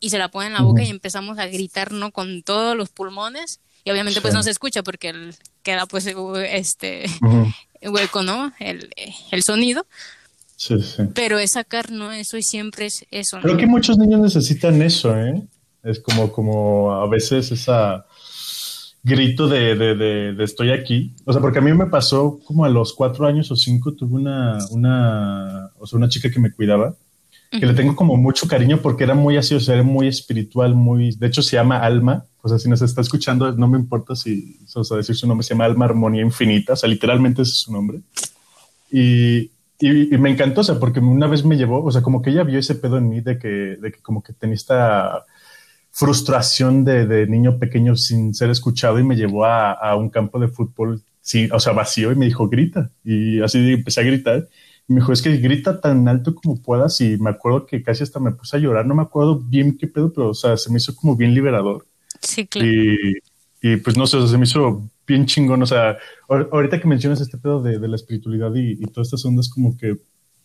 y 0.00 0.10
se 0.10 0.18
la 0.18 0.30
ponen 0.30 0.48
en 0.48 0.54
la 0.54 0.62
boca 0.62 0.82
y 0.82 0.90
empezamos 0.90 1.38
a 1.38 1.46
gritar, 1.46 1.92
¿no? 1.92 2.10
Con 2.10 2.42
todos 2.42 2.76
los 2.76 2.88
pulmones 2.88 3.60
y 3.84 3.90
obviamente 3.90 4.20
pues 4.20 4.34
no 4.34 4.42
se 4.42 4.50
escucha 4.50 4.82
porque 4.82 5.32
queda 5.62 5.86
pues 5.86 6.06
este 6.06 7.04
hueco, 7.82 8.22
¿no? 8.22 8.52
El, 8.58 8.90
el 9.30 9.42
sonido. 9.42 9.86
Sí, 10.56 10.80
sí. 10.80 11.02
Pero 11.14 11.38
es 11.38 11.52
sacar, 11.52 11.90
¿no? 11.90 12.12
Eso 12.12 12.36
y 12.36 12.42
siempre 12.42 12.86
es 12.86 13.04
eso. 13.10 13.40
Creo 13.40 13.56
que 13.56 13.66
muchos 13.66 13.98
niños 13.98 14.20
necesitan 14.20 14.80
eso, 14.82 15.16
¿eh? 15.16 15.42
Es 15.82 15.98
como, 15.98 16.30
como 16.30 16.92
a 16.92 17.08
veces 17.08 17.50
esa 17.50 18.06
grito 19.02 19.48
de, 19.48 19.74
de, 19.74 19.94
de, 20.34 20.44
estoy 20.44 20.70
aquí. 20.70 21.14
O 21.24 21.32
sea, 21.32 21.40
porque 21.40 21.58
a 21.58 21.62
mí 21.62 21.72
me 21.72 21.86
pasó 21.86 22.40
como 22.44 22.64
a 22.64 22.68
los 22.68 22.92
cuatro 22.92 23.26
años 23.26 23.50
o 23.50 23.56
cinco, 23.56 23.92
tuve 23.92 24.14
una, 24.14 24.58
una, 24.70 25.70
o 25.78 25.86
sea, 25.86 25.96
una 25.96 26.08
chica 26.08 26.30
que 26.30 26.40
me 26.40 26.52
cuidaba, 26.52 26.94
que 27.50 27.66
le 27.66 27.74
tengo 27.74 27.94
como 27.94 28.16
mucho 28.16 28.48
cariño 28.48 28.78
porque 28.78 29.04
era 29.04 29.14
muy 29.14 29.36
así, 29.36 29.54
o 29.54 29.60
sea, 29.60 29.74
era 29.74 29.82
muy 29.82 30.06
espiritual, 30.06 30.74
muy, 30.74 31.14
de 31.16 31.26
hecho 31.26 31.42
se 31.42 31.56
llama 31.56 31.78
Alma, 31.78 32.24
o 32.40 32.48
sea, 32.48 32.58
si 32.58 32.68
nos 32.68 32.80
está 32.80 33.02
escuchando, 33.02 33.52
no 33.52 33.68
me 33.68 33.78
importa 33.78 34.16
si, 34.16 34.58
o 34.74 34.84
sea, 34.84 34.96
decir 34.96 35.16
su 35.16 35.26
nombre, 35.26 35.44
se 35.44 35.52
llama 35.52 35.66
Alma 35.66 35.84
Armonía 35.84 36.22
Infinita, 36.22 36.72
o 36.72 36.76
sea, 36.76 36.88
literalmente 36.88 37.42
ese 37.42 37.52
es 37.52 37.58
su 37.58 37.72
nombre. 37.72 38.00
Y, 38.90 39.50
y, 39.80 40.16
me 40.18 40.30
encantó, 40.30 40.62
o 40.62 40.64
sea, 40.64 40.78
porque 40.78 41.00
una 41.00 41.26
vez 41.26 41.44
me 41.44 41.56
llevó, 41.56 41.84
o 41.84 41.90
sea, 41.90 42.02
como 42.02 42.22
que 42.22 42.30
ella 42.30 42.42
vio 42.44 42.58
ese 42.58 42.74
pedo 42.74 42.98
en 42.98 43.08
mí 43.08 43.20
de 43.20 43.38
que, 43.38 43.48
de 43.48 43.92
que 43.92 44.00
como 44.00 44.22
que 44.22 44.32
tenía 44.32 44.54
esta 44.54 45.26
frustración 45.92 46.84
de, 46.84 47.06
de 47.06 47.26
niño 47.26 47.58
pequeño 47.58 47.94
sin 47.96 48.34
ser 48.34 48.50
escuchado 48.50 48.98
y 48.98 49.04
me 49.04 49.14
llevó 49.14 49.44
a, 49.44 49.72
a 49.72 49.94
un 49.94 50.08
campo 50.08 50.40
de 50.40 50.48
fútbol, 50.48 51.02
sí, 51.20 51.48
o 51.52 51.60
sea, 51.60 51.74
vacío 51.74 52.10
y 52.10 52.16
me 52.16 52.26
dijo, 52.26 52.48
grita. 52.48 52.90
Y 53.04 53.40
así 53.42 53.58
empecé 53.72 54.00
a 54.00 54.04
gritar. 54.04 54.48
Y 54.88 54.94
me 54.94 55.00
dijo, 55.00 55.12
es 55.12 55.22
que 55.22 55.36
grita 55.36 55.80
tan 55.80 56.08
alto 56.08 56.34
como 56.34 56.60
puedas. 56.60 57.00
Y 57.02 57.18
me 57.18 57.30
acuerdo 57.30 57.66
que 57.66 57.82
casi 57.82 58.02
hasta 58.02 58.18
me 58.20 58.32
puse 58.32 58.56
a 58.56 58.60
llorar. 58.60 58.86
No 58.86 58.94
me 58.94 59.02
acuerdo 59.02 59.38
bien 59.38 59.76
qué 59.76 59.86
pedo, 59.86 60.12
pero, 60.12 60.30
o 60.30 60.34
sea, 60.34 60.56
se 60.56 60.70
me 60.70 60.78
hizo 60.78 60.96
como 60.96 61.14
bien 61.14 61.34
liberador. 61.34 61.86
Sí, 62.20 62.46
claro. 62.46 62.66
Y, 62.66 63.18
y 63.60 63.76
pues 63.76 63.96
no 63.96 64.06
sé, 64.06 64.26
se 64.26 64.38
me 64.38 64.44
hizo 64.44 64.88
bien 65.06 65.26
chingón. 65.26 65.62
O 65.62 65.66
sea, 65.66 65.98
ahorita 66.28 66.80
que 66.80 66.88
mencionas 66.88 67.20
este 67.20 67.36
pedo 67.36 67.62
de, 67.62 67.78
de 67.78 67.88
la 67.88 67.96
espiritualidad 67.96 68.54
y, 68.54 68.72
y, 68.72 68.86
todas 68.86 69.08
estas 69.08 69.24
ondas, 69.26 69.50
como 69.50 69.76
que 69.76 69.98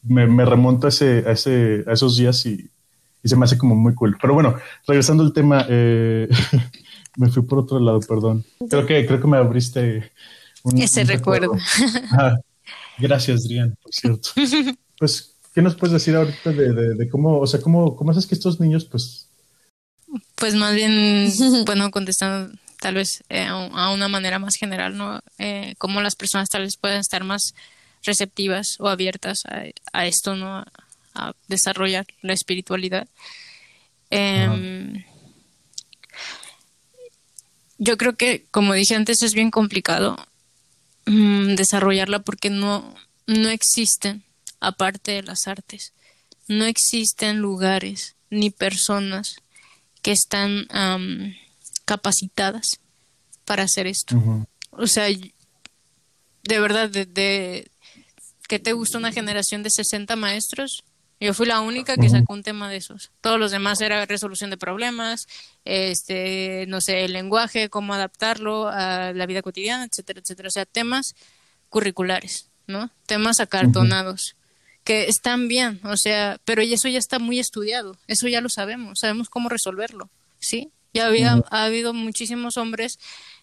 me, 0.03 0.27
me 0.27 0.45
remonto 0.45 0.87
a, 0.87 0.89
ese, 0.89 1.23
a, 1.25 1.31
ese, 1.31 1.85
a 1.87 1.93
esos 1.93 2.17
días 2.17 2.45
y, 2.45 2.69
y, 3.23 3.29
se 3.29 3.35
me 3.35 3.45
hace 3.45 3.57
como 3.57 3.75
muy 3.75 3.93
cool. 3.93 4.17
Pero 4.21 4.33
bueno, 4.33 4.55
regresando 4.87 5.23
al 5.23 5.33
tema, 5.33 5.65
eh, 5.69 6.27
me 7.17 7.29
fui 7.29 7.43
por 7.43 7.59
otro 7.59 7.79
lado, 7.79 7.99
perdón. 8.01 8.45
Creo 8.69 8.85
que, 8.85 9.05
creo 9.05 9.21
que 9.21 9.27
me 9.27 9.37
abriste 9.37 10.11
un, 10.63 10.77
ese 10.77 11.01
un 11.01 11.07
recuerdo. 11.07 11.51
Ah, 12.11 12.35
gracias, 12.97 13.43
Drian, 13.43 13.75
por 13.81 13.93
cierto. 13.93 14.29
Pues, 14.99 15.35
¿qué 15.53 15.61
nos 15.61 15.75
puedes 15.75 15.93
decir 15.93 16.15
ahorita 16.15 16.51
de, 16.51 16.73
de, 16.73 16.95
de 16.95 17.07
cómo, 17.07 17.37
o 17.37 17.45
sea, 17.45 17.61
cómo, 17.61 17.95
cómo 17.95 18.09
haces 18.09 18.25
que 18.25 18.33
estos 18.33 18.59
niños, 18.59 18.85
pues... 18.85 19.29
Pues 20.33 20.55
más 20.55 20.73
bien, 20.73 21.31
bueno, 21.67 21.91
contestando 21.91 22.51
tal 22.79 22.95
vez 22.95 23.23
eh, 23.29 23.45
a 23.45 23.91
una 23.91 24.07
manera 24.07 24.39
más 24.39 24.55
general, 24.55 24.97
¿no? 24.97 25.19
Eh, 25.37 25.75
cómo 25.77 26.01
las 26.01 26.15
personas 26.15 26.49
tal 26.49 26.63
vez 26.63 26.77
pueden 26.77 26.99
estar 26.99 27.23
más 27.23 27.53
receptivas 28.03 28.77
o 28.79 28.87
abiertas 28.87 29.43
a, 29.93 30.05
esto, 30.05 30.35
¿no? 30.35 30.63
A, 31.17 31.33
desarrollar 31.47 32.05
la 32.21 32.33
espiritualidad. 32.33 33.07
Eh, 34.09 35.03
yo 37.77 37.97
creo 37.97 38.15
que, 38.15 38.45
como 38.51 38.73
dije 38.73 38.95
antes, 38.95 39.23
es 39.23 39.33
bien 39.33 39.51
complicado 39.51 40.17
mmm, 41.05 41.55
desarrollarla 41.55 42.19
porque 42.19 42.49
no, 42.49 42.93
no 43.25 43.49
existen, 43.49 44.23
aparte 44.59 45.11
de 45.11 45.23
las 45.23 45.47
artes, 45.47 45.93
no 46.47 46.65
existen 46.65 47.39
lugares 47.39 48.15
ni 48.29 48.49
personas 48.49 49.37
que 50.01 50.11
están 50.11 50.67
um, 50.73 51.33
capacitadas 51.85 52.79
para 53.45 53.63
hacer 53.63 53.87
esto. 53.87 54.21
O 54.71 54.87
sea, 54.87 55.07
de 55.07 56.59
verdad, 56.59 56.89
de, 56.89 57.71
que 58.47 58.59
te 58.59 58.73
gusta 58.73 58.97
una 58.97 59.11
generación 59.11 59.63
de 59.63 59.69
60 59.69 60.15
maestros, 60.15 60.83
yo 61.19 61.33
fui 61.33 61.47
la 61.47 61.61
única 61.61 61.95
que 61.95 62.09
sacó 62.09 62.33
un 62.33 62.43
tema 62.43 62.69
de 62.69 62.77
esos. 62.77 63.11
Todos 63.21 63.39
los 63.39 63.51
demás 63.51 63.81
era 63.81 64.05
resolución 64.05 64.49
de 64.49 64.57
problemas, 64.57 65.27
este, 65.65 66.65
no 66.67 66.79
sé, 66.79 67.05
el 67.05 67.13
lenguaje, 67.13 67.69
cómo 67.69 67.93
adaptarlo 67.93 68.67
a 68.67 69.13
la 69.13 69.25
vida 69.25 69.41
cotidiana, 69.41 69.85
etcétera, 69.85 70.19
etcétera. 70.19 70.47
O 70.47 70.51
sea, 70.51 70.65
temas 70.65 71.15
curriculares, 71.69 72.49
¿no? 72.67 72.91
Temas 73.07 73.39
acartonados, 73.39 74.35
que 74.83 75.05
están 75.07 75.47
bien, 75.47 75.81
o 75.83 75.97
sea, 75.97 76.39
pero 76.45 76.61
eso 76.61 76.87
ya 76.87 76.99
está 76.99 77.19
muy 77.19 77.39
estudiado, 77.39 77.97
eso 78.07 78.27
ya 78.27 78.39
lo 78.39 78.49
sabemos, 78.49 78.99
sabemos 78.99 79.27
cómo 79.27 79.49
resolverlo, 79.49 80.09
¿sí? 80.39 80.71
Ya 80.93 81.07
había, 81.07 81.43
ha 81.51 81.63
habido 81.65 81.93
muchísimos 81.93 82.57
hombres 82.57 82.99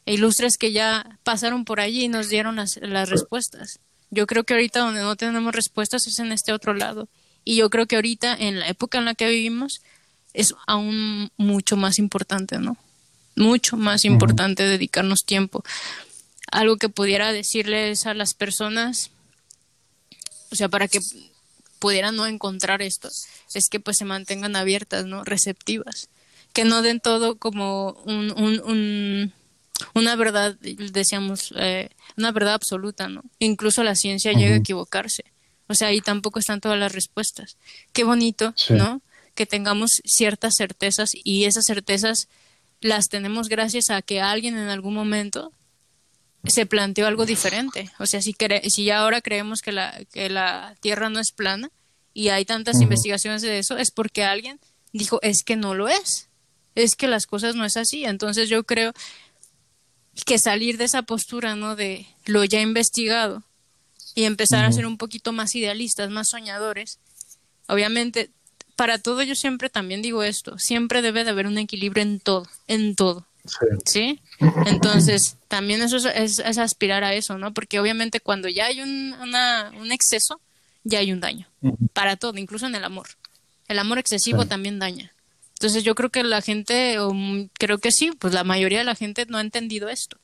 ilustres 0.06 0.56
que 0.58 0.72
ya 0.72 1.18
pasaron 1.22 1.64
por 1.64 1.80
allí 1.80 2.04
y 2.04 2.08
nos 2.08 2.28
dieron 2.28 2.56
las, 2.56 2.78
las 2.82 3.10
respuestas. 3.10 3.80
Yo 4.10 4.26
creo 4.26 4.44
que 4.44 4.54
ahorita 4.54 4.80
donde 4.80 5.02
no 5.02 5.16
tenemos 5.16 5.54
respuestas 5.54 6.06
es 6.06 6.18
en 6.18 6.32
este 6.32 6.52
otro 6.52 6.74
lado. 6.74 7.08
Y 7.44 7.56
yo 7.56 7.70
creo 7.70 7.86
que 7.86 7.96
ahorita, 7.96 8.34
en 8.34 8.60
la 8.60 8.68
época 8.68 8.98
en 8.98 9.04
la 9.04 9.14
que 9.14 9.28
vivimos, 9.28 9.82
es 10.32 10.54
aún 10.66 11.30
mucho 11.36 11.76
más 11.76 11.98
importante, 11.98 12.58
¿no? 12.58 12.76
Mucho 13.36 13.76
más 13.76 14.04
importante 14.04 14.62
dedicarnos 14.62 15.24
tiempo. 15.24 15.62
Algo 16.50 16.76
que 16.76 16.88
pudiera 16.88 17.32
decirles 17.32 18.06
a 18.06 18.14
las 18.14 18.34
personas, 18.34 19.10
o 20.50 20.56
sea, 20.56 20.68
para 20.68 20.88
que 20.88 21.00
pudieran 21.78 22.16
no 22.16 22.26
encontrar 22.26 22.80
esto, 22.80 23.08
es 23.52 23.68
que 23.68 23.80
pues 23.80 23.98
se 23.98 24.04
mantengan 24.04 24.56
abiertas, 24.56 25.04
¿no? 25.04 25.24
Receptivas 25.24 26.08
que 26.54 26.64
no 26.64 26.80
den 26.80 27.00
todo 27.00 27.36
como 27.36 28.00
un, 28.04 28.30
un, 28.30 28.60
un 28.64 29.32
una 29.92 30.14
verdad, 30.14 30.56
decíamos, 30.60 31.52
eh, 31.56 31.90
una 32.16 32.30
verdad 32.30 32.54
absoluta, 32.54 33.08
¿no? 33.08 33.22
Incluso 33.40 33.82
la 33.82 33.96
ciencia 33.96 34.32
llega 34.32 34.54
a 34.54 34.58
equivocarse. 34.58 35.24
O 35.66 35.74
sea, 35.74 35.88
ahí 35.88 36.00
tampoco 36.00 36.38
están 36.38 36.60
todas 36.60 36.78
las 36.78 36.92
respuestas. 36.92 37.56
Qué 37.92 38.04
bonito, 38.04 38.54
¿no? 38.70 39.00
Que 39.34 39.46
tengamos 39.46 40.00
ciertas 40.04 40.54
certezas 40.56 41.10
y 41.12 41.44
esas 41.44 41.64
certezas 41.64 42.28
las 42.80 43.08
tenemos 43.08 43.48
gracias 43.48 43.90
a 43.90 44.02
que 44.02 44.20
alguien 44.20 44.56
en 44.56 44.68
algún 44.68 44.94
momento 44.94 45.52
se 46.44 46.66
planteó 46.66 47.06
algo 47.06 47.24
diferente. 47.24 47.90
O 47.98 48.06
sea, 48.06 48.20
si, 48.20 48.36
si 48.68 48.84
ya 48.84 48.98
ahora 48.98 49.22
creemos 49.22 49.62
que 49.62 49.72
la, 49.72 49.98
que 50.12 50.28
la 50.28 50.74
Tierra 50.80 51.08
no 51.08 51.18
es 51.18 51.32
plana 51.32 51.70
y 52.12 52.28
hay 52.28 52.44
tantas 52.44 52.80
investigaciones 52.80 53.42
de 53.42 53.58
eso, 53.58 53.78
es 53.78 53.90
porque 53.90 54.24
alguien 54.24 54.60
dijo, 54.92 55.18
es 55.22 55.42
que 55.42 55.56
no 55.56 55.74
lo 55.74 55.88
es 55.88 56.28
es 56.74 56.96
que 56.96 57.08
las 57.08 57.26
cosas 57.26 57.54
no 57.54 57.64
es 57.64 57.76
así. 57.76 58.04
Entonces 58.04 58.48
yo 58.48 58.64
creo 58.64 58.92
que 60.26 60.38
salir 60.38 60.78
de 60.78 60.84
esa 60.84 61.02
postura, 61.02 61.54
¿no? 61.54 61.76
De 61.76 62.06
lo 62.26 62.44
ya 62.44 62.60
investigado 62.60 63.42
y 64.14 64.24
empezar 64.24 64.64
a 64.64 64.72
ser 64.72 64.86
un 64.86 64.96
poquito 64.96 65.32
más 65.32 65.54
idealistas, 65.54 66.10
más 66.10 66.28
soñadores. 66.28 66.98
Obviamente, 67.68 68.30
para 68.76 68.98
todo 68.98 69.22
yo 69.22 69.34
siempre 69.34 69.70
también 69.70 70.02
digo 70.02 70.22
esto, 70.22 70.58
siempre 70.58 71.02
debe 71.02 71.24
de 71.24 71.30
haber 71.30 71.46
un 71.46 71.58
equilibrio 71.58 72.02
en 72.02 72.20
todo, 72.20 72.46
en 72.66 72.94
todo. 72.94 73.26
Sí. 73.84 74.20
Entonces, 74.66 75.36
también 75.48 75.82
eso 75.82 75.96
es, 75.96 76.40
aspirar 76.58 77.04
a 77.04 77.14
eso, 77.14 77.36
¿no? 77.38 77.52
Porque 77.52 77.78
obviamente 77.78 78.20
cuando 78.20 78.48
ya 78.48 78.66
hay 78.66 78.80
un, 78.80 79.14
un 79.14 79.92
exceso, 79.92 80.40
ya 80.82 81.00
hay 81.00 81.12
un 81.12 81.20
daño. 81.20 81.46
Para 81.92 82.16
todo, 82.16 82.38
incluso 82.38 82.66
en 82.66 82.74
el 82.74 82.84
amor. 82.84 83.08
El 83.68 83.78
amor 83.78 83.98
excesivo 83.98 84.46
también 84.46 84.78
daña. 84.78 85.12
Entonces 85.54 85.84
yo 85.84 85.94
creo 85.94 86.10
que 86.10 86.22
la 86.22 86.42
gente, 86.42 86.98
o 86.98 87.12
creo 87.54 87.78
que 87.78 87.92
sí, 87.92 88.12
pues 88.18 88.34
la 88.34 88.44
mayoría 88.44 88.78
de 88.78 88.84
la 88.84 88.94
gente 88.94 89.24
no 89.26 89.38
ha 89.38 89.40
entendido 89.40 89.88
esto, 89.88 90.18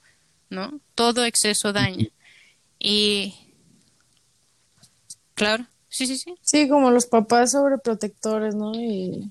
¿no? 0.49 0.81
Todo 0.95 1.25
exceso 1.25 1.73
daña. 1.73 2.09
Y 2.79 3.35
claro, 5.41 5.65
sí, 5.89 6.07
sí, 6.07 6.19
sí. 6.19 6.35
Sí, 6.43 6.69
como 6.69 6.91
los 6.91 7.07
papás 7.07 7.53
sobreprotectores, 7.53 8.55
¿no? 8.55 8.75
Y 8.75 9.31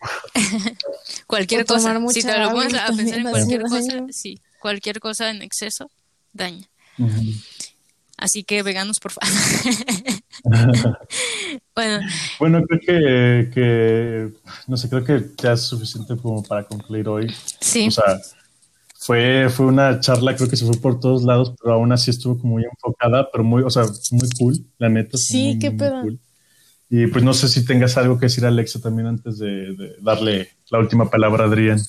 cualquier 1.26 1.64
cosa, 1.64 1.96
si 2.10 2.22
te 2.22 2.38
lo 2.38 2.50
pones 2.50 2.74
a 2.74 2.86
pensar 2.96 3.18
en 3.20 3.30
cualquier 3.30 3.62
cosa, 3.62 4.06
sí, 4.10 4.40
cualquier 4.60 4.98
cosa 5.00 5.30
en 5.30 5.42
exceso 5.42 5.90
daña. 6.32 6.66
Así 8.18 8.42
que 8.42 8.62
veganos, 8.62 8.98
por 8.98 9.12
favor. 9.12 9.30
bueno. 11.74 12.00
bueno, 12.40 12.62
creo 12.62 12.80
que, 12.80 13.50
que, 13.52 14.32
no 14.66 14.76
sé, 14.76 14.88
creo 14.88 15.04
que 15.04 15.30
ya 15.36 15.52
es 15.52 15.60
suficiente 15.60 16.16
como 16.16 16.42
para 16.42 16.64
concluir 16.64 17.08
hoy. 17.08 17.32
Sí. 17.60 17.88
O 17.88 17.90
sea, 17.90 18.18
fue, 18.98 19.48
fue 19.50 19.66
una 19.66 20.00
charla, 20.00 20.34
creo 20.36 20.48
que 20.48 20.56
se 20.56 20.66
fue 20.66 20.76
por 20.80 20.98
todos 21.00 21.22
lados, 21.22 21.54
pero 21.60 21.74
aún 21.74 21.92
así 21.92 22.10
estuvo 22.10 22.38
como 22.38 22.54
muy 22.54 22.64
enfocada, 22.64 23.28
pero 23.30 23.44
muy, 23.44 23.62
o 23.62 23.70
sea, 23.70 23.84
muy 24.10 24.28
cool, 24.38 24.64
la 24.78 24.88
neta. 24.88 25.16
Sí, 25.18 25.58
qué 25.60 25.70
pedo. 25.70 26.02
Y 26.88 27.06
pues 27.08 27.24
no 27.24 27.34
sé 27.34 27.48
si 27.48 27.64
tengas 27.64 27.96
algo 27.96 28.18
que 28.18 28.26
decir, 28.26 28.44
Alexa, 28.44 28.80
también 28.80 29.08
antes 29.08 29.38
de, 29.38 29.96
darle 30.00 30.50
la 30.70 30.78
última 30.78 31.10
palabra 31.10 31.44
a 31.44 31.46
Adrián. 31.48 31.80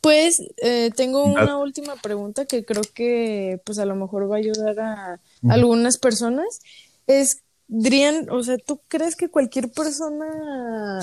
Pues 0.00 0.42
eh, 0.62 0.90
tengo 0.94 1.24
una 1.24 1.58
última 1.58 1.96
pregunta 1.96 2.46
que 2.46 2.64
creo 2.64 2.82
que 2.94 3.60
pues 3.64 3.78
a 3.78 3.84
lo 3.84 3.96
mejor 3.96 4.30
va 4.30 4.36
a 4.36 4.38
ayudar 4.38 4.78
a 4.80 5.20
algunas 5.48 5.98
personas. 5.98 6.60
Es, 7.06 7.42
Adrián, 7.70 8.28
o 8.30 8.42
sea, 8.42 8.56
¿tú 8.58 8.80
crees 8.88 9.16
que 9.16 9.28
cualquier 9.28 9.70
persona 9.70 11.00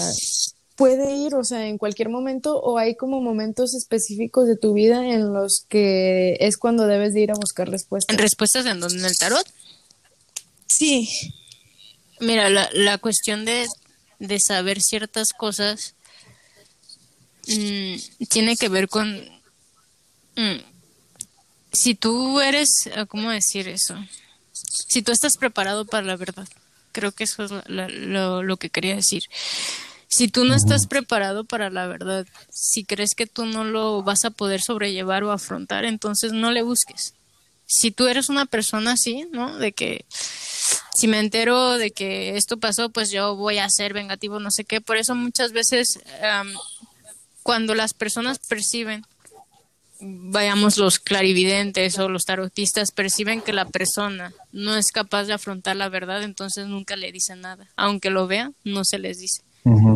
puede 0.75 1.15
ir, 1.15 1.35
o 1.35 1.43
sea, 1.43 1.67
en 1.67 1.77
cualquier 1.77 2.09
momento, 2.09 2.59
o 2.59 2.77
hay 2.77 2.95
como 2.95 3.21
momentos 3.21 3.73
específicos 3.73 4.47
de 4.47 4.57
tu 4.57 4.73
vida 4.73 5.05
en 5.05 5.33
los 5.33 5.65
que 5.69 6.37
es 6.39 6.57
cuando 6.57 6.87
debes 6.87 7.13
de 7.13 7.21
ir 7.21 7.31
a 7.31 7.35
buscar 7.35 7.69
respuestas? 7.69 8.15
¿Respuestas 8.17 8.65
en 8.65 8.79
donde? 8.79 8.99
¿En 8.99 9.05
el 9.05 9.17
tarot? 9.17 9.47
Sí. 10.67 11.09
Mira, 12.19 12.49
la, 12.49 12.69
la 12.73 12.97
cuestión 12.97 13.45
de, 13.45 13.67
de 14.19 14.39
saber 14.39 14.81
ciertas 14.81 15.33
cosas 15.33 15.95
mm, 17.47 17.95
tiene 18.29 18.55
que 18.55 18.69
ver 18.69 18.87
con... 18.87 19.13
Mm, 20.35 20.59
si 21.71 21.95
tú 21.95 22.39
eres, 22.39 22.69
¿cómo 23.09 23.31
decir 23.31 23.67
eso? 23.67 23.95
Si 24.51 25.01
tú 25.01 25.11
estás 25.11 25.37
preparado 25.37 25.85
para 25.85 26.05
la 26.05 26.15
verdad. 26.15 26.47
Creo 26.91 27.11
que 27.11 27.25
eso 27.25 27.43
es 27.43 27.51
lo, 27.67 28.41
lo, 28.41 28.57
que 28.57 28.69
quería 28.69 28.95
decir. 28.95 29.23
Si 30.15 30.29
tú 30.29 30.45
no 30.45 30.55
estás 30.55 30.87
preparado 30.87 31.43
para 31.43 31.69
la 31.69 31.87
verdad, 31.87 32.25
si 32.49 32.85
crees 32.85 33.15
que 33.15 33.27
tú 33.27 33.43
no 33.45 33.65
lo 33.65 34.01
vas 34.01 34.23
a 34.23 34.29
poder 34.29 34.61
sobrellevar 34.61 35.25
o 35.25 35.31
afrontar, 35.33 35.83
entonces 35.83 36.31
no 36.31 36.51
le 36.51 36.61
busques. 36.61 37.15
Si 37.65 37.91
tú 37.91 38.07
eres 38.07 38.29
una 38.29 38.45
persona 38.45 38.93
así, 38.93 39.27
¿no? 39.33 39.57
De 39.57 39.73
que 39.73 40.05
si 40.93 41.09
me 41.09 41.19
entero 41.19 41.77
de 41.77 41.91
que 41.91 42.37
esto 42.37 42.55
pasó, 42.55 42.89
pues 42.91 43.11
yo 43.11 43.35
voy 43.35 43.57
a 43.57 43.69
ser 43.69 43.91
vengativo, 43.91 44.39
no 44.39 44.51
sé 44.51 44.63
qué. 44.63 44.79
Por 44.79 44.95
eso 44.95 45.15
muchas 45.15 45.51
veces 45.51 45.99
cuando 47.43 47.75
las 47.75 47.93
personas 47.93 48.39
perciben, 48.39 49.05
vayamos 49.99 50.77
los 50.77 50.97
clarividentes 50.97 51.99
o 51.99 52.07
los 52.07 52.23
tarotistas, 52.23 52.91
perciben 52.91 53.41
que 53.41 53.51
la 53.51 53.65
persona 53.65 54.33
no 54.53 54.77
es 54.77 54.93
capaz 54.93 55.25
de 55.25 55.33
afrontar 55.33 55.75
la 55.75 55.89
verdad, 55.89 56.23
entonces 56.23 56.67
nunca 56.67 56.95
le 56.95 57.11
dicen 57.11 57.41
nada. 57.41 57.67
Aunque 57.75 58.09
lo 58.09 58.27
vean, 58.27 58.55
no 58.63 58.85
se 58.85 58.97
les 58.97 59.19
dice. 59.19 59.44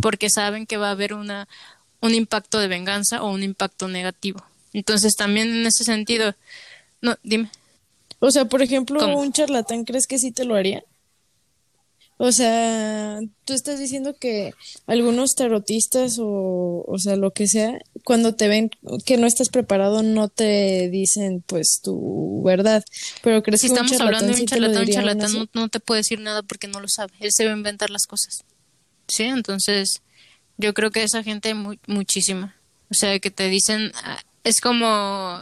Porque 0.02 0.30
saben 0.30 0.66
que 0.66 0.78
va 0.78 0.88
a 0.88 0.92
haber 0.92 1.14
una, 1.14 1.48
un 2.02 2.14
impacto 2.14 2.60
de 2.60 2.68
venganza 2.68 3.24
o 3.24 3.32
un 3.32 3.44
impacto 3.44 3.88
negativo. 3.88 4.44
Entonces 4.74 5.16
también 5.16 5.50
en 5.50 5.66
ese 5.66 5.84
sentido, 5.84 6.36
no, 7.02 7.16
dime. 7.24 7.50
O 8.20 8.32
sea, 8.32 8.46
por 8.46 8.62
ejemplo, 8.62 9.18
un 9.18 9.32
charlatán, 9.32 9.86
¿crees 9.86 10.08
que 10.08 10.20
sí 10.20 10.32
te 10.32 10.44
lo 10.44 10.56
haría? 10.56 10.84
O 12.22 12.34
sea, 12.34 13.22
tú 13.46 13.54
estás 13.54 13.80
diciendo 13.80 14.14
que 14.20 14.54
algunos 14.88 15.36
tarotistas 15.36 16.20
o, 16.20 16.84
o 16.86 17.00
sea, 17.00 17.16
lo 17.16 17.32
que 17.32 17.48
sea, 17.48 17.80
cuando 18.04 18.36
te 18.36 18.50
ven 18.50 18.70
que 19.06 19.16
no 19.16 19.26
estás 19.26 19.48
preparado, 19.48 20.04
no 20.04 20.28
te 20.28 20.90
dicen, 20.90 21.42
pues, 21.48 21.80
tu 21.82 22.42
verdad. 22.44 22.84
Pero 23.24 23.42
crees 23.42 23.62
si 23.62 23.68
que 23.68 23.74
estamos 23.74 24.02
hablando 24.02 24.34
de 24.34 24.42
un 24.42 24.48
charlatán, 24.48 24.82
un 24.84 24.90
charlatán 24.90 25.34
no, 25.34 25.48
no, 25.54 25.70
te 25.70 25.80
puede 25.80 26.02
decir 26.02 26.20
nada 26.20 26.44
porque 26.44 26.68
no 26.68 26.82
lo 26.82 26.90
sabe. 26.90 27.14
Él 27.22 27.32
se 27.32 27.46
va 27.46 27.52
a 27.52 27.56
inventar 27.56 27.90
las 27.90 28.06
cosas. 28.06 28.44
Sí, 29.10 29.24
entonces 29.24 30.02
yo 30.58 30.74
creo 30.74 30.92
que 30.92 31.04
esa 31.04 31.24
gente 31.24 31.54
muchísima. 31.88 32.56
O 32.90 32.94
sea, 32.94 33.20
que 33.20 33.32
te 33.32 33.50
dicen, 33.50 33.92
ah, 34.04 34.20
es 34.44 34.62
como 34.62 35.40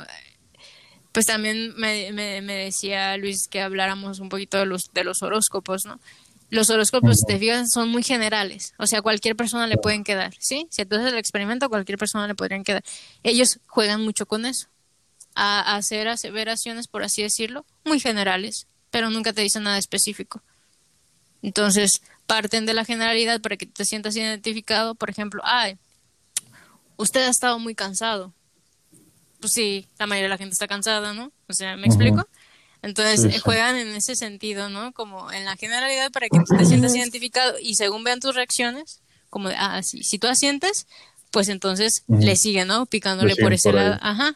pues 1.17 1.25
también 1.25 1.73
me, 1.77 2.11
me, 2.11 2.53
decía 2.53 3.17
Luis 3.17 3.47
que 3.47 3.61
habláramos 3.61 4.19
un 4.19 4.29
poquito 4.29 4.59
de 4.59 4.67
los, 4.67 4.93
de 4.93 5.03
los 5.03 5.23
horóscopos, 5.23 5.83
¿no? 5.83 5.99
Los 6.51 6.69
horóscopos, 6.69 7.23
te 7.27 7.39
fijas, 7.39 7.71
son 7.71 7.89
muy 7.89 8.03
generales, 8.03 8.75
o 8.77 8.85
sea, 8.85 9.01
cualquier 9.01 9.35
persona 9.35 9.65
le 9.65 9.77
pueden 9.77 10.03
quedar, 10.03 10.35
¿sí? 10.37 10.67
Si 10.69 10.83
entonces 10.83 11.11
el 11.11 11.17
experimento, 11.17 11.69
cualquier 11.69 11.97
persona 11.97 12.27
le 12.27 12.35
podrían 12.35 12.63
quedar. 12.63 12.83
Ellos 13.23 13.59
juegan 13.65 14.03
mucho 14.03 14.27
con 14.27 14.45
eso, 14.45 14.67
a, 15.33 15.75
hacer 15.75 16.07
aseveraciones, 16.07 16.87
por 16.87 17.01
así 17.01 17.23
decirlo, 17.23 17.65
muy 17.83 17.99
generales, 17.99 18.67
pero 18.91 19.09
nunca 19.09 19.33
te 19.33 19.41
dicen 19.41 19.63
nada 19.63 19.79
específico. 19.79 20.43
Entonces, 21.41 22.03
parten 22.27 22.65
de 22.65 22.73
la 22.73 22.85
generalidad 22.85 23.41
para 23.41 23.57
que 23.57 23.65
te 23.65 23.85
sientas 23.85 24.15
identificado, 24.15 24.93
por 24.95 25.09
ejemplo, 25.09 25.41
ay, 25.45 25.77
usted 26.97 27.25
ha 27.25 27.29
estado 27.29 27.57
muy 27.57 27.73
cansado, 27.73 28.33
pues 29.39 29.53
sí, 29.53 29.87
la 29.97 30.07
mayoría 30.07 30.25
de 30.25 30.29
la 30.29 30.37
gente 30.37 30.53
está 30.53 30.67
cansada, 30.67 31.13
¿no? 31.13 31.31
O 31.47 31.53
sea, 31.53 31.77
¿me 31.77 31.87
explico? 31.87 32.27
Entonces 32.81 33.41
juegan 33.41 33.75
en 33.75 33.87
ese 33.95 34.15
sentido, 34.15 34.69
¿no? 34.69 34.91
Como 34.91 35.31
en 35.31 35.45
la 35.45 35.55
generalidad 35.55 36.11
para 36.11 36.27
que 36.29 36.39
te 36.57 36.65
sientas 36.65 36.95
identificado 36.95 37.57
y 37.59 37.75
según 37.75 38.03
vean 38.03 38.19
tus 38.19 38.35
reacciones, 38.35 38.99
como 39.29 39.49
de, 39.49 39.55
ah, 39.57 39.81
sí, 39.83 40.03
si 40.03 40.19
tú 40.19 40.27
asientes, 40.27 40.87
pues 41.31 41.49
entonces 41.49 42.03
le 42.07 42.35
sigue, 42.35 42.65
¿no? 42.65 42.85
Picándole 42.85 43.35
por 43.35 43.53
ese 43.53 43.73
lado. 43.73 43.97
Ajá, 44.01 44.35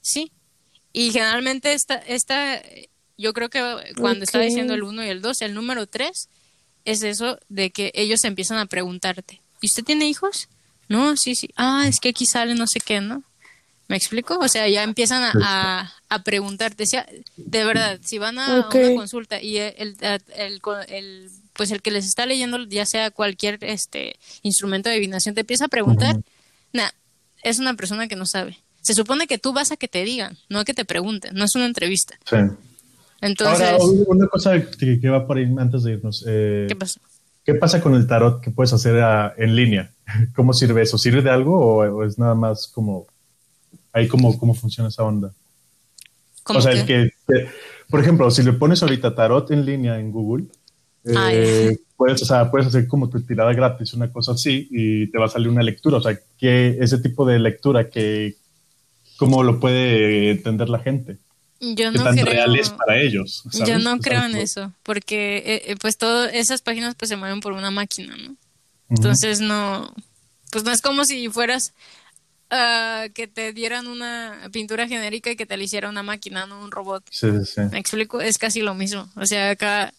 sí. 0.00 0.32
Y 0.92 1.10
generalmente 1.12 1.72
esta, 1.72 1.96
esta 1.96 2.62
yo 3.16 3.32
creo 3.32 3.50
que 3.50 3.60
cuando 3.96 4.24
está 4.24 4.40
diciendo 4.40 4.74
el 4.74 4.82
1 4.82 5.04
y 5.04 5.08
el 5.08 5.22
2, 5.22 5.42
el 5.42 5.54
número 5.54 5.86
3 5.86 6.28
es 6.84 7.02
eso 7.02 7.38
de 7.48 7.70
que 7.70 7.92
ellos 7.94 8.24
empiezan 8.24 8.58
a 8.58 8.66
preguntarte, 8.66 9.40
¿y 9.60 9.66
usted 9.66 9.84
tiene 9.84 10.08
hijos? 10.08 10.48
No, 10.88 11.16
sí, 11.16 11.34
sí. 11.34 11.50
Ah, 11.56 11.86
es 11.88 12.00
que 12.00 12.10
aquí 12.10 12.26
sale 12.26 12.54
no 12.54 12.66
sé 12.66 12.80
qué, 12.80 13.00
¿no? 13.00 13.22
¿Me 13.90 13.96
explico? 13.96 14.38
O 14.38 14.48
sea, 14.48 14.68
ya 14.68 14.84
empiezan 14.84 15.24
a, 15.24 15.92
a, 16.08 16.22
preguntarte, 16.22 16.84
de 17.36 17.64
verdad, 17.64 17.98
si 18.04 18.18
van 18.18 18.38
a 18.38 18.68
una 18.72 18.94
consulta 18.94 19.42
y 19.42 19.58
el, 19.58 19.96
el, 20.36 20.60
pues 21.54 21.72
el 21.72 21.82
que 21.82 21.90
les 21.90 22.06
está 22.06 22.24
leyendo, 22.24 22.62
ya 22.68 22.86
sea 22.86 23.10
cualquier 23.10 23.58
este 23.62 24.16
instrumento 24.42 24.88
de 24.88 24.94
adivinación, 24.94 25.34
te 25.34 25.40
empieza 25.40 25.64
a 25.64 25.68
preguntar, 25.68 26.20
es 27.42 27.58
una 27.58 27.74
persona 27.74 28.06
que 28.06 28.14
no 28.14 28.26
sabe. 28.26 28.58
Se 28.80 28.94
supone 28.94 29.26
que 29.26 29.38
tú 29.38 29.52
vas 29.52 29.72
a 29.72 29.76
que 29.76 29.88
te 29.88 30.04
digan, 30.04 30.38
no 30.48 30.60
a 30.60 30.64
que 30.64 30.74
te 30.74 30.84
pregunten, 30.84 31.34
no 31.34 31.44
es 31.44 31.54
una 31.56 31.66
entrevista. 31.66 32.16
Sí. 32.28 32.36
Entonces, 33.20 33.68
Ahora, 33.68 33.84
una 34.06 34.26
cosa 34.28 34.60
que, 34.60 35.08
va 35.08 35.26
por 35.26 35.36
ahí 35.36 35.52
antes 35.58 35.82
de 35.82 35.92
irnos. 35.92 36.24
Eh, 36.26 36.66
¿Qué 36.68 36.76
pasa? 36.76 37.00
¿Qué 37.44 37.54
pasa 37.54 37.80
con 37.80 37.94
el 37.94 38.06
tarot 38.06 38.40
que 38.40 38.50
puedes 38.50 38.72
hacer 38.72 39.02
en 39.36 39.56
línea? 39.56 39.90
¿Cómo 40.34 40.52
sirve 40.52 40.82
eso? 40.82 40.98
¿Sirve 40.98 41.22
de 41.22 41.30
algo 41.30 41.58
o 41.58 42.04
es 42.04 42.18
nada 42.18 42.34
más 42.34 42.66
como 42.68 43.06
ahí 43.92 44.08
cómo, 44.08 44.38
cómo 44.38 44.54
funciona 44.54 44.88
esa 44.88 45.04
onda. 45.04 45.32
O 46.44 46.60
sea, 46.60 46.72
el 46.72 46.86
que, 46.86 47.10
por 47.88 48.00
ejemplo, 48.00 48.30
si 48.30 48.42
le 48.42 48.52
pones 48.52 48.82
ahorita 48.82 49.14
tarot 49.14 49.50
en 49.50 49.64
línea 49.64 49.98
en 49.98 50.10
Google, 50.10 50.46
eh, 51.04 51.76
puedes, 51.96 52.22
o 52.22 52.24
sea, 52.24 52.50
puedes 52.50 52.66
hacer 52.66 52.88
como 52.88 53.08
tu 53.08 53.20
tirada 53.20 53.52
gratis, 53.52 53.94
una 53.94 54.10
cosa 54.10 54.32
así, 54.32 54.68
y 54.70 55.06
te 55.08 55.18
va 55.18 55.26
a 55.26 55.30
salir 55.30 55.48
una 55.48 55.62
lectura. 55.62 55.98
O 55.98 56.00
sea, 56.00 56.18
que 56.38 56.78
ese 56.80 56.98
tipo 56.98 57.24
de 57.24 57.38
lectura 57.38 57.88
que, 57.88 58.36
¿cómo 59.16 59.42
lo 59.42 59.60
puede 59.60 60.30
entender 60.30 60.68
la 60.68 60.80
gente? 60.80 61.18
Yo 61.60 61.92
¿Qué 61.92 61.98
no 61.98 62.04
tan 62.04 62.14
creo, 62.14 62.24
real 62.24 62.56
es 62.56 62.70
para 62.70 62.98
ellos? 62.98 63.42
Yo 63.66 63.78
no 63.78 63.98
creo 63.98 64.24
en 64.24 64.36
eso, 64.36 64.72
porque 64.82 65.38
eh, 65.38 65.62
eh, 65.66 65.76
pues 65.80 65.98
todas 65.98 66.32
esas 66.32 66.62
páginas 66.62 66.94
pues 66.94 67.10
se 67.10 67.16
mueven 67.16 67.40
por 67.40 67.52
una 67.52 67.70
máquina, 67.70 68.16
¿no? 68.16 68.36
Entonces 68.88 69.40
no, 69.40 69.94
pues 70.50 70.64
no 70.64 70.72
es 70.72 70.80
como 70.80 71.04
si 71.04 71.28
fueras 71.28 71.74
Ah, 72.52 73.06
que 73.14 73.28
te 73.28 73.52
dieran 73.52 73.86
una 73.86 74.48
pintura 74.52 74.88
genérica 74.88 75.30
y 75.30 75.36
que 75.36 75.46
te 75.46 75.56
la 75.56 75.62
hiciera 75.62 75.88
una 75.88 76.02
máquina, 76.02 76.46
no 76.46 76.60
un 76.60 76.72
robot. 76.72 77.04
Sí, 77.08 77.28
sí, 77.44 77.60
Me 77.70 77.78
explico, 77.78 78.20
es 78.20 78.38
casi 78.38 78.60
lo 78.60 78.74
mismo. 78.74 79.08
O 79.14 79.24
sea, 79.24 79.50
acá. 79.50 79.94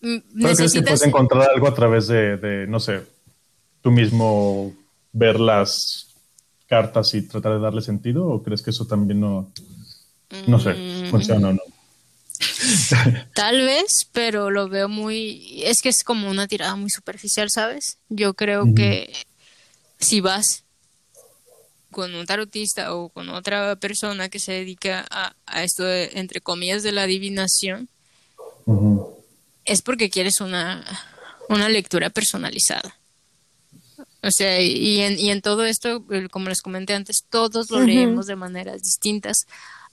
necesitas... 0.00 0.56
crees 0.56 0.72
que 0.72 0.82
puedes 0.82 1.02
encontrar 1.02 1.50
algo 1.50 1.68
a 1.68 1.74
través 1.74 2.08
de, 2.08 2.64
no 2.66 2.80
sé, 2.80 3.02
tú 3.82 3.90
mismo 3.90 4.74
ver 5.12 5.38
las 5.38 6.06
cartas 6.66 7.12
y 7.12 7.28
tratar 7.28 7.52
de 7.52 7.60
darle 7.60 7.82
sentido? 7.82 8.26
¿O 8.26 8.42
crees 8.42 8.62
que 8.62 8.70
eso 8.70 8.86
también 8.86 9.20
no, 9.20 9.52
no 10.46 10.60
sé, 10.60 10.74
mm. 10.74 11.10
funciona 11.10 11.48
o 11.48 11.52
no? 11.52 11.60
Tal 13.34 13.60
vez, 13.62 14.08
pero 14.12 14.50
lo 14.50 14.68
veo 14.68 14.88
muy. 14.88 15.62
Es 15.64 15.82
que 15.82 15.88
es 15.88 16.04
como 16.04 16.30
una 16.30 16.46
tirada 16.46 16.76
muy 16.76 16.90
superficial, 16.90 17.48
¿sabes? 17.50 17.98
Yo 18.08 18.34
creo 18.34 18.74
que 18.74 19.12
si 19.98 20.20
vas 20.20 20.64
con 21.90 22.14
un 22.14 22.26
tarotista 22.26 22.94
o 22.94 23.08
con 23.08 23.28
otra 23.30 23.76
persona 23.76 24.28
que 24.28 24.38
se 24.38 24.52
dedica 24.52 25.06
a, 25.10 25.62
esto 25.62 25.84
de, 25.84 26.10
entre 26.14 26.40
comillas 26.40 26.82
de 26.82 26.92
la 26.92 27.04
adivinación, 27.04 27.88
es 29.64 29.82
porque 29.82 30.10
quieres 30.10 30.40
una, 30.40 30.84
una 31.48 31.68
lectura 31.68 32.10
personalizada. 32.10 32.96
O 34.22 34.30
sea, 34.30 34.60
y 34.60 35.00
en, 35.00 35.18
y 35.18 35.30
en 35.30 35.40
todo 35.40 35.64
esto, 35.64 36.04
como 36.30 36.48
les 36.48 36.60
comenté 36.60 36.94
antes, 36.94 37.24
todos 37.28 37.70
lo 37.70 37.80
leemos 37.80 38.26
de 38.26 38.36
maneras 38.36 38.82
distintas. 38.82 39.46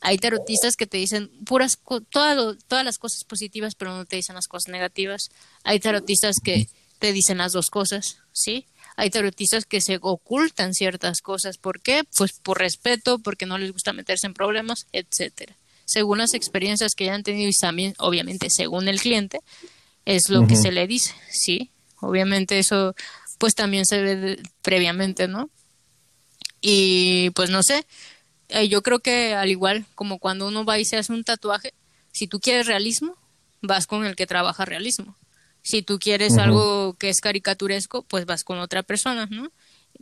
Hay 0.06 0.19
tarotistas 0.19 0.76
que 0.76 0.86
te 0.86 0.98
dicen 0.98 1.32
puras 1.45 1.80
todas 2.11 2.57
todas 2.68 2.86
las 2.86 2.99
cosas 2.99 3.23
positivas, 3.23 3.73
pero 3.73 3.98
no 3.98 4.06
te 4.06 4.18
dicen 4.18 4.36
las 4.36 4.48
cosas 4.48 4.72
negativas. 4.72 5.32
Hay 5.64 5.80
tarotistas 5.80 6.36
que 6.44 6.68
te 6.99 7.11
dicen 7.11 7.40
las 7.40 7.53
dos 7.53 7.72
cosas, 7.72 8.19
¿sí? 8.32 8.68
Hay 8.98 9.10
tarotistas 9.10 9.65
que 9.65 9.82
se 9.82 9.98
ocultan 9.99 10.76
ciertas 10.76 11.22
cosas. 11.22 11.57
¿Por 11.57 11.82
qué? 11.82 12.03
Pues 12.15 12.34
por 12.34 12.60
respeto, 12.60 13.18
porque 13.18 13.48
no 13.48 13.57
les 13.57 13.72
gusta 13.72 13.94
meterse 13.94 14.27
en 14.27 14.36
problemas, 14.36 14.86
etcétera. 14.91 15.57
Según 15.86 16.19
las 16.19 16.36
experiencias 16.36 16.94
que 16.94 17.06
hayan 17.06 17.23
tenido 17.23 17.49
y 17.49 17.53
también, 17.53 17.95
obviamente, 17.98 18.52
según 18.52 18.88
el 18.88 19.02
cliente, 19.02 19.40
es 20.06 20.30
lo 20.30 20.45
que 20.45 20.56
se 20.56 20.72
le 20.72 20.86
dice, 20.86 21.15
¿sí? 21.32 21.72
Obviamente 21.99 22.60
eso 22.60 22.94
pues 23.40 23.56
también 23.56 23.88
se 23.88 24.03
ve 24.03 24.44
previamente, 24.61 25.27
¿no? 25.27 25.49
Y 26.61 27.32
pues 27.32 27.49
no 27.49 27.64
sé, 27.64 27.88
eh, 28.50 28.68
yo 28.68 28.82
creo 28.82 29.00
que 29.00 29.34
al 29.34 29.50
igual 29.50 29.86
como 29.96 30.20
cuando 30.20 30.48
uno 30.48 30.66
va 30.66 30.80
y 30.80 30.86
se 30.86 30.98
hace 30.98 31.14
un 31.14 31.24
tatuaje, 31.24 31.74
si 32.12 32.28
tú 32.28 32.40
quieres 32.40 32.68
realismo, 32.68 33.16
vas 33.62 33.88
con 33.88 34.06
el 34.06 34.16
que 34.16 34.28
trabaja 34.28 34.66
realismo. 34.66 35.16
Si 35.62 35.82
tú 35.82 35.98
quieres 35.98 36.38
algo 36.38 36.94
que 36.94 37.10
es 37.10 37.22
caricaturesco, 37.22 38.04
pues 38.04 38.28
vas 38.28 38.44
con 38.44 38.60
otra 38.60 38.84
persona, 38.84 39.28
¿no? 39.32 39.52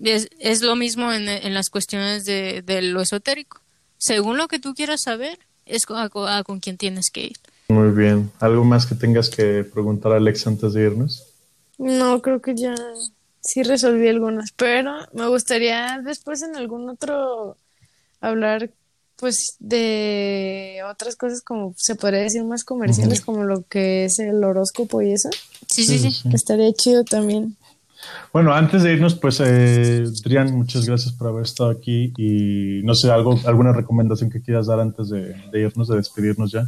Es, 0.03 0.27
es 0.39 0.61
lo 0.61 0.75
mismo 0.75 1.13
en, 1.13 1.29
en 1.29 1.53
las 1.53 1.69
cuestiones 1.69 2.25
de, 2.25 2.61
de, 2.61 2.81
lo 2.81 2.99
esotérico. 2.99 3.61
Según 3.97 4.37
lo 4.37 4.49
que 4.49 4.59
tú 4.59 4.73
quieras 4.73 5.03
saber, 5.03 5.39
es 5.65 5.85
con, 5.85 5.97
a, 5.97 6.43
con 6.43 6.59
quien 6.59 6.77
tienes 6.77 7.09
que 7.09 7.27
ir. 7.27 7.37
Muy 7.69 7.91
bien. 7.91 8.29
¿Algo 8.39 8.65
más 8.65 8.85
que 8.85 8.95
tengas 8.95 9.29
que 9.29 9.63
preguntar 9.63 10.11
a 10.11 10.17
Alex 10.17 10.47
antes 10.47 10.73
de 10.73 10.83
irnos? 10.83 11.25
No, 11.77 12.21
creo 12.21 12.41
que 12.41 12.55
ya 12.55 12.75
sí 13.39 13.63
resolví 13.63 14.07
algunas, 14.07 14.51
pero 14.51 15.07
me 15.13 15.27
gustaría 15.27 16.01
después 16.03 16.41
en 16.43 16.55
algún 16.55 16.89
otro 16.89 17.57
hablar 18.23 18.71
pues 19.17 19.55
de 19.59 20.81
otras 20.89 21.15
cosas 21.15 21.41
como 21.41 21.73
se 21.77 21.95
podría 21.95 22.21
decir 22.21 22.43
más 22.43 22.63
comerciales 22.63 23.21
como 23.21 23.43
lo 23.43 23.65
que 23.67 24.05
es 24.05 24.19
el 24.19 24.43
horóscopo 24.43 25.01
y 25.01 25.13
eso. 25.13 25.29
Sí, 25.69 25.85
sí, 25.85 25.99
sí. 25.99 26.29
Estaría 26.33 26.73
chido 26.73 27.03
también. 27.03 27.55
Bueno, 28.33 28.53
antes 28.53 28.83
de 28.83 28.93
irnos, 28.93 29.15
pues, 29.15 29.39
eh, 29.39 30.03
Drian, 30.25 30.53
muchas 30.53 30.85
gracias 30.85 31.13
por 31.13 31.27
haber 31.27 31.43
estado 31.43 31.69
aquí 31.69 32.11
y 32.17 32.81
no 32.83 32.95
sé, 32.95 33.09
algo, 33.11 33.39
alguna 33.45 33.71
recomendación 33.71 34.29
que 34.29 34.41
quieras 34.41 34.67
dar 34.67 34.79
antes 34.79 35.09
de, 35.09 35.37
irnos, 35.53 35.87
de 35.87 35.95
despedirnos 35.95 36.51
ya. 36.51 36.67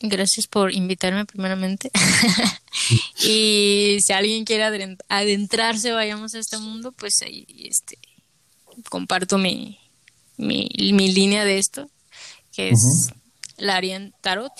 Gracias 0.00 0.46
por 0.46 0.72
invitarme 0.72 1.24
primeramente. 1.24 1.90
y 3.24 3.98
si 4.00 4.12
alguien 4.12 4.44
quiere 4.44 4.96
adentrarse, 5.08 5.90
vayamos 5.90 6.34
a 6.34 6.38
este 6.38 6.58
mundo, 6.58 6.92
pues 6.92 7.22
ahí 7.22 7.44
este, 7.68 7.98
comparto 8.88 9.38
mi, 9.38 9.78
mi, 10.38 10.70
mi 10.92 11.12
línea 11.12 11.44
de 11.44 11.58
esto, 11.58 11.90
que 12.52 12.70
es 12.70 13.10
la 13.56 13.76
Arien 13.76 14.14
Tarot. 14.22 14.52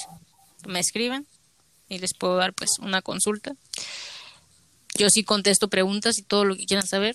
Me 0.67 0.81
escriben 0.81 1.27
y 1.89 1.99
les 1.99 2.13
puedo 2.15 2.37
dar 2.37 2.53
pues 2.53 2.79
una 2.79 3.01
consulta. 3.01 3.55
Yo 4.95 5.11
sí 5.11 5.23
contesto 5.23 5.69
preguntas 5.69 6.19
y 6.19 6.23
todo 6.23 6.45
lo 6.45 6.57
que 6.57 6.67
quieran 6.67 6.87
saber. 6.87 7.15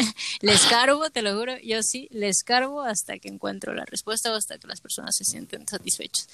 les 0.40 0.62
cargo, 0.62 1.10
te 1.10 1.20
lo 1.20 1.36
juro, 1.36 1.58
yo 1.58 1.82
sí 1.82 2.08
les 2.12 2.44
cargo 2.44 2.82
hasta 2.82 3.18
que 3.18 3.28
encuentro 3.28 3.74
la 3.74 3.84
respuesta 3.84 4.32
o 4.32 4.36
hasta 4.36 4.58
que 4.58 4.68
las 4.68 4.80
personas 4.80 5.16
se 5.16 5.24
sienten 5.24 5.66
satisfechas. 5.66 6.28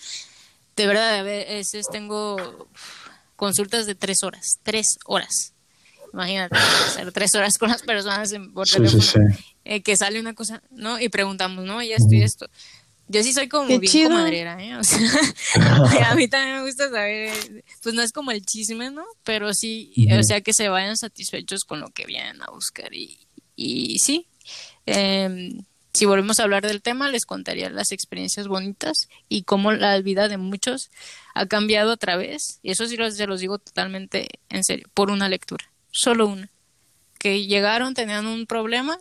De 0.76 0.86
verdad, 0.86 1.18
a 1.18 1.22
veces 1.22 1.86
tengo 1.90 2.68
consultas 3.36 3.86
de 3.86 3.94
tres 3.94 4.22
horas, 4.22 4.58
tres 4.62 4.98
horas. 5.06 5.54
Imagínate, 6.12 6.56
hacer 6.86 7.12
tres 7.12 7.34
horas 7.34 7.56
con 7.56 7.70
las 7.70 7.82
personas 7.82 8.32
por 8.52 8.68
teléfono, 8.68 9.36
eh, 9.70 9.82
que 9.82 9.96
sale 9.96 10.18
una 10.18 10.34
cosa, 10.34 10.60
¿no? 10.72 10.98
Y 10.98 11.10
preguntamos, 11.10 11.64
¿no? 11.64 11.80
Y 11.80 11.92
esto 11.92 12.12
y 12.12 12.22
esto. 12.22 12.50
Yo 13.06 13.22
sí 13.22 13.32
soy 13.32 13.48
como 13.48 13.78
bien 13.78 14.08
comadrera, 14.08 14.60
¿eh? 14.60 14.74
O 14.74 14.82
sea, 14.82 14.98
a 16.10 16.14
mí 16.16 16.26
también 16.26 16.56
me 16.56 16.64
gusta 16.64 16.90
saber, 16.90 17.32
pues 17.80 17.94
no 17.94 18.02
es 18.02 18.10
como 18.10 18.32
el 18.32 18.44
chisme, 18.44 18.90
¿no? 18.90 19.04
Pero 19.22 19.54
sí, 19.54 19.92
o 20.18 20.24
sea, 20.24 20.40
que 20.40 20.54
se 20.54 20.68
vayan 20.68 20.96
satisfechos 20.96 21.62
con 21.62 21.78
lo 21.78 21.90
que 21.90 22.04
vienen 22.04 22.42
a 22.42 22.50
buscar. 22.50 22.92
Y, 22.92 23.20
y 23.54 24.00
sí, 24.00 24.26
eh, 24.86 25.52
si 25.92 26.04
volvemos 26.04 26.40
a 26.40 26.42
hablar 26.42 26.66
del 26.66 26.82
tema, 26.82 27.08
les 27.08 27.24
contaría 27.24 27.70
las 27.70 27.92
experiencias 27.92 28.48
bonitas 28.48 29.08
y 29.28 29.44
cómo 29.44 29.70
la 29.70 30.00
vida 30.00 30.26
de 30.26 30.36
muchos 30.36 30.90
ha 31.34 31.46
cambiado 31.46 31.92
a 31.92 31.96
través, 31.96 32.58
y 32.64 32.72
eso 32.72 32.88
sí 32.88 32.96
se 32.96 33.26
los 33.28 33.38
digo 33.38 33.58
totalmente 33.58 34.26
en 34.48 34.64
serio, 34.64 34.88
por 34.94 35.12
una 35.12 35.28
lectura, 35.28 35.70
solo 35.92 36.26
una. 36.26 36.48
Que 37.20 37.46
llegaron, 37.46 37.94
tenían 37.94 38.26
un 38.26 38.46
problema 38.46 38.98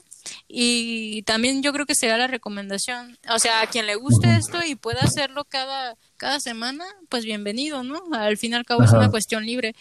y 0.48 1.24
también 1.24 1.62
yo 1.64 1.74
creo 1.74 1.86
que 1.86 1.96
será 1.96 2.18
la 2.18 2.28
recomendación, 2.28 3.18
o 3.30 3.40
sea, 3.40 3.62
a 3.62 3.68
quien 3.68 3.86
le 3.86 3.96
guste 3.96 4.36
esto 4.36 4.60
y 4.66 4.76
pueda 4.76 5.02
hacerlo 5.02 5.46
cada, 5.46 5.96
cada 6.18 6.40
semana, 6.40 6.86
pues 7.10 7.26
bienvenido, 7.26 7.84
¿no? 7.84 8.02
Al 8.14 8.38
fin 8.38 8.54
y 8.54 8.56
al 8.56 8.66
cabo 8.66 8.84
es 8.84 8.92
una 8.92 9.10
cuestión 9.10 9.46
libre. 9.46 9.76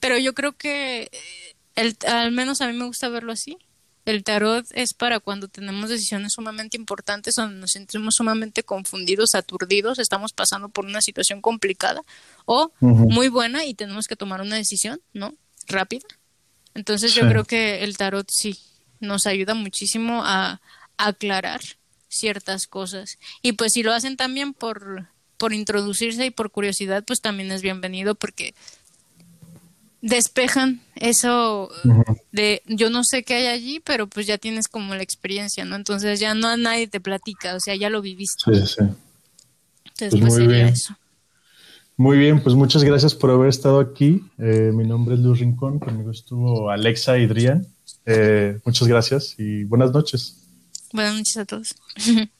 Pero 0.00 0.18
yo 0.18 0.34
creo 0.34 0.52
que 0.52 1.10
el, 1.74 1.96
al 2.06 2.32
menos 2.32 2.60
a 2.60 2.68
mí 2.68 2.76
me 2.76 2.86
gusta 2.86 3.08
verlo 3.08 3.32
así. 3.32 3.58
El 4.04 4.24
tarot 4.24 4.64
es 4.72 4.94
para 4.94 5.20
cuando 5.20 5.48
tenemos 5.48 5.90
decisiones 5.90 6.32
sumamente 6.32 6.78
importantes, 6.78 7.34
donde 7.34 7.60
nos 7.60 7.72
sentimos 7.72 8.14
sumamente 8.14 8.62
confundidos, 8.62 9.34
aturdidos, 9.34 9.98
estamos 9.98 10.32
pasando 10.32 10.70
por 10.70 10.86
una 10.86 11.02
situación 11.02 11.42
complicada 11.42 12.00
o 12.46 12.72
muy 12.80 13.28
buena 13.28 13.66
y 13.66 13.74
tenemos 13.74 14.06
que 14.06 14.16
tomar 14.16 14.40
una 14.40 14.56
decisión, 14.56 15.02
¿no? 15.12 15.34
Rápida. 15.66 16.06
Entonces 16.72 17.12
yo 17.12 17.28
creo 17.28 17.44
que 17.44 17.84
el 17.84 17.98
tarot 17.98 18.26
sí, 18.30 18.58
nos 19.00 19.26
ayuda 19.26 19.54
muchísimo 19.54 20.22
a, 20.24 20.60
aclarar 21.00 21.60
ciertas 22.08 22.66
cosas. 22.66 23.18
Y 23.40 23.52
pues 23.52 23.74
si 23.74 23.84
lo 23.84 23.92
hacen 23.92 24.16
también 24.16 24.52
por, 24.52 25.06
por 25.36 25.52
introducirse 25.52 26.26
y 26.26 26.30
por 26.30 26.50
curiosidad, 26.50 27.04
pues 27.06 27.20
también 27.20 27.52
es 27.52 27.62
bienvenido 27.62 28.16
porque 28.16 28.52
despejan 30.00 30.80
eso 30.96 31.70
de 32.32 32.62
yo 32.66 32.90
no 32.90 33.04
sé 33.04 33.22
qué 33.22 33.34
hay 33.34 33.46
allí, 33.46 33.80
pero 33.80 34.08
pues 34.08 34.26
ya 34.26 34.38
tienes 34.38 34.66
como 34.66 34.96
la 34.96 35.02
experiencia, 35.02 35.64
¿no? 35.64 35.76
Entonces 35.76 36.18
ya 36.18 36.34
no 36.34 36.48
a 36.48 36.56
nadie 36.56 36.88
te 36.88 37.00
platica, 37.00 37.54
o 37.54 37.60
sea, 37.60 37.76
ya 37.76 37.90
lo 37.90 38.02
viviste. 38.02 38.42
Sí, 38.44 38.66
sí. 38.66 38.84
Entonces, 39.84 40.10
pues, 40.10 40.20
pues 40.20 40.32
muy 40.34 40.46
bien. 40.48 40.66
eso. 40.68 40.96
Muy 41.96 42.16
bien, 42.16 42.40
pues 42.40 42.54
muchas 42.54 42.84
gracias 42.84 43.12
por 43.12 43.30
haber 43.30 43.48
estado 43.48 43.80
aquí. 43.80 44.22
Eh, 44.38 44.70
mi 44.72 44.86
nombre 44.86 45.16
es 45.16 45.20
Luz 45.20 45.40
Rincón, 45.40 45.80
conmigo 45.80 46.12
estuvo 46.12 46.70
Alexa 46.70 47.18
y 47.18 47.26
Drian. 47.26 47.66
Eh, 48.06 48.58
muchas 48.64 48.88
gracias 48.88 49.34
y 49.38 49.64
buenas 49.64 49.92
noches. 49.92 50.48
Buenas 50.92 51.16
noches 51.16 51.36
a 51.36 51.44
todos. 51.44 51.74